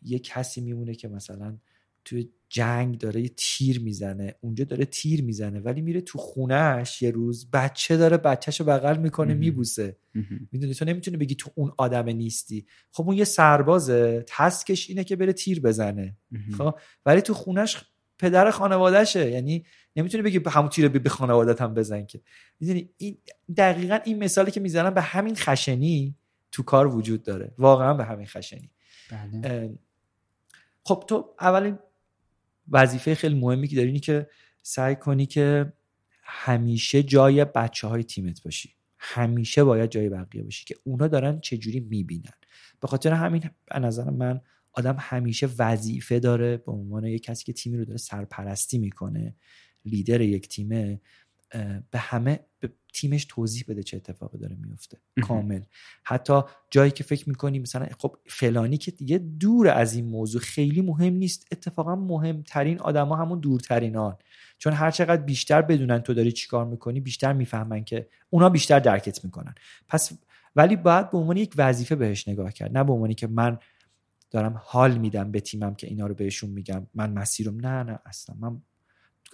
یه 0.01 0.19
کسی 0.19 0.61
میمونه 0.61 0.95
که 0.95 1.07
مثلا 1.07 1.57
توی 2.05 2.29
جنگ 2.49 2.97
داره 2.97 3.21
یه 3.21 3.31
تیر 3.37 3.79
می‌زنه 3.79 4.35
اونجا 4.41 4.65
داره 4.65 4.85
تیر 4.85 5.23
می‌زنه 5.23 5.59
ولی 5.59 5.81
میره 5.81 6.01
تو 6.01 6.17
خونهش 6.17 7.01
یه 7.01 7.11
روز 7.11 7.51
بچه 7.51 7.97
داره 7.97 8.17
بچهش 8.17 8.59
رو 8.59 8.65
بغل 8.65 8.97
می‌کنه 8.97 9.33
میبوسه. 9.33 9.97
می‌دونی؟ 10.51 10.73
تو 10.73 10.85
نمی‌تونی 10.85 11.17
بگی 11.17 11.35
تو 11.35 11.51
اون 11.55 11.71
آدم 11.77 12.09
نیستی. 12.09 12.65
خب 12.91 13.03
اون 13.07 13.17
یه 13.17 13.23
سربازه 13.23 14.25
تسکش 14.27 14.89
اینه 14.89 15.03
که 15.03 15.15
بره 15.15 15.33
تیر 15.33 15.61
بزنه. 15.61 16.17
خب؟ 16.57 16.79
ولی 17.05 17.21
تو 17.21 17.33
خونش 17.33 17.83
پدر 18.19 18.51
خانوادهشه. 18.51 19.31
یعنی 19.31 19.65
نمی‌تونی 19.95 20.23
بگی 20.23 20.41
همون 20.47 20.69
تیر 20.69 20.87
به 20.87 21.09
خانوادت 21.09 21.61
هم 21.61 21.73
بزن 21.73 22.05
که. 22.05 22.21
می‌دونی؟ 22.59 22.89
این 22.97 23.17
دقیقا 23.57 23.99
این 24.05 24.23
مثالی 24.23 24.51
که 24.51 24.59
می‌زنم 24.59 24.93
به 24.93 25.01
همین 25.01 25.35
خشنی 25.35 26.15
تو 26.51 26.63
کار 26.63 26.95
وجود 26.95 27.23
داره. 27.23 27.53
واقعا 27.57 27.93
به 27.93 28.05
همین 28.05 28.27
خشنی. 28.27 28.69
بله. 29.11 29.77
خب 30.83 31.03
تو 31.07 31.33
اولین 31.41 31.79
وظیفه 32.68 33.16
خیلی 33.16 33.39
مهمی 33.39 33.68
که 33.68 33.76
داری 33.76 33.88
اینی 33.88 33.99
که 33.99 34.30
سعی 34.61 34.95
کنی 34.95 35.26
که 35.26 35.74
همیشه 36.24 37.03
جای 37.03 37.45
بچه 37.45 37.88
های 37.88 38.03
تیمت 38.03 38.43
باشی. 38.43 38.76
همیشه 38.97 39.63
باید 39.63 39.89
جای 39.89 40.09
بقیه 40.09 40.43
باشی 40.43 40.66
که 40.66 40.76
اونا 40.84 41.07
دارن 41.07 41.39
چجوری 41.39 41.80
می‌بینن. 41.80 42.34
به 42.82 42.88
خاطر 42.88 43.11
همین 43.13 43.49
به 43.66 43.80
نظر 43.80 44.09
من 44.09 44.41
آدم 44.74 44.95
همیشه 44.99 45.49
وظیفه 45.59 46.20
داره 46.20 46.57
به 46.57 46.72
عنوان 46.72 47.05
یک 47.05 47.24
کسی 47.24 47.45
که 47.45 47.53
تیمی 47.53 47.78
رو 47.78 47.86
داره 47.86 47.97
سرپرستی 47.97 48.78
می‌کنه 48.78 49.36
لیدر 49.86 50.22
یک 50.22 50.47
تیمه 50.47 51.01
به 51.91 51.99
همه 51.99 52.39
تیمش 52.95 53.25
توضیح 53.29 53.63
بده 53.67 53.83
چه 53.83 53.97
اتفاقی 53.97 54.37
داره 54.37 54.55
میفته. 54.55 54.97
کامل. 55.21 55.61
حتی 56.03 56.41
جایی 56.71 56.91
که 56.91 57.03
فکر 57.03 57.29
می‌کنی 57.29 57.59
مثلا 57.59 57.87
خب 57.99 58.17
فلانی 58.25 58.77
که 58.77 58.91
دیگه 58.91 59.17
دور 59.17 59.67
از 59.67 59.93
این 59.93 60.05
موضوع 60.05 60.41
خیلی 60.41 60.81
مهم 60.81 61.13
نیست 61.13 61.47
اتفاقا 61.51 61.95
مهمترین 61.95 62.79
آدما 62.79 63.15
همون 63.15 63.39
دورترینان. 63.39 64.17
چون 64.57 64.73
هر 64.73 64.91
چقدر 64.91 65.21
بیشتر 65.21 65.61
بدونن 65.61 65.99
تو 65.99 66.13
داری 66.13 66.31
چیکار 66.31 66.65
می‌کنی 66.65 66.99
بیشتر 66.99 67.33
می‌فهمن 67.33 67.83
که 67.83 68.09
اونا 68.29 68.49
بیشتر 68.49 68.79
درکت 68.79 69.25
می‌کنن. 69.25 69.55
پس 69.87 70.11
ولی 70.55 70.75
باید 70.75 71.09
به 71.09 71.17
عنوان 71.17 71.37
یک 71.37 71.53
وظیفه 71.57 71.95
بهش 71.95 72.27
نگاه 72.27 72.51
کرد. 72.51 72.77
نه 72.77 72.83
به 72.83 72.93
عنوانی 72.93 73.13
که 73.13 73.27
من 73.27 73.57
دارم 74.31 74.61
حال 74.63 74.97
میدم 74.97 75.31
به 75.31 75.39
تیمم 75.39 75.75
که 75.75 75.87
اینا 75.87 76.07
رو 76.07 76.13
بهشون 76.13 76.49
میگم 76.49 76.87
من 76.93 77.13
مسیرم. 77.13 77.57
نه 77.57 77.83
نه 77.83 77.99
اصلا. 78.05 78.35
من 78.39 78.61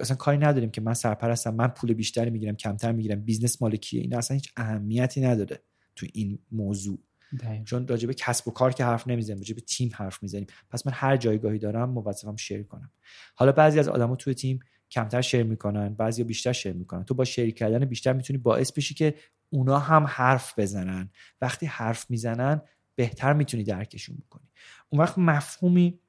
اصلا 0.01 0.17
کاری 0.17 0.37
نداریم 0.37 0.71
که 0.71 0.81
من 0.81 0.93
سرپرستم 0.93 1.55
من 1.55 1.67
پول 1.67 1.93
بیشتری 1.93 2.29
می‌گیرم 2.29 2.55
کمتر 2.55 2.91
می‌گیرم. 2.91 3.21
business 3.21 3.61
مال 3.61 3.75
کیه 3.75 4.01
این 4.01 4.15
اصلا 4.15 4.35
هیچ 4.35 4.53
اهمیتی 4.57 5.21
نداره 5.21 5.63
تو 5.95 6.05
این 6.13 6.39
موضوع. 6.51 6.99
دایم. 7.39 7.63
چون 7.63 7.87
راجع 7.87 8.11
کسب 8.11 8.47
و 8.47 8.51
کار 8.51 8.73
که 8.73 8.85
حرف 8.85 9.07
نمی‌زنیم 9.07 9.37
راجع 9.37 9.55
به 9.55 9.61
تیم 9.61 9.91
حرف 9.93 10.23
می‌زنیم. 10.23 10.47
پس 10.69 10.87
من 10.87 10.93
هر 10.95 11.17
جایگاهی 11.17 11.59
دارم 11.59 11.89
موظفم 11.89 12.35
شیر 12.35 12.63
کنم. 12.63 12.91
حالا 13.35 13.51
بعضی 13.51 13.79
از 13.79 13.87
آدما 13.87 14.15
توی 14.15 14.33
تیم 14.33 14.59
کمتر 14.91 15.21
شیر 15.21 15.43
می‌کنن 15.43 15.93
بعضی 15.93 16.23
بیشتر 16.23 16.51
شیر 16.51 16.73
می‌کنن. 16.73 17.03
تو 17.03 17.13
با 17.13 17.25
شیر 17.25 17.53
کردن 17.53 17.85
بیشتر 17.85 18.13
می‌تونی 18.13 18.39
باعث 18.39 18.71
بشی 18.71 18.93
که 18.93 19.15
اونا 19.49 19.79
هم 19.79 20.05
حرف 20.07 20.59
بزنن. 20.59 21.09
وقتی 21.41 21.65
حرف 21.65 22.11
می‌زنن 22.11 22.61
بهتر 22.95 23.33
می‌تونی 23.33 23.63
درکشون 23.63 24.17
بکنی. 24.17 24.47
اون 24.89 25.01
وقت 25.01 25.17
مفهومی 25.17 25.99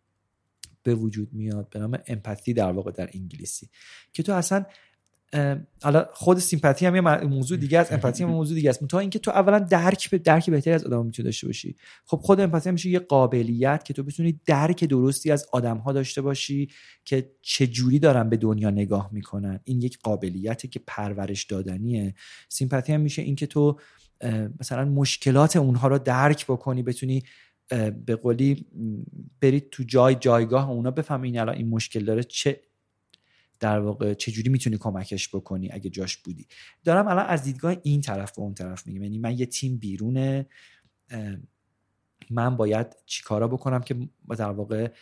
به 0.82 0.94
وجود 0.94 1.28
میاد 1.32 1.68
به 1.70 1.78
نام 1.78 1.98
امپاتی 2.06 2.52
در 2.54 2.72
واقع 2.72 2.90
در 2.90 3.10
انگلیسی 3.14 3.68
که 4.12 4.22
تو 4.22 4.32
اصلا 4.32 4.64
حالا 5.82 6.06
خود 6.12 6.38
سیمپاتی 6.38 6.86
هم 6.86 6.94
یه 6.94 7.00
موضوع 7.24 7.58
دیگه 7.58 7.78
است 7.78 7.92
امپاتی 7.92 8.22
هم 8.22 8.30
موضوع 8.30 8.54
دیگه 8.54 8.70
است. 8.70 8.86
تا 8.86 8.98
اینکه 8.98 9.18
تو 9.18 9.30
اولا 9.30 9.58
درک 9.58 10.10
به 10.10 10.18
درک 10.18 10.50
بهتری 10.50 10.74
از 10.74 10.84
آدم 10.84 11.06
می‌تونی 11.06 11.24
داشته 11.24 11.46
باشی. 11.46 11.76
خب 12.04 12.16
خود 12.16 12.40
امپاتی 12.40 12.70
میشه 12.70 12.90
یه 12.90 12.98
قابلیت 12.98 13.84
که 13.84 13.94
تو 13.94 14.02
بتونی 14.02 14.40
درک 14.46 14.84
درستی 14.84 15.30
از 15.30 15.46
آدم 15.52 15.76
ها 15.76 15.92
داشته 15.92 16.22
باشی 16.22 16.68
که 17.04 17.30
چه 17.42 17.66
جوری 17.66 17.98
دارن 17.98 18.28
به 18.28 18.36
دنیا 18.36 18.70
نگاه 18.70 19.08
می‌کنن. 19.12 19.60
این 19.64 19.82
یک 19.82 19.98
قابلیتی 20.02 20.68
که 20.68 20.80
پرورش 20.86 21.44
دادنیه. 21.44 22.14
سیمپاتی 22.48 22.92
هم 22.92 23.00
میشه 23.00 23.22
اینکه 23.22 23.46
تو 23.46 23.78
مثلا 24.60 24.84
مشکلات 24.84 25.56
اونها 25.56 25.88
رو 25.88 25.98
درک 25.98 26.46
بکنی 26.46 26.82
بتونی 26.82 27.22
به 28.06 28.16
قولی 28.22 28.66
برید 29.40 29.70
تو 29.70 29.82
جای 29.82 30.14
جایگاه 30.14 30.70
اونا 30.70 30.90
بفهمین 30.90 31.38
الان 31.38 31.54
این 31.54 31.68
مشکل 31.68 32.04
داره 32.04 32.22
چه 32.22 32.60
در 33.60 33.80
واقع 33.80 34.14
چجوری 34.14 34.48
می‌تونی 34.48 34.78
کمکش 34.78 35.28
بکنی 35.34 35.68
اگه 35.72 35.90
جاش 35.90 36.16
بودی. 36.16 36.46
دارم 36.84 37.08
الان 37.08 37.26
از 37.26 37.42
دیدگاه 37.42 37.76
این 37.82 38.00
طرف 38.00 38.36
به 38.36 38.42
اون 38.42 38.54
طرف 38.54 38.86
میگم. 38.86 39.02
یعنی 39.02 39.18
من 39.18 39.38
یه 39.38 39.46
تیم 39.46 39.76
بیرونه 39.76 40.46
من 42.30 42.56
باید 42.56 42.96
چیکارا 43.06 43.48
بکنم 43.48 43.80
که 43.80 44.08
در 44.28 44.50
واقع 44.50 44.92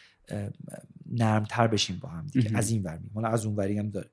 نرمتر 1.11 1.67
بشیم 1.67 1.99
با 1.99 2.09
هم 2.09 2.27
دیگه. 2.27 2.57
از 2.57 2.71
این 2.71 2.83
ور 2.83 3.01
حالا 3.15 3.29
از 3.29 3.47
اون 3.47 3.57
وری 3.57 3.79
هم 3.79 3.91
داره. 3.91 4.11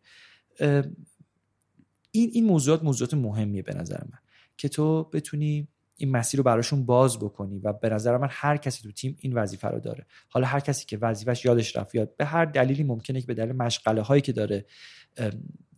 این 2.11 2.29
این 2.33 2.45
موضوعات 2.45 2.83
موضوعات 2.83 3.13
مهمیه 3.13 3.61
به 3.61 3.73
نظر 3.73 4.03
من. 4.03 4.19
که 4.57 4.69
تو 4.69 5.03
بتونی 5.03 5.67
این 5.97 6.11
مسیر 6.11 6.37
رو 6.37 6.43
براشون 6.43 6.85
باز 6.85 7.19
بکنی 7.19 7.59
و 7.59 7.73
به 7.73 7.89
نظر 7.89 8.17
من 8.17 8.27
هر 8.31 8.57
کسی 8.57 8.83
تو 8.83 8.91
تیم 8.91 9.17
این 9.19 9.33
وظیفه 9.33 9.67
رو 9.67 9.79
داره. 9.79 10.05
حالا 10.29 10.47
هر 10.47 10.59
کسی 10.59 10.85
که 10.85 10.97
وظیفش 10.97 11.45
یادش 11.45 11.75
رفت 11.75 11.95
یاد 11.95 12.15
به 12.17 12.25
هر 12.25 12.45
دلیلی 12.45 12.83
ممکنه 12.83 13.21
که 13.21 13.27
به 13.27 13.33
دلیل 13.33 13.51
مشغله 13.51 14.01
هایی 14.01 14.21
که 14.21 14.31
داره 14.31 14.65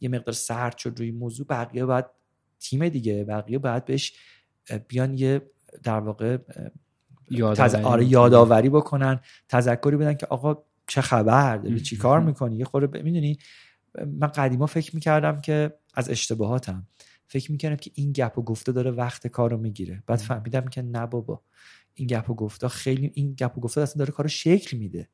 یه 0.02 0.10
مقدار 0.10 0.34
سرد 0.34 0.78
شد 0.78 0.94
روی 0.98 1.12
موضوع 1.12 1.48
بقیه 1.48 1.86
باید 1.86 2.06
تیم 2.60 2.90
دیگه 2.90 3.24
بقیه 3.24 3.58
باید 3.58 3.86
بهش 3.86 4.14
بیان 4.88 5.18
یه 5.18 5.42
در 5.84 6.00
واقع 6.00 6.38
یادآوری, 7.30 7.84
آره 7.84 8.06
یادآوری 8.06 8.70
بکنن 8.70 9.20
تذکری 9.48 9.98
بدن 9.98 10.14
که 10.14 10.26
آقا 10.26 10.64
چه 10.88 11.02
خبر 11.02 11.58
داری؟ 11.58 11.80
چی 11.80 11.98
کار 11.98 12.20
می‌کنی؟ 12.20 12.58
یه 12.58 12.66
خورده 12.66 13.02
می‌دونی؟ 13.02 13.38
من 14.06 14.28
قدیما 14.28 14.66
فکر 14.66 14.96
می‌کردم 14.96 15.42
که 15.42 15.74
از 15.94 16.10
اشتباهاتم. 16.10 16.88
فکر 17.32 17.52
می‌کردم 17.52 17.76
که 17.76 17.92
این 17.94 18.12
گپ 18.12 18.38
و 18.38 18.42
گفته 18.44 18.72
داره 18.72 18.92
وقت 18.92 19.28
کار 19.28 19.52
رو 19.52 19.58
می‌گیره. 19.58 20.04
بعد 20.08 20.20
فهمیدم 20.20 20.68
که 20.68 20.82
نه 20.82 21.06
بابا 21.06 21.42
این 21.94 22.08
گپ 22.08 22.30
و 22.30 22.36
گفته 22.36 22.68
خیلی 22.68 23.12
این 23.14 23.34
گپ 23.34 23.58
و 23.58 23.62
گفته 23.62 23.82
اصلا 23.82 24.00
داره 24.00 24.12
کارو 24.12 24.30
شکل 24.30 24.78
میده. 24.78 25.10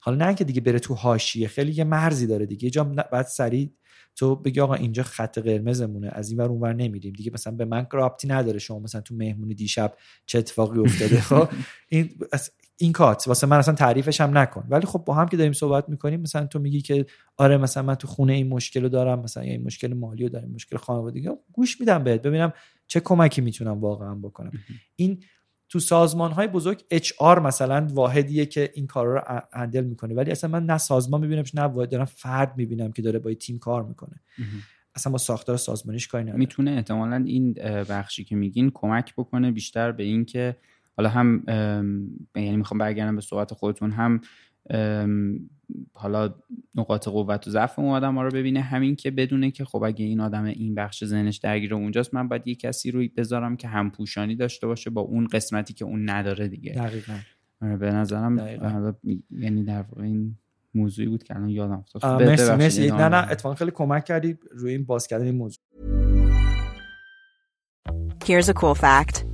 حالا 0.00 0.26
نه 0.26 0.34
که 0.34 0.44
دیگه 0.44 0.60
بره 0.60 0.78
تو 0.78 0.94
حاشیه 0.94 1.48
خیلی 1.48 1.72
یه 1.72 1.84
مرزی 1.84 2.26
داره 2.26 2.46
دیگه. 2.46 2.70
جا 2.70 2.84
بعد 2.84 3.26
سریع 3.26 3.70
تو 4.16 4.36
بگی 4.36 4.60
آقا 4.60 4.74
اینجا 4.74 5.02
خط 5.02 5.38
قرمزمونه 5.38 6.10
از 6.12 6.30
این 6.30 6.40
ور 6.40 6.48
اونور 6.48 6.72
نمیریم. 6.72 7.12
دیگه 7.12 7.30
مثلا 7.34 7.52
به 7.52 7.64
من 7.64 7.86
رابطی 7.92 8.28
نداره. 8.28 8.58
شما 8.58 8.78
مثلا 8.78 9.00
تو 9.00 9.14
مهمونی 9.14 9.54
دیشب 9.54 9.96
چه 10.26 10.38
اتفاقی 10.38 10.80
افتاده. 10.80 11.20
خب 11.30 11.48
این 11.88 12.10
این 12.76 12.92
کات 12.92 13.24
واسه 13.28 13.46
من 13.46 13.56
اصلا 13.58 13.74
تعریفش 13.74 14.20
هم 14.20 14.38
نکن. 14.38 14.66
ولی 14.68 14.86
خب 14.86 15.04
با 15.06 15.14
هم 15.14 15.28
که 15.28 15.36
داریم 15.36 15.52
صحبت 15.52 15.88
می‌کنیم 15.88 16.20
مثلا 16.20 16.46
تو 16.46 16.58
میگی 16.58 16.80
که 16.80 17.06
آره 17.36 17.56
مثلا 17.56 17.82
من 17.82 17.94
تو 17.94 18.06
خونه 18.06 18.32
این 18.32 18.48
مشکل 18.48 18.82
رو 18.82 18.88
دارم 18.88 19.20
مثلا 19.20 19.42
این 19.42 19.64
مشکل 19.64 19.94
مالی 19.94 20.22
رو 20.22 20.28
دارم 20.28 20.50
مشکل 20.50 20.76
خانوادگی 20.76 21.28
گوش 21.52 21.80
میدم 21.80 22.04
بهت 22.04 22.22
ببینم 22.22 22.52
چه 22.86 23.00
کمکی 23.00 23.40
می‌تونم 23.40 23.80
واقعا 23.80 24.14
بکنم. 24.14 24.52
این 24.96 25.22
تو 25.68 25.80
سازمان 25.80 26.32
های 26.32 26.46
بزرگ 26.46 26.84
اچ 26.90 27.12
آر 27.18 27.40
مثلا 27.40 27.88
واحدیه 27.90 28.46
که 28.46 28.70
این 28.74 28.86
کار 28.86 29.06
رو 29.06 29.22
هندل 29.52 29.84
می‌کنه. 29.84 30.14
ولی 30.14 30.30
اصلا 30.30 30.50
من 30.50 30.66
نه 30.66 30.78
سازمان 30.78 31.20
می‌بینم 31.20 31.44
نه 31.54 31.62
واحد 31.62 31.90
دارم 31.90 32.04
فرد 32.04 32.56
می‌بینم 32.56 32.92
که 32.92 33.02
داره 33.02 33.18
با 33.18 33.34
تیم 33.34 33.58
کار 33.58 33.82
می‌کنه. 33.82 34.20
اصلا 34.94 35.12
با 35.12 35.18
ساختار 35.18 35.56
سازمانیش 35.56 36.08
کاری 36.08 36.24
نداره 36.24 36.38
می‌تونه 36.38 36.70
احتمالا 36.70 37.16
این 37.16 37.52
بخشی 37.88 38.24
که 38.24 38.36
میگین 38.36 38.70
کمک 38.74 39.14
بکنه 39.16 39.50
بیشتر 39.50 39.92
به 39.92 40.02
اینکه 40.02 40.56
حالا 40.96 41.08
هم 41.08 41.44
یعنی 42.36 42.56
می‌خوام 42.56 42.78
برگردم 42.78 43.14
به 43.14 43.20
صحبت 43.20 43.54
خودتون 43.54 43.90
هم 43.90 44.20
حالا 45.92 46.34
نقاط 46.74 47.08
قوت 47.08 47.48
و 47.48 47.50
ضعف 47.50 47.78
اون 47.78 47.88
آدم 47.88 48.14
ها 48.14 48.22
رو 48.22 48.30
ببینه. 48.30 48.60
همین 48.60 48.96
که 48.96 49.10
بدونه 49.10 49.50
که 49.50 49.64
خب 49.64 49.82
اگه 49.82 50.04
این 50.04 50.20
آدم 50.20 50.44
این 50.44 50.74
بخش 50.74 51.04
ذهنش 51.04 51.36
درگیر 51.36 51.74
اونجاست 51.74 52.14
من 52.14 52.28
باید 52.28 52.48
یه 52.48 52.54
کسی 52.54 52.90
رو 52.90 53.04
بذارم 53.16 53.56
که 53.56 53.68
هم 53.68 53.90
پوشانی 53.90 54.36
داشته 54.36 54.66
باشه 54.66 54.90
با 54.90 55.00
اون 55.00 55.26
قسمتی 55.26 55.74
که 55.74 55.84
اون 55.84 56.10
نداره 56.10 56.48
دیگه. 56.48 56.72
دقیقا. 56.72 57.18
آره، 57.62 57.76
به 57.76 57.90
نظرم 57.90 58.58
یعنی 59.30 59.64
در 59.64 59.82
واقع 59.82 60.02
این 60.02 60.36
موضوعی 60.74 61.08
بود 61.08 61.22
که 61.22 61.36
الان 61.36 61.48
یادم 61.48 61.72
افتاد. 61.72 62.22
مرسی 62.22 62.52
مرسی. 62.52 62.90
نه 62.90 63.08
نه 63.08 63.30
اتفاقا 63.30 63.54
خیلی 63.54 63.70
کمک 63.70 64.04
کردی 64.04 64.38
روی 64.50 64.72
این 64.72 64.84
باز 64.84 65.06
کردن 65.06 65.24
این 65.24 65.36
موضوع. 65.36 65.64
Here's 68.24 68.48
a 68.48 68.54
cool 68.54 68.74
fact. 68.74 69.33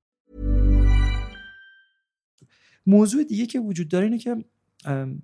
موضوع 2.85 3.23
دیگه 3.23 3.45
که 3.45 3.59
وجود 3.59 3.87
داره 3.87 4.05
اینه 4.05 4.17
که 4.17 4.45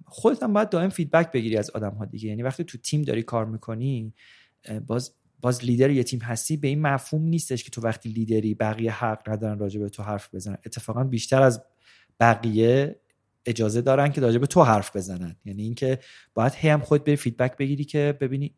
خودت 0.06 0.44
هم 0.44 0.54
باید 0.54 0.70
دائم 0.70 0.90
فیدبک 0.90 1.32
بگیری 1.32 1.58
از 1.58 1.70
آدم 1.70 1.92
ها 1.92 2.06
دیگه. 2.06 2.30
یعنی 2.30 2.44
وقتی 2.44 2.64
تو 2.64 2.78
تیم 2.78 3.02
داری 3.02 3.24
کار 3.24 3.46
می‌کنی 3.46 4.14
باز 4.88 5.14
باز 5.42 5.66
لیدر 5.66 5.90
یه 5.90 6.04
تیم 6.04 6.20
هستی 6.22 6.58
به 6.58 6.68
این 6.68 6.82
مفهوم 6.82 7.24
نیستش 7.24 7.64
که 7.64 7.72
تو 7.72 7.82
وقتی 7.82 8.10
لیدری 8.10 8.54
بقیه 8.54 8.92
حق 8.92 9.30
ندارن 9.30 9.60
راجع 9.60 9.80
به 9.80 9.90
تو 9.90 10.04
حرف 10.04 10.36
بزنن. 10.36 10.58
اتفاقا 10.66 11.04
بیشتر 11.04 11.42
از 11.42 11.64
بقیه 12.20 13.00
اجازه 13.46 13.82
دارن 13.82 14.12
که 14.12 14.22
راجع 14.22 14.38
به 14.38 14.48
تو 14.48 14.64
حرف 14.64 14.96
بزنن. 14.96 15.36
یعنی 15.46 15.64
اینکه 15.64 16.00
باید 16.34 16.54
هی 16.56 16.70
هم 16.70 16.80
خود 16.80 17.04
به 17.04 17.16
فیدبک 17.16 17.58
بگیری 17.58 17.84
که 17.84 18.18
ببینی 18.22 18.56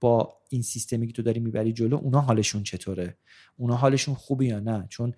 با 0.00 0.38
این 0.50 0.62
سیستمی 0.62 1.06
که 1.06 1.12
تو 1.12 1.22
داری 1.22 1.40
می‌بری 1.40 1.72
جلو 1.72 1.96
اونا 1.96 2.20
حالشون 2.20 2.62
چطوره؟ 2.62 3.16
اونا 3.56 3.76
حالشون 3.76 4.14
خوبه 4.14 4.46
یا 4.46 4.60
نه؟ 4.60 4.86
چون 4.88 5.14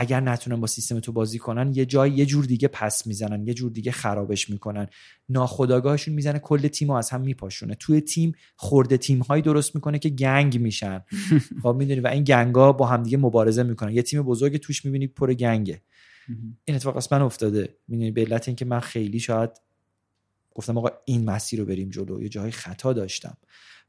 اگر 0.00 0.20
نتونن 0.20 0.60
با 0.60 0.66
سیستم 0.66 1.00
تو 1.00 1.12
بازی 1.12 1.38
کنن 1.38 1.72
یه 1.74 1.86
جای 1.86 2.10
یه 2.10 2.26
جور 2.26 2.44
دیگه 2.44 2.68
پس 2.68 3.06
می‌زنن 3.06 3.46
یه 3.46 3.54
جور 3.54 3.70
دیگه 3.70 3.92
خرابش 3.92 4.50
می‌کنن. 4.50 4.86
ناخداگاهشون 5.28 6.14
می‌زنه 6.14 6.38
کل 6.38 6.68
تیم 6.68 6.88
رو 6.88 6.94
از 6.94 7.10
هم 7.10 7.20
میپاشونه. 7.20 7.74
توی 7.74 8.00
تیم 8.00 8.32
خورده 8.56 8.96
تیم 8.96 9.18
هایی 9.18 9.42
درست 9.42 9.74
می‌کنه 9.74 9.98
که 9.98 10.08
gang 10.08 10.60
میشن. 10.60 11.04
خب 11.62 11.76
می‌دونی 11.78 12.00
و 12.00 12.06
این 12.06 12.24
gang 12.24 12.62
ا 12.62 12.72
با 12.72 12.86
همدیگه 12.86 13.16
مبارزه 13.16 13.62
می‌کنن. 13.62 13.92
یه 13.92 14.02
تیم 14.02 14.22
بزرگ 14.22 14.56
توش 14.56 14.84
می‌بینی 14.84 15.06
پر 15.06 15.34
gang 15.34 15.66
ه. 15.66 15.82
این 16.64 16.76
اتفاق 16.76 16.96
اصلا 16.96 17.24
افتاده. 17.24 17.76
می‌دونی 17.88 18.10
به 18.10 18.20
علت 18.20 18.48
اینکه 18.48 18.64
من 18.64 18.80
خیلی 18.80 19.20
شاید 19.20 19.50
گفتم 20.54 20.78
آقا 20.78 20.88
این 21.04 21.24
مسیر 21.24 21.60
رو 21.60 21.66
بریم 21.66 21.90
جلو. 21.90 22.22
یه 22.22 22.28
جایی 22.28 22.52
خطا 22.52 22.92
داشتم. 22.92 23.36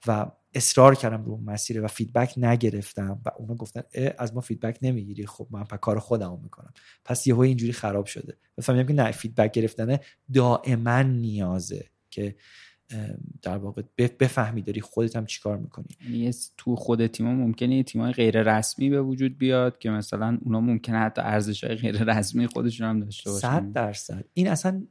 و 0.08 0.32
اصرار 0.54 0.96
کردم 0.96 1.26
رو 1.26 1.38
مسیر 1.38 1.84
و 1.84 1.88
feedback 1.88 2.34
نگرفتم 2.38 3.22
و 3.26 3.32
اونا 3.38 3.56
گفتن 3.56 3.82
از 4.18 4.34
ما 4.34 4.42
feedback 4.42 4.78
نمی‌گیری 4.82 5.26
خب 5.26 5.48
من 5.52 5.64
پس 5.64 5.80
کار 5.80 6.00
خودمو 6.00 6.38
می‌کنم. 6.38 6.74
پس 7.06 7.28
یهو 7.28 7.40
اینجوری 7.40 7.74
خراب 7.74 8.06
شده. 8.06 8.38
فهمیدم 8.62 8.88
که 8.88 8.94
نه 8.94 9.12
فیدبک 9.12 9.52
گرفتن 9.52 9.98
دائما 10.34 11.02
نیازه 11.02 11.86
که 12.10 12.36
در 13.42 13.58
واقع 13.58 13.82
بفهمی 13.98 14.62
داری 14.62 14.82
خودت 14.82 15.16
هم 15.16 15.26
چیکار 15.26 15.58
می‌کنی. 15.58 15.88
یعنی 16.10 16.32
تو 16.58 16.76
خود 16.76 17.08
تیم 17.08 17.28
ممکنه 17.28 17.84
تیم 17.84 18.12
غیر 18.12 18.44
رسمی 18.44 18.90
به 18.90 19.02
وجود 19.02 19.38
بیاد 19.38 19.78
که 19.78 19.90
مثلا 19.90 20.38
اونا 20.42 20.62
ممکنه 20.62 20.98
حتی 20.98 21.22
ارزش 21.22 21.64
های 21.64 21.76
غیر 21.76 22.04
رسمی 22.04 22.48
خودشون 22.48 22.88
هم 22.88 23.00
داشته 23.00 23.32
باشن. 23.32 23.48
صد 23.48 23.74
درصد. 23.74 24.26
این 24.34 24.48
اصلا 24.48 24.84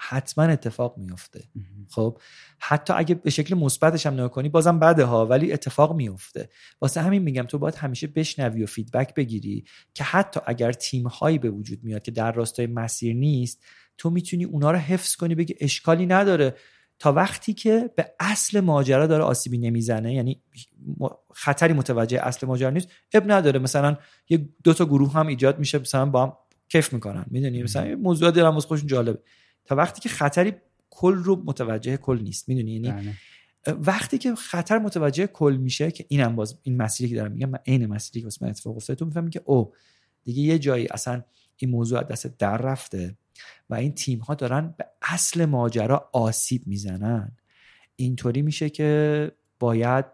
حتما 0.00 0.44
اتفاق 0.44 0.98
میفته 0.98 1.44
خب 1.90 2.18
حتی 2.58 2.92
اگه 2.92 3.14
به 3.14 3.30
شکل 3.30 3.54
مثبتش 3.54 4.06
هم 4.06 4.14
نگاه 4.14 4.30
کنی 4.30 4.48
بازم 4.48 4.78
بده 4.78 5.04
ها 5.04 5.26
ولی 5.26 5.52
اتفاق 5.52 5.96
میفته 5.96 6.48
واسه 6.80 7.00
همین 7.00 7.22
میگم 7.22 7.42
تو 7.42 7.58
باید 7.58 7.74
همیشه 7.74 8.06
بشنوی 8.06 8.62
و 8.62 8.66
فیدبک 8.66 9.14
بگیری 9.14 9.64
که 9.94 10.04
حتی 10.04 10.40
اگر 10.46 10.72
تیم 10.72 11.06
هایی 11.06 11.38
به 11.38 11.50
وجود 11.50 11.84
میاد 11.84 12.02
که 12.02 12.10
در 12.10 12.32
راستای 12.32 12.66
مسیر 12.66 13.14
نیست 13.14 13.64
تو 13.98 14.10
می‌تونی 14.10 14.44
اونا 14.44 14.70
رو 14.70 14.78
حفظ 14.78 15.16
کنی 15.16 15.34
بگی 15.34 15.54
اشکالی 15.60 16.06
نداره. 16.06 16.54
تا 16.98 17.12
وقتی 17.12 17.54
که 17.54 17.90
به 17.96 18.14
اصل 18.20 18.60
ماجرا 18.60 19.06
داره 19.06 19.24
آسیبی 19.24 19.58
نمی‌زنه 19.58 20.14
یعنی 20.14 20.42
خطری 21.34 21.72
متوجه 21.72 22.20
اصل 22.22 22.46
ماجرا 22.46 22.70
نیست 22.70 22.88
اب 23.14 23.32
نداره. 23.32 23.58
مثلا 23.58 23.96
یه 24.28 24.48
دو 24.64 24.74
تا 24.74 24.84
گروه 24.84 25.12
هم 25.12 25.26
ایجاد 25.26 25.58
میشه 25.58 25.78
مثلا 25.78 26.06
با 26.06 26.26
هم 26.26 26.32
کیف 26.68 26.92
می‌کنن. 26.92 27.24
می‌دونی؟ 27.30 27.62
مثلا 27.62 27.96
موضوع 27.96 28.30
دارم 28.30 28.54
واسه 28.54 28.68
خودشون 28.68 28.86
جالبه. 28.86 29.18
تا 29.68 29.76
وقتی 29.76 30.00
که 30.00 30.08
خطری 30.08 30.52
کل 30.90 31.14
رو 31.14 31.42
متوجه 31.44 31.96
کل 31.96 32.18
نیست 32.22 32.48
می‌دونی؟ 32.48 32.72
یعنی 32.72 32.90
بله. 32.90 33.14
وقتی 33.72 34.18
که 34.18 34.34
خطر 34.34 34.78
متوجه 34.78 35.26
کل 35.26 35.56
میشه 35.56 35.90
که 35.90 36.04
اینم 36.08 36.36
باز 36.36 36.58
این 36.62 36.76
مسیری 36.76 37.10
که 37.10 37.16
دارم 37.16 37.32
میگم 37.32 37.48
من 37.48 37.58
عین 37.66 37.86
مسیری 37.86 38.20
که 38.20 38.26
واسه 38.26 38.44
من 38.44 38.50
اتفاق 38.50 38.76
افتاده 38.76 38.98
تو 38.98 39.04
می‌فهمی 39.04 39.30
که 39.30 39.42
او 39.44 39.72
دیگه 40.24 40.42
یه 40.42 40.58
جایی 40.58 40.86
اصلا 40.86 41.22
این 41.56 41.70
موضوع 41.70 42.02
دست 42.02 42.38
در 42.38 42.56
رفته 42.56 43.16
و 43.70 43.74
این 43.74 43.92
تیم 43.92 44.18
ها 44.18 44.34
دارن 44.34 44.74
به 44.78 44.86
اصل 45.02 45.44
ماجرا 45.44 46.10
آسیب 46.12 46.66
می‌زنن. 46.66 47.36
اینطوری 47.96 48.42
میشه 48.42 48.70
که 48.70 49.32
باید 49.58 50.04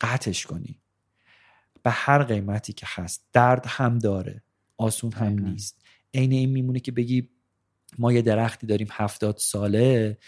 قطعش 0.00 0.46
کنی. 0.46 0.78
به 1.82 1.90
هر 1.90 2.22
قیمتی 2.22 2.72
که 2.72 2.86
هست. 2.88 3.26
درد 3.32 3.64
هم 3.68 3.98
داره. 3.98 4.42
آسون 4.76 5.12
هم. 5.12 5.38
نیست. 5.38 5.80
عین 6.14 6.32
این 6.32 6.50
میمونه 6.50 6.80
که 6.80 6.92
بگی 6.92 7.28
ما 7.98 8.12
یه 8.12 8.22
درختی 8.22 8.66
داریم 8.66 8.88
هفتاد 8.90 9.36
ساله 9.36 10.18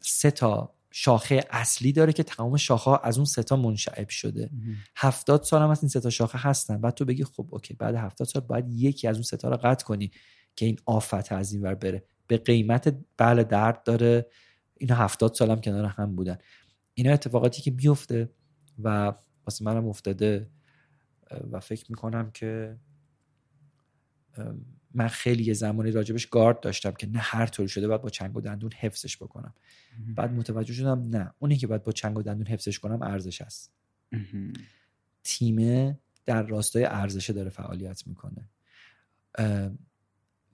سه 0.00 0.30
تا 0.30 0.74
شاخه 0.90 1.44
اصلی 1.50 1.92
داره 1.92 2.12
که 2.12 2.22
تمام 2.22 2.56
شاخه 2.56 2.90
ها 2.90 2.96
از 2.96 3.16
اون 3.16 3.24
سه 3.24 3.42
تا 3.42 3.56
منشعب 3.56 4.08
شده. 4.08 4.50
هفتاد 4.96 5.42
سال 5.42 5.62
هم 5.62 5.70
از 5.70 5.82
این 5.82 5.88
سه 5.88 6.00
تا 6.00 6.10
شاخه 6.10 6.38
هستن. 6.38 6.80
بعد 6.80 6.94
تو 6.94 7.04
بگی 7.04 7.24
خب 7.24 7.48
اوکی 7.50 7.74
بعد 7.74 7.94
هفتاد 7.94 8.28
سال 8.28 8.42
باید 8.42 8.64
یکی 8.68 9.08
از 9.08 9.16
اون 9.16 9.22
سه 9.22 9.36
تا 9.36 9.48
رو 9.48 9.56
قطع 9.56 9.84
کنی 9.84 10.10
که 10.56 10.66
این 10.66 10.76
آفت 10.86 11.32
از 11.32 11.52
این 11.52 11.62
ور 11.62 11.74
بره. 11.74 12.04
به 12.26 12.36
قیمت 12.36 12.96
بله 13.16 13.44
درد 13.44 13.82
داره. 13.82 14.26
اینا 14.78 14.94
هفتاد 14.94 15.34
سال 15.34 15.50
هم 15.50 15.60
کنار 15.60 15.84
هم 15.84 16.16
بودن. 16.16 16.38
اینا 16.94 17.12
اتفاقاتی 17.12 17.62
که 17.62 17.70
میفته 17.70 18.30
و 18.78 19.12
واسه 19.46 19.64
منم 19.64 19.88
افتاده 19.88 20.50
و 21.50 21.60
فکر 21.60 21.84
می‌کنم 21.88 22.30
که 22.30 22.76
من 24.94 25.08
خیلی 25.08 25.44
یه 25.44 25.54
زمانی 25.54 25.90
راجبش 25.90 26.26
گارد 26.26 26.60
داشتم 26.60 26.90
که 26.90 27.06
نه 27.06 27.18
هر 27.18 27.46
طوری 27.46 27.68
شده 27.68 27.88
باید 27.88 28.02
با 28.02 28.08
چنگ 28.08 28.36
و 28.36 28.40
دندون 28.40 28.70
حفظش 28.72 29.16
بکنم. 29.16 29.54
بعد 30.14 30.32
متوجه 30.32 30.74
شدم 30.74 31.00
نه 31.00 31.34
اونی 31.38 31.56
که 31.56 31.66
باید 31.66 31.84
با 31.84 31.92
چنگ 31.92 32.18
و 32.18 32.22
دندون 32.22 32.46
حفظش 32.46 32.78
کنم 32.78 33.02
ارزش 33.02 33.40
است. 33.42 33.72
تیمه 35.24 35.98
در 36.26 36.42
راستای 36.42 36.84
ارزشه 36.84 37.32
داره 37.32 37.50
فعالیت 37.50 38.06
می‌کنه. 38.06 38.48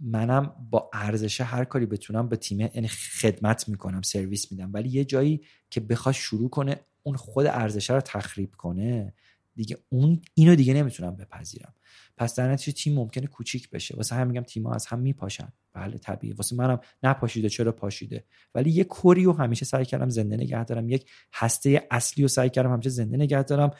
منم 0.01 0.55
با 0.71 0.91
ارزشه 0.93 1.45
هر 1.45 1.65
کاری 1.65 1.87
بتونم 1.87 2.29
به 2.29 2.37
تیمه 2.37 2.71
یعنی 2.75 2.89
خدمت 2.89 3.69
می‌کنم 3.69 4.03
سرویس 4.03 4.53
میدم. 4.53 4.71
ولی 4.73 4.89
یه 4.89 5.05
جایی 5.05 5.43
که 5.71 5.81
بخواد 5.81 6.15
شروع 6.15 6.51
کنه 6.51 6.81
اون 7.03 7.17
خود 7.17 7.47
ارزشه 7.47 7.95
رو 7.95 8.01
تخریب 8.01 8.55
کنه 8.55 9.15
دیگه 9.61 9.79
اون 9.89 10.23
اینو 10.35 10.55
دیگه 10.55 10.75
نمی‌تونم 10.75 11.17
بپذیرم. 11.17 11.75
پس 12.17 12.35
در 12.35 12.53
نتیجه 12.53 12.73
تیم 12.79 12.95
ممکنه 12.95 13.27
کوچیک 13.27 13.71
بشه. 13.71 13.97
واسه 13.97 14.15
هم 14.15 14.27
میگم 14.27 14.43
تیم‌ها 14.43 14.75
از 14.75 14.87
هم 14.87 14.99
میپاشن. 14.99 15.53
بله 15.73 15.99
طبیعی. 15.99 16.33
واسه 16.33 16.57
منم 16.57 16.81
نپاشیده 17.03 17.49
چرا 17.49 17.73
پاشیده؟ 17.73 18.25
ولی 18.55 18.71
یه 18.71 18.85
کوری 18.85 19.25
رو 19.25 19.33
همیشه 19.33 19.65
سعی 19.65 19.85
کردم 19.85 20.09
زنده 20.09 20.37
نگه 20.37 20.65
دارم. 20.65 20.89
یک 20.89 21.11
هسته 21.35 21.87
اصلی 21.91 22.23
رو 22.23 22.29
سعی 22.29 22.51
کردم 22.51 22.73
همیشه 22.73 22.91
زنده 22.91 23.17
نگه 23.17 23.43
دارم. 23.43 23.71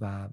و 0.00 0.28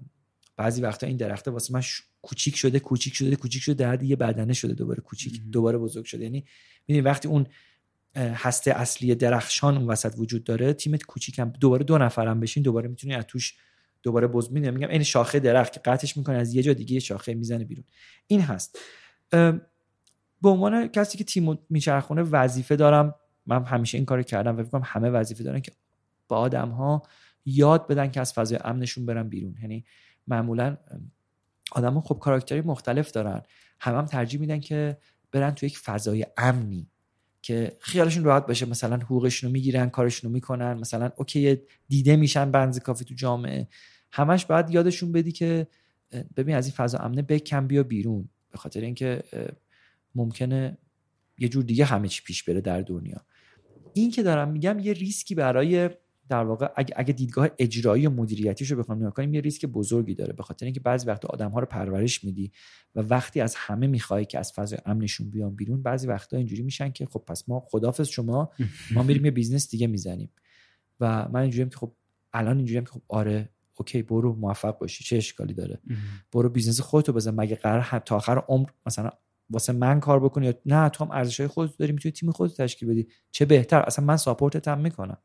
بعضی 0.56 0.82
وقتا 0.82 1.06
این 1.06 1.16
درخته 1.16 1.50
واسه 1.50 1.74
من 1.74 1.80
ش- 1.80 2.02
کوچیک 2.22 2.56
شده 2.56 2.80
کوچیک 2.80 3.14
شده 3.14 3.36
کوچیک 3.36 3.62
شده 3.62 3.74
در 3.74 4.02
یه 4.02 4.16
بدنه 4.16 4.52
شده 4.52 4.74
دوباره 4.74 5.00
کوچیک 5.00 5.40
دوباره 5.52 5.78
بزرگ 5.78 6.04
شده. 6.04 6.22
یعنی 6.22 6.44
می‌دونی 6.88 7.04
وقتی 7.04 7.28
اون 7.28 7.46
هسته 8.16 8.70
اصلی 8.70 9.14
درخشان 9.14 9.76
اون 9.76 9.86
وسط 9.86 10.14
وجود 10.18 10.44
داره 10.44 10.72
تیمت 10.72 11.02
کوچیکم. 11.02 11.50
دوباره 11.50 11.84
دو 11.84 11.98
نفرم 11.98 12.40
بشین 12.40 12.62
دوباره 12.62 12.88
می‌تونی 12.88 13.14
از 13.14 13.24
توش 13.28 13.54
دوباره 14.02 14.26
بز 14.26 14.52
می‌دونی 14.52 14.76
میگم 14.76 14.88
این 14.88 15.02
شاخه 15.02 15.40
درخت 15.40 15.72
که 15.72 15.80
قطعش 15.80 16.16
می‌کنه 16.16 16.36
از 16.36 16.54
یه 16.54 16.62
جا 16.62 16.72
دیگه 16.72 17.00
شاخه 17.00 17.34
می‌زنه 17.34 17.64
بیرون. 17.64 17.84
این 18.26 18.40
هست. 18.40 18.78
به 20.42 20.48
عنوان 20.48 20.88
کسی 20.88 21.18
که 21.18 21.24
تیم 21.24 21.58
میچرخونه 21.70 22.22
وظیفه 22.22 22.76
دارم 22.76 23.14
من 23.46 23.64
همیشه 23.64 23.98
این 23.98 24.04
کارو 24.04 24.22
کردم 24.22 24.56
و 24.56 24.62
کنم 24.62 24.82
همه 24.84 25.10
وظیفه 25.10 25.44
دارن 25.44 25.60
که 25.60 25.72
با 26.28 26.36
آدم 26.36 26.68
ها 26.68 27.02
یاد 27.44 27.86
بدن 27.88 28.10
که 28.10 28.20
از 28.20 28.32
فضای 28.32 28.58
امنشون 28.64 29.06
برن 29.06 29.28
بیرون. 29.28 29.56
یعنی 29.62 29.84
معمولا 30.26 30.76
آدم 31.72 31.94
ها 31.94 32.00
خب 32.00 32.18
کاراکتری 32.18 32.60
مختلف 32.60 33.10
دارن. 33.10 33.42
هم 33.80 33.96
هم 33.96 34.04
ترجیح 34.04 34.40
میدن 34.40 34.60
که 34.60 34.98
برن 35.32 35.50
تو 35.50 35.66
یک 35.66 35.78
فضای 35.78 36.26
امنی. 36.36 36.90
که 37.44 37.76
خیالشون 37.80 38.24
راحت 38.24 38.46
باشه. 38.46 38.66
مثلا 38.66 38.96
حقوقشون 38.96 39.48
رو 39.48 39.52
می‌گیرن 39.52 39.90
کارشون 39.90 40.30
رو 40.30 40.34
می‌کنن. 40.34 40.74
مثلا 40.74 41.10
اوکی 41.16 41.60
دیده 41.88 42.16
میشن 42.16 42.50
بنز 42.50 42.78
کافی 42.78 43.04
تو 43.04 43.14
جامعه. 43.14 43.68
همش 44.12 44.44
باید 44.44 44.70
یادشون 44.70 45.12
بدی 45.12 45.32
که 45.32 45.66
ببین 46.36 46.54
از 46.54 46.66
این 46.66 46.74
فضا 46.74 46.98
امنه 46.98 47.22
بکن 47.22 47.66
بیا 47.66 47.82
بیرون. 47.82 48.28
به 48.50 48.58
خاطر 48.58 48.80
اینکه 48.80 49.22
ممکنه 50.14 50.78
یه 51.38 51.48
جور 51.48 51.64
دیگه 51.64 51.84
همه 51.84 52.08
چی 52.08 52.22
پیش 52.24 52.42
بره 52.42 52.60
در 52.60 52.80
دنیا. 52.80 53.26
این 53.94 54.10
که 54.10 54.22
دارم 54.22 54.50
میگم 54.50 54.78
یه 54.78 54.92
ریسکی 54.92 55.34
برای 55.34 55.90
در 56.28 56.44
واقع 56.44 56.68
اگه, 56.76 56.94
اگه 56.96 57.12
دیدگاه 57.12 57.48
اجرایی 57.58 58.06
و 58.06 58.10
مدیریتیش 58.10 58.70
رو 58.70 58.78
بخوام 58.78 58.98
نگاه 58.98 59.14
کنیم 59.14 59.34
یه 59.34 59.40
ریسک 59.40 59.66
بزرگی 59.66 60.14
داره. 60.14 60.32
به 60.32 60.42
خاطر 60.42 60.66
اینکه 60.66 60.80
بعضی 60.80 61.06
وقتا 61.06 61.28
آدم 61.28 61.50
ها 61.50 61.60
رو 61.60 61.66
پرورش 61.66 62.24
میدی 62.24 62.52
و 62.94 63.00
وقتی 63.00 63.40
از 63.40 63.54
همه 63.56 63.86
می‌خوای 63.86 64.24
که 64.24 64.38
از 64.38 64.52
فضای 64.52 64.78
امنشون 64.86 65.30
بیان 65.30 65.54
بیرون 65.54 65.82
بعضی 65.82 66.06
وقتا 66.06 66.36
اینجوری 66.36 66.62
میشن 66.62 66.90
که 66.90 67.06
خب 67.06 67.24
پس 67.26 67.48
ما 67.48 67.60
خدافظ 67.60 68.08
شما 68.08 68.50
ما 68.94 69.02
میریم 69.02 69.24
یه 69.24 69.30
business 69.30 69.70
دیگه 69.70 69.86
می‌زنیم. 69.86 70.30
و 71.00 71.28
من 71.28 71.40
اینجوریم 71.40 71.68
که 71.68 71.76
خب 71.76 71.92
الان 72.32 72.56
اینجوریم 72.56 72.84
که 72.84 72.90
خب 72.90 73.02
آره 73.08 73.48
OK 73.74 74.02
برو 74.02 74.34
موفق 74.34 74.78
باشی. 74.78 75.04
چه 75.04 75.16
اشکالی 75.16 75.54
داره؟ 75.54 75.80
برو 76.32 76.48
business 76.48 76.80
خودتو 76.80 77.12
بزن. 77.12 77.34
مگه 77.34 77.56
قرار 77.56 77.98
تا 77.98 78.16
آخر 78.16 78.38
عمر 78.48 78.68
مثلا 78.86 79.10
واسه 79.50 79.72
من 79.72 80.00
کار 80.00 80.20
بکنی 80.20 80.46
یا 80.46 80.54
نه 80.66 80.88
تو 80.88 81.04
هم 81.04 81.10
ارزش 81.10 81.40
های 81.40 81.46
خودت 81.46 81.76
داری 81.76 81.92
می‌تونی 81.92 82.12
تیم 82.12 82.30
خودت 82.30 82.56
تشکیل 82.56 82.88
بدی. 82.88 83.08
چه 83.30 83.44
بهتر؟ 83.44 83.80
اصلا 83.80 84.04
من 84.04 84.16
support 84.16 84.61
ت 84.61 84.68
هم 84.68 84.80
می‌کنم. 84.80 85.18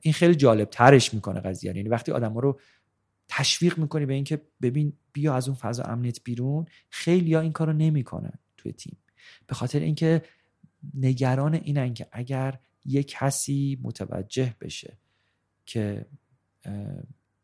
این 0.00 0.14
خیلی 0.14 0.34
جالب 0.34 0.68
ترش 0.70 1.14
می‌کنه 1.14 1.40
قضیه. 1.40 1.76
یعنی 1.76 1.88
وقتی 1.88 2.12
آدم 2.12 2.38
رو 2.38 2.60
تشویق 3.28 3.78
می‌کنی 3.78 4.06
به 4.06 4.14
اینکه 4.14 4.40
ببین 4.62 4.92
بیا 5.12 5.34
از 5.34 5.48
اون 5.48 5.56
فضا 5.56 5.82
امنیت 5.82 6.24
بیرون 6.24 6.66
خیلی 6.90 7.34
ها 7.34 7.40
این 7.40 7.52
کارو 7.52 7.72
نمی‌کنن 7.72 8.32
توی 8.56 8.72
تیم. 8.72 8.96
به 9.46 9.54
خاطر 9.54 9.80
اینکه 9.80 10.22
نگران 10.94 11.54
اینن 11.54 11.94
که 11.94 12.06
اگر 12.12 12.58
یک 12.84 13.08
کسی 13.08 13.78
متوجه 13.82 14.54
بشه 14.60 14.98
که 15.66 16.06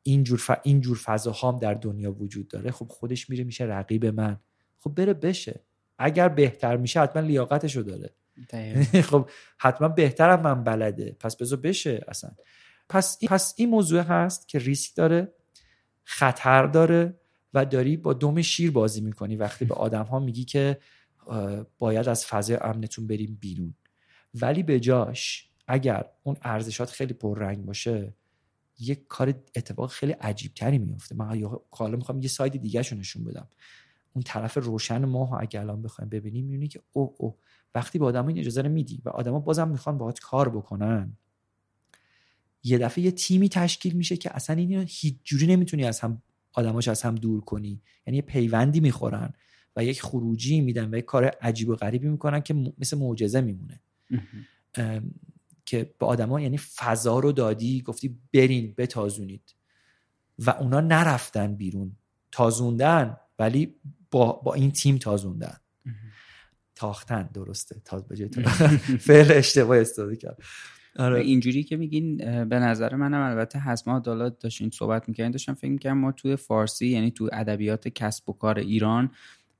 اینجور 0.02 0.38
ف... 0.38 0.50
اینجور 0.62 0.96
فضاهام 0.96 1.58
در 1.58 1.74
دنیا 1.74 2.12
وجود 2.12 2.48
داره 2.48 2.70
خب 2.70 2.86
خودش 2.88 3.30
میره 3.30 3.44
میشه 3.44 3.64
رقیب 3.64 4.06
من. 4.06 4.40
خب 4.78 4.94
بره 4.94 5.14
بشه. 5.14 5.60
اگر 5.98 6.28
بهتر 6.28 6.76
میشه 6.76 7.00
حتما 7.00 7.22
لیاقتشو 7.22 7.80
داره. 7.80 8.10
خب 9.10 9.30
حتما 9.58 9.88
بهترم 9.88 10.42
من 10.42 10.64
بلده. 10.64 11.16
پس 11.20 11.36
بذار 11.36 11.58
بشه 11.58 12.04
اصلا. 12.08 12.30
پس 12.88 13.18
این, 13.20 13.28
پس 13.28 13.54
این 13.56 13.68
موضوع 13.68 14.00
هست 14.00 14.48
که 14.48 14.58
ریسک 14.58 14.96
داره 14.96 15.32
خطر 16.04 16.66
داره 16.66 17.20
و 17.54 17.64
داری 17.64 17.96
با 17.96 18.12
دم 18.12 18.42
شیر 18.42 18.70
بازی 18.70 19.00
می‌کنی. 19.00 19.36
وقتی 19.36 19.64
به 19.64 19.74
آدم 19.74 20.04
ها 20.04 20.18
میگی 20.18 20.44
که 20.44 20.78
باید 21.78 22.08
از 22.08 22.26
فضای 22.26 22.56
امنتون 22.60 23.06
بریم 23.06 23.38
بیرون. 23.40 23.74
ولی 24.34 24.62
به 24.62 24.80
جاش 24.80 25.48
اگر 25.66 26.04
اون 26.22 26.36
ارزشات 26.42 26.90
خیلی 26.90 27.14
پررنگ 27.14 27.64
باشه 27.64 28.14
یک 28.80 29.08
کار 29.08 29.28
اتفاق 29.28 29.90
خیلی 29.90 30.12
عجیب 30.12 30.54
تری 30.54 30.78
میفته 30.78 31.14
من 31.14 31.42
حالا 31.70 31.96
می‌خوام 31.96 32.20
یه 32.20 32.28
ساید 32.28 32.62
دیگه 32.62 32.94
نشون 32.94 33.24
بدم. 33.24 33.48
اون 34.12 34.22
طرف 34.22 34.58
روشن 34.58 35.04
ماه 35.04 35.40
اگه 35.40 35.60
الان 35.60 35.82
بخوایم 35.82 36.08
ببینیم 36.08 36.44
می‌بینی 36.44 36.68
که 36.68 36.80
او 36.92 37.14
او 37.18 37.36
وقتی 37.74 37.98
به 37.98 38.04
آدم 38.04 38.26
این 38.26 38.38
اجازه 38.38 38.62
رو 38.62 38.68
میدی 38.68 39.02
و 39.04 39.08
آدما 39.08 39.38
بازم 39.40 39.68
می‌خوان 39.68 39.98
باهات 39.98 40.18
کار 40.20 40.48
بکنن. 40.48 41.16
یه 42.62 42.78
دفعه 42.78 43.04
یه 43.04 43.10
تیمی 43.10 43.48
تشکیل 43.48 43.92
میشه 43.92 44.16
که 44.16 44.36
اصلا 44.36 44.56
اینو 44.56 44.84
هیچ 44.88 45.16
جوری 45.24 45.46
نمی‌تونی 45.46 45.84
از 45.84 46.00
هم 46.00 46.22
آدماش 46.52 46.88
از 46.88 47.02
هم 47.02 47.14
دور 47.14 47.40
کنی. 47.40 47.82
یعنی 48.06 48.16
یه 48.16 48.22
پیوندی 48.22 48.80
می‌خورن 48.80 49.32
و 49.76 49.84
یک 49.84 50.02
خروجی 50.02 50.60
میدن 50.60 50.94
و 50.94 50.98
یک 50.98 51.04
کار 51.04 51.24
عجیب 51.24 51.68
و 51.68 51.74
غریبی 51.74 52.08
می‌کنن 52.08 52.40
که 52.40 52.54
مثل 52.78 52.98
معجزه 52.98 53.40
میمونه. 53.40 53.80
که 55.64 55.94
به 55.98 56.06
آدما 56.06 56.40
یعنی 56.40 56.58
فضا 56.58 57.18
رو 57.18 57.32
دادی 57.32 57.82
گفتی 57.82 58.18
برین 58.34 58.74
بتازونید. 58.76 59.54
و 60.38 60.50
اونا 60.50 60.80
نرفتن 60.80 61.54
بیرون. 61.54 61.96
تازوندن 62.32 63.16
ولی 63.38 63.74
با, 64.10 64.32
با 64.32 64.54
این 64.54 64.70
تیم 64.70 64.98
تازوندن. 64.98 65.56
تاختن 66.78 67.30
درسته. 67.34 67.76
تاز 67.84 68.08
به 68.08 68.28
تا- 68.28 68.42
فعل 69.08 69.32
اشتباه 69.32 69.78
استفاده 69.78 70.16
کرد. 70.16 70.38
آره. 70.96 71.20
اینجوری 71.20 71.62
که 71.62 71.76
میگین 71.76 72.16
به 72.44 72.58
نظر 72.58 72.94
منم 72.94 73.30
البته 73.30 73.58
هست. 73.58 73.88
ما 73.88 73.96
عدالت 73.96 74.38
داشتین 74.38 74.70
صحبت 74.70 75.08
می‌کردین 75.08 75.32
داشتم 75.32 75.54
فکر 75.54 75.70
می‌کردم 75.70 75.98
ما 75.98 76.12
توی 76.12 76.36
فارسی 76.36 76.86
یعنی 76.86 77.10
تو 77.10 77.28
ادبیات 77.32 77.88
کسب 77.88 78.28
و 78.28 78.32
کار 78.32 78.58
ایران 78.58 79.10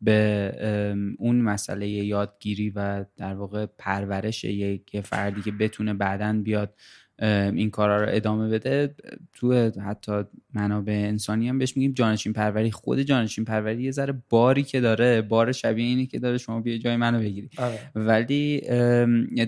به 0.00 1.14
اون 1.18 1.40
مسئله 1.40 1.88
یادگیری 1.88 2.70
و 2.70 3.04
در 3.16 3.34
واقع 3.34 3.66
پرورش 3.66 4.44
یک 4.44 4.94
یه 4.94 5.00
فردی 5.00 5.42
که 5.42 5.52
بتونه 5.52 5.94
بعدا 5.94 6.32
بیاد 6.44 6.74
این 7.22 7.70
کارا 7.70 8.02
رو 8.02 8.08
ادامه 8.10 8.48
بده. 8.48 8.94
تو 9.32 9.70
حتی 9.84 10.12
منابع 10.54 10.92
انسانی 10.92 11.48
هم 11.48 11.58
بهش 11.58 11.76
میگیم 11.76 11.92
جانشین 11.92 12.32
پروری. 12.32 12.70
خود 12.70 13.00
جانشین 13.00 13.44
پروری 13.44 13.82
یه 13.82 13.90
ذره 13.90 14.22
باری 14.28 14.62
که 14.62 14.80
داره 14.80 15.22
بار 15.22 15.52
شبیه 15.52 15.86
اینی 15.86 16.06
که 16.06 16.18
داره 16.18 16.38
شما 16.38 16.60
بیا 16.60 16.78
جای 16.78 16.96
منو 16.96 17.20
بگیری. 17.20 17.50
آره. 17.56 17.78
ولی 17.94 18.60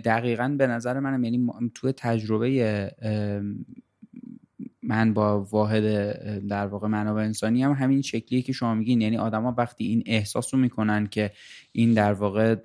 دقیقا 0.05 0.49
به 0.59 0.67
نظر 0.67 1.01
منم 1.01 1.25
یعنی 1.25 1.47
تو 1.75 1.93
تجربه 1.93 2.93
من 4.83 5.15
با 5.15 5.45
واحد 5.45 5.83
در 6.49 6.67
واقع 6.67 6.89
منابع 6.89 7.23
انسانی 7.23 7.63
هم 7.63 7.73
همین 7.73 8.03
شکلیه 8.03 8.43
که 8.43 8.53
شما 8.53 8.75
میگین. 8.75 9.01
یعنی 9.01 9.17
آدما 9.17 9.55
وقتی 9.59 9.85
این 9.85 10.03
احساس 10.07 10.55
رو 10.55 10.61
می‌کنن 10.61 11.07
که 11.07 11.31
این 11.73 11.95
در 11.95 12.13
واقع 12.13 12.57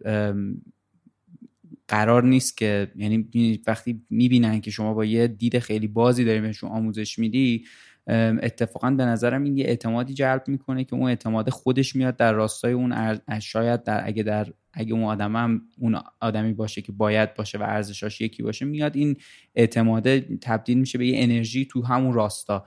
قرار 1.87 2.23
نیست 2.23 2.57
که 2.57 2.91
یعنی 2.95 3.29
وقتی 3.67 4.01
می‌بینن 4.09 4.61
که 4.61 4.71
شما 4.71 4.93
با 4.93 5.05
یه 5.05 5.27
دید 5.27 5.59
خیلی 5.59 5.87
بازی 5.87 6.25
داری 6.25 6.41
بهشون 6.41 6.69
آموزش 6.71 7.19
میدی 7.19 7.65
اتفاقا 8.07 8.91
به 8.91 9.05
نظرم 9.05 9.43
این 9.43 9.57
یه 9.57 9.65
اعتمادی 9.65 10.13
جلب 10.13 10.43
می‌کنه 10.47 10.83
که 10.83 10.95
اون 10.95 11.09
اعتماد 11.09 11.49
خودش 11.49 11.95
میاد 11.95 12.15
در 12.15 12.33
راستای 12.33 12.73
اون 12.73 13.19
شاید 13.39 13.83
در 13.83 14.07
اگه 14.07 14.23
در 14.23 14.47
اگه 14.73 14.93
اون 14.93 15.03
آدم 15.03 15.35
هم 15.35 15.61
اون 15.79 15.99
آدمی 16.21 16.53
باشه 16.53 16.81
که 16.81 16.91
باید 16.91 17.33
باشه 17.33 17.57
و 17.57 17.63
ارزشاش 17.63 18.21
یکی 18.21 18.43
باشه 18.43 18.65
میاد 18.65 18.95
این 18.95 19.15
اعتماده 19.55 20.19
تبدیل 20.41 20.77
میشه 20.77 20.97
به 20.97 21.07
یه 21.07 21.23
انرژی 21.23 21.65
تو 21.65 21.83
همون 21.83 22.13
راستا. 22.13 22.65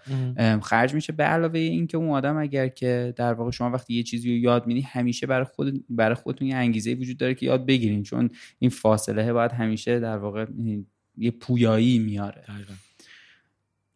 خرج 0.63 0.95
میشه. 0.95 1.13
به 1.13 1.25
علاوه 1.25 1.59
این 1.59 1.87
که 1.87 1.97
اون 1.97 2.11
آدم 2.11 2.37
اگر 2.37 2.69
که 2.69 3.15
در 3.17 3.33
واقع 3.33 3.51
شما 3.51 3.71
وقتی 3.71 3.95
یه 3.95 4.03
چیزی 4.03 4.31
رو 4.31 4.37
یاد 4.37 4.67
میدی 4.67 4.81
همیشه 4.81 5.27
برای 5.27 5.45
خود 5.45 5.85
برای 5.91 6.15
خودتون 6.15 6.49
یه 6.49 6.57
انگیزه 6.57 6.95
وجود 6.95 7.17
داره 7.17 7.35
که 7.35 7.47
یاد 7.47 7.67
بگیرین 7.67 8.03
چون 8.03 8.31
این 8.59 8.71
فاصله 8.71 9.33
باید 9.33 9.53
همیشه 9.53 10.01
در 10.01 10.19
واقع 10.19 10.47
یه 11.17 11.31
پویایی 11.31 11.99
میاره. 11.99 12.45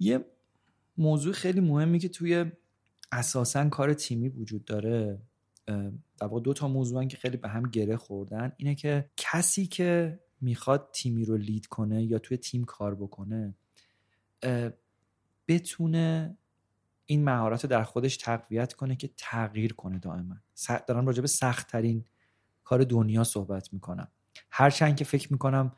یه 0.01 0.21
موضوع 1.03 1.33
خیلی 1.33 1.61
مهمی 1.61 1.99
که 1.99 2.09
توی 2.09 2.53
اساسا 3.13 3.69
کار 3.69 3.95
تیمی 3.95 4.29
وجود 4.29 4.65
داره 4.65 5.23
در 5.67 6.27
واقع 6.27 6.41
دو 6.41 6.53
تا 6.53 6.69
موضوعن 6.69 7.09
که 7.09 7.17
خیلی 7.17 7.37
به 7.37 7.49
هم 7.49 7.63
گره 7.63 7.97
خوردن 7.97 8.53
اینه 8.57 8.75
که 8.75 9.11
کسی 9.17 9.67
که 9.67 10.21
می‌خواد 10.41 10.91
تیمی 10.95 11.25
رو 11.25 11.37
لید 11.37 11.67
کنه 11.67 12.03
یا 12.03 12.19
توی 12.19 12.37
تیم 12.37 12.65
کار 12.65 12.95
بکنه 12.95 13.55
بتونه 15.49 16.37
این 17.07 17.25
مهارت 17.25 17.65
رو 17.65 17.71
در 17.71 17.83
خودش 17.83 18.17
تقویت 18.17 18.73
کنه 18.73 18.97
که 18.97 19.11
تغییر 19.17 19.73
کنه 19.73 19.99
دائما. 19.99 20.37
دارم 20.89 21.07
راجع 21.07 21.21
به 21.21 21.29
سخت 21.29 21.69
ترین 21.69 22.05
کار 22.65 22.85
دنیا 22.85 23.25
صحبت 23.25 23.73
می‌کنم. 23.73 24.09
هرچند 24.51 24.97
که 24.97 25.05
فکر 25.05 25.33
می‌کنم 25.33 25.73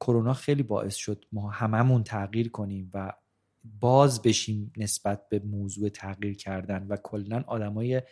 کرونا 0.00 0.34
خیلی 0.34 0.62
باعث 0.62 0.94
شد 0.94 1.24
ما 1.32 1.50
هممون 1.50 2.04
تغییر 2.04 2.50
کنیم 2.50 2.90
و 2.94 3.12
باز 3.64 4.22
بشیم 4.22 4.72
نسبت 4.76 5.28
به 5.28 5.38
موضوع 5.38 5.88
تغییر 5.88 6.36
کردن 6.36 6.86
و 6.86 6.96
کلا 6.96 7.44
آدمای 7.46 8.02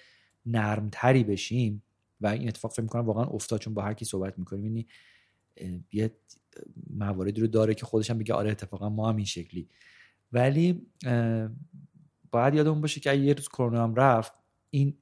نرمتری 0.47 1.25
بشیم. 1.25 1.83
و 2.21 2.27
این 2.27 2.49
اتفاق 2.49 2.73
فکر 2.73 2.83
می‌کنم 2.83 3.07
واقعا 3.07 3.25
افتاد 3.25 3.61
چون 3.61 3.75
با 3.75 3.83
هر 3.83 3.95
کی 3.95 4.05
صحبت 4.05 4.39
می‌کنیم 4.39 4.65
یعنی 4.65 4.87
یه 5.93 6.11
مواردی 6.91 7.41
رو 7.41 7.47
داره 7.47 7.75
که 7.75 7.87
خودش 7.87 8.11
هم 8.11 8.19
بگه 8.19 8.35
آره 8.35 8.51
اتفاقا 8.51 8.89
ما 8.89 9.09
هم 9.09 9.17
این 9.17 9.25
شکلی. 9.25 9.69
ولی 10.33 10.87
باید 12.31 12.55
یادمون 12.55 12.81
باشه 12.81 13.01
که 13.01 13.11
اگه 13.11 13.21
یه 13.21 13.35
روز 13.35 13.49
کرونا 13.49 13.83
هم 13.85 13.95
رفت 13.95 14.33
این 14.71 14.99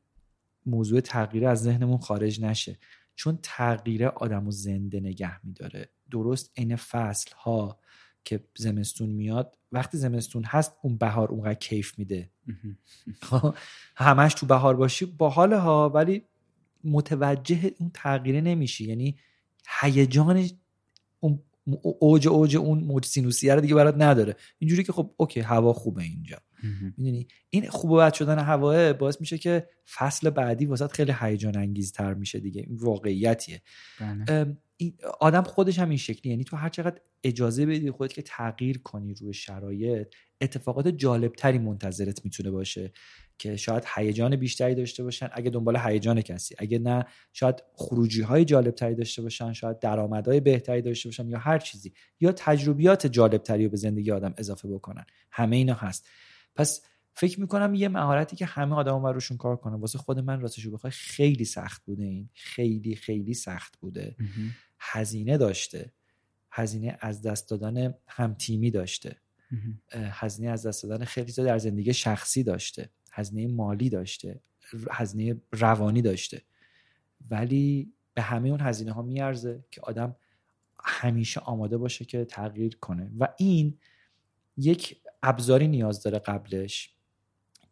موضوع 0.67 1.01
تغییر 1.01 1.47
از 1.47 1.63
ذهنمون 1.63 1.99
خارج 1.99 2.41
نشه. 2.41 2.79
چون 3.15 3.39
تغییر 3.43 4.07
آدم 4.07 4.51
زنده 4.51 5.01
نگه 5.01 5.47
میداره. 5.47 5.89
درست 6.11 6.53
عین 6.57 6.77
فصل 6.77 7.35
ها 7.35 7.81
که 8.29 8.45
زمستون 8.57 9.09
میاد 9.09 9.59
وقتی 9.73 9.99
زمستون 9.99 10.45
هست 10.45 10.73
اون 10.83 10.97
بهار 10.97 11.29
اونقدر 11.29 11.55
کیف 11.55 11.99
میده. 11.99 12.31
خب، 13.23 13.55
همش 13.97 14.35
تو 14.35 14.47
بهار 14.47 14.77
باشی 14.77 15.05
با 15.05 15.29
حال 15.29 15.53
ها 15.53 15.89
ولی 15.89 16.25
متوجه 16.85 17.75
اون 17.79 17.91
تغییره 17.95 18.41
نمیشی. 18.41 18.85
یعنی 18.89 19.19
هیجان 19.81 20.49
اون 21.21 21.43
اوج 22.01 22.29
اوج 22.29 22.57
اون 22.57 22.79
موج 22.79 23.05
سینوسیه 23.05 23.55
رو 23.55 23.61
دیگه 23.61 23.75
برات 23.75 23.95
نداره. 23.99 24.37
اینجوری 24.59 24.85
که 24.85 24.93
خب 24.93 25.15
اوکی 25.17 25.41
هوا 25.41 25.73
خوبه 25.73 26.03
اینجا. 26.03 26.39
می‌دونی؟ 26.97 27.29
این 27.51 27.69
خوب 27.69 28.01
بد 28.01 28.15
شدن 28.15 28.39
هواه 28.39 28.93
باعث 28.93 29.21
میشه 29.21 29.39
که 29.39 29.69
فصل 29.99 30.31
بعدی 30.31 30.67
واسط 30.67 30.93
خیلی 30.93 31.15
هیجان 31.21 31.57
انگیزتر 31.57 32.15
میشه 32.15 32.41
دیگه. 32.41 32.63
این 32.67 32.77
واقعیتیه. 32.77 33.63
بله. 34.01 34.57
آدم 35.21 35.43
خودش 35.43 35.79
هم 35.79 35.89
این 35.89 35.99
شکلی 35.99 36.31
یعنی 36.31 36.45
تو 36.45 36.57
هر 36.57 36.69
چقدر 36.69 37.01
اجازه 37.25 37.67
بدی 37.67 37.91
خودت 37.91 38.13
که 38.13 38.23
تغییر 38.23 38.79
کنی 38.79 39.15
روی 39.15 39.33
شرایط 39.33 40.15
اتفاقات 40.41 40.89
جالبتری 40.89 41.59
منتظرت 41.59 42.25
می‌تونه 42.25 42.51
باشه 42.51 42.93
که 43.39 43.57
شاید 43.57 43.85
هیجان 43.97 44.37
بیشتری 44.37 44.75
داشته 44.75 45.03
باشن. 45.03 45.29
اگه 45.33 45.51
دنبال 45.51 45.77
هیجان 45.77 46.23
کسی 46.23 46.55
اگه 46.59 46.79
نه 46.79 47.05
شاید 47.33 47.63
خروجی 47.75 48.23
های 48.23 48.45
جالبتری 48.45 48.95
داشته 48.95 49.23
باشن 49.23 49.53
شاید 49.53 49.79
درآمدهای 49.79 50.41
بهتری 50.41 50.83
داشته 50.83 51.09
باشن 51.09 51.29
یا 51.29 51.39
هر 51.39 51.59
چیزی. 51.59 51.93
یا 52.21 52.33
تجربیات 52.33 53.07
جالبتری 53.07 53.65
رو 53.65 53.71
به 53.71 53.77
زندگی 53.77 54.11
آدم 54.11 54.35
اضافه 54.37 54.69
بکنن. 54.69 55.07
همه 55.31 55.57
اینا 55.57 55.75
هست. 55.75 56.09
پس 56.59 56.83
فکر 57.15 57.41
می‌کنم 57.41 57.75
یه 57.75 57.89
مهارتی 57.89 58.37
که 58.37 58.47
همه 58.47 58.75
آدم 58.75 59.03
بر 59.03 59.13
روشون 59.13 59.37
کار 59.37 59.57
کنن. 59.57 59.75
واسه 59.75 59.99
خود 59.99 60.19
من 60.19 60.41
راستش 60.41 60.67
بخوای 60.67 60.91
خیلی 60.91 61.45
سخت 61.45 61.85
بوده 61.85 62.05
این. 62.05 62.29
خیلی 62.35 62.97
خیلی 62.97 63.35
سخت 63.35 63.79
بوده. 63.81 64.17
هزینه 64.79 65.39
داشته. 65.39 65.93
هزینه 66.51 66.99
از 67.01 67.23
دست 67.23 67.51
دادن 67.51 67.95
هم 68.07 68.35
تیمی 68.35 68.71
داشته. 68.71 69.17
هزینه 69.93 70.51
از 70.51 70.67
دست 70.67 70.83
دادن 70.83 71.05
خیلی 71.05 71.33
در 71.33 71.59
زندگی 71.59 71.95
شخصی 71.95 72.43
داشته. 72.43 72.91
هزینه 73.13 73.55
مالی 73.55 73.89
داشته. 73.91 74.41
هزینه 74.91 75.41
روانی 75.53 76.03
داشته. 76.03 76.43
ولی 77.31 77.93
به 78.15 78.23
همه 78.23 78.49
اون 78.49 78.61
هزینه 78.61 78.93
ها 78.93 79.03
میارزه 79.03 79.65
که 79.71 79.81
آدم 79.81 80.17
همیشه 80.85 81.41
آماده 81.41 81.77
باشه 81.79 82.05
که 82.05 82.25
تغییر 82.25 82.77
کنه. 82.77 83.11
و 83.19 83.29
این 83.39 83.79
یک 84.57 85.01
ابزاری 85.23 85.69
نیاز 85.69 86.03
داره 86.03 86.19
قبلش 86.19 86.95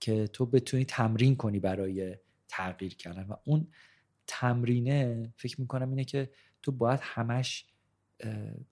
که 0.00 0.26
تو 0.26 0.46
بتونی 0.46 0.84
تمرین 0.84 1.36
کنی 1.36 1.60
برای 1.60 2.16
تغییر 2.48 2.94
کردن. 2.94 3.22
و 3.22 3.34
اون 3.44 3.68
تمرینه 4.26 5.32
فکر 5.36 5.60
می‌کنم 5.60 5.90
اینه 5.90 6.04
که 6.04 6.30
تو 6.62 6.72
باید 6.72 7.00
همش 7.02 7.66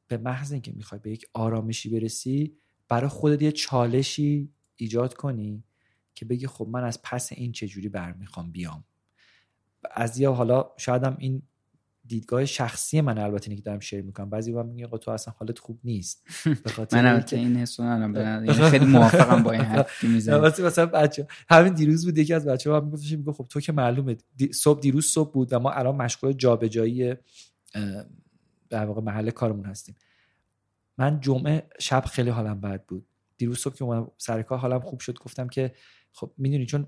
به 0.09 0.17
محض 0.17 0.53
اینکه 0.53 0.73
می‌خوای 0.73 1.01
به 1.01 1.11
یک 1.11 1.27
آرامشی 1.33 1.89
برسی 1.89 2.57
برای 2.89 3.09
خودت 3.09 3.43
یه 3.43 3.53
چالشی 3.53 4.53
ایجاد 4.77 5.15
کنی 5.15 5.65
که 6.15 6.25
بگی 6.25 6.47
خب 6.47 6.69
من 6.71 6.85
از 6.85 7.03
پس 7.03 7.33
این 7.33 7.53
چجوری 7.53 7.89
برمیخوام 7.89 8.51
بیام. 8.51 8.85
از 9.91 10.19
یا 10.19 10.33
حالا 10.33 10.71
شایدم 10.77 11.17
این 11.19 11.43
دیدگاه 12.07 12.45
شخصی 12.45 13.01
من 13.01 13.19
البته 13.19 13.51
اینه 13.51 13.57
که 13.57 13.63
دارم 13.63 13.81
شیر 13.81 14.03
می‌کنم. 14.03 14.31
بعضی 14.31 14.53
وقت 14.53 14.67
میگه 14.67 14.87
تو 14.87 15.11
اصلا 15.11 15.35
حالت 15.39 15.59
خوب 15.59 15.81
نیست. 15.85 16.27
به 16.65 16.71
خاطر 16.71 17.03
من 17.03 17.07
البته 17.07 17.37
این 17.37 17.57
حسو 17.57 17.83
ندارم. 17.83 18.45
یعنی 18.45 18.71
خیلی 18.71 18.85
موافقم 18.85 19.43
با 19.43 19.53
این 19.53 19.61
حرف 19.61 20.01
که 20.01 20.09
می‌زنی 20.09 20.39
مثلا 20.39 20.87
بچه. 20.87 21.27
همین 21.49 21.75
دیروز 21.75 22.05
بود 22.05 22.19
یکی 22.19 22.35
از 22.35 22.47
بچه‌ها 22.47 22.77
هم 22.77 22.85
میگفتش 22.85 23.13
میگه 23.13 23.33
خب 23.33 23.47
تو 23.51 23.61
که 23.61 23.73
معلومه. 23.73 24.17
صبح 24.53 24.81
دیروز 24.81 25.07
صبح 25.07 25.33
بود 25.33 25.53
و 25.53 25.59
ما 25.59 25.71
الان 25.71 25.97
مشغول 25.97 26.33
جابجایی 26.33 27.15
در 28.71 28.87
واقع 28.87 29.01
محل 29.01 29.31
کارمون 29.31 29.65
هستیم. 29.65 29.95
من 30.99 31.21
جمعه 31.21 31.67
شب 31.79 32.05
خیلی 32.05 32.31
حالم 32.31 32.61
بد 32.61 32.85
بود. 32.85 33.07
دیروز 33.37 33.59
صبح 33.59 33.75
که 33.75 33.85
اومدم 33.85 34.11
سر 34.19 34.43
کار 34.43 34.59
حالم 34.59 34.81
خوب 34.81 35.01
شد. 35.01 35.19
گفتم 35.19 35.49
که 35.49 35.75
خب 36.13 36.33
می‌دونی 36.39 36.67
چون 36.67 36.87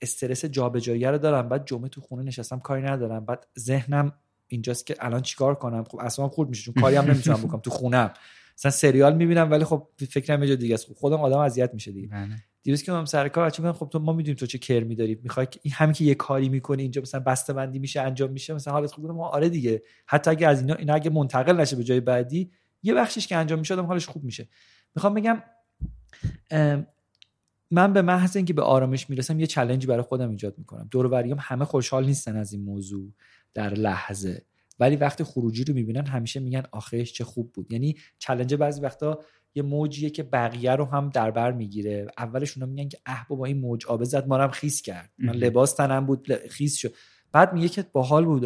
استرس 0.00 0.44
جابجایی 0.44 1.04
رو 1.04 1.18
دارم 1.18 1.48
بعد 1.48 1.66
جمعه 1.66 1.88
تو 1.88 2.00
خونه 2.00 2.22
نشستم 2.22 2.58
کاری 2.58 2.82
ندارم 2.82 3.24
بعد 3.24 3.46
ذهنم 3.58 4.12
اینجاست 4.48 4.86
که 4.86 4.96
الان 5.00 5.22
چیکار 5.22 5.54
کنم؟ 5.54 5.84
خب 5.84 5.98
اصلا 6.00 6.28
خورد 6.28 6.48
میشه 6.48 6.62
چون 6.62 6.82
کاری 6.82 6.96
هم 6.96 7.04
نمی‌تونم 7.04 7.42
بکنم 7.42 7.60
تو 7.60 7.70
خونم. 7.70 8.12
مثلا 8.58 8.70
سریال 8.70 9.16
می‌بینم 9.16 9.50
ولی 9.50 9.64
خب 9.64 9.88
فکرم 10.10 10.42
یه 10.42 10.56
دیگه 10.56 10.74
است. 10.74 10.86
خب 10.86 10.94
خودم 10.94 11.16
آدم 11.16 11.38
اذیت 11.38 11.74
میشه 11.74 11.92
دیگه. 11.92 12.08
بله. 12.08 12.36
دیروز 12.62 12.82
که 12.82 12.92
من 12.92 13.04
سر 13.04 13.28
کار 13.28 13.46
بچه 13.46 13.72
خب 13.72 13.88
تو 13.88 13.98
ما 13.98 14.12
می‌دونیم 14.12 14.36
تو 14.36 14.46
چه 14.46 14.58
کرمی 14.58 14.94
داری. 14.94 15.18
می‌خوای 15.22 15.46
این 15.62 15.74
همین 15.74 15.92
که 15.92 16.04
یه 16.04 16.14
کاری 16.14 16.48
می‌کنی 16.48 16.82
اینجا 16.82 17.02
مثلا 17.02 17.20
بسته 17.20 17.52
بندی 17.52 17.78
میشه 17.78 18.00
انجام 18.00 18.30
میشه 18.30 18.54
مثلا 18.54 18.72
حالت 18.72 18.92
خوب 18.92 19.10
ما 19.10 19.28
آره 19.28 19.48
دیگه. 19.48 19.82
حتی 20.06 20.30
اگه 20.30 20.48
از 20.48 20.60
اینا 20.60 20.74
اینا 20.74 20.94
اگه 20.94 21.10
منتقل 21.10 21.60
نشه 21.60 21.76
به 21.76 21.84
جای 21.84 22.00
بعدی 22.00 22.50
یه 22.82 22.94
بخشش 22.94 23.26
که 23.26 23.36
انجام 23.36 23.58
میشه 23.58 23.74
آدم 23.74 23.86
حالش 23.86 24.06
خوب 24.06 24.24
میشه. 24.24 24.48
می‌خوام 24.94 25.14
بگم 25.14 25.42
من 27.70 27.92
به 27.92 28.02
محض 28.02 28.36
اینکه 28.36 28.52
به 28.52 28.62
آرامش 28.62 29.10
می‌رسم 29.10 29.40
یه 29.40 29.46
چلنجی 29.46 29.86
برای 29.86 30.02
خودم 30.02 30.30
ایجاد 30.30 30.58
می‌کنم. 30.58 30.88
دور 30.90 31.36
همه 31.38 31.64
خوشحال 31.64 32.06
نیستن 32.06 32.36
از 32.36 32.52
این 32.52 32.62
موضوع 32.62 33.12
در 33.54 33.74
لحظه. 33.74 34.42
ولی 34.80 34.96
وقتی 34.96 35.24
خروجی 35.24 35.64
رو 35.64 35.74
می‌بینن 35.74 36.06
همیشه 36.06 36.40
میگن 36.40 36.62
آخرش 36.72 37.12
چه 37.12 37.24
خوب 37.24 37.52
بود. 37.52 37.72
یعنی 37.72 37.96
چلنج 38.18 38.54
بعضی 38.54 38.80
وقتا 38.80 39.20
یه 39.54 39.62
موجیه 39.62 40.10
که 40.10 40.22
بقیه 40.22 40.72
رو 40.72 40.84
هم 40.84 41.10
در 41.10 41.30
بر 41.30 41.52
می‌گیره. 41.52 42.06
اولش 42.18 42.56
اونا 42.56 42.72
میگن 42.72 42.88
که 42.88 42.98
اه 43.06 43.26
با 43.28 43.44
این 43.44 43.58
موج 43.60 43.86
آب 43.86 44.04
زد 44.04 44.26
ما 44.28 44.38
هم 44.38 44.50
خیس 44.50 44.82
کرد. 44.82 45.10
من 45.18 45.34
لباس 45.34 45.74
تنم 45.74 46.06
بود 46.06 46.32
خیس 46.34 46.76
شد. 46.76 46.94
بعد 47.32 47.52
میگه 47.52 47.68
که 47.68 47.84
باحال 47.92 48.24
بود 48.24 48.44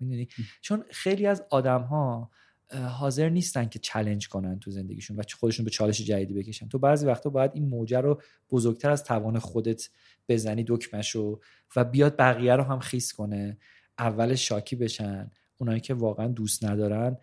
می‌دونی؟ 0.00 0.28
چون 0.60 0.84
خیلی 0.90 1.26
از 1.26 1.42
آدم 1.50 1.82
ها 1.82 2.30
حاضر 2.72 3.28
نیستن 3.28 3.68
که 3.68 3.78
چلنج 3.78 4.28
کنن 4.28 4.58
تو 4.58 4.70
زندگیشون 4.70 5.16
و 5.16 5.22
خودشون 5.38 5.64
به 5.64 5.70
چالش 5.70 6.00
جدیدی 6.00 6.34
بکشن. 6.34 6.68
تو 6.68 6.78
بعضی 6.78 7.06
وقتا 7.06 7.30
باید 7.30 7.50
این 7.54 7.68
موجه 7.68 8.00
رو 8.00 8.22
بزرگتر 8.50 8.90
از 8.90 9.04
توان 9.04 9.38
خودت 9.38 9.88
بزنی 10.28 10.64
دکمشو 10.68 11.40
و 11.76 11.84
بیاد 11.84 12.16
بقیه 12.16 12.56
رو 12.56 12.62
هم 12.62 12.78
خیس 12.78 13.12
کنه. 13.12 13.58
اول 13.98 14.34
شاکی 14.34 14.76
بشن. 14.76 15.30
اونایی 15.58 15.80
که 15.80 15.94
واقعا 15.94 16.28
دوست 16.28 16.64
ندارن 16.64 17.16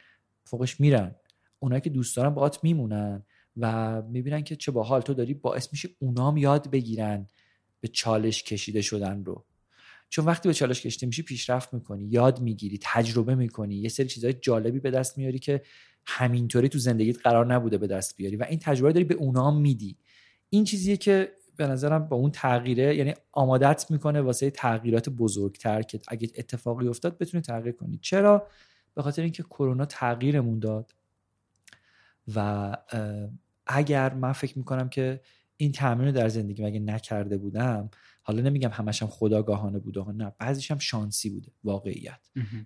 فوقش 0.43 0.79
میرن. 0.79 1.15
اونایی 1.59 1.81
که 1.81 1.89
دوست 1.89 2.17
دارن 2.17 2.29
باهات 2.29 2.63
میمونن 2.63 3.23
و 3.57 4.01
می‌بینن 4.01 4.43
که 4.43 4.55
چه 4.55 4.71
باحال. 4.71 5.01
تو 5.01 5.13
داری 5.13 5.33
باعث 5.33 5.67
میشه 5.71 5.89
اونام 5.99 6.37
یاد 6.37 6.71
بگیرن 6.71 7.27
به 7.79 7.87
چالش 7.87 8.43
کشیده 8.43 8.81
شدن 8.81 9.23
رو. 9.23 9.45
چون 10.09 10.25
وقتی 10.25 10.49
به 10.49 10.53
چالش 10.53 10.81
کشیده 10.81 11.05
میشی 11.07 11.21
پیشرفت 11.21 11.73
می‌کنی 11.73 12.03
یاد 12.03 12.41
می‌گیری 12.41 12.79
تجربه 12.81 13.35
می‌کنی 13.35 13.75
یه 13.75 13.89
سری 13.89 14.07
چیزهای 14.07 14.33
جالبی 14.33 14.79
به 14.79 14.91
دست 14.91 15.17
میاری 15.17 15.39
که 15.39 15.61
همینطوری 16.05 16.69
تو 16.69 16.79
زندگیت 16.79 17.21
قرار 17.23 17.45
نبوده 17.45 17.77
به 17.77 17.87
دست 17.87 18.17
بیاری 18.17 18.35
و 18.35 18.45
این 18.49 18.59
تجربه 18.59 18.93
داری 18.93 19.05
به 19.05 19.15
اونام 19.15 19.61
میدی. 19.61 19.97
این 20.49 20.63
چیزیه 20.63 20.97
که 20.97 21.31
به 21.57 21.67
نظرم 21.67 22.07
با 22.07 22.17
اون 22.17 22.31
تغییره 22.31 22.95
یعنی 22.95 23.13
آمادت 23.31 23.91
می‌کنه 23.91 24.21
واسه 24.21 24.49
تغییرات 24.49 25.09
بزرگتر 25.09 25.81
که 25.81 25.99
اگه 26.07 26.29
اتفاقی 26.37 26.87
افتاد 26.87 27.17
بتونی 27.17 27.41
تغییر 27.41 27.75
کنی. 27.75 27.99
چرا؟ 28.01 28.47
به 28.95 29.01
خاطر 29.01 29.21
اینکه 29.21 29.43
کرونا 29.43 29.85
تغییرمون 29.85 30.59
داد 30.59 30.93
و 32.35 32.77
اگر 33.67 34.13
من 34.13 34.31
فکر 34.31 34.57
می‌کنم 34.57 34.89
که 34.89 35.21
این 35.57 35.71
تمرین 35.71 36.05
رو 36.07 36.11
در 36.11 36.29
زندگی 36.29 36.63
مگه 36.63 36.79
نکرده 36.79 37.37
بودم؟ 37.37 37.89
حالا 38.21 38.41
نمیگم 38.41 38.69
همش 38.69 39.01
هم 39.01 39.07
خداگاهانه 39.07 39.79
بوده 39.79 40.11
نه 40.11 40.33
بعضیش 40.39 40.71
هم 40.71 40.77
شانسی 40.77 41.29
بوده 41.29 41.51
واقعیت. 41.63 42.19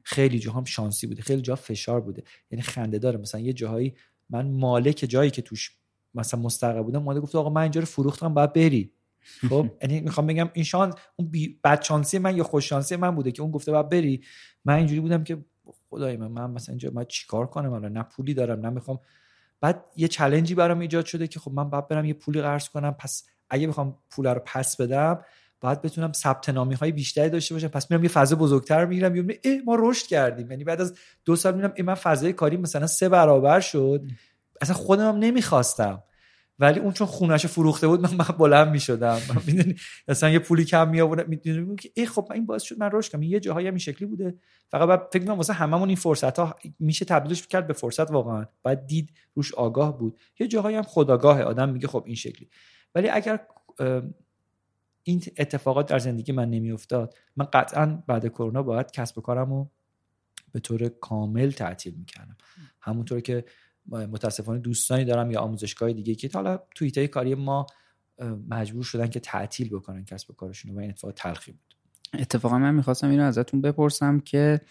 خیلی 0.03 0.39
جاها 0.39 0.59
هم 0.59 0.65
شانسی 0.65 1.07
بوده 1.07 1.21
خیلی 1.21 1.41
جا 1.41 1.55
فشار 1.55 2.01
بوده. 2.01 2.23
یعنی 2.51 2.61
خنده 2.61 2.99
داره. 2.99 3.17
مثلا 3.17 3.41
یه 3.41 3.53
جاهایی 3.53 3.93
من 4.29 4.51
مالک 4.51 5.05
جایی 5.09 5.31
که 5.31 5.41
توش 5.41 5.77
مثلا 6.13 6.39
مستقر 6.39 6.81
بودم 6.81 7.03
مالک 7.03 7.21
گفت 7.21 7.35
آقا 7.35 7.49
من 7.49 7.61
اینجا 7.61 7.79
رو 7.79 7.85
فروختم 7.87 8.33
باید 8.33 8.53
بری. 8.53 8.93
خب؟ 9.49 9.69
یعنی 9.81 9.99
می‌خوام 10.01 10.27
بگم 10.27 10.49
این 10.53 10.65
شانس 10.65 10.93
اون. 11.15 11.31
بد 11.63 11.81
شانسی 11.81 12.19
من 12.19 12.37
یا 12.37 12.43
خوش 12.43 12.69
شانسی 12.69 12.95
من 12.95 13.15
بوده 13.15 13.31
که 13.31 13.41
اون 13.41 13.51
گفته 13.51 13.71
باید 13.71 13.89
بری. 13.89 14.23
من 14.65 14.73
اینجوری 14.73 14.99
بودم 14.99 15.23
که 15.23 15.45
خدای 15.89 16.17
من 16.17 16.27
من 16.27 16.51
مثلا 16.51 16.73
اینجا 16.73 16.91
من 16.91 17.05
چیکار 17.05 17.47
کنم؟ 17.47 17.73
الان 17.73 17.93
نه 17.93 18.03
پولی 18.03 18.33
دارم 18.33 18.59
نه 18.59 18.69
می‌خوام 18.69 18.99
بعد 19.61 19.85
یه 19.95 20.07
چلنجی 20.07 20.55
برام 20.55 20.79
ایجاد 20.79 21.05
شده 21.05 21.27
که 21.27 21.39
خب 21.39 21.51
من 21.51 21.69
باید 21.69 21.87
برم 21.87 22.05
یه 22.05 22.13
پولی 22.13 22.41
قرض 22.41 22.69
کنم 22.69 22.91
پس 22.91 23.23
اگه 23.49 23.67
بخوام 23.67 23.97
پول 24.09 24.27
رو 24.27 24.41
پس 24.45 24.75
بدم 24.75 25.21
باید 25.61 25.81
بتونم 25.81 26.11
ثبت 26.11 26.49
نامی 26.49 26.75
های 26.75 26.91
بیشتری 26.91 27.29
داشته 27.29 27.55
باشم. 27.55 27.67
پس 27.67 27.91
میرم 27.91 28.03
یه 28.03 28.09
فضا 28.09 28.35
بزرگتر 28.35 28.85
می‌گیرم 28.85 29.27
ای 29.43 29.61
ما 29.65 29.75
رشد 29.79 30.07
کردیم. 30.07 30.51
یعنی 30.51 30.63
بعد 30.63 30.81
از 30.81 30.97
دو 31.25 31.35
سال 31.35 31.71
ای 31.75 31.83
من 31.83 31.95
فضای 31.95 32.33
کاری 32.33 32.57
مثلا 32.57 32.87
سه 32.87 33.09
برابر 33.09 33.59
شد. 33.59 34.01
اصلا 34.61 34.75
خودم 34.75 35.07
هم 35.09 35.17
نمی‌خواستم. 35.17 36.03
ولی 36.61 36.79
اون 36.79 36.91
چون 36.91 37.07
خونش 37.07 37.45
فروخته 37.45 37.87
بود 37.87 38.01
من, 38.01 38.15
من 38.15 38.37
بلند 38.37 38.67
می‌شدم. 38.67 39.19
می‌دونی 39.47 39.75
مثلا 40.07 40.29
یه 40.29 40.39
پولی 40.39 40.65
کم 40.65 40.89
می 40.89 41.01
آوردم 41.01 41.29
می‌دونی 41.29 41.75
که 41.75 41.91
ای 41.95 42.05
خب 42.05 42.31
این 42.33 42.45
باعث 42.45 42.61
شد 42.61 42.79
من 42.79 42.89
رشد 42.93 43.11
کنم. 43.11 43.23
یه 43.23 43.39
جاهایی 43.39 43.67
هم 43.67 43.73
این 43.73 43.79
شکلی 43.79 44.07
بوده. 44.07 44.35
فقط 44.69 44.87
بعد 44.89 45.07
فکر 45.13 45.25
کنم 45.25 45.37
واسه 45.37 45.53
هممون 45.53 45.89
این 45.89 45.97
فرصت 45.97 46.39
ها 46.39 46.55
میشه 46.79 47.05
تبدیلش 47.05 47.47
کرد 47.47 47.67
به 47.67 47.73
فرصت 47.73 48.11
واقعا. 48.11 48.45
باید 48.63 48.85
دید 48.85 49.13
روش 49.35 49.53
آگاه 49.53 49.97
بود. 49.97 50.19
یه 50.39 50.47
جاهایی 50.47 50.75
هم 50.75 50.83
خداگاه 50.83 51.41
آدم 51.41 51.69
میگه 51.69 51.87
خب 51.87 52.03
این 52.05 52.15
شکلی. 52.15 52.49
ولی 52.95 53.09
اگر 53.09 53.39
این 55.03 55.21
اتفاقات 55.37 55.89
در 55.89 55.99
زندگی 55.99 56.31
من 56.31 56.49
نمیافتاد 56.49 57.15
من 57.35 57.47
قطعا 57.53 58.03
بعد 58.07 58.27
کرونا 58.27 58.63
باید 58.63 58.91
کسب 58.91 59.17
و 59.17 59.21
کارم 59.21 59.49
رو 59.49 59.71
به 60.51 60.59
طور 60.59 60.89
کامل 60.89 61.51
تعطیل 61.51 61.93
می‌کردم. 61.93 62.37
همونطور 62.81 63.19
که 63.19 63.45
متاسفانه 63.89 64.59
دوستانی 64.59 65.05
دارم 65.05 65.31
یا 65.31 65.39
آموزشگاه 65.39 65.93
دیگه 65.93 66.15
که 66.15 66.29
حالا 66.33 66.59
توی 66.75 67.07
کاری 67.07 67.35
ما 67.35 67.65
مجبور 68.49 68.83
شدن 68.83 69.07
که 69.07 69.19
تعطیل 69.19 69.69
بکنن 69.69 70.05
کسب 70.05 70.31
و 70.31 70.33
کارشون 70.33 70.75
و 70.75 70.79
این 70.79 70.89
اتفاق 70.89 71.11
تلخی 71.11 71.51
بود. 71.51 71.61
اتفاقا 72.13 72.57
من 72.57 72.75
می‌خواستم 72.75 73.09
اینو 73.09 73.23
ازتون 73.23 73.61
بپرسم 73.61 74.19
که 74.19 74.61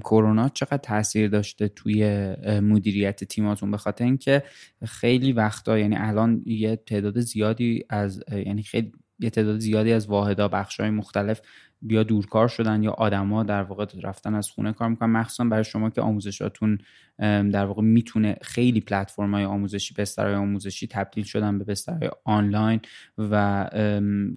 کرونا 0.00 0.48
چقدر 0.48 0.76
تاثیر 0.76 1.28
داشته 1.28 1.68
توی 1.68 2.04
مدیریت 2.46 3.24
تیماتون؟ 3.24 3.70
به 3.70 3.76
خاطر 3.76 4.04
اینکه 4.04 4.42
خیلی 4.84 5.32
وقتا 5.32 5.78
یعنی 5.78 5.96
الان 5.96 6.42
یه 6.46 6.76
تعداد 6.76 7.20
زیادی 7.20 7.84
از 7.88 8.24
یعنی 8.30 8.62
خیلی 8.62 8.92
یه 9.18 9.30
تعداد 9.30 9.58
زیادی 9.58 9.92
از 9.92 10.06
واحدا 10.06 10.48
های 10.78 10.90
مختلف 10.90 11.40
بیا 11.82 12.02
دورکار 12.02 12.48
شدن 12.48 12.82
یا 12.82 12.90
آدما 12.90 13.42
در 13.42 13.62
واقع 13.62 13.86
رفتن 14.02 14.34
از 14.34 14.50
خونه 14.50 14.72
کار 14.72 14.88
می‌کنن. 14.88 15.10
مخصوصا 15.10 15.44
برای 15.44 15.64
شما 15.64 15.90
که 15.90 16.00
آموزشاتون 16.00 16.78
در 17.18 17.64
واقع 17.64 17.82
می‌تونه 17.82 18.36
خیلی 18.42 18.80
پلتفرم 18.80 19.34
های 19.34 19.44
آموزشی 19.44 19.94
بسترهای 19.94 20.34
آموزشی 20.34 20.86
تبدیل 20.86 21.24
شدن 21.24 21.58
به 21.58 21.64
بسترهای 21.64 22.10
آنلاین 22.24 22.80
و 23.18 23.66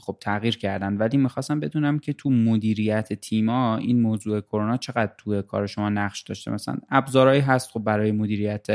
خب 0.01 0.17
تغییر 0.21 0.57
کردن 0.57 0.97
ولی 0.97 1.17
می‌خواستم 1.17 1.59
بدونم 1.59 1.99
که 1.99 2.13
تو 2.13 2.29
مدیریت 2.29 3.13
تیما 3.13 3.77
این 3.77 4.01
موضوع 4.01 4.41
کرونا 4.41 4.77
چقدر 4.77 5.11
تو 5.17 5.41
کار 5.41 5.67
شما 5.67 5.89
نقش 5.89 6.21
داشته 6.21 6.51
مثلا 6.51 6.77
ابزارهایی 6.89 7.41
هست 7.41 7.71
خب 7.71 7.79
برای 7.79 8.11
مدیریت 8.11 8.67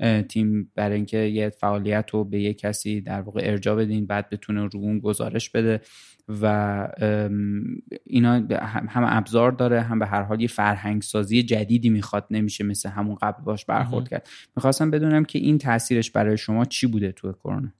بله. 0.00 0.22
تیم 0.22 0.70
برای 0.74 0.96
اینکه 0.96 1.18
یه 1.18 1.48
فعالیت 1.48 2.10
رو 2.10 2.24
به 2.24 2.40
یه 2.40 2.54
کسی 2.54 3.00
در 3.00 3.20
واقع 3.20 3.40
ارجا 3.44 3.76
بدین 3.76 4.06
بعد 4.06 4.30
بتونه 4.30 4.66
رو 4.66 4.80
اون 4.80 4.98
گزارش 4.98 5.50
بده 5.50 5.80
و 6.42 6.88
اینا 8.04 8.32
هم 8.88 9.04
ابزار 9.06 9.52
داره 9.52 9.80
هم 9.80 9.98
به 9.98 10.06
هر 10.06 10.22
حال 10.22 10.40
یه 10.40 10.48
فرهنگ 10.48 11.02
سازی 11.02 11.42
جدیدی 11.42 11.90
می‌خواد 11.90 12.26
نمیشه 12.30 12.64
مثل 12.64 12.88
همون 12.88 13.14
قبل 13.14 13.39
باش 13.44 13.64
برخورد 13.64 14.08
کرد. 14.08 14.28
می‌خواستم 14.56 14.90
بدونم 14.90 15.24
که 15.24 15.38
این 15.38 15.58
تاثیرش 15.58 16.10
برای 16.10 16.38
شما 16.38 16.64
چی 16.64 16.86
بوده 16.86 17.12
تو 17.12 17.32
کرونا؟ 17.32 17.72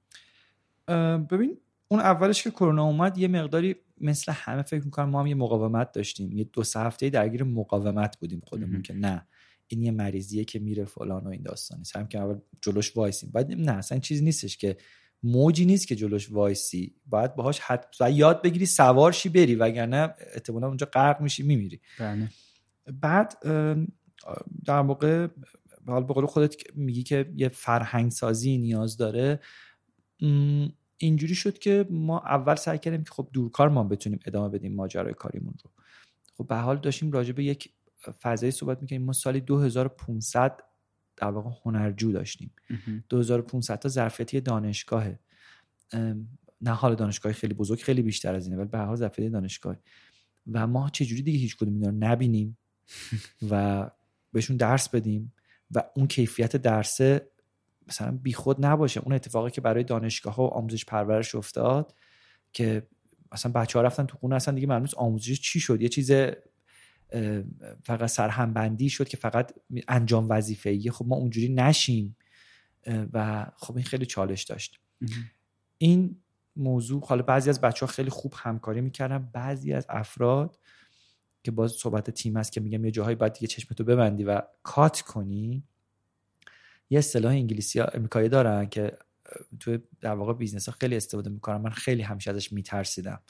ببین 1.19 1.57
اون 1.89 2.01
اولش 2.01 2.43
که 2.43 2.51
کرونا 2.51 2.85
اومد 2.85 3.19
یه 3.19 3.29
مقداری 3.29 3.77
مثل 4.01 4.33
همه 4.33 4.63
فکر 4.63 4.85
می‌کنم 4.85 5.09
ما 5.09 5.21
هم 5.21 5.27
یه 5.27 5.35
مقاومت 5.35 5.93
داشتیم. 5.93 6.33
یه 6.33 6.45
دو 6.45 6.63
سه 6.63 6.81
هفته 6.81 7.11
درگیر 7.11 7.45
مقاومت 7.45 8.19
بودیم 8.19 8.43
خودمون 8.45 8.83
که 8.83 8.95
نه 8.95 9.27
این 9.67 9.83
یه 9.83 9.91
مریضیه 9.91 10.45
که 10.45 10.59
میره 10.59 10.85
فلان 10.85 11.25
و 11.25 11.29
این 11.29 11.43
داستانی. 11.43 11.83
هم 11.95 12.07
که 12.07 12.19
اول 12.19 12.39
جلوش 12.61 12.97
وایسیم. 12.97 13.31
بعد 13.35 13.53
نه 13.53 13.73
اصلا 13.73 13.99
چیزی 13.99 14.25
نیستش 14.25 14.57
که 14.57 14.77
موجی 15.23 15.67
نیست 15.67 15.89
که 15.89 15.97
جلوش 15.97 16.31
وایسی. 16.33 16.95
باید 17.07 17.35
باهاش 17.35 17.61
حد 17.61 17.87
یاد 18.13 18.43
بگیری 18.43 18.67
سوارشی 18.67 19.29
بری 19.29 19.55
وگرنه 19.55 20.15
احتمالا 20.35 20.67
اونجا 20.67 20.87
غرق 20.87 21.21
میشی 21.21 21.43
میمیری. 21.43 21.81
بله. 21.99 22.29
بعد 23.01 23.35
در 24.65 24.81
واقع 24.81 25.29
حال 25.87 26.05
به 26.05 26.15
قول 26.15 26.27
خودت 26.27 26.77
میگی 26.77 27.03
که 27.03 27.33
یه 27.37 27.49
فرهنگ 27.49 28.11
سازی 28.11 28.59
نیاز 28.59 28.97
داره. 28.97 29.41
اینجوری 30.97 31.35
شد 31.35 31.59
که 31.59 31.87
ما 31.91 32.19
اول 32.19 32.55
سعی 32.55 32.79
کردیم 32.79 33.05
که 33.05 33.11
خب 33.11 33.29
دورکار 33.33 33.69
ما 33.69 33.85
بتونیم 33.85 34.21
ادامه 34.27 34.49
بدیم 34.49 34.75
ماجرای 34.75 35.15
کاریمون 35.15 35.55
رو. 35.65 35.71
خب 36.35 36.47
به 36.47 36.57
حال 36.57 36.77
داشتیم 36.77 37.13
راجع 37.13 37.33
به 37.33 37.45
یک 37.45 37.73
فضایی 38.23 38.53
صحبت 38.53 38.83
می‌کنیم 38.83 39.03
ما 39.03 39.13
سالی 39.13 39.41
2500 39.41 40.61
در 41.17 41.31
واقع 41.31 41.51
هنرجو 41.65 42.13
داشتیم. 42.13 42.53
2500 43.09 43.79
تا 43.79 43.89
ظرفیتی 43.89 44.41
دانشگاهه 44.41 45.19
نه 46.61 46.71
حال 46.71 46.95
دانشگاه 46.95 47.33
خیلی 47.33 47.55
بزرگ 47.55 47.81
خیلی 47.81 48.03
بیشتر 48.03 48.35
از 48.35 48.47
اینه 48.47 48.59
ولی 48.59 48.69
به 48.69 48.79
هر 48.79 48.85
حال 48.85 48.97
ظرفیت 48.97 49.33
دانشگاه 49.33 49.77
و 50.53 50.67
ما 50.67 50.91
چجوری 50.91 51.23
دیگه 51.23 51.39
هیچ 51.39 51.57
کدوم 51.57 51.75
اینا 51.75 51.89
رو 51.89 51.97
نبینیم؟ 51.97 52.59
و 53.51 53.91
بهشون 54.33 54.57
درس 54.57 54.89
بدیم 54.89 55.33
و 55.71 55.83
اون 55.95 56.07
کیفیت 56.07 56.57
درسه 56.57 57.31
مثلا 57.89 58.19
بیخود 58.23 58.67
نباشه. 58.67 59.01
اون 59.01 59.13
اتفاقی 59.13 59.51
که 59.51 59.61
برای 59.61 59.85
دانشگاه 59.85 60.35
ها 60.35 60.43
و 60.43 60.55
آموزش 60.55 60.85
پرورش 60.85 61.35
افتاد 61.35 61.95
که 62.53 62.87
مثلا 63.33 63.53
بچه 63.53 63.79
ها 63.79 63.83
رفتن 63.83 64.07
تو 64.07 64.19
خونه 64.19 64.37
اصلا 64.37 64.55
دیگه 64.55 64.67
معلوم 64.67 64.89
آموزش 64.97 65.41
چی 65.41 65.61
شد. 65.61 65.83
یه 65.83 65.89
چیز 65.89 66.13
فقط 67.85 68.07
سرهمبندی 68.07 68.91
شد 68.91 69.09
که 69.09 69.17
فقط 69.17 69.53
انجام 69.89 70.27
وظیفه‌ای. 70.31 70.91
خب 70.91 71.05
ما 71.09 71.17
اونجوری 71.17 71.49
نشیم. 71.49 72.17
و 73.13 73.47
خب 73.57 73.77
این 73.77 73.85
خیلی 73.85 74.07
چالش 74.07 74.43
داشت. 74.43 74.81
این 75.79 76.17
موضوع 76.57 77.07
حالا 77.07 77.23
بعضی 77.23 77.51
از 77.51 77.61
بچه 77.61 77.87
ها 77.87 77.93
خیلی 77.93 78.11
خوب 78.11 78.35
همکاری 78.37 78.81
می‌کردن 78.81 79.31
بعضی 79.33 79.73
از 79.73 79.87
افراد 79.89 80.59
که 81.43 81.51
باز 81.51 81.73
صحبت 81.73 82.11
تیم 82.11 82.37
هست 82.37 82.53
که 82.53 82.61
میگم 82.61 82.85
یه 82.85 82.91
جاهایی 82.91 83.17
باید 83.17 83.33
دیگه 83.33 83.47
چشمتو 83.47 83.85
ببندی 83.85 84.25
و 84.25 84.43
کات 84.63 85.01
کنی 85.01 85.65
یه 86.91 86.99
اصطلاح 86.99 87.33
انگلیسی 87.33 87.81
امریکایی 87.81 88.29
دارن 88.29 88.67
که 88.67 88.97
توی 89.61 89.79
در 90.01 90.15
واقع 90.15 90.33
business 90.33 90.69
ها 90.69 90.75
خیلی 90.81 90.97
استفاده 90.97 91.31
می‌کنن. 91.31 91.57
من 91.57 91.71
خیلی 91.71 92.03
همیشه 92.03 92.31
ازش 92.31 92.53
میترسیدم 92.53 93.21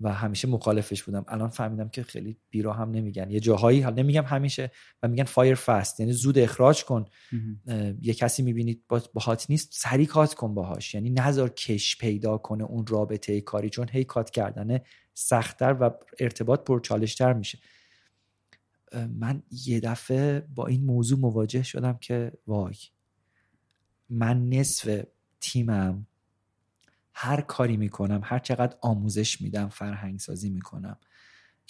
و 0.00 0.12
همیشه 0.12 0.48
مخالفش 0.48 1.02
بودم. 1.02 1.24
الان 1.28 1.48
فهمیدم 1.48 1.88
که 1.88 2.02
خیلی 2.02 2.36
بیراه 2.50 2.72
هم 2.72 2.90
نمیگن. 2.90 3.30
یه 3.30 3.40
جاهایی 3.40 3.80
حال 3.80 3.94
نمیگم 3.94 4.24
همیشه 4.24 4.70
و 5.02 5.08
میگن 5.08 5.24
fire 5.24 5.54
fast 5.54 6.00
یعنی 6.00 6.12
زود 6.12 6.38
اخراج 6.38 6.84
کن. 6.84 7.04
یه 8.00 8.14
کسی 8.14 8.42
می‌بینید 8.42 8.84
با 8.88 9.02
باهات 9.14 9.50
نیست 9.50 9.68
سریع 9.72 10.06
cut 10.06 10.34
کن 10.34 10.54
باهاش. 10.54 10.94
یعنی 10.94 11.10
نظر 11.10 11.48
کش 11.48 11.98
پیدا 11.98 12.38
کنه 12.38 12.64
اون 12.64 12.86
رابطه 12.86 13.40
کاری 13.40 13.70
چون 13.70 13.88
هی 13.90 14.04
cut 14.04 14.30
کردنه 14.30 14.82
سختتر 15.20 15.76
و 15.80 15.90
ارتباط 16.18 16.64
پرچالشتر 16.64 17.32
میشه. 17.32 17.58
من 19.08 19.42
یه 19.50 19.80
دفعه 19.80 20.40
با 20.40 20.66
این 20.66 20.84
موضوع 20.84 21.18
مواجه 21.18 21.62
شدم 21.62 21.98
که 21.98 22.32
وای 22.46 22.76
من 24.10 24.48
نصف 24.48 25.04
تیمم 25.40 26.06
هر 27.12 27.40
کاری 27.40 27.76
می‌کنم 27.76 28.20
هر 28.24 28.38
چقدر 28.38 28.76
آموزش 28.80 29.40
میدم 29.40 29.68
فرهنگ 29.68 30.18
سازی 30.18 30.50
می‌کنم 30.50 30.98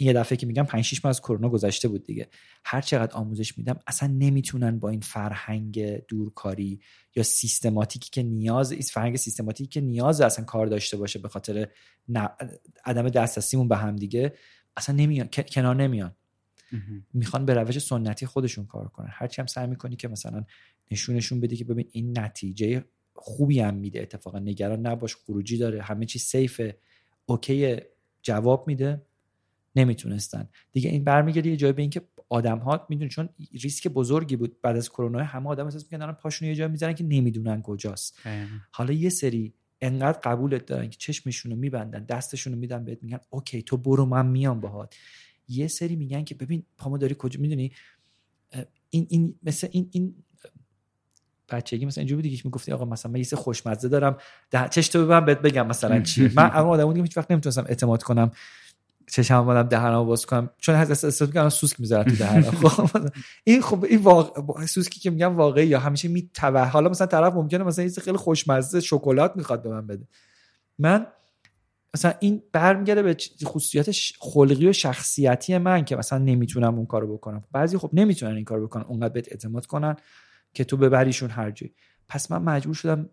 یه 0.00 0.12
دفعه 0.12 0.36
که 0.36 0.46
میگم 0.46 0.64
5 0.64 0.84
6 0.84 1.04
ماه 1.04 1.10
از 1.10 1.20
کرونا 1.20 1.48
گذشته 1.48 1.88
بود 1.88 2.04
دیگه. 2.04 2.28
هر 2.64 2.80
چقدر 2.80 3.14
آموزش 3.14 3.58
میدم 3.58 3.80
اصلا 3.86 4.08
نمی‌تونن 4.08 4.78
با 4.78 4.88
این 4.88 5.00
فرهنگ 5.00 5.96
دورکاری 5.96 6.80
یا 7.16 7.22
سیستماتیکی 7.22 8.10
که 8.10 8.22
نیاز 8.22 8.72
این 8.72 8.82
فرهنگ 8.82 9.16
سیستماتیکی 9.16 9.68
که 9.68 9.80
نیاز 9.80 10.20
اصلا 10.20 10.44
کار 10.44 10.66
داشته 10.66 10.96
باشه 10.96 11.18
به 11.18 11.28
خاطر 11.28 11.68
عدم 12.84 13.08
دسترسیمون 13.08 13.68
به 13.68 13.76
هم 13.76 13.96
دیگه 13.96 14.34
اصلا 14.76 14.96
نمیان 14.96 15.28
کنار 15.28 15.76
نمیان. 15.76 16.14
می‌خوان 17.14 17.44
به 17.46 17.54
روش 17.54 17.78
سنتی 17.78 18.26
خودشون 18.26 18.66
کار 18.66 18.88
کنن. 18.88 19.08
هرچی 19.10 19.42
هم 19.42 19.46
سعی 19.46 19.66
می‌کنی 19.66 19.96
که 19.96 20.08
مثلا 20.08 20.44
نشونشون 20.90 21.40
بدی 21.40 21.56
که 21.56 21.64
ببین 21.64 21.88
این 21.92 22.18
نتیجه 22.18 22.84
خوبی 23.14 23.60
هم 23.60 23.74
میده 23.74 24.02
اتفاقا 24.02 24.38
نگران 24.38 24.86
نباش 24.86 25.16
خروجی 25.16 25.58
داره 25.58 25.82
همه 25.82 26.06
چی 26.06 26.18
سیفه 26.18 26.78
اوکی 27.26 27.76
جواب 28.22 28.66
میده. 28.66 29.02
نمی‌تونستن. 29.78 30.48
دیگه 30.72 30.90
این 30.90 31.04
برمیگرده 31.04 31.50
یه 31.50 31.56
جای 31.56 31.72
به 31.72 31.82
اینکه 31.82 32.02
آدم 32.28 32.58
ها 32.58 32.86
می‌دونن 32.88 33.08
چون 33.08 33.28
ریسک 33.62 33.88
بزرگی 33.88 34.36
بود 34.36 34.60
بعد 34.62 34.76
از 34.76 34.90
کرونا 34.90 35.24
همه 35.24 35.48
آدم 35.48 35.64
احساس 35.64 35.92
می‌کنن 35.92 36.12
پاشون 36.12 36.48
یه 36.48 36.54
جای 36.54 36.68
می‌ذارن 36.68 36.92
که 36.92 37.04
نمی‌دونن 37.04 37.62
کجاست. 37.62 38.18
حالا 38.70 38.92
یه 38.92 39.08
سری 39.08 39.54
انقدر 39.80 40.18
قبولت 40.18 40.66
دارن 40.66 40.90
که 40.90 40.96
چشمشون 40.98 41.52
رو 41.52 41.58
میبندن 41.58 42.04
دستشون 42.04 42.52
رو 42.52 42.58
میدن 42.58 42.84
بهت 42.84 43.02
میگن 43.02 43.20
اوکی 43.30 43.62
تو 43.62 43.76
برو 43.76 44.06
من 44.06 44.26
میام 44.26 44.60
باهات. 44.60 44.94
یه 45.48 45.68
سری 45.68 45.96
میگن 45.96 46.24
که 46.24 46.34
ببین 46.34 46.62
پامو 46.78 46.98
داری 46.98 47.16
کجا 47.18 47.40
می‌دونی؟ 47.40 47.72
این 48.90 49.06
این 49.10 49.34
مثل 49.42 49.68
این 49.70 49.88
این 49.92 50.14
بچگی 51.48 51.86
مثلا 51.86 52.02
اینجوری 52.02 52.22
بودی 52.22 52.36
که 52.36 52.42
می‌گفتی 52.44 52.72
آقا 52.72 52.84
مثلا 52.84 53.12
من 53.12 53.18
یه 53.18 53.24
خوشمزه 53.24 53.88
دارم 53.88 54.16
چش 54.70 54.88
تو 54.88 55.20
بهت 55.20 55.38
بگم 55.38 55.66
مثلا 55.66 56.00
چی 56.00 56.30
من 56.36 56.50
اون 56.50 56.68
آدمو 56.68 56.92
دیگه 56.92 57.02
هیچ 57.02 57.16
وقت 57.16 57.30
نمی‌تونستم 57.30 57.64
اعتماد 57.68 58.02
کنم. 58.02 58.30
چشم 59.10 59.34
اومدم 59.34 59.68
دهنمو 59.68 60.04
باز 60.04 60.26
کنم. 60.26 60.50
چون 60.58 60.74
از 60.74 60.90
استفاده 60.90 61.30
می‌کنم 61.30 61.48
سوسک 61.48 61.80
می‌ذارم 61.80 62.04
تو 62.04 62.16
دهنم. 62.16 62.42
خب 62.42 63.10
این 63.44 63.62
خب 63.62 63.84
این 63.84 64.00
واقع 64.00 64.66
سوسکی 64.66 65.00
که 65.00 65.10
میگم 65.10 65.36
واقعی 65.36 65.66
یا 65.66 65.78
همیشه 65.78 66.08
میتوه. 66.08 66.60
حالا 66.60 66.90
مثلا 66.90 67.06
طرف 67.06 67.34
ممکنه 67.34 67.64
مثلا 67.64 67.84
یه 67.84 67.90
خیلی 67.90 68.16
خوشمزه 68.16 68.80
شکلات 68.80 69.36
می‌خواد 69.36 69.62
به 69.62 69.70
من 69.70 69.86
بده. 69.86 70.08
من 70.78 71.06
مثلا 71.94 72.12
این 72.20 72.42
برمیگرده 72.52 73.02
به 73.02 73.16
خصوصیات 73.44 73.90
خلقی 74.20 74.68
و 74.68 74.72
شخصیتی 74.72 75.58
من 75.58 75.84
که 75.84 75.96
مثلا 75.96 76.18
نمی‌تونم 76.18 76.74
اون 76.74 76.86
کارو 76.86 77.16
بکنم. 77.16 77.44
بعضی 77.52 77.78
خب 77.78 77.90
نمی‌تونن 77.92 78.34
این 78.34 78.44
کارو 78.44 78.66
بکنن. 78.66 78.84
اونقدر 78.84 79.12
بهت 79.12 79.28
اعتماد 79.28 79.66
کنن 79.66 79.96
که 80.54 80.64
تو 80.64 80.76
ببریشون 80.76 81.30
هر 81.30 81.52
پس 82.08 82.30
من 82.30 82.42
مجبور 82.42 82.74
شدم 82.74 83.10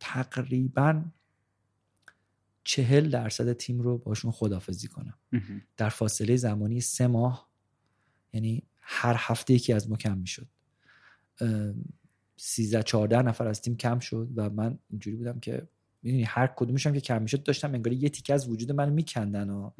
تقریبا 0.00 1.02
چهل 2.64 3.10
درصد 3.10 3.52
تیم 3.52 3.80
رو 3.80 3.98
باشون 3.98 4.30
خدافزی 4.30 4.88
کنم. 4.88 5.14
در 5.76 5.88
فاصله 5.88 6.36
زمانی 6.36 6.80
سه 6.80 7.06
ماه 7.06 7.48
یعنی 8.32 8.62
هر 8.80 9.16
هفته 9.18 9.54
یکی 9.54 9.72
از 9.72 9.90
ما 9.90 9.96
کم 9.96 10.18
می‌شد. 10.18 10.46
سیزده 12.36 12.82
چهارده 12.82 13.22
نفر 13.22 13.48
از 13.48 13.60
تیم 13.60 13.76
کم 13.76 13.98
شد 13.98 14.28
و 14.36 14.50
من 14.50 14.78
اینجوری 14.90 15.16
بودم 15.16 15.40
که 15.40 15.68
می‌دونی 16.02 16.22
هر 16.24 16.46
کدومشم 16.46 16.92
که 16.92 17.00
کم 17.00 17.22
می‌شد 17.22 17.42
داشتم 17.42 17.74
انگار 17.74 17.92
یه 17.92 18.08
تیکه 18.08 18.34
از 18.34 18.48
وجود 18.48 18.72
من 18.72 18.92
میکندن 18.92 19.50
و 19.50 19.70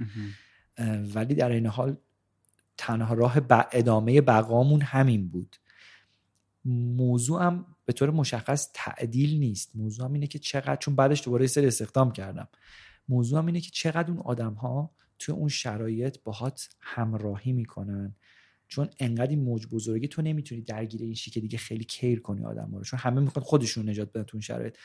ولی 1.14 1.35
در 1.35 1.51
این 1.51 1.66
حال 1.66 1.97
تنها 2.76 3.14
راه 3.14 3.37
ادامه 3.72 4.20
بقامون 4.20 4.80
همین 4.80 5.28
بود. 5.28 5.57
موضوعم 6.65 7.67
به 7.85 7.93
طور 7.93 8.11
مشخص 8.11 8.71
تعدیل 8.75 9.39
نیست. 9.39 9.77
موضوعم 9.77 10.12
اینه 10.12 10.27
که 10.27 10.39
چقدر 10.39 10.77
چون 10.77 10.97
بعدش 10.97 11.25
دوباره 11.25 11.47
سری 11.47 11.67
استخدام 11.67 12.12
کردم. 12.12 12.49
موضوعم 13.09 13.47
اینه 13.47 13.61
که 13.61 13.71
چقدر 13.71 14.11
اون 14.11 14.21
آدم 14.21 14.53
ها 14.55 14.91
توی 15.19 15.35
اون 15.35 15.49
شرایط 15.49 16.19
باهات 16.25 16.69
همراهی 16.81 17.53
می‌کنن. 17.53 18.15
چون 18.69 18.89
انقدر 18.99 19.31
این 19.31 19.43
موج 19.43 19.67
بزرگی 19.67 20.09
تو 20.09 20.23
نمی‌تونی 20.23 20.61
درگیر 20.61 21.03
این 21.03 21.15
شی 21.15 21.31
که 21.31 21.41
دیگه 21.41 21.59
خیلی 21.59 21.85
کیر 21.85 22.21
کنی 22.21 22.45
آدم 22.45 22.71
ها 22.71 22.79
رو. 22.79 22.85
چون 22.85 22.99
همه 22.99 23.21
می‌خوان 23.21 23.45
خودشون 23.45 23.89
نجات 23.89 24.12
بدن 24.12 24.23
تو 24.23 24.37
اون 24.37 24.43
شرایط. 24.43 24.77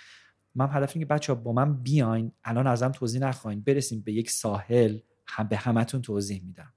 من 0.56 0.70
هدف 0.72 0.96
اینه 0.96 1.06
که 1.06 1.14
بچه 1.14 1.34
ها 1.34 1.40
با 1.40 1.52
من 1.54 1.84
بیاین 1.84 2.32
الان 2.44 2.68
ازم 2.68 2.92
توضیح 2.92 3.22
نخواین 3.22 3.62
برسیم 3.62 4.02
به 4.02 4.14
یک 4.14 4.32
ساحل 4.32 4.98
هم 5.28 5.48
به 5.48 5.58
همتون 5.58 6.02
توضیح 6.02 6.44
میدم. 6.44 6.74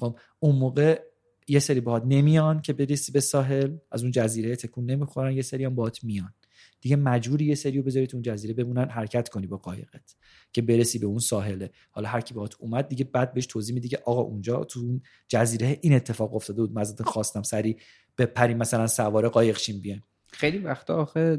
خب 0.00 0.18
اون 0.38 0.56
موقع 0.56 1.02
یه 1.48 1.58
سری 1.58 1.80
باهات 1.80 2.02
نمیان 2.06 2.62
که 2.62 2.72
برسی 2.72 3.12
به 3.12 3.20
ساحل 3.20 3.76
از 3.92 4.02
اون 4.02 4.10
جزیره 4.10 4.56
تکون 4.56 4.90
نمی‌خورن 4.90 5.32
یه 5.32 5.42
سری 5.42 5.64
هم 5.64 5.74
باهات 5.74 6.04
میان. 6.04 6.32
دیگه 6.80 6.96
مجبوری 6.96 7.44
یه 7.44 7.54
سری 7.54 7.78
رو 7.78 7.82
بذاری 7.82 8.06
تو 8.06 8.16
اون 8.16 8.22
جزیره 8.22 8.54
بمونن 8.54 8.88
حرکت 8.88 9.28
کنی 9.28 9.46
با 9.46 9.56
قایقت 9.56 10.16
که 10.52 10.62
برسی 10.62 10.98
به 10.98 11.06
اون 11.06 11.18
ساحله 11.18 11.70
حالا 11.90 12.08
هر 12.08 12.20
کی 12.20 12.34
باهات 12.34 12.54
اومد 12.58 12.88
دیگه 12.88 13.04
بعد 13.04 13.34
بهش 13.34 13.46
توضیح 13.46 13.74
میدی 13.74 13.88
که 13.88 13.98
آقا 14.04 14.20
اونجا 14.20 14.64
تو 14.64 14.80
اون 14.80 15.02
جزیره 15.28 15.78
این 15.80 15.92
اتفاق 15.92 16.34
افتاده 16.34 16.62
بود 16.62 16.78
مزد 16.78 17.02
خواستم 17.02 17.42
سری 17.42 17.76
به 18.16 18.26
پری 18.26 18.54
مثلا 18.54 18.86
سوار 18.86 19.28
قایق 19.28 19.58
شیم 19.58 20.02
خیلی 20.26 20.58
وقتا 20.58 20.96
آخه 20.96 21.38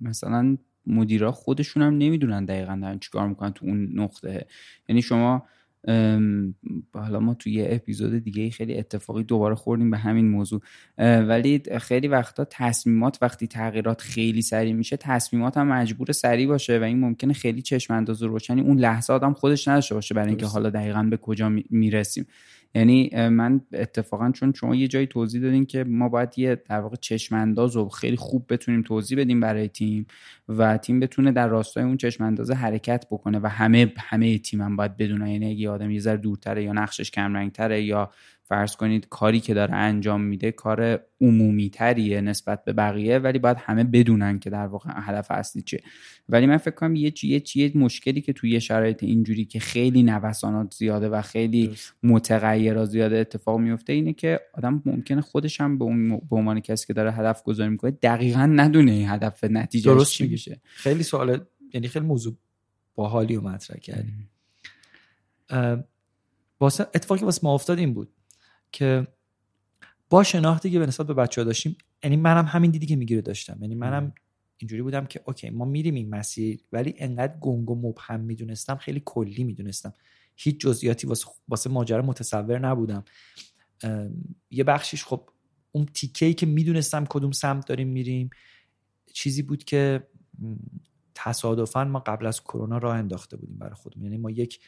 مثلا 0.00 0.56
مدیرا 0.86 1.32
خودشون 1.32 1.82
هم 1.82 1.98
نمی‌دونن 1.98 2.44
دقیقا 2.44 2.78
دارن 2.82 2.98
چیکار 2.98 3.28
می‌کنن 3.28 3.52
تو 3.52 3.66
اون 3.66 4.00
نقطه. 4.00 4.46
یعنی 4.88 5.02
شما 5.02 5.42
حالا 6.94 7.20
ما 7.20 7.34
توی 7.34 7.52
یه 7.52 7.68
اپیزود 7.70 8.18
دیگه 8.18 8.50
خیلی 8.50 8.78
اتفاقی 8.78 9.24
دوباره 9.24 9.54
خوردیم 9.54 9.90
به 9.90 9.98
همین 9.98 10.28
موضوع. 10.28 10.60
ولی 10.98 11.62
خیلی 11.80 12.08
وقتا 12.08 12.46
تصمیمات 12.50 13.18
وقتی 13.22 13.46
تغییرات 13.46 14.00
خیلی 14.00 14.42
سریع 14.42 14.72
میشه 14.72 14.96
تصمیمات 14.96 15.56
هم 15.56 15.68
مجبور 15.68 16.12
سریع 16.12 16.46
باشه 16.46 16.78
و 16.78 16.82
این 16.82 17.00
ممکنه 17.00 17.32
خیلی 17.32 17.62
چشم 17.62 17.94
انداز 17.94 18.22
روشنی 18.22 18.60
اون 18.60 18.78
لحظه 18.78 19.12
آدم 19.12 19.32
خودش 19.32 19.68
نداشته 19.68 19.94
باشه 19.94 20.14
برای 20.14 20.28
اینکه 20.28 20.46
حالا 20.46 20.70
دقیقا 20.70 21.02
به 21.02 21.16
کجا 21.16 21.52
می‌رسیم. 21.70 22.26
یعنی 22.74 23.10
من 23.28 23.60
اتفاقا 23.72 24.30
چون 24.30 24.52
شما 24.52 24.74
یه 24.74 24.88
جایی 24.88 25.06
توضیح 25.06 25.42
دادین 25.42 25.66
که 25.66 25.84
ما 25.84 26.08
باید 26.08 26.38
یه 26.38 26.62
در 26.68 26.80
واقع 26.80 26.96
چشمانداز 26.96 27.76
رو 27.76 27.88
خیلی 27.88 28.16
خوب 28.16 28.46
بتونیم 28.48 28.82
توضیح 28.82 29.18
بدیم 29.18 29.40
برای 29.40 29.68
تیم 29.68 30.06
و 30.48 30.76
تیم 30.76 31.00
بتونه 31.00 31.32
در 31.32 31.48
راستای 31.48 31.84
اون 31.84 31.96
چشمانداز 31.96 32.50
حرکت 32.50 33.06
بکنه 33.10 33.40
و 33.42 33.46
همه 33.46 33.92
همه 33.98 34.38
تیم 34.38 34.60
هم 34.60 34.76
باید 34.76 34.96
بدونن 34.96 35.26
یعنی 35.26 35.50
اگه 35.50 35.70
آدم 35.70 35.90
یه 35.90 36.00
ذره 36.00 36.16
دورتره 36.16 36.64
یا 36.64 36.72
نقشش 36.72 37.10
کم 37.10 37.48
تره 37.48 37.82
یا 37.82 38.10
فرض 38.50 38.76
کنید 38.76 39.08
کاری 39.08 39.40
که 39.40 39.54
داره 39.54 39.74
انجام 39.74 40.20
میده 40.20 40.52
کار 40.52 41.00
عمومی 41.20 41.70
تریه 41.70 42.20
نسبت 42.20 42.64
به 42.64 42.72
بقیه 42.72 43.18
ولی 43.18 43.38
باید 43.38 43.56
همه 43.60 43.84
بدونن 43.84 44.38
که 44.38 44.50
در 44.50 44.66
واقع 44.66 44.90
هدف 44.94 45.30
اصلی 45.30 45.62
چیه. 45.62 45.82
ولی 46.28 46.46
من 46.46 46.56
فکر 46.56 46.74
کنم 46.74 46.94
یه 46.94 47.10
چیه 47.10 47.40
چیه 47.40 47.72
مشکلی 47.74 48.20
که 48.20 48.32
توی 48.32 48.60
شرایط 48.60 49.02
اینجوری 49.02 49.44
که 49.44 49.60
خیلی 49.60 50.02
نوسانات 50.02 50.74
زیاده 50.74 51.08
و 51.08 51.22
خیلی 51.22 51.76
متغیرات 52.02 52.88
زیاده 52.88 53.18
اتفاق 53.18 53.58
میفته 53.58 53.92
اینه 53.92 54.12
که 54.12 54.40
آدم 54.54 54.82
ممکنه 54.86 55.20
خودش 55.20 55.60
هم 55.60 55.78
به 55.78 55.84
عنوان 56.30 56.60
کسی 56.60 56.86
که 56.86 56.92
داره 56.92 57.12
هدف 57.12 57.42
گذاری 57.42 57.70
می‌کنه 57.70 57.90
دقیقا 57.90 58.46
ندونه 58.46 58.92
این 58.92 59.08
هدف 59.08 59.44
نتیجه 59.44 60.04
چی 60.04 60.26
میشه. 60.28 60.60
خیلی 60.64 61.02
سوال 61.02 61.40
یعنی 61.74 61.88
خیلی 61.88 62.06
موضوع 62.06 62.36
باحالی 62.94 63.36
و 63.36 63.40
مطرح 63.40 63.78
کردیم 63.78 64.30
واسه 66.60 66.86
اتفاقی 66.94 67.24
واسه 67.24 67.40
ما 67.44 67.54
افتاد 67.54 67.78
این 67.78 67.94
بود. 67.94 68.08
که 68.72 69.06
با 70.10 70.22
شناختی 70.22 70.70
که 70.70 70.78
به 70.78 70.86
نسبت 70.86 71.06
به 71.06 71.14
بچه 71.14 71.40
ها 71.40 71.44
داشتیم 71.44 71.76
یعنی 72.04 72.16
منم 72.16 72.44
همین 72.44 72.70
دیدی 72.70 72.86
که 72.86 72.96
می‌گیره 72.96 73.20
داشتم. 73.20 73.58
یعنی 73.60 73.74
منم 73.74 74.12
اینجوری 74.56 74.82
بودم 74.82 75.06
که 75.06 75.20
اوکی 75.24 75.50
ما 75.50 75.64
میریم 75.64 75.94
این 75.94 76.10
مسیر 76.10 76.60
ولی 76.72 76.94
انقدر 76.98 77.38
گنگ 77.40 77.70
و 77.70 77.74
مبهم 77.74 78.20
می‌دونستم 78.20 78.76
خیلی 78.76 79.02
کلی 79.04 79.44
می‌دونستم. 79.44 79.94
هیچ 80.36 80.60
جزئیاتی 80.60 81.06
واسه, 81.06 81.26
واسه 81.48 81.70
ماجرا 81.70 82.02
متصور 82.02 82.58
نبودم. 82.58 83.04
یه 84.50 84.64
بخشیش 84.64 85.04
خب 85.04 85.30
اون 85.72 85.86
تیکه 85.86 86.26
ای 86.26 86.34
که 86.34 86.46
می‌دونستم 86.46 87.04
کدوم 87.04 87.32
سمت 87.32 87.66
داریم 87.66 87.88
میریم 87.88 88.30
چیزی 89.12 89.42
بود 89.42 89.64
که 89.64 90.08
تصادفا 91.14 91.84
ما 91.84 91.98
قبل 91.98 92.26
از 92.26 92.40
کرونا 92.40 92.78
راه 92.78 92.96
انداخته 92.96 93.36
بودیم 93.36 93.58
برای 93.58 93.74
خودمون. 93.74 94.04
یعنی 94.04 94.16
ما 94.16 94.30
یک 94.30 94.60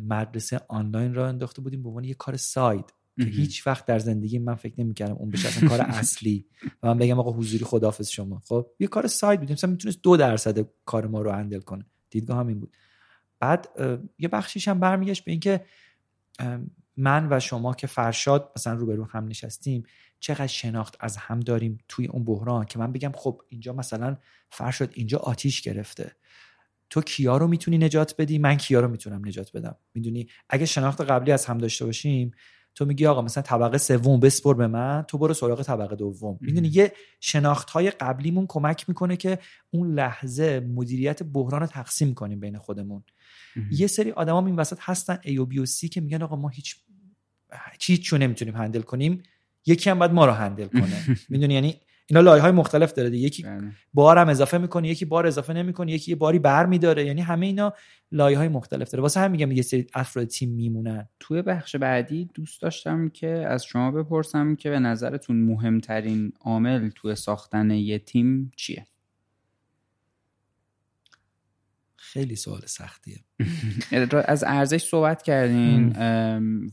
مدرسه 0.00 0.60
آنلاین 0.68 1.14
راه 1.14 1.28
انداخته 1.28 1.62
بودیم 1.62 1.82
به 1.82 1.88
عنوان 1.88 2.04
یک 2.04 2.16
کار 2.16 2.36
side. 2.36 2.94
که 3.18 3.24
هیچ 3.24 3.66
وقت 3.66 3.86
در 3.86 3.98
زندگی 3.98 4.38
من 4.38 4.54
فکر 4.54 4.74
نمی‌کردم 4.78 5.14
اون 5.14 5.30
بشه. 5.30 5.48
اصلا 5.48 5.68
کار 5.68 5.80
اصلی. 6.00 6.46
و 6.82 6.86
من 6.86 6.98
بگم 6.98 7.18
آقا 7.18 7.32
حضوری 7.32 7.64
خدافظ 7.64 8.08
شما. 8.08 8.42
خب 8.44 8.66
یه 8.78 8.86
کار 8.86 9.06
side 9.06 9.40
بود 9.40 9.52
مثلا 9.52 9.70
می‌تونست 9.70 10.02
دو 10.02 10.16
درصد 10.16 10.66
کار 10.84 11.06
ما 11.06 11.22
رو 11.22 11.30
handle 11.30 11.60
کنه. 11.60 11.86
دیدگاه 12.10 12.38
همین 12.38 12.60
بود. 12.60 12.76
بعد 13.40 13.68
یه 14.18 14.28
بخشیش 14.28 14.68
هم 14.68 14.80
برمیگشت 14.80 15.24
به 15.24 15.30
اینکه 15.30 15.64
من 16.96 17.28
و 17.30 17.40
شما 17.40 17.74
که 17.74 17.86
فرشاد 17.86 18.52
مثلا 18.56 18.74
روبرو 18.74 19.04
هم 19.04 19.28
نشستیم 19.28 19.82
چقدر 20.20 20.46
شناخت 20.46 20.96
از 21.00 21.16
هم 21.16 21.40
داریم 21.40 21.78
توی 21.88 22.06
اون 22.06 22.24
بحران 22.24 22.64
که 22.64 22.78
من 22.78 22.92
بگم 22.92 23.12
خب 23.14 23.42
اینجا 23.48 23.72
مثلا 23.72 24.16
فرشاد 24.50 24.90
اینجا 24.94 25.18
آتیش 25.18 25.62
گرفته. 25.62 26.12
تو 26.90 27.02
کیا 27.02 27.36
رو 27.36 27.46
می‌تونی 27.48 27.78
نجات 27.78 28.14
بدی؟ 28.18 28.38
من 28.38 28.56
کیا 28.56 28.80
رو 28.80 28.88
می‌تونم 28.88 29.26
نجات 29.26 29.52
بدم؟ 29.52 29.76
می‌دونی؟ 29.94 30.28
اگه 30.48 30.66
شناخت 30.66 31.00
قبلی 31.00 31.32
از 31.32 31.46
هم 31.46 31.58
داشته 31.58 31.84
باشیم 31.84 32.30
تو 32.74 32.84
میگی 32.84 33.06
آقا 33.06 33.22
مثلا 33.22 33.42
طبقه 33.42 33.78
سوم 33.78 34.20
بسپر 34.20 34.54
به 34.54 34.66
من 34.66 35.04
تو 35.08 35.18
برو 35.18 35.34
سراغ 35.34 35.62
طبقه 35.62 35.96
دوم. 35.96 36.38
می‌دونی 36.40 36.68
یه 36.68 36.92
شناخت 37.20 37.70
های 37.70 37.90
قبلیمون 37.90 38.46
کمک 38.48 38.88
می‌کنه 38.88 39.16
که 39.16 39.38
اون 39.70 39.94
لحظه 39.94 40.60
مدیریت 40.60 41.22
بحران 41.22 41.60
رو 41.60 41.66
تقسیم 41.66 42.14
کنیم 42.14 42.40
بین 42.40 42.58
خودمون. 42.58 43.02
یه 43.70 43.86
سری 43.86 44.10
آدما 44.10 44.46
این 44.46 44.56
وسط 44.56 44.78
هستن 44.80 45.16
A 45.16 45.38
و 45.38 45.46
B 45.46 45.58
و 45.58 45.66
C 45.66 45.88
که 45.88 46.00
میگن 46.00 46.22
آقا 46.22 46.36
ما 46.36 46.48
هیچ 46.48 46.76
چیزی 47.78 48.02
چون 48.02 48.22
نمی‌تونیم 48.22 48.56
هندل 48.56 48.82
کنیم 48.82 49.22
یکی 49.66 49.90
هم 49.90 49.98
باید 49.98 50.12
ما 50.12 50.26
رو 50.26 50.32
هندل 50.32 50.66
کنه. 50.66 51.16
می‌دونی؟ 51.28 51.54
یعنی 51.54 51.80
اینا 52.10 52.20
لایه 52.20 52.42
های 52.42 52.52
مختلف 52.52 52.92
داره 52.92 53.16
یکی 53.16 53.42
بله. 53.42 53.72
بار 53.94 54.18
هم 54.18 54.28
اضافه 54.28 54.58
می‌کنه 54.58 54.88
یکی 54.88 55.04
بار 55.04 55.26
اضافه 55.26 55.52
نمی‌کنه 55.52 55.92
یکی 55.92 56.10
یه 56.10 56.16
باری 56.16 56.38
بر 56.38 56.66
میداره. 56.66 57.04
یعنی 57.04 57.20
همه 57.20 57.46
اینا 57.46 57.72
لایه 58.12 58.38
های 58.38 58.48
مختلف 58.48 58.90
داره. 58.90 59.02
واسه 59.02 59.20
هم 59.20 59.30
میگم 59.30 59.52
یه 59.52 59.62
سری 59.62 59.86
افراد 59.94 60.26
تیم 60.26 60.50
میمونن. 60.50 61.08
توی 61.20 61.42
بخش 61.42 61.76
بعدی 61.76 62.30
دوست 62.34 62.62
داشتم 62.62 63.08
که 63.08 63.28
از 63.28 63.64
شما 63.64 63.90
بپرسم 63.90 64.54
که 64.54 64.70
به 64.70 64.78
نظرتون 64.78 65.36
مهمترین 65.36 66.32
عامل 66.40 66.90
توی 66.90 67.14
ساختن 67.14 67.70
یه 67.70 67.98
تیم 67.98 68.52
چیه؟ 68.56 68.86
خیلی 72.12 72.36
سوال 72.36 72.60
سختیه. 72.66 73.24
از 74.12 74.44
ارزش 74.46 74.84
صحبت 74.84 75.22
کردین 75.22 75.92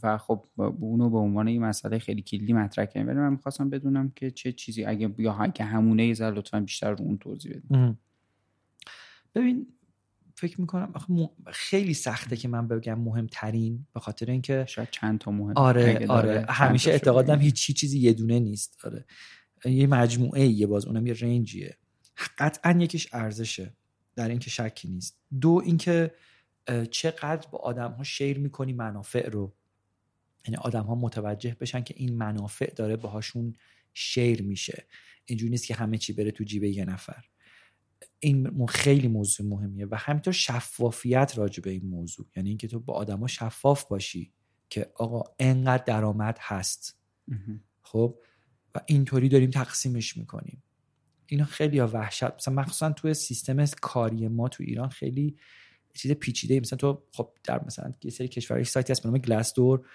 و 0.03 0.17
خب 0.17 0.45
اونو 0.57 1.09
به 1.09 1.17
عنوان 1.17 1.47
یه 1.47 1.59
مسئله 1.59 1.99
خیلی 1.99 2.21
کلیدی 2.21 2.53
مطرح 2.53 2.85
کردین. 2.85 3.09
ولی 3.09 3.17
من 3.17 3.31
می‌خواستم 3.31 3.69
بدونم 3.69 4.11
که 4.15 4.31
چه 4.31 4.51
چیزی 4.51 4.85
اگه 4.85 5.15
یا 5.17 5.33
اگه 5.33 5.65
همونه 5.65 6.07
یه 6.07 6.29
لطفا 6.29 6.59
بیشتر 6.59 6.91
رو 6.91 7.01
اون 7.01 7.17
توضیح 7.17 7.53
بدین. 7.57 7.97
ببین 9.35 9.67
فکر 10.35 10.61
می‌کنم 10.61 10.93
خیلی 11.51 11.93
سخته 11.93 12.35
که 12.35 12.47
من 12.47 12.67
بگم 12.67 12.99
مهمترین 12.99 13.87
به 13.93 13.99
خاطر 13.99 14.31
اینکه 14.31 14.65
شاید 14.67 14.89
چند 14.91 15.19
تا 15.19 15.31
مهم. 15.31 15.53
آره 15.55 16.07
آره. 16.07 16.45
همیشه 16.49 16.91
اعتقادم 16.91 17.39
هیچ 17.39 17.77
چیزی 17.77 17.99
یه 17.99 18.13
دونه 18.13 18.39
نیست. 18.39 18.85
آره. 18.85 19.05
یه 19.65 19.87
مجموعه 19.87 20.45
یه 20.45 20.67
باز 20.67 20.85
اونم 20.85 21.07
یه 21.07 21.13
رنجیه. 21.13 21.77
قطعا 22.37 22.71
یکیش 22.79 23.07
ارزشه. 23.13 23.73
در 24.15 24.29
اینکه 24.29 24.49
شکی 24.49 24.87
نیست. 24.87 25.19
دو 25.41 25.61
اینکه 25.65 26.13
چقدر 26.91 27.47
با 27.51 27.57
آدم 27.57 27.91
ها 27.91 28.03
شیر 28.03 28.39
می‌کنی 28.39 28.73
منافع 28.73 29.29
رو. 29.29 29.55
یعنی 30.45 30.57
آدم 30.57 30.83
ها 30.83 30.95
متوجه 30.95 31.55
بشن 31.59 31.83
که 31.83 31.93
این 31.97 32.17
منافع 32.17 32.73
داره 32.73 32.95
باهاشون 32.95 33.55
شیر 33.93 34.41
میشه. 34.41 34.87
اینجوری 35.25 35.51
نیست 35.51 35.67
که 35.67 35.75
همه 35.75 35.97
چی 35.97 36.13
بره 36.13 36.31
تو 36.31 36.43
جیب 36.43 36.63
یه 36.63 36.85
نفر. 36.85 37.25
این 38.19 38.65
خیلی 38.65 39.07
موضوع 39.07 39.47
مهمیه 39.47 39.85
و 39.85 39.95
همینطور 39.95 40.33
شفافیت 40.33 41.33
راجع 41.35 41.63
به 41.63 41.69
این 41.69 41.85
موضوع. 41.85 42.25
یعنی 42.35 42.49
اینکه 42.49 42.67
تو 42.67 42.79
با 42.79 42.93
آدما 42.93 43.27
شفاف 43.27 43.85
باشی 43.85 44.33
که 44.69 44.91
آقا 44.95 45.23
انقدر 45.39 45.83
درآمد 45.83 46.37
هست. 46.41 46.99
خب؟ 47.81 48.19
و 48.75 48.79
اینطوری 48.85 49.29
داریم 49.29 49.49
تقسیمش 49.49 50.17
می‌کنیم. 50.17 50.63
اینا 51.27 51.45
خیلی 51.45 51.79
وحشت. 51.79 52.23
مثلا 52.23 52.53
مخصوصا 52.53 52.91
توی 52.91 53.13
سیستم 53.13 53.65
کاری 53.65 54.27
ما 54.27 54.49
تو 54.49 54.63
ایران 54.63 54.89
خیلی 54.89 55.35
چیز 55.93 56.11
پیچیده 56.11 56.59
مثلا 56.59 56.77
تو 56.77 57.01
خب 57.13 57.29
در 57.43 57.65
مثلا 57.65 57.93
یه 58.03 58.11
سری 58.11 58.27
کشورهای 58.27 58.65
سایتی 58.65 58.93
هست 58.93 59.03
به 59.03 59.09
نام 59.09 59.17
گلاس 59.17 59.53
دور 59.53 59.85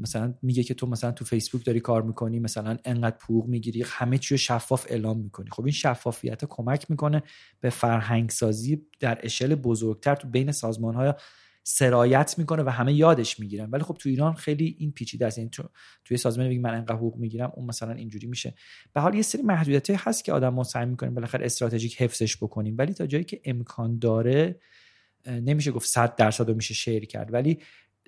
مثلا 0.00 0.34
میگه 0.42 0.62
که 0.62 0.74
تو 0.74 0.86
مثلا 0.86 1.12
تو 1.12 1.24
فیسبوک 1.24 1.64
داری 1.64 1.80
کار 1.80 2.02
می‌کنی 2.02 2.38
مثلا 2.38 2.78
انقدر 2.84 3.16
پوق 3.16 3.46
می‌گیری 3.46 3.82
همه 3.86 4.18
چی 4.18 4.38
شفاف 4.38 4.86
اعلام 4.88 5.18
می‌کنی. 5.18 5.50
خب 5.50 5.64
این 5.64 5.72
شفافیت 5.72 6.44
کمک 6.44 6.90
می‌کنه 6.90 7.22
به 7.60 7.70
فرهنگ 7.70 8.30
سازی 8.30 8.86
در 9.00 9.18
اشل 9.22 9.54
بزرگتر 9.54 10.14
تو 10.14 10.28
بین 10.28 10.52
سازمان 10.52 10.94
های 10.94 11.12
سرایت 11.62 12.38
می‌کنه 12.38 12.62
و 12.62 12.68
همه 12.68 12.92
یادش 12.92 13.40
می‌گیرن. 13.40 13.70
ولی 13.70 13.82
خب 13.82 13.96
تو 14.00 14.08
ایران 14.08 14.34
خیلی 14.34 14.76
این 14.78 14.92
پیچیده 14.92 15.26
است. 15.26 15.38
یعنی 15.38 15.50
تو 15.50 15.68
توی 16.04 16.16
سازمان 16.16 16.48
میگه 16.48 16.60
من 16.60 16.74
انقدر 16.74 16.94
حقوق 16.94 17.16
می‌گیرم 17.16 17.52
اون 17.54 17.66
مثلا 17.66 17.92
اینجوری 17.92 18.26
میشه. 18.26 18.54
به 18.92 19.00
حال 19.00 19.14
یه 19.14 19.22
سری 19.22 19.42
محدودیت 19.42 19.90
هست 19.90 20.24
که 20.24 20.32
آدم 20.32 20.48
ما 20.48 20.64
سعی 20.64 20.86
می‌کنیم 20.86 21.14
بالاخره 21.14 21.46
استراتژیک 21.46 22.02
حفظش 22.02 22.36
بکنیم. 22.36 22.74
ولی 22.78 22.94
تا 22.94 23.06
جایی 23.06 23.24
که 23.24 23.40
امکان 23.44 23.98
داره 23.98 24.60
نمیشه 25.26 25.70
گفت 25.70 25.88
100 25.88 26.16
درصد 26.16 26.50
میشه 26.50 26.74
شیر 26.74 27.04
کرد. 27.04 27.32
ولی 27.32 27.58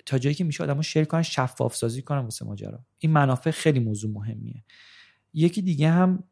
تا 0.05 0.17
جایی 0.17 0.35
که 0.35 0.43
میشه 0.43 0.63
آدمو 0.63 0.83
شیر 0.83 1.05
کنن 1.05 1.21
شفاف 1.21 1.75
سازی 1.75 2.01
کنن 2.01 2.19
واسه 2.19 2.45
ماجرا. 2.45 2.79
این 2.99 3.11
منافع 3.11 3.51
خیلی 3.51 3.79
موضوع 3.79 4.11
مهمیه. 4.11 4.63
یکی 5.33 5.61
دیگه 5.61 5.89
هم 5.89 6.23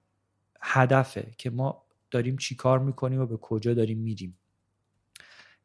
هدفه 0.62 1.32
که 1.38 1.50
ما 1.50 1.84
داریم 2.12 2.38
چی 2.38 2.56
کار 2.56 2.80
می‌کنیم 2.80 3.20
و 3.20 3.26
به 3.26 3.38
کجا 3.38 3.74
داریم 3.74 3.98
میریم. 3.98 4.38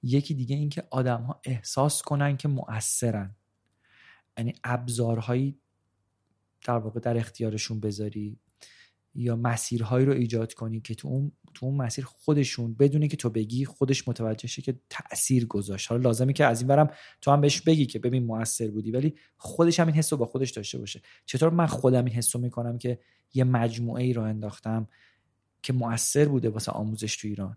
یکی 0.02 0.34
دیگه 0.34 0.56
اینکه 0.56 0.82
آدم 0.90 1.22
ها 1.22 1.40
احساس 1.44 2.02
کنن 2.02 2.36
که 2.36 2.48
مؤثرن. 2.48 3.34
یعنی 4.38 4.52
ابزارهایی 4.64 5.58
در 6.64 6.78
واقع 6.78 7.00
در 7.00 7.16
اختیارشون 7.16 7.80
بذاری 7.80 8.38
یا 9.14 9.36
مسیرهایی 9.36 10.06
رو 10.06 10.12
ایجاد 10.12 10.54
کنی 10.54 10.80
که 10.80 10.94
تو 10.94 11.08
اون 11.08 11.32
تو 11.54 11.66
اون 11.66 11.76
مسیر 11.76 12.04
خودشون 12.04 12.74
بدونه 12.74 13.08
که 13.08 13.16
تو 13.16 13.30
بگی 13.30 13.64
خودش 13.64 14.08
متوجه 14.08 14.48
شه 14.48 14.62
که 14.62 14.80
تاثیر 14.90 15.46
گذاشت. 15.46 15.90
حالا 15.90 16.02
لازمه 16.02 16.32
که 16.32 16.44
از 16.44 16.60
این 16.60 16.68
برم 16.68 16.90
تو 17.20 17.30
هم 17.30 17.40
بهش 17.40 17.60
بگی 17.60 17.86
که 17.86 17.98
ببین 17.98 18.24
موثر 18.24 18.70
بودی 18.70 18.90
ولی 18.90 19.14
خودش 19.36 19.80
هم 19.80 19.86
این 19.86 19.96
حس 19.96 20.12
رو 20.12 20.18
با 20.18 20.26
خودش 20.26 20.50
داشته 20.50 20.78
باشه. 20.78 21.02
چطور 21.26 21.50
من 21.50 21.66
خودم 21.66 22.04
این 22.04 22.14
حس 22.14 22.36
رو 22.36 22.42
می‌کنم 22.42 22.78
که 22.78 23.00
یه 23.34 23.44
مجموعه 23.44 24.04
ای 24.04 24.12
رو 24.12 24.22
انداختم 24.22 24.88
که 25.62 25.72
موثر 25.72 26.24
بوده 26.28 26.50
واسه 26.50 26.72
آموزش 26.72 27.16
تو 27.16 27.28
ایران؟ 27.28 27.56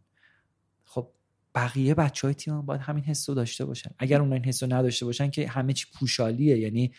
خب 0.84 1.12
بقیه 1.56 1.94
بچه 1.94 2.28
های 2.28 2.34
تیم 2.34 2.62
باید 2.62 2.82
همین 2.82 3.04
حس 3.04 3.30
رو 3.30 3.36
داشته 3.36 3.66
باشن. 3.66 3.92
اگر 4.00 4.22
اون 4.22 4.34
این 4.34 4.46
حس 4.46 4.64
رو 4.64 4.74
نداشته 4.74 5.06
باشن 5.06 5.30
که 5.30 5.48
همه 5.48 5.74
چی 5.74 5.86
پوشالیه 5.94 6.58
یعنی 6.58 6.92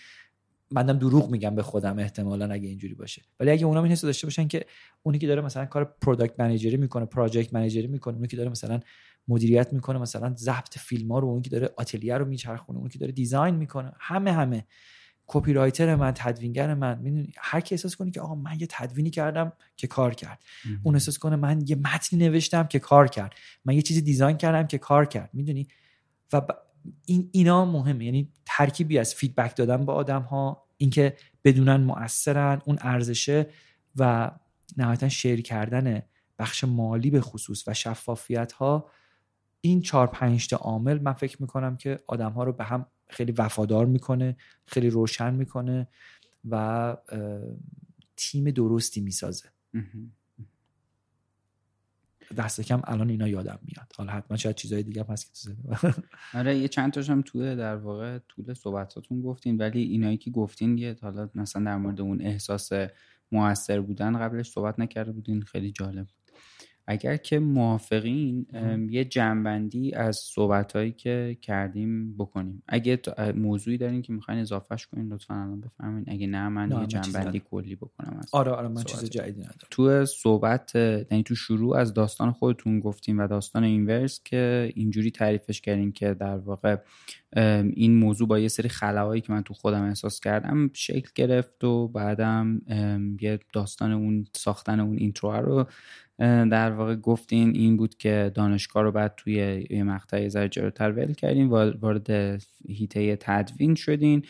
منم 0.70 0.98
دروغ 0.98 1.30
میگم 1.30 1.54
به 1.54 1.62
خودم 1.62 1.98
احتمالا 1.98 2.52
اگه 2.52 2.68
اینجوری 2.68 2.94
باشه. 2.94 3.22
ولی 3.40 3.50
اگه 3.50 3.66
اونا 3.66 3.82
این 3.82 3.92
حس 3.92 4.02
داشته 4.02 4.26
باشن 4.26 4.48
که 4.48 4.66
اونی 5.02 5.18
که 5.18 5.26
داره 5.26 5.40
مثلا 5.40 5.66
کار 5.66 5.84
product 5.84 6.40
manager 6.40 6.72
ی 6.72 6.76
می‌کنه 6.76 7.04
project 7.04 7.54
manager 7.54 7.82
ی 7.82 7.86
می‌کنه 7.86 8.14
اونی 8.14 8.28
که 8.28 8.36
داره 8.36 8.50
مثلا 8.50 8.80
مدیریت 9.28 9.72
می‌کنه 9.72 9.98
مثلا 9.98 10.34
ضبط 10.36 10.78
فیلم 10.78 11.12
ها 11.12 11.18
رو 11.18 11.28
اونی 11.28 11.42
که 11.42 11.50
داره 11.50 11.70
آتلیه 11.76 12.18
رو 12.18 12.24
میچرخونه 12.24 12.78
اونی 12.78 12.90
که 12.90 12.98
داره 12.98 13.12
design 13.12 13.54
می‌کنه 13.54 13.92
همه 13.98 14.32
همه. 14.32 14.66
copywriter 15.32 15.96
من 15.96 16.12
تدوینگر 16.14 16.74
من 16.74 16.98
می‌دونی؟ 16.98 17.32
هر 17.38 17.60
کی 17.60 17.74
احساس 17.74 17.96
کنه 17.96 18.10
که 18.10 18.20
آقا 18.20 18.34
من 18.34 18.60
یه 18.60 18.66
تدوینی 18.70 19.10
کردم 19.10 19.52
که 19.76 19.86
کار 19.86 20.14
کرد. 20.14 20.42
اون 20.82 20.94
احساس 20.94 21.18
کنه 21.18 21.36
من 21.36 21.60
یه 21.66 21.76
متنی 21.76 22.18
نوشتم 22.18 22.66
که 22.66 22.78
کار 22.78 23.08
کرد. 23.08 23.34
من 23.64 23.74
یه 23.74 23.82
چیزی 23.82 24.00
design 24.00 24.36
کردم 24.36 24.66
که 24.66 24.78
کار 24.78 25.04
کرد. 25.04 25.30
می‌دونی؟ 25.32 25.68
و 26.32 26.42
این 27.06 27.28
اینا 27.32 27.64
مهمه. 27.64 28.04
یعنی 28.04 28.32
ترکیبی 28.46 28.98
از 28.98 29.14
فیدبک 29.14 29.56
دادن 29.56 29.86
به 29.86 29.92
آدم 29.92 30.22
ها 30.22 30.64
اینکه 30.76 31.16
بدونن 31.44 31.76
مؤثرن 31.76 32.62
اون 32.64 32.78
ارزشه 32.80 33.46
و 33.96 34.30
نهایتا 34.76 35.08
شیر 35.08 35.42
کردن 35.42 36.02
بخش 36.38 36.64
مالی 36.64 37.10
به 37.10 37.20
خصوص 37.20 37.68
و 37.68 37.74
شفافیت 37.74 38.52
ها 38.52 38.90
این 39.60 39.80
چهار 39.80 40.06
پنج 40.06 40.48
تا 40.48 40.56
عامل 40.56 41.02
من 41.02 41.12
فکر 41.12 41.42
می‌کنم 41.42 41.76
که 41.76 41.98
آدم 42.06 42.32
ها 42.32 42.44
رو 42.44 42.52
به 42.52 42.64
هم 42.64 42.86
خیلی 43.12 43.32
وفادار 43.32 43.86
می‌کنه 43.86 44.36
خیلی 44.66 44.90
روشن 44.90 45.34
می‌کنه 45.34 45.88
و 46.50 46.96
تیم 48.16 48.50
درستی 48.50 49.00
می‌سازه. 49.00 49.48
دست 52.36 52.60
کم 52.60 52.80
الان 52.84 53.10
اینا 53.10 53.28
یادم 53.28 53.58
میاد. 53.62 53.92
حالا 53.96 54.12
حتما 54.12 54.36
شاید 54.36 54.56
چیزای 54.56 54.82
دیگه 54.82 55.04
هم 55.04 55.12
هست 55.12 55.46
که 55.46 55.54
تو 55.54 55.92
آره 56.38 56.58
یه 56.58 56.68
چند 56.68 56.92
تاش 56.92 57.10
هم 57.10 57.22
توی 57.22 57.56
در 57.56 57.76
واقع 57.76 58.18
طول 58.18 58.54
صحبتاتون 58.54 59.22
گفتین 59.22 59.56
ولی 59.56 59.82
اینایی 59.82 60.16
که 60.16 60.30
گفتین 60.30 60.78
یه 60.78 60.96
حالا 61.02 61.30
مثلا 61.34 61.64
در 61.64 61.76
مورد 61.76 62.00
اون 62.00 62.22
احساس 62.22 62.70
موثر 63.32 63.80
بودن 63.80 64.18
قبلش 64.18 64.50
صحبت 64.50 64.80
نکرده 64.80 65.12
بودین. 65.12 65.42
خیلی 65.42 65.72
جالب 65.72 66.06
اگر 66.86 67.16
که 67.16 67.38
موافقین 67.38 68.46
یه 68.90 69.04
جنبندی 69.04 69.94
از 69.94 70.16
صحبت 70.16 70.72
هایی 70.72 70.92
که 70.92 71.38
کردیم 71.42 72.16
بکنیم. 72.16 72.62
اگه 72.68 73.00
موضوعی 73.34 73.78
دارین 73.78 74.02
که 74.02 74.12
می‌خواین 74.12 74.40
اضافهش 74.40 74.86
کنین 74.86 75.12
لطفا 75.12 75.34
الان 75.34 75.60
بفهمین 75.60 76.04
اگه 76.08 76.26
نه 76.26 76.48
من 76.48 76.80
یه 76.80 76.86
جنبندی 76.86 77.42
کلی 77.50 77.76
بکنم 77.76 78.16
از 78.18 78.28
آره 78.32 78.50
آره 78.50 78.68
من 78.68 78.82
چیز 78.82 79.10
جدیدی 79.10 79.40
ندارم. 79.40 79.58
تو 79.70 80.06
صحبت 80.06 80.74
یعنی 80.74 81.22
تو 81.22 81.34
شروع 81.34 81.76
از 81.76 81.94
داستان 81.94 82.32
خودتون 82.32 82.80
گفتیم 82.80 83.18
و 83.18 83.26
داستان 83.26 83.64
اینورس 83.64 84.20
که 84.24 84.72
اینجوری 84.74 85.10
تعریفش 85.10 85.60
کردین 85.60 85.92
که 85.92 86.14
در 86.14 86.36
واقع 86.36 86.76
این 87.74 87.98
موضوع 87.98 88.28
با 88.28 88.38
یه 88.38 88.48
سری 88.48 88.68
خلاهایی 88.68 89.20
که 89.20 89.32
من 89.32 89.42
تو 89.42 89.54
خودم 89.54 89.82
احساس 89.82 90.20
کردم 90.20 90.70
شکل 90.72 91.10
گرفت 91.14 91.64
و 91.64 91.88
بعدم 91.88 92.60
یه 93.20 93.38
داستان 93.52 93.92
اون 93.92 94.24
ساختن 94.32 94.80
اون 94.80 94.98
اینترو 94.98 95.32
رو 95.32 95.66
در 96.50 96.70
واقع 96.70 96.96
گفتین 96.96 97.56
این 97.56 97.76
بود 97.76 97.94
که 97.94 98.32
دانشگاه 98.34 98.82
رو 98.82 98.92
بعد 98.92 99.14
توی 99.16 99.66
یه 99.70 99.82
مقطع 99.82 100.28
ذره 100.28 100.50
ول 100.78 101.12
کردین 101.12 101.46
وارد 101.80 102.40
هیته 102.68 103.16
تدوین 103.20 103.74
شدین 103.74 104.22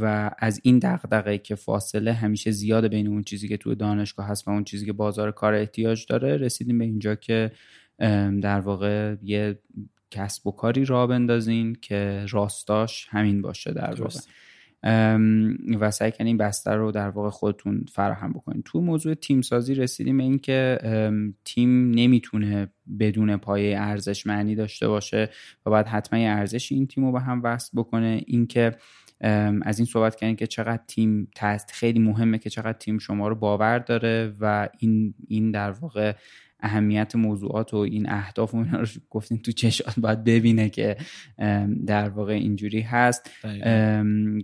و 0.00 0.30
از 0.38 0.60
این 0.62 0.78
دغدغه 0.78 1.38
که 1.38 1.54
فاصله 1.54 2.12
همیشه 2.12 2.50
زیاده 2.50 2.88
بین 2.88 3.06
اون 3.06 3.22
چیزی 3.22 3.48
که 3.48 3.56
توی 3.56 3.74
دانشگاه 3.74 4.26
هست 4.26 4.48
و 4.48 4.50
اون 4.50 4.64
چیزی 4.64 4.86
که 4.86 4.92
بازار 4.92 5.30
کار 5.30 5.54
احتیاج 5.54 6.06
داره 6.08 6.36
رسیدیم 6.36 6.78
به 6.78 6.84
اینجا 6.84 7.14
که 7.14 7.52
در 8.42 8.60
واقع 8.60 9.14
یه 9.22 9.58
کسب 10.10 10.46
و 10.46 10.52
کاری 10.52 10.84
را 10.84 11.06
بندازین 11.06 11.76
که 11.80 12.26
راستاش 12.30 13.06
همین 13.10 13.42
باشه 13.42 13.72
در 13.72 13.94
واقع. 13.94 14.20
و 15.80 15.90
سعی 15.90 16.12
کنین 16.12 16.36
بستر 16.36 16.76
رو 16.76 16.92
در 16.92 17.08
واقع 17.08 17.30
خودتون 17.30 17.84
فراهم 17.92 18.32
بکنین. 18.32 18.62
تو 18.62 18.80
موضوع 18.80 19.14
تیم 19.14 19.42
سازی 19.42 19.74
رسیدیم 19.74 20.16
به 20.16 20.22
اینکه 20.22 20.78
تیم 21.44 21.90
نمی‌تونه 21.90 22.68
بدون 22.98 23.36
پایه 23.36 23.80
ارزش 23.80 24.26
معنی 24.26 24.54
داشته 24.54 24.88
باشه 24.88 25.30
و 25.66 25.70
باید 25.70 25.86
حتما 25.86 26.18
ارزش 26.18 26.72
این 26.72 26.86
تیم 26.86 27.04
رو 27.04 27.12
به 27.12 27.20
هم 27.20 27.40
وصل 27.44 27.70
بکنه. 27.74 28.20
اینکه 28.26 28.76
از 29.62 29.78
این 29.78 29.86
صحبت 29.86 30.16
کردن 30.16 30.34
که 30.34 30.46
چقدر 30.46 30.82
تیم 30.88 31.28
تست 31.36 31.70
خیلی 31.70 31.98
مهمه 31.98 32.38
که 32.38 32.50
چقدر 32.50 32.78
تیم 32.78 32.98
شما 32.98 33.28
رو 33.28 33.34
باور 33.34 33.78
داره 33.78 34.34
و 34.40 34.68
این 34.78 35.14
این 35.28 35.50
در 35.50 35.70
واقع 35.70 36.12
اهمیت 36.62 37.16
موضوعات 37.16 37.74
و 37.74 37.76
این 37.76 38.10
اهداف 38.10 38.54
و 38.54 38.56
اینا 38.56 38.80
رو 38.80 38.86
گفتین 39.10 39.38
تو 39.38 39.52
چشات 39.52 40.00
باید 40.00 40.24
ببینه 40.24 40.68
که 40.68 40.96
در 41.86 42.08
واقع 42.08 42.32
اینجوری 42.32 42.80
هست. 42.80 43.30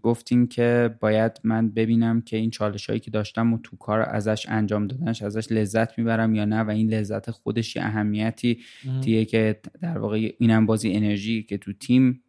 گفتین 0.02 0.46
که 0.46 0.96
باید 1.00 1.40
من 1.44 1.68
ببینم 1.68 2.20
که 2.20 2.36
این 2.36 2.50
چالش 2.50 2.86
هایی 2.86 3.00
که 3.00 3.10
داشتم 3.10 3.52
و 3.52 3.58
تو 3.62 3.76
کار 3.76 4.00
ازش 4.00 4.46
انجام 4.48 4.86
دادنش 4.86 5.22
ازش 5.22 5.52
لذت 5.52 5.98
می‌برم 5.98 6.34
یا 6.34 6.44
نه 6.44 6.60
و 6.60 6.70
این 6.70 6.94
لذت 6.94 7.30
خودش 7.30 7.76
یه 7.76 7.84
اهمیتی 7.84 8.58
تیه 9.02 9.24
که 9.24 9.60
در 9.80 9.98
واقع 9.98 10.32
اینم 10.38 10.66
بازی 10.66 10.92
انرژی 10.92 11.42
که 11.42 11.58
تو 11.58 11.72
تیم 11.72 12.22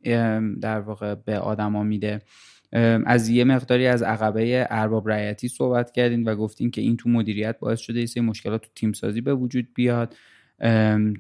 در 0.62 0.80
واقع 0.80 1.16
به 1.16 1.40
آدما 1.40 1.84
میده. 1.84 2.22
از 3.06 3.30
یه 3.30 3.44
مقداری 3.44 3.88
از 3.88 4.04
عقبه 4.04 4.68
ارباب 4.70 5.10
رعیتی 5.10 5.48
صحبت 5.48 5.92
کردین 5.92 6.24
و 6.24 6.36
گفتین 6.36 6.72
که 6.72 6.82
این 6.82 6.98
تو 6.98 7.10
مدیریت 7.10 7.60
باعث 7.60 7.80
شده 7.80 8.06
یه 8.16 8.22
مشکلات 8.22 8.62
تو 8.62 8.70
تیم 8.76 8.94
سازی 8.94 9.22
به 9.22 9.34
وجود 9.34 9.68
بیاد. 9.74 10.16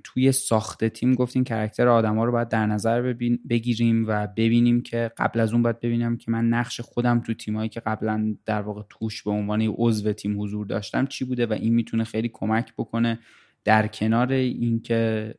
توی 0.03 0.31
ساخت 0.31 0.85
تیم 0.85 1.15
گفتین 1.15 1.43
کرکتر 1.43 1.88
آدما 1.88 2.26
رو 2.26 2.31
باید 2.31 2.49
در 2.49 2.65
نظر 2.65 3.13
بگیریم 3.49 4.05
و 4.07 4.27
ببینیم 4.27 4.81
که 4.81 5.11
قبل 5.17 5.39
از 5.39 5.53
اون 5.53 5.61
باید 5.61 5.80
ببینم 5.80 6.17
که 6.17 6.31
من 6.31 6.49
نقش 6.49 6.81
خودم 6.81 7.19
تو 7.19 7.34
تیمایی 7.34 7.69
که 7.69 7.80
قبلا 7.80 8.35
در 8.45 8.61
واقع 8.61 8.81
توش 8.89 9.23
به 9.23 9.31
عنوان 9.31 9.61
عضو 9.76 10.13
تیم 10.13 10.41
حضور 10.41 10.65
داشتم 10.65 11.05
چی 11.05 11.26
بوده 11.26 11.45
و 11.45 11.53
این 11.53 11.73
می‌تونه 11.73 12.03
خیلی 12.03 12.30
کمک 12.34 12.73
بکنه. 12.77 13.19
در 13.64 13.88
کنار 13.88 14.31
اینکه 14.31 15.34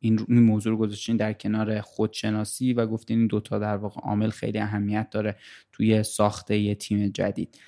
این 0.00 0.20
موضوع 0.28 0.72
رو 0.72 0.78
گذاشتین 0.78 1.16
در 1.16 1.32
کنار 1.32 1.80
خودشناسی 1.80 2.72
و 2.72 2.86
گفتین 2.86 3.18
این 3.18 3.26
دوتا 3.26 3.58
در 3.58 3.76
واقع 3.76 4.00
عامل 4.00 4.30
خیلی 4.30 4.58
اهمیت 4.58 5.10
داره 5.10 5.36
توی 5.72 6.02
ساخته 6.02 6.58
یه 6.58 6.74
تیم 6.74 7.08
جدید. 7.08 7.58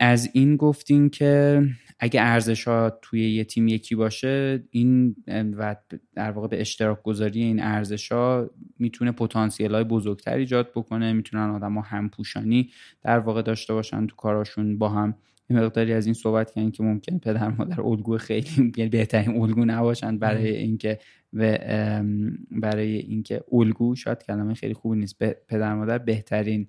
از 0.00 0.30
این 0.32 0.56
گفتین 0.56 1.10
که 1.10 1.62
اگه 1.98 2.20
ارزش 2.20 2.68
ها 2.68 2.98
توی 3.02 3.30
یه 3.30 3.44
تیم 3.44 3.68
یکی 3.68 3.94
باشه 3.94 4.64
این 4.70 5.16
و 5.26 5.76
در 6.14 6.30
واقع 6.30 6.48
به 6.48 6.60
اشتراک 6.60 7.02
گذاری 7.02 7.42
این 7.42 7.62
ارزش 7.62 8.12
ها 8.12 8.50
می‌تونه 8.78 9.12
پتانسیل 9.12 9.74
های 9.74 9.84
بزرگتر 9.84 10.34
ایجاد 10.34 10.70
بکنه 10.74 11.12
می‌تونن 11.12 11.50
آدم 11.50 11.74
ها 11.74 11.80
همپوشانی 11.80 12.70
در 13.02 13.18
واقع 13.18 13.42
داشته 13.42 13.74
باشن 13.74 14.06
تو 14.06 14.16
کاراشون 14.16 14.78
با 14.78 14.88
هم. 14.88 15.14
یه 15.50 15.56
مقداری 15.56 15.92
از 15.92 16.06
این 16.06 16.14
صحبت 16.14 16.50
کردن 16.50 16.70
که 16.70 16.82
ممکن 16.82 17.18
پدر 17.18 17.48
مادر 17.48 17.80
الگو 17.80 18.18
خیلی 18.18 18.48
یعنی 18.76 18.90
بهترین 18.90 19.42
الگو 19.42 19.64
نباشن 19.64 20.18
برای 20.18 20.56
اینکه 20.56 20.98
و 21.32 21.58
برای 22.50 22.96
اینکه 22.96 23.44
الگو 23.52 23.94
شاید 23.94 24.22
کلمه 24.22 24.54
خیلی 24.54 24.74
خوبی 24.74 24.98
نیست. 24.98 25.18
پدر 25.48 25.74
مادر 25.74 25.98
بهترین 25.98 26.66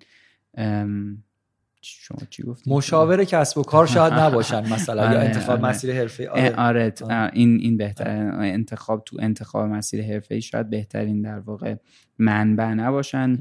شما 1.82 2.20
چی 2.30 2.44
گفتید 2.44 2.74
مشاور 2.74 3.24
کسب 3.24 3.58
و 3.58 3.64
کار 3.64 3.86
شاید 3.86 4.14
نباشن 4.14 4.74
مثلا 4.74 5.04
یا 5.04 5.10
آره، 5.10 5.20
انتخاب 5.20 5.60
آره. 5.60 5.70
مسیر 5.70 5.94
حرفه 5.94 6.30
آره, 6.30 6.56
آره, 6.56 6.94
این 7.34 7.60
این 7.62 7.78
بهترین 7.78 8.30
انتخاب 8.30 9.04
تو 9.06 9.18
انتخاب 9.20 9.70
مسیر 9.70 10.04
حرفه 10.04 10.40
شاید 10.40 10.70
بهترین 10.70 11.22
در 11.22 11.40
واقع 11.40 11.76
منبع 12.20 12.74
نباشن. 12.74 13.40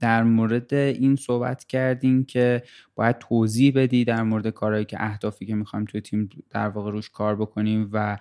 در 0.00 0.22
مورد 0.22 0.74
این 0.74 1.16
صحبت 1.16 1.64
کردیم 1.64 2.24
که 2.24 2.62
باید 2.94 3.18
توضیح 3.18 3.72
بدی 3.76 4.04
در 4.04 4.22
مورد 4.22 4.48
کارهایی 4.48 4.84
که 4.84 4.96
اهدافی 5.00 5.46
که 5.46 5.54
می‌خوایم 5.54 5.84
توی 5.84 6.00
تیم 6.00 6.28
در 6.50 6.68
واقع 6.68 6.90
روش 6.90 7.10
کار 7.10 7.36
بکنیم 7.36 7.90
و 7.92 8.18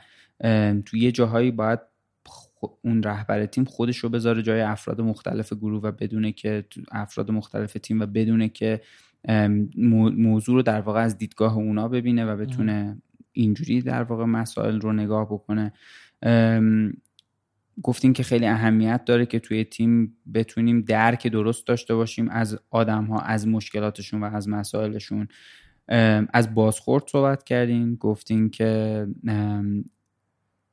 توی 0.85 0.99
یه 0.99 1.11
جاهایی 1.11 1.51
باید 1.51 1.79
اون 2.81 3.03
رهبر 3.03 3.45
تیم 3.45 3.63
خودش 3.63 3.97
رو 3.97 4.09
بذاره 4.09 4.41
جای 4.41 4.61
افراد 4.61 5.01
مختلف 5.01 5.53
گروه 5.53 5.81
و 5.83 5.91
بدونه 5.91 6.31
که 6.31 6.65
افراد 6.91 7.31
مختلف 7.31 7.73
تیم 7.73 8.01
و 8.01 8.05
بدونه 8.05 8.49
که 8.49 8.81
موضوع 10.17 10.55
رو 10.55 10.61
در 10.61 10.81
واقع 10.81 10.99
از 10.99 11.17
دیدگاه 11.17 11.57
اونا 11.57 11.87
ببینه 11.87 12.25
و 12.25 12.37
بتونه 12.37 12.97
اینجوری 13.31 13.81
در 13.81 14.03
واقع 14.03 14.25
مسائل 14.25 14.81
رو 14.81 14.93
نگاه 14.93 15.25
بکنه. 15.25 15.73
گفتیم 17.81 18.13
که 18.13 18.23
خیلی 18.23 18.45
اهمیت 18.45 19.05
داره 19.05 19.25
که 19.25 19.39
توی 19.39 19.63
تیم 19.63 20.17
بتونیم 20.33 20.81
درک 20.81 21.27
درست 21.27 21.67
داشته 21.67 21.95
باشیم 21.95 22.29
از 22.29 22.59
آدم 22.69 23.05
ها 23.05 23.19
از 23.19 23.47
مشکلاتشون 23.47 24.23
و 24.23 24.35
از 24.35 24.49
مسائلشون. 24.49 25.27
از 26.33 26.55
بازخورد 26.55 27.03
صحبت 27.07 27.43
کردیم 27.43 27.95
گفتیم 27.95 28.49
که 28.49 29.07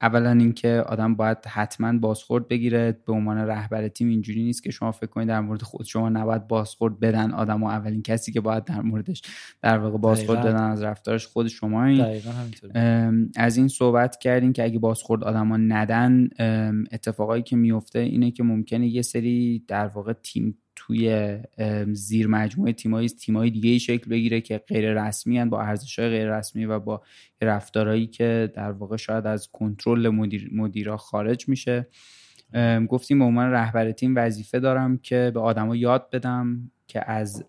اولا 0.02 0.30
اینکه 0.30 0.84
آدم 0.86 1.14
باید 1.14 1.38
حتما 1.46 1.98
بازخورد 1.98 2.48
بگیره 2.48 2.98
به 3.06 3.12
عنوان 3.12 3.38
رهبر 3.38 3.88
تیم 3.88 4.08
اینجوری 4.08 4.42
نیست 4.42 4.62
که 4.62 4.70
شما 4.70 4.92
فکر 4.92 5.06
کنید 5.06 5.28
در 5.28 5.40
مورد 5.40 5.62
خود 5.62 5.86
شما 5.86 6.08
نباید 6.08 6.48
بازخورد 6.48 7.00
بدن 7.00 7.30
آدم 7.30 7.62
و 7.62 7.66
اولین 7.66 8.02
کسی 8.02 8.32
که 8.32 8.40
باید 8.40 8.64
در 8.64 8.80
موردش 8.80 9.22
در 9.62 9.78
واقع 9.78 9.98
بازخورد 9.98 10.40
بدن 10.40 10.62
از 10.62 10.82
رفتارش 10.82 11.26
خود 11.26 11.48
شما 11.48 11.84
این 11.84 12.22
از 13.36 13.56
این 13.56 13.68
صحبت 13.68 14.16
کردیم 14.16 14.52
که 14.52 14.64
اگه 14.64 14.78
بازخورد 14.78 15.24
آدما 15.24 15.56
ندن 15.56 16.28
اتفاقایی 16.92 17.42
که 17.42 17.56
میفته 17.56 17.98
اینه 17.98 18.30
که 18.30 18.42
ممکنه 18.42 18.88
یه 18.88 19.02
سری 19.02 19.64
در 19.68 19.86
واقع 19.86 20.12
تیم 20.12 20.58
توی 20.82 21.38
زیر 21.92 22.26
مجموعه 22.26 22.72
تیمایی 22.72 23.08
تیمایی 23.08 23.50
دیگه 23.50 23.70
ای 23.70 23.78
شکل 23.78 24.10
بگیره 24.10 24.40
که 24.40 24.58
غیر 24.58 25.04
رسمی 25.04 25.38
هن 25.38 25.50
با 25.50 25.62
ارزش 25.62 25.98
های 25.98 26.08
غیر 26.08 26.38
رسمی 26.38 26.64
و 26.64 26.78
با 26.78 27.02
رفتارهایی 27.42 28.06
که 28.06 28.52
در 28.54 28.72
واقع 28.72 28.96
شاید 28.96 29.26
از 29.26 29.48
کنترل 29.52 30.08
مدیر 30.08 30.50
مدیرا 30.52 30.96
خارج 30.96 31.48
میشه. 31.48 31.86
گفتیم 32.88 33.18
به 33.18 33.24
عنوان 33.24 33.50
رهبر 33.50 33.92
تیم 33.92 34.16
وظیفه 34.16 34.60
دارم 34.60 34.98
که 34.98 35.30
به 35.34 35.40
آدما 35.40 35.76
یاد 35.76 36.10
بدم 36.10 36.70
که 36.86 37.10
از 37.10 37.44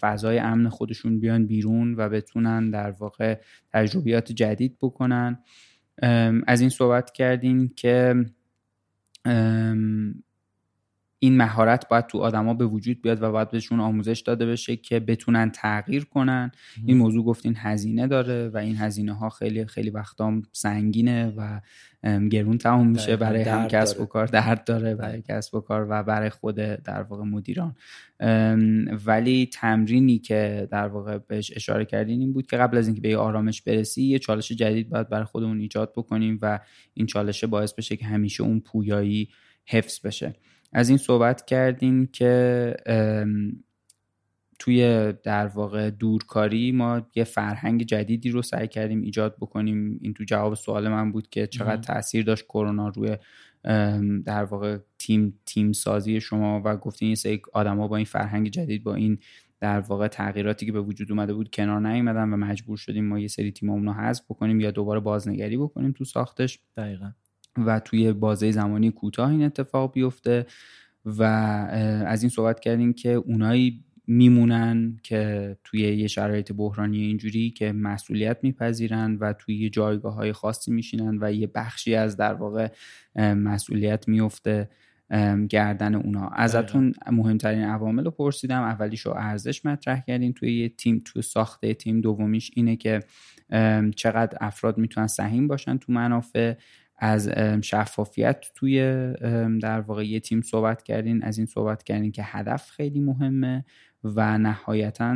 فضای 0.00 0.38
امن 0.38 0.68
خودشون 0.68 1.20
بیان 1.20 1.46
بیرون 1.46 1.94
و 1.94 2.08
بتونن 2.08 2.70
در 2.70 2.90
واقع 2.90 3.38
تجربیات 3.72 4.32
جدید 4.32 4.78
بکنن. 4.82 5.38
از 6.46 6.60
این 6.60 6.70
صحبت 6.70 7.12
کردیم 7.12 7.68
که 7.76 8.24
این 11.24 11.36
مهارت 11.36 11.88
باید 11.88 12.06
تو 12.06 12.18
آدما 12.18 12.54
به 12.54 12.66
وجود 12.66 13.02
بیاد 13.02 13.22
و 13.22 13.32
باید 13.32 13.50
بهشون 13.50 13.80
آموزش 13.80 14.20
داده 14.20 14.46
بشه 14.46 14.76
که 14.76 15.00
بتونن 15.00 15.50
تغییر 15.50 16.04
کنن. 16.04 16.50
این 16.86 16.96
موضوع 16.96 17.24
گفتین 17.24 17.54
هزینه 17.56 18.06
داره 18.06 18.48
و 18.48 18.56
این 18.56 18.76
هزینه 18.76 19.12
ها 19.12 19.28
خیلی 19.28 19.66
خیلی 19.66 19.90
وقتا 19.90 20.42
سنگینه 20.52 21.32
و 21.36 21.60
گرون 22.30 22.58
تمام 22.58 22.88
میشه 22.88 23.16
برای 23.16 23.42
هم 23.42 23.68
کسب 23.68 24.00
و 24.00 24.06
کار 24.06 24.26
درد 24.26 24.64
داره 24.64 24.94
برای 24.94 25.22
کسب 25.28 25.54
و 25.54 25.60
کار 25.60 25.86
و 25.90 26.02
برای 26.02 26.30
خود 26.30 26.54
در 26.56 27.02
واقع 27.02 27.24
مدیران. 27.24 27.74
ولی 29.06 29.46
تمرینی 29.52 30.18
که 30.18 30.68
در 30.70 30.88
واقع 30.88 31.18
بهش 31.18 31.52
اشاره 31.56 31.84
کردین 31.84 32.20
این 32.20 32.32
بود 32.32 32.46
که 32.46 32.56
قبل 32.56 32.78
از 32.78 32.86
اینکه 32.86 33.02
به 33.02 33.16
آرامش 33.16 33.62
برسی 33.62 34.02
یه 34.02 34.18
چالش 34.18 34.52
جدید 34.52 34.88
باید 34.88 35.08
برای 35.08 35.24
خودمون 35.24 35.60
ایجاد 35.60 35.92
بکنیم 35.96 36.38
و 36.42 36.60
این 36.94 37.06
چالشه 37.06 37.46
باعث 37.46 37.72
بشه 37.74 37.96
که 37.96 38.04
همیشه 38.04 38.42
اون 38.42 38.60
پویایی 38.60 39.28
حفظ 39.66 40.06
بشه. 40.06 40.34
از 40.72 40.88
این 40.88 40.98
صحبت 40.98 41.44
کردیم 41.46 42.06
که 42.06 42.74
توی 44.58 45.12
در 45.22 45.46
واقع 45.46 45.90
دورکاری 45.90 46.72
ما 46.72 47.06
یه 47.14 47.24
فرهنگ 47.24 47.82
جدیدی 47.82 48.30
رو 48.30 48.42
سعی 48.42 48.68
کردیم 48.68 49.00
ایجاد 49.00 49.36
بکنیم. 49.40 49.98
این 50.00 50.14
تو 50.14 50.24
جواب 50.24 50.54
سوال 50.54 50.88
من 50.88 51.12
بود 51.12 51.30
که 51.30 51.46
چقدر 51.46 51.82
تاثیر 51.82 52.24
داشت 52.24 52.44
کرونا 52.44 52.88
روی 52.88 53.16
در 54.24 54.44
واقع 54.44 54.78
تیم 54.98 55.38
تیم 55.46 55.72
سازی 55.72 56.20
شما 56.20 56.62
و 56.64 56.76
گفتین 56.76 57.08
یه 57.08 57.14
سری 57.14 57.42
آدما 57.52 57.88
با 57.88 57.96
این 57.96 58.04
فرهنگ 58.04 58.48
جدید 58.48 58.84
با 58.84 58.94
این 58.94 59.18
در 59.60 59.80
واقع 59.80 60.08
تغییراتی 60.08 60.66
که 60.66 60.72
به 60.72 60.80
وجود 60.80 61.12
اومده 61.12 61.34
بود 61.34 61.50
کنار 61.50 61.80
نیومدن 61.80 62.32
و 62.32 62.36
مجبور 62.36 62.76
شدیم 62.76 63.04
ما 63.04 63.18
یه 63.18 63.28
سری 63.28 63.52
تیممون 63.52 63.86
رو 63.86 63.92
حذف 63.92 64.24
بکنیم 64.24 64.60
یا 64.60 64.70
دوباره 64.70 65.00
بازنگری 65.00 65.56
بکنیم 65.56 65.92
تو 65.92 66.04
ساختش. 66.04 66.58
دقیقا. 66.76 67.12
و 67.58 67.80
توی 67.80 68.12
بازه 68.12 68.50
زمانی 68.50 68.90
کوتاه 68.90 69.30
این 69.30 69.42
اتفاق 69.44 69.92
بیفته 69.92 70.46
و 71.04 71.22
از 72.06 72.22
این 72.22 72.30
صحبت 72.30 72.60
کردیم 72.60 72.92
که 72.92 73.08
اونایی 73.08 73.84
میمونن 74.06 75.00
که 75.02 75.56
توی 75.64 75.80
یه 75.80 76.06
شرایط 76.06 76.52
بحرانی 76.52 77.00
اینجوری 77.00 77.50
که 77.50 77.72
مسئولیت 77.72 78.38
میپذیرن 78.42 79.16
و 79.20 79.32
توی 79.32 79.54
یه 79.54 79.70
جایگاه 79.70 80.14
های 80.14 80.32
خاصی 80.32 80.70
میشینن 80.70 81.18
و 81.20 81.32
یه 81.32 81.46
بخشی 81.46 81.94
از 81.94 82.16
در 82.16 82.34
واقع 82.34 82.68
مسئولیت 83.16 84.08
میفته 84.08 84.70
گردن 85.48 85.94
اونا. 85.94 86.28
ازتون 86.28 86.92
مهمترین 87.12 87.62
عوامل 87.62 88.04
رو 88.04 88.10
پرسیدم. 88.10 88.62
اولیش 88.62 89.00
رو 89.00 89.12
ارزش 89.16 89.66
مطرح 89.66 90.00
کردین 90.06 90.32
توی 90.32 90.58
یه 90.58 90.68
تیم 90.68 91.02
توی 91.04 91.22
ساخته 91.22 91.74
تیم. 91.74 92.00
دومیش 92.00 92.50
اینه 92.54 92.76
که 92.76 93.00
چقدر 93.96 94.38
افراد 94.40 94.78
می‌تونن 94.78 95.06
سهیم 95.06 95.48
باشن 95.48 95.76
تو 95.76 95.92
منافع. 95.92 96.54
از 97.04 97.28
شفافیت 97.62 98.46
توی 98.54 98.80
در 99.62 99.80
واقع 99.80 100.06
یه 100.06 100.20
تیم 100.20 100.40
صحبت 100.40 100.82
کردین 100.82 101.22
از 101.22 101.38
این 101.38 101.46
صحبت 101.46 101.82
کردین 101.82 102.12
که 102.12 102.22
هدف 102.24 102.70
خیلی 102.70 103.00
مهمه 103.00 103.64
و 104.04 104.38
نهایتا 104.38 105.14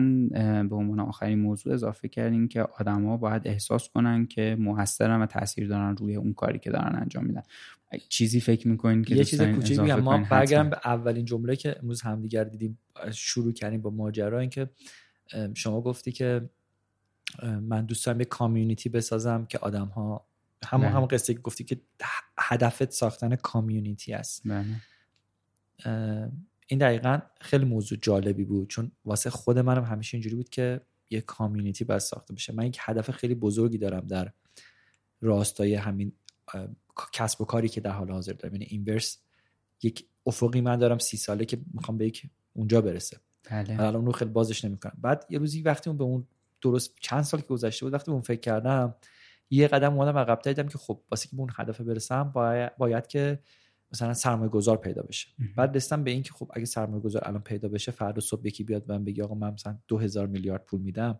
به 0.62 0.76
عنوان 0.76 1.00
آخرین 1.00 1.38
موضوع 1.38 1.74
اضافه 1.74 2.08
کردین 2.08 2.48
که 2.48 2.62
آدما 2.62 3.16
باید 3.16 3.48
احساس 3.48 3.88
کنن 3.88 4.26
که 4.26 4.56
موثرن 4.58 5.22
و 5.22 5.26
تاثیر 5.26 5.68
دارن 5.68 5.96
روی 5.96 6.16
اون 6.16 6.32
کاری 6.34 6.58
که 6.58 6.70
دارن 6.70 6.98
انجام 7.00 7.24
میدن. 7.24 7.42
چیزی 8.08 8.40
فکر 8.40 8.68
می‌کنین 8.68 9.02
که 9.02 9.14
یه 9.14 9.24
چیز 9.24 9.42
کوچیک 9.42 9.80
میگم 9.80 10.00
ما 10.00 10.18
برگردم 10.30 10.70
به 10.70 10.80
اولین 10.84 11.24
جمله 11.24 11.56
که 11.56 11.76
امروز 11.82 12.02
همدیگر 12.02 12.44
دیدیم 12.44 12.78
شروع 13.12 13.52
کردیم 13.52 13.80
با 13.80 13.90
ماجرا 13.90 14.40
اینکه 14.40 14.70
شما 15.54 15.80
گفتی 15.80 16.12
که 16.12 16.50
من 17.42 17.86
دوست 17.86 18.06
دارم 18.06 18.20
یه 18.20 18.24
کامیونیتی 18.24 18.88
بسازم 18.88 19.46
که 19.48 19.58
آدم 19.58 19.86
ها 19.86 20.26
همون 20.66 20.86
هم 20.86 21.06
قصه 21.06 21.34
که 21.34 21.40
گفتی 21.40 21.64
که 21.64 21.80
هدفت 22.38 22.90
ساختن 22.90 23.36
کامیونیتی 23.36 24.12
است. 24.12 24.42
این 26.66 26.78
دقیقا 26.78 27.18
خیلی 27.40 27.64
موضوع 27.64 27.98
جالبی 28.02 28.44
بود 28.44 28.68
چون 28.68 28.92
واسه 29.04 29.30
خود 29.30 29.58
منم 29.58 29.84
همیشه 29.84 30.14
اینجوری 30.14 30.36
بود 30.36 30.48
که 30.48 30.80
یه 31.10 31.20
کامیونیتی 31.20 31.84
باید 31.84 32.00
ساخته 32.00 32.34
بشه. 32.34 32.52
من 32.52 32.66
یک 32.66 32.78
هدف 32.80 33.10
خیلی 33.10 33.34
بزرگی 33.34 33.78
دارم 33.78 34.06
در 34.06 34.32
راستای 35.20 35.74
همین 35.74 36.12
کسب 37.12 37.40
و 37.40 37.44
کاری 37.44 37.68
که 37.68 37.80
در 37.80 37.90
حال 37.90 38.10
حاضر 38.10 38.32
دارم. 38.32 38.54
یعنی 38.54 38.64
اینورس 38.64 39.18
یک 39.82 40.06
افقی 40.26 40.60
من 40.60 40.78
دارم 40.78 40.98
سی 40.98 41.16
ساله 41.16 41.44
که 41.44 41.58
می‌خوام 41.74 41.98
به 41.98 42.06
یک 42.06 42.30
اونجا 42.52 42.80
برسه. 42.80 43.20
بله. 43.50 43.80
الان 43.80 43.96
اون 43.96 44.06
رو 44.06 44.12
خیلی 44.12 44.30
بازش 44.30 44.64
نمی‌کنم. 44.64 44.98
بعد 44.98 45.26
یه 45.30 45.38
روزی 45.38 45.62
وقتی 45.62 45.90
اون 45.90 45.98
به 45.98 46.04
اون 46.04 46.26
درست 46.60 46.94
چند 47.00 47.22
سال 47.22 47.40
که 47.40 47.46
گذشته 47.46 47.86
بود 47.86 47.94
وقتی 47.94 48.06
به 48.06 48.12
اون 48.12 48.22
فکر 48.22 48.40
کردم 48.40 48.94
یه 49.50 49.68
قدم 49.68 49.98
اومدم 49.98 50.18
عقب 50.18 50.42
دیدم 50.42 50.68
که 50.68 50.78
خب 50.78 51.02
واسه 51.10 51.28
که 51.28 51.36
به 51.36 51.40
اون 51.40 51.50
هدف 51.56 51.80
برسم 51.80 52.22
باید, 52.22 52.76
باید 52.76 53.06
که 53.06 53.38
مثلا 53.92 54.14
سرمایه 54.14 54.50
گذار 54.50 54.76
پیدا 54.76 55.02
بشه. 55.02 55.28
بعد 55.56 55.76
رسیدم 55.76 56.04
به 56.04 56.10
این 56.10 56.22
که 56.22 56.32
خب 56.32 56.50
اگه 56.54 56.64
سرمایه 56.64 57.02
گذار 57.02 57.22
الان 57.24 57.42
پیدا 57.42 57.68
بشه 57.68 57.92
فردا 57.92 58.20
صبح 58.20 58.46
یکی 58.46 58.64
بیاد 58.64 58.92
من 58.92 59.04
بگی 59.04 59.22
آقا 59.22 59.34
من 59.34 59.52
مثلا 59.52 59.78
2000 59.88 60.26
میلیارد 60.26 60.64
پول 60.64 60.80
میدم. 60.80 61.18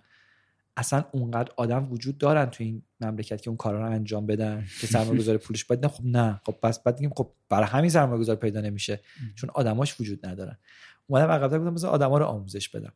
اصلا 0.77 1.05
اونقدر 1.12 1.53
آدم 1.57 1.93
وجود 1.93 2.19
دارن 2.19 2.47
تو 2.47 2.65
این 2.65 2.82
مملکت 3.01 3.43
که 3.43 3.51
اون 3.51 3.57
کارا 3.57 3.78
رو 3.78 3.93
انجام 3.93 4.27
بدن 4.27 4.65
که 4.81 4.86
سرمایه 4.86 5.19
گذار 5.19 5.36
پولش 5.36 5.65
باید. 5.65 5.85
نه 5.85 5.89
خب 5.89 6.05
نه. 6.05 6.40
خب 6.47 6.53
پس 6.62 6.82
بعد 6.82 6.94
میگیم 6.94 7.15
خب 7.16 7.32
برای 7.48 7.66
همین 7.66 7.90
سرمایه 7.90 8.20
گذار 8.20 8.36
پیدا 8.36 8.61
نمیشه. 8.61 9.01
چون 9.35 9.51
آدماش 9.55 10.01
وجود 10.01 10.27
ندارن. 10.27 10.59
اومدم 11.07 11.31
عقب 11.31 11.59
بودم 11.59 11.73
مثلا 11.73 11.90
آدما 11.90 12.19
رو 12.19 12.24
آموزش 12.24 12.69
بدم. 12.69 12.93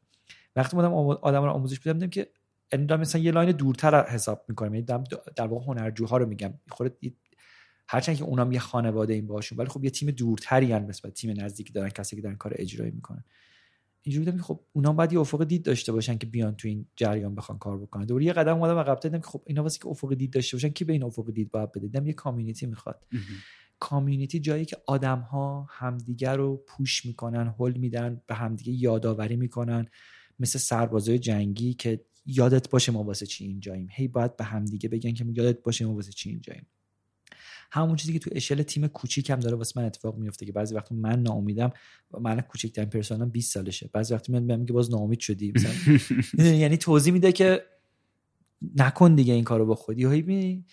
وقتی 0.57 0.77
اومدم 0.77 0.95
آدما 1.23 1.47
رو 1.47 1.53
آموزش 1.53 1.81
بدم 1.81 1.93
دیدم 1.93 2.11
که 2.11 2.29
یعنی 2.73 2.87
مثلا 2.95 3.21
یه 3.21 3.33
line 3.33 3.53
دورتر 3.53 4.09
حساب 4.09 4.45
می‌کنم. 4.49 4.75
یعنی 4.75 4.87
در 5.37 5.47
واقع 5.47 5.65
هنرجوها 5.67 6.17
رو 6.17 6.27
میگم. 6.27 6.55
خودت 6.71 6.93
هرچند 7.89 8.17
که 8.17 8.25
اونام 8.25 8.53
یه 8.53 8.59
خانواده 8.59 9.15
این 9.15 9.27
باشون 9.27 9.59
ولی 9.59 9.69
خب 9.69 9.85
یه 9.85 9.91
تیم 9.91 10.11
دورتری 10.11 10.73
ان 10.73 10.87
نسبت 10.87 11.15
تیم 11.15 11.41
نزدیکی 11.41 11.73
دارن 11.73 11.89
کسی 11.89 12.17
که 12.17 12.23
دارن 12.23 12.37
کار 12.37 12.53
اجرایی 12.57 12.91
می‌کنن. 12.91 13.25
اینجوری 14.03 14.31
بودم 14.31 14.43
خب 14.43 14.61
اونا 14.73 14.93
باید 14.93 15.13
یه 15.13 15.21
افق 15.21 15.45
دید 15.45 15.63
داشته 15.63 15.93
باشن 15.93 16.19
که 16.19 16.27
بیان 16.27 16.55
تو 16.57 16.69
این 16.69 16.87
جریان 16.97 17.35
بخوان 17.35 17.59
کار 17.59 17.79
بکنن. 17.79 18.05
دوباره 18.05 18.25
یه 18.25 18.33
قدم 18.33 18.57
اومدم 18.57 18.79
عقب 18.79 19.01
دیدم 19.01 19.19
که 19.19 19.27
خب 19.27 19.43
اینا 19.47 19.63
واسه 19.63 19.79
که 19.79 19.89
افق 19.89 20.15
دید 20.15 20.31
داشته 20.31 20.57
باشن 20.57 20.69
کی 20.69 20.85
به 20.85 20.93
این 20.93 21.03
افق 21.03 21.31
دید 21.31 21.51
باید 21.51 21.73
بده؟ 21.73 21.81
دیدم 21.81 22.07
یه 22.07 22.13
community 22.13 22.67
می‌خواد. 22.67 23.07
کامیونیتی 23.79 24.41
جایی 24.41 24.65
که 24.65 24.77
آدم 24.87 25.19
ها 25.19 25.67
همدیگه 25.71 26.31
رو 26.31 26.65
پوش 26.67 27.07
می‌کنن 27.07 27.47
هول 27.47 27.73
میدن 27.79 28.21
به 28.27 28.35
همدیگه 28.35 28.73
یادآوری 28.73 29.37
می‌کنن. 29.37 29.87
مثل 30.39 30.59
سربازای 30.59 31.19
جنگی 31.19 31.75
که 31.75 32.05
یادت 32.31 32.71
باشه 32.71 32.93
ما 32.93 33.03
واسه 33.03 33.27
چی 33.27 33.45
اینجاییم. 33.45 33.89
هی 33.91 34.09
باید 34.09 34.37
به 34.37 34.45
همدیگه 34.45 34.89
بگن 34.89 35.15
که 35.15 35.25
یادت 35.33 35.63
باشه 35.63 35.87
ما 35.87 35.95
واسه 35.95 36.13
چی 36.13 36.31
اینجاییم. 36.31 36.67
همون 37.73 37.97
چیزی 37.97 38.13
که 38.13 38.19
تو 38.19 38.31
اشل 38.35 38.63
تیم 38.63 38.87
کوچیک 38.87 39.31
هم 39.31 39.41
داره 39.41 39.57
واسه 39.57 39.81
من 39.81 39.87
اتفاق 39.87 40.17
میفته 40.17 40.47
که 40.47 40.53
بعضی 40.53 40.75
وقت 40.75 40.93
من 40.93 41.23
ناامیدم. 41.23 41.73
من 42.21 42.41
کوچیکترین 42.41 42.89
پرسونم 42.89 43.31
20 43.31 43.55
سالشه. 43.55 43.91
بعضی 43.93 44.15
وقت 44.15 44.31
میاد 44.31 44.43
میگم 44.43 44.67
که 44.67 44.73
باز 44.73 44.91
ناامید 44.91 45.21
شدی. 45.21 45.53
مثلا 45.57 46.45
یعنی 46.63 46.77
توضیح 46.77 47.13
میده 47.13 47.33
که 47.33 47.63
نکن 48.77 49.15
دیگه 49.15 49.35
این 49.35 49.45
کارو 49.45 49.67
با 49.67 49.75
خودی 49.75 50.07
هی 50.07 50.65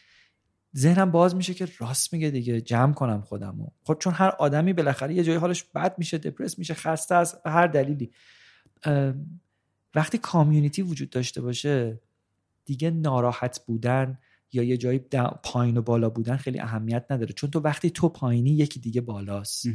ذهنم 0.78 1.12
باز 1.12 1.36
میشه 1.36 1.54
که 1.54 1.68
راست 1.80 2.14
میگه 2.14 2.30
دیگه. 2.30 2.62
جمع 2.62 2.94
کنم 2.94 3.22
خودمو. 3.22 3.68
خود 3.84 4.00
چون 4.02 4.14
هر 4.14 4.30
آدمی 4.30 4.74
بالاخره 4.74 5.14
یه 5.14 5.24
جای 5.24 5.36
حالش 5.36 5.64
بد 5.64 5.96
میشه 5.98 6.18
دپرس 6.18 6.60
میشه 6.60 6.74
خسته 6.74 7.16
از 7.16 7.36
هر 7.46 7.68
دلیلی. 7.68 8.12
وقتی 9.98 10.18
کامیونیتی 10.18 10.82
وجود 10.82 11.10
داشته 11.10 11.42
باشه 11.42 12.02
دیگه 12.66 12.92
ناراحت 12.92 13.66
بودن 13.66 14.18
یا 14.52 14.64
یه 14.64 14.78
جایی 14.78 15.00
پایین 15.44 15.78
و 15.78 15.82
بالا 15.82 16.10
بودن 16.10 16.38
خیلی 16.38 16.60
اهمیت 16.60 17.06
نداره. 17.10 17.34
چون 17.34 17.50
تو 17.50 17.60
وقتی 17.60 17.90
تو 17.90 18.10
پایینی 18.10 18.50
یکی 18.50 18.80
دیگه 18.80 19.02
بالاست 19.02 19.66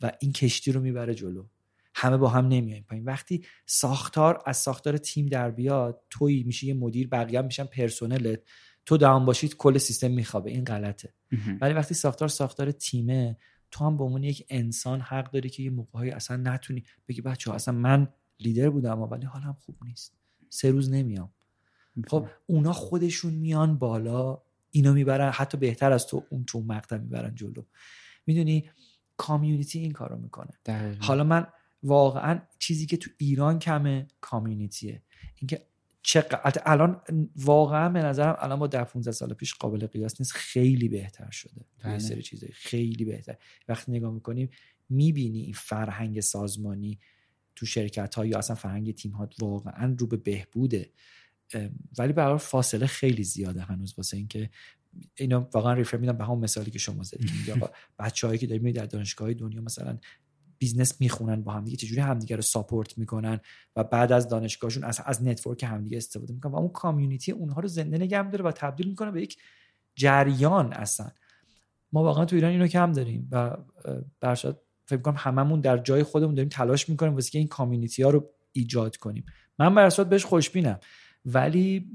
و 0.00 0.12
این 0.20 0.32
کشتی 0.32 0.72
رو 0.72 0.80
می‌بره 0.80 1.14
جلو. 1.14 1.46
همه 1.94 2.16
با 2.16 2.28
هم 2.28 2.48
نمیایم 2.48 2.84
پایین. 2.88 3.04
وقتی 3.04 3.44
ساختار 3.66 4.42
از 4.46 4.56
ساختار 4.56 4.96
تیم 4.96 5.26
در 5.26 5.50
بیاد 5.50 6.02
توی 6.10 6.42
میشه 6.42 6.66
یه 6.66 6.74
مدیر 6.74 7.08
بقیه 7.08 7.42
میشن 7.42 7.64
پرسنلت. 7.64 8.40
تو 8.86 8.96
دام 8.96 9.24
باشید 9.24 9.56
کل 9.56 9.78
سیستم 9.78 10.10
میخوابه. 10.10 10.50
این 10.50 10.64
غلطه. 10.64 11.14
ولی 11.60 11.74
وقتی 11.74 11.94
ساختار 11.94 12.28
ساختار 12.28 12.70
تیمه 12.70 13.36
تو 13.70 13.84
هم 13.84 13.96
به 13.96 14.04
عنوان 14.04 14.22
یک 14.22 14.46
انسان 14.48 15.00
حق 15.00 15.30
داری 15.30 15.50
که 15.50 15.62
یه 15.62 15.70
موقعی 15.70 16.10
اصلا 16.10 16.36
نتونی 16.36 16.84
بگی 17.08 17.20
بچه 17.20 17.52
اصلا 17.52 17.74
من 17.74 18.08
لیدر 18.40 18.70
بودم 18.70 19.02
ولی 19.02 19.26
حالم 19.26 19.56
خوب 19.60 19.76
نیست. 19.84 20.14
سه 20.48 20.70
روز 20.70 20.90
نمیام. 20.90 21.32
خب 22.08 22.26
اونا 22.46 22.72
خودشون 22.72 23.34
میان 23.34 23.78
بالا 23.78 24.42
اینو 24.70 24.92
می‌برن 24.92 25.30
حتی 25.30 25.58
بهتر 25.58 25.92
از 25.92 26.06
تو 26.06 26.24
اون 26.30 26.44
تو 26.44 26.60
مقطع 26.60 26.96
می‌برن 26.96 27.34
جلو. 27.34 27.62
می‌دونی 28.26 28.70
کامیونیتی 29.16 29.78
این 29.78 29.92
کارو 29.92 30.18
می‌کنه. 30.18 30.50
حالا 30.98 31.24
من 31.24 31.46
واقعا 31.82 32.40
چیزی 32.58 32.86
که 32.86 32.96
تو 32.96 33.10
ایران 33.18 33.58
کمه 33.58 34.06
کامیونیتیه 34.20 35.02
اینکه 35.36 35.66
چقدر 36.02 36.62
الان 36.66 37.02
واقعا 37.36 37.88
به 37.88 38.02
نظرم 38.02 38.36
الان 38.38 38.58
با 38.58 38.66
در 38.66 38.84
15 38.84 39.12
سال 39.12 39.34
پیش 39.34 39.54
قابل 39.54 39.86
قیاس 39.86 40.20
نیست 40.20 40.32
خیلی 40.32 40.88
بهتر 40.88 41.30
شده. 41.30 41.64
یه 41.84 41.98
سری 41.98 42.22
چیزایی 42.22 42.52
خیلی 42.52 43.04
بهتر. 43.04 43.36
وقتی 43.68 43.92
نگاه 43.92 44.12
می‌کنیم 44.12 44.50
می‌بینی 44.88 45.40
این 45.40 45.52
فرهنگ 45.52 46.20
سازمانی 46.20 46.98
تو 47.60 47.66
شرکت 47.66 48.14
ها 48.14 48.26
یا 48.26 48.38
اصلا 48.38 48.56
فرهنگ 48.56 48.94
تیم 48.94 49.12
ها 49.12 49.28
واقعا 49.40 49.96
رو 49.98 50.06
به 50.06 50.16
بهبوده. 50.16 50.90
ولی 51.98 52.12
برای 52.12 52.38
فاصله 52.38 52.86
خیلی 52.86 53.24
زیاده 53.24 53.60
هنوز 53.60 53.94
واسه 53.96 54.16
اینکه 54.16 54.50
اینا 55.14 55.48
واقعا 55.54 55.72
ریفر 55.72 55.96
میدم 55.96 56.12
به 56.12 56.24
همون 56.24 56.38
مثالی 56.38 56.70
که 56.70 56.78
شما 56.78 57.02
زدید. 57.02 57.30
بچه‌هایی 57.98 58.38
که 58.38 58.46
داریم 58.46 58.70
در 58.70 58.86
دانشگاه 58.86 59.34
دنیا 59.34 59.60
مثلا 59.60 59.98
business 60.58 61.00
می‌خونن 61.00 61.42
با 61.42 61.52
همدیگه 61.52 61.76
چجوری 61.76 62.00
همدیگه 62.00 62.36
رو 62.36 62.42
support 62.42 62.98
می‌کنن 62.98 63.40
و 63.76 63.84
بعد 63.84 64.12
از 64.12 64.28
دانشگاهشون 64.28 64.84
از 64.84 65.00
از 65.04 65.22
network 65.22 65.62
همدیگه 65.62 65.96
استفاده 65.96 66.34
می‌کنن 66.34 66.52
و 66.52 66.56
اون 66.56 66.68
community 66.68 67.32
اونها 67.32 67.60
رو 67.60 67.68
زنده 67.68 67.98
نگه 67.98 68.30
داره 68.30 68.44
و 68.44 68.52
تبدیل 68.52 68.88
می‌کنه 68.88 69.10
به 69.10 69.22
یک 69.22 69.38
جریان 69.94 70.72
اصلا. 70.72 71.10
ما 71.92 72.02
واقعا 72.02 72.24
تو 72.24 72.36
ایران 72.36 72.50
اینو 72.50 72.66
کم 72.66 72.92
داریم 72.92 73.28
و 73.30 73.56
برشاد 74.20 74.62
فکر 74.90 75.00
کنم 75.00 75.14
هممون 75.18 75.60
در 75.60 75.78
جای 75.78 76.02
خودمون 76.02 76.34
داریم 76.34 76.48
تلاش 76.48 76.88
می‌کنیم 76.88 77.14
واسه 77.14 77.38
این 77.38 77.48
community 77.48 78.02
ها 78.02 78.10
رو 78.10 78.30
ایجاد 78.52 78.96
کنیم. 78.96 79.24
من 79.58 79.74
بر 79.74 80.04
بهش 80.04 80.24
خوشبینم. 80.24 80.80
ولی 81.24 81.90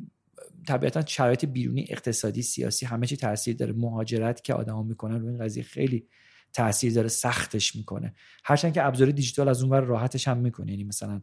طبیعتا 0.67 1.05
شرایط 1.05 1.45
بیرونی 1.45 1.85
اقتصادی 1.89 2.41
سیاسی 2.41 2.85
همه 2.85 3.07
چی 3.07 3.17
تاثیر 3.17 3.55
داره. 3.55 3.73
مهاجرت 3.73 4.43
که 4.43 4.53
آدما 4.53 4.83
می‌کنن 4.83 5.21
رو 5.21 5.27
این 5.27 5.37
قضیه 5.37 5.63
خیلی 5.63 6.07
تاثیر 6.53 6.93
داره 6.93 7.07
سختش 7.07 7.75
می‌کنه. 7.75 8.13
هرچند 8.43 8.73
که 8.73 8.85
ابزار 8.85 9.11
دیجیتال 9.11 9.47
از 9.47 9.63
اونور 9.63 9.81
راحتش 9.81 10.27
هم 10.27 10.37
می‌کنه. 10.37 10.71
یعنی 10.71 10.83
مثلا 10.83 11.21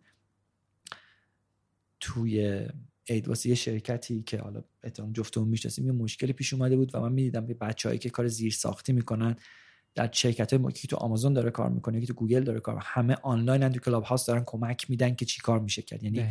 توی 2.01 2.66
عید 3.05 3.28
واسه 3.28 3.49
یه 3.49 3.55
شرکتی 3.55 4.23
که 4.23 4.39
حالا 4.39 4.65
احتمال 4.82 5.12
جفتمون 5.12 5.49
می‌شناسیم 5.49 5.86
یه 5.86 5.93
مشکلی 5.93 6.32
پیش 6.32 6.53
اومده 6.53 6.77
بود 6.77 6.94
و 6.94 7.01
من 7.01 7.12
می‌دیدم 7.12 7.47
که 7.47 7.55
بچه‌هایی 7.55 7.99
که 7.99 8.11
کار 8.11 8.27
زیر 8.27 8.53
ساختی 8.53 8.93
می‌کنن 8.93 9.36
در 9.94 10.09
شرکت 10.12 10.52
های 10.52 10.73
که 10.73 10.89
تو 10.89 10.97
آمازون 10.97 11.32
داره 11.32 11.51
کار 11.51 11.70
می‌کنه 11.70 12.01
که 12.01 12.06
تو 12.06 12.14
گوگل 12.14 12.44
داره 12.44 12.60
کار 12.60 12.78
همه 12.82 13.16
آنلاین 13.23 13.69
تو 13.69 13.81
Clubhouse 13.80 14.26
دارن 14.27 14.43
کمک 14.47 14.90
میدن 14.90 15.14
که 15.14 15.24
چی 15.24 15.40
کار 15.40 15.60
میشه 15.60 15.82
کرد. 15.82 16.02
یعنی 16.02 16.27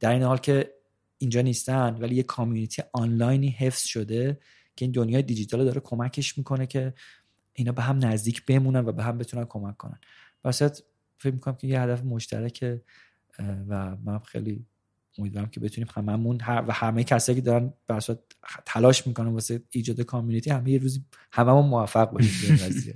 در 0.00 0.10
این 0.10 0.22
حال 0.22 0.38
که 0.38 0.74
اینجا 1.18 1.40
نیستن 1.40 1.94
ولی 1.94 2.14
یه 2.14 2.22
community 2.22 2.82
آنلاینی 2.92 3.48
حفظ 3.48 3.84
شده 3.84 4.38
که 4.76 4.84
این 4.84 4.92
دنیای 4.92 5.22
دیجیتال 5.22 5.64
داره 5.64 5.80
کمکش 5.80 6.38
می‌کنه 6.38 6.66
که 6.66 6.94
اینا 7.52 7.72
به 7.72 7.82
هم 7.82 8.04
نزدیک 8.04 8.46
بمونن 8.46 8.80
و 8.80 8.92
به 8.92 9.02
هم 9.02 9.18
بتونن 9.18 9.44
کمک 9.44 9.76
کنن. 9.76 10.00
واسه 10.44 10.72
فکر 11.18 11.34
می‌کنم 11.34 11.56
که 11.56 11.66
یه 11.66 11.80
هدف 11.80 12.04
مشترکه 12.04 12.82
و 13.68 13.96
من 13.96 14.18
خیلی 14.18 14.66
امیدوارم 15.20 15.48
که 15.48 15.60
بتونیم 15.60 15.88
هممون 15.94 16.40
و 16.46 16.72
همه 16.72 17.04
کسایی 17.04 17.36
که 17.36 17.42
دارن 17.42 17.72
برسات 17.86 18.20
تلاش 18.66 19.06
می‌کنن 19.06 19.28
واسه 19.28 19.62
ایجاد 19.70 20.00
کامیونیتی 20.00 20.50
همه 20.50 20.70
یه 20.70 20.78
روزی 20.78 21.04
هممون 21.32 21.66
موفق 21.66 22.10
باشیم 22.10 22.58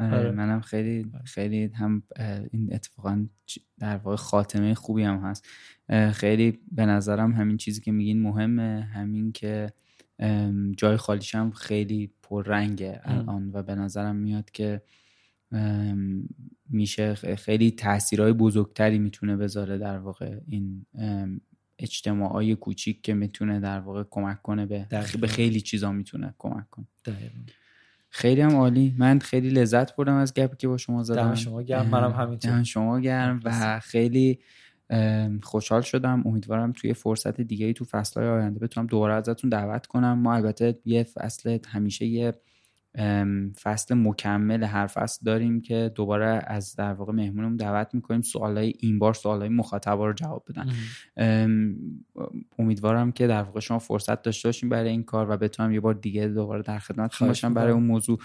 آره،, 0.00 0.16
آره. 0.16 0.30
منم 0.30 0.60
خیلی 0.60 1.12
خیلی 1.24 1.70
هم 1.74 2.02
این 2.50 2.74
اتفاقا 2.74 3.26
در 3.78 3.96
واقع 3.96 4.16
خاتمه 4.16 4.74
خوبی 4.74 5.02
هم 5.02 5.18
هست. 5.18 5.46
خیلی 6.12 6.58
به 6.72 6.86
نظرم 6.86 7.32
همین 7.32 7.56
چیزی 7.56 7.80
که 7.80 7.92
میگین 7.92 8.22
مهمه. 8.22 8.88
همین 8.94 9.32
که 9.32 9.72
جای 10.76 10.96
خالیش 10.96 11.34
هم 11.34 11.50
خیلی 11.50 12.12
پررنگه 12.22 13.00
الان 13.04 13.50
و 13.52 13.62
به 13.62 13.74
نظرم 13.74 14.16
میاد 14.16 14.50
که 14.50 14.82
میشه 16.70 17.14
خیلی 17.14 17.70
تاثیرهای 17.70 18.32
بزرگتری 18.32 18.98
می‌تونه 18.98 19.36
بذاره 19.36 19.78
در 19.78 19.98
واقع 19.98 20.40
این 20.46 20.86
اجتماعای 21.80 22.54
کوچیک 22.54 23.02
که 23.02 23.14
می‌تونه 23.14 23.60
در 23.60 23.80
واقع 23.80 24.04
کمک 24.10 24.42
کنه 24.42 24.66
به 24.66 24.86
به 25.20 25.26
خیلی 25.26 25.60
چیزا 25.60 25.92
می‌تونه 25.92 26.34
کمک 26.38 26.70
کنه. 26.70 26.86
خیلی 28.10 28.40
هم 28.40 28.56
عالی. 28.56 28.94
من 28.98 29.18
خیلی 29.18 29.50
لذت 29.50 29.96
بردم 29.96 30.14
از 30.14 30.34
گپی 30.34 30.56
که 30.56 30.68
با 30.68 30.76
شما 30.76 31.02
زدم. 31.02 31.34
شما 31.34 31.62
گرم 31.62 31.86
منم 31.86 32.12
همینطور. 32.12 32.62
شما 32.62 33.00
گرم 33.00 33.40
و 33.44 33.80
خیلی 33.80 34.38
خوشحال 35.42 35.82
شدم. 35.82 36.22
امیدوارم 36.26 36.72
توی 36.72 36.94
فرصت 36.94 37.40
دیگه 37.40 37.72
تو 37.72 37.84
فصلهای 37.84 38.28
آینده 38.28 38.60
بتونم 38.60 38.86
دوباره 38.86 39.14
ازتون 39.14 39.50
دعوت 39.50 39.86
کنم. 39.86 40.18
ما 40.18 40.34
البته 40.34 40.78
یه 40.84 41.02
فصل 41.02 41.58
همیشه 41.68 42.06
یه 42.06 42.34
فصل 43.62 43.94
مکمل 43.94 44.62
هر 44.64 44.86
فصل 44.86 45.24
داریم 45.24 45.60
که 45.60 45.92
دوباره 45.94 46.42
از 46.46 46.76
در 46.76 46.92
واقع 46.92 47.12
مهمونمون 47.12 47.56
دعوت 47.56 47.94
می‌کنیم 47.94 48.22
سوالای 48.22 48.74
این 48.78 48.98
بار 48.98 49.14
سوالای 49.14 49.48
مخاطبا 49.48 50.06
رو 50.06 50.12
جواب 50.12 50.44
بدن. 50.48 50.66
امیدوارم 52.58 53.12
که 53.12 53.26
در 53.26 53.42
واقع 53.42 53.60
شما 53.60 53.78
فرصت 53.78 54.22
داشته 54.22 54.48
باشیم 54.48 54.68
برای 54.68 54.90
این 54.90 55.02
کار 55.02 55.30
و 55.30 55.36
بتونم 55.36 55.72
یه 55.72 55.80
بار 55.80 55.94
دیگه 55.94 56.28
دوباره 56.28 56.62
در 56.62 56.78
خدمت 56.78 57.18
باشم 57.18 57.54
برای 57.54 57.72
اون 57.72 57.82
موضوع. 57.82 58.18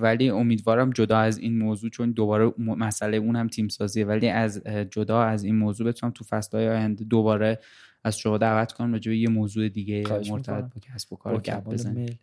ولی 0.00 0.30
امیدوارم 0.30 0.90
جدا 0.90 1.18
از 1.18 1.38
این 1.38 1.58
موضوع 1.58 1.90
چون 1.90 2.12
دوباره 2.12 2.52
مسئله 2.58 3.16
اون 3.16 3.36
هم 3.36 3.48
تیم 3.48 3.68
سازیه 3.68 4.04
ولی 4.04 4.28
از 4.28 4.62
جدا 4.90 5.22
از 5.22 5.44
این 5.44 5.56
موضوع 5.56 5.86
بتونم 5.86 6.12
تو 6.12 6.24
فصلهای 6.24 6.68
آینده 6.68 7.04
دوباره 7.04 7.58
از 8.04 8.18
شما 8.18 8.38
دعوت 8.38 8.72
کنم 8.72 8.92
راجع 8.92 9.12
یه 9.12 9.28
موضوع 9.28 9.68
دیگه 9.68 10.04
مرتبط 10.30 10.64
با 10.64 10.80
کسب 10.94 11.12
و 11.12 11.16
کار 11.16 11.40
گپ 11.40 11.64
بزنیم. 11.64 12.18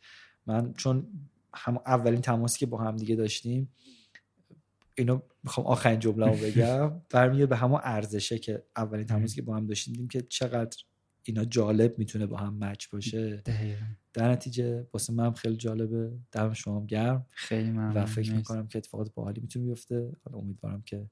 من 0.47 0.73
چون 0.73 1.07
هم 1.53 1.77
اولین 1.85 2.21
تماسی 2.21 2.59
که 2.59 2.65
با 2.65 2.77
هم 2.77 2.95
دیگه 2.95 3.15
داشتیم 3.15 3.73
اینو 4.95 5.19
می‌خوام 5.43 5.67
آخرین 5.67 5.99
جمله 5.99 6.25
رو 6.25 6.35
بگم. 6.37 7.01
برمیگه 7.09 7.45
به 7.45 7.55
همون 7.55 7.79
ارزشه 7.83 8.39
که 8.39 8.63
اولین 8.75 9.05
تماسی 9.05 9.35
که 9.35 9.41
با 9.41 9.55
هم 9.55 9.67
داشتیم 9.67 9.93
دیدیم 9.93 10.07
که 10.07 10.21
چقدر 10.21 10.77
اینا 11.23 11.45
جالب 11.45 11.99
می‌تونه 11.99 12.25
با 12.25 12.37
هم 12.37 12.57
مچ 12.59 12.87
باشه. 12.89 13.41
در 14.13 14.31
نتیجه 14.31 14.87
واسه 14.93 15.13
من 15.13 15.33
خیلی 15.33 15.55
جالبه. 15.55 16.11
دم 16.31 16.53
شما 16.53 16.85
گرم. 16.85 17.25
خیلی 17.29 17.71
ممنون. 17.71 17.97
و 17.97 18.05
فکر 18.05 18.33
می‌کنم 18.33 18.67
که 18.67 18.77
اتفاقات 18.77 19.13
باحالی 19.13 19.41
می‌تونه 19.41 19.65
بیفته. 19.65 20.11
حالا 20.25 20.37
امیدوارم 20.37 20.81
که 20.81 21.09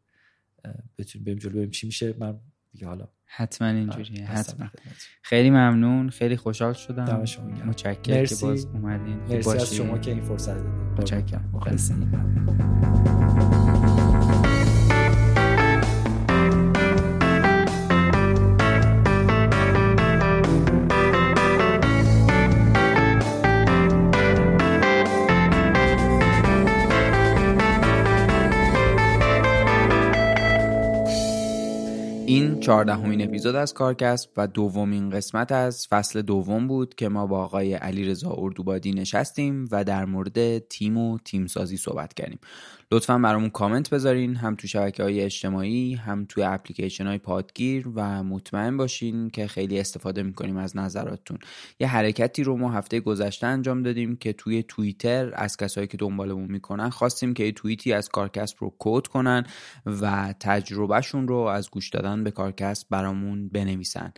بتونیم 0.97 1.25
بریم 1.25 1.37
جلو 1.37 1.53
بریم 1.53 1.69
چی 1.69 1.87
میشه. 1.87 2.15
من 2.19 2.39
دیگه 2.75 2.87
حالا. 2.87 3.07
حتما 3.25 3.67
اینجوریه 3.67 4.25
حتما. 4.25 4.67
خیلی 5.21 5.49
ممنون 5.49 6.09
خیلی 6.09 6.37
خوشحال 6.37 6.73
شدم. 6.73 7.05
دم 7.05 7.25
شما 7.25 7.45
متشکرم 7.45 8.25
که 8.25 8.35
باز 8.41 8.65
اومدین. 8.65 9.17
مرسی 9.17 9.49
از 9.49 9.75
شما 9.75 9.97
که 9.97 10.11
این 10.11 10.21
فرصت 10.21 10.57
دادید 10.57 10.71
متشکرم. 10.97 11.61
این 11.65 13.54
چهاردهمین 32.65 33.21
اپیزود 33.21 33.55
از 33.55 33.73
کارکسب 33.73 34.29
و 34.37 34.47
دومین 34.47 35.09
قسمت 35.09 35.51
از 35.51 35.87
فصل 35.87 36.21
دوم 36.21 36.67
بود 36.67 36.95
که 36.95 37.09
ما 37.09 37.27
با 37.27 37.43
آقای 37.43 37.73
علیرضا 37.73 38.35
اردوبادی 38.37 38.91
نشستیم 38.91 39.67
و 39.71 39.83
در 39.83 40.05
مورد 40.05 40.57
تیم 40.57 40.97
و 40.97 41.17
تیمسازی 41.17 41.77
صحبت 41.77 42.13
کردیم. 42.13 42.39
لطفا 42.91 43.17
برامون 43.17 43.49
کامنت 43.49 43.89
بذارین 43.89 44.35
هم 44.35 44.55
تو 44.55 44.67
شبکه 44.67 45.03
های 45.03 45.21
اجتماعی 45.21 45.93
هم 45.93 46.25
توی 46.29 46.43
اپلیکیشن 46.43 47.07
های 47.07 47.17
پادگیر 47.17 47.87
و 47.95 48.23
مطمئن 48.23 48.77
باشین 48.77 49.29
که 49.29 49.47
خیلی 49.47 49.79
استفاده 49.79 50.23
می‌کنیم 50.23 50.57
از 50.57 50.77
نظراتتون. 50.77 51.37
یه 51.79 51.87
حرکتی 51.87 52.43
رو 52.43 52.57
ما 52.57 52.71
هفته 52.71 52.99
گذشته 52.99 53.47
انجام 53.47 53.83
دادیم 53.83 54.15
که 54.15 54.33
توی 54.33 54.63
توییتر 54.63 55.31
از 55.35 55.57
کسایی 55.57 55.87
که 55.87 55.97
دنبالمون 55.97 56.51
می‌کنن 56.51 56.89
خواستیم 56.89 57.33
که 57.33 57.43
یه 57.43 57.51
توییتی 57.51 57.93
از 57.93 58.09
کارکسب 58.09 58.57
رو 58.59 58.75
کد 58.79 59.07
کنن 59.07 59.43
و 59.85 60.33
تجربهشون 60.39 61.27
رو 61.27 61.37
از 61.37 61.69
گوش 61.69 61.89
دادن 61.89 62.23
به 62.23 62.31
کارکسب 62.31 62.87
برامون 62.89 63.49
بنویسن. 63.49 64.13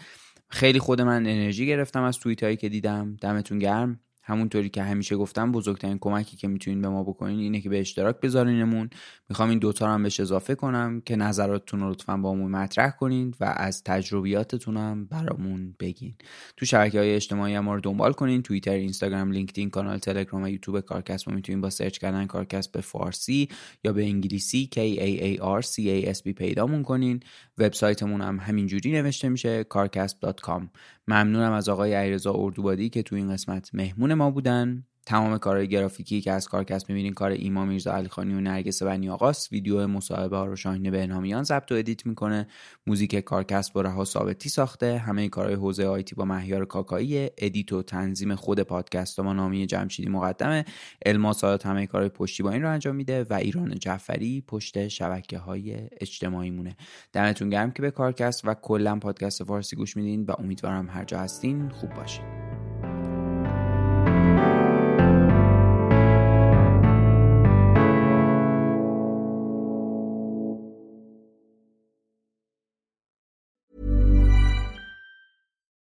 خیلی 0.49 0.79
خود 0.79 1.01
من 1.01 1.25
انرژی 1.25 1.67
گرفتم 1.67 2.03
از 2.03 2.19
توییت 2.19 2.43
هایی 2.43 2.55
که 2.55 2.69
دیدم. 2.69 3.17
دمتون 3.21 3.59
گرم. 3.59 3.99
همونطوری 4.27 4.69
که 4.69 4.83
همیشه 4.83 5.15
گفتم 5.15 5.51
بزرگترین 5.51 5.97
کمکی 5.99 6.37
که 6.37 6.47
می‌تونین 6.47 6.81
به 6.81 6.89
ما 6.89 7.03
بکنین 7.03 7.39
اینه 7.39 7.61
که 7.61 7.69
به 7.69 7.79
اشتراک 7.79 8.19
بذارینمون. 8.19 8.89
می‌خوام 9.29 9.49
این 9.49 9.59
دوتا 9.59 9.85
رو 9.85 9.91
هم 9.91 10.03
بهش 10.03 10.19
اضافه 10.19 10.55
کنم 10.55 11.01
که 11.05 11.15
نظراتتون 11.15 11.79
رو 11.79 11.89
لطفا 11.89 12.17
با 12.17 12.31
همون 12.31 12.51
مطرح 12.51 12.89
کنین 12.89 13.33
و 13.39 13.53
از 13.57 13.83
تجربیاتتون 13.83 14.77
هم 14.77 15.05
برامون 15.05 15.75
بگین. 15.79 16.15
تو 16.57 16.65
شبکه 16.65 16.99
های 16.99 17.15
اجتماعی 17.15 17.59
ما 17.59 17.75
رو 17.75 17.81
دنبال 17.81 18.13
کنین. 18.13 18.41
توییتر 18.41 18.71
اینستاگرام 18.71 19.31
لینکدین 19.31 19.69
کانال 19.69 19.97
تلگرام 19.97 20.43
و 20.43 20.47
یوتیوب 20.47 20.79
کارکسب 20.79 21.31
می‌تونین 21.31 21.61
با 21.61 21.69
سرچ 21.69 21.97
کردن 21.97 22.25
کارکسب 22.25 22.71
به 22.71 22.81
فارسی 22.81 23.49
یا 23.83 23.93
به 23.93 24.03
انگلیسی 24.03 24.69
K 24.73 24.77
A 24.77 25.21
A 25.23 25.61
R 25.61 25.65
C 25.65 25.75
A 25.79 26.17
S 26.17 26.21
T 26.21 26.33
پیدامون 26.33 26.83
کنین. 26.83 27.19
وبسایتمون 27.57 28.21
هم 28.21 28.39
همینجوری 28.39 28.91
نوشته 28.91 29.29
میشه 29.29 29.63
kaarcast.com 29.63 30.61
ممنونم 31.07 31.51
از 31.51 31.69
آقای 31.69 31.93
علیرضا 31.93 32.33
اردوبادی 32.33 32.89
که 32.89 33.03
تو 33.03 33.15
این 33.15 33.31
قسمت 33.31 33.75
مهمون 33.75 34.13
ما 34.13 34.31
بودن. 34.31 34.86
تمام 35.07 35.37
کارهای 35.37 35.67
گرافیکی 35.67 36.21
که 36.21 36.31
از 36.31 36.47
کارکست 36.47 36.89
می‌بینین 36.89 37.13
کار 37.13 37.31
ایما 37.31 37.65
میرزا 37.65 37.93
علیخانی 37.93 38.33
و 38.33 38.39
نرگس 38.39 38.83
بنی 38.83 39.09
آقاست. 39.09 39.51
ویدیو 39.51 39.87
مصاحبه 39.87 40.37
ها 40.37 40.45
رو 40.45 40.55
شاهین 40.55 40.91
بهنامیان 40.91 41.43
ضبط 41.43 41.71
و 41.71 41.75
edit 41.75 42.05
می‌کنه. 42.05 42.47
موزیک 42.87 43.15
کارکست 43.15 43.73
با 43.73 43.81
رها 43.81 44.05
ثابتی 44.05 44.49
ساخته. 44.49 44.97
همه 44.97 45.29
کارهای 45.29 45.55
حوزه 45.55 45.85
IT 45.85 46.15
با 46.15 46.25
مهیار 46.25 46.65
کاکایی. 46.65 47.29
edit 47.37 47.73
و 47.73 47.83
تنظیم 47.83 48.35
خود 48.35 48.59
پادکست 48.59 49.21
با 49.21 49.33
نامی 49.33 49.65
جمشیدی 49.65 50.09
مقدمه. 50.09 50.65
الما 51.05 51.33
سادات 51.33 51.65
همه 51.65 51.87
کارهای 51.87 52.09
پشتیبانی 52.09 52.59
رو 52.59 52.69
انجام 52.69 52.95
میده 52.95 53.23
و 53.23 53.33
ایران 53.33 53.75
جعفری 53.79 54.43
پشت 54.47 54.87
شبکه 54.87 55.37
های 55.37 55.75
اجتماعی 56.01 56.51
مونه 56.51 56.75
دمتون 57.13 57.49
گرم 57.49 57.71
که 57.71 57.81
به 57.81 57.91
کارکست 57.91 58.45
و 58.45 58.53
کلا 58.53 58.99
پادکست 58.99 59.43
فارسی 59.43 59.75
گوش 59.75 59.97
میدین 59.97 60.23
و 60.23 60.33
امیدوارم 60.39 60.89
هر 60.89 61.03
جا 61.03 61.19
هستین 61.19 61.69
خوب 61.69 61.93
باشین. 61.93 62.66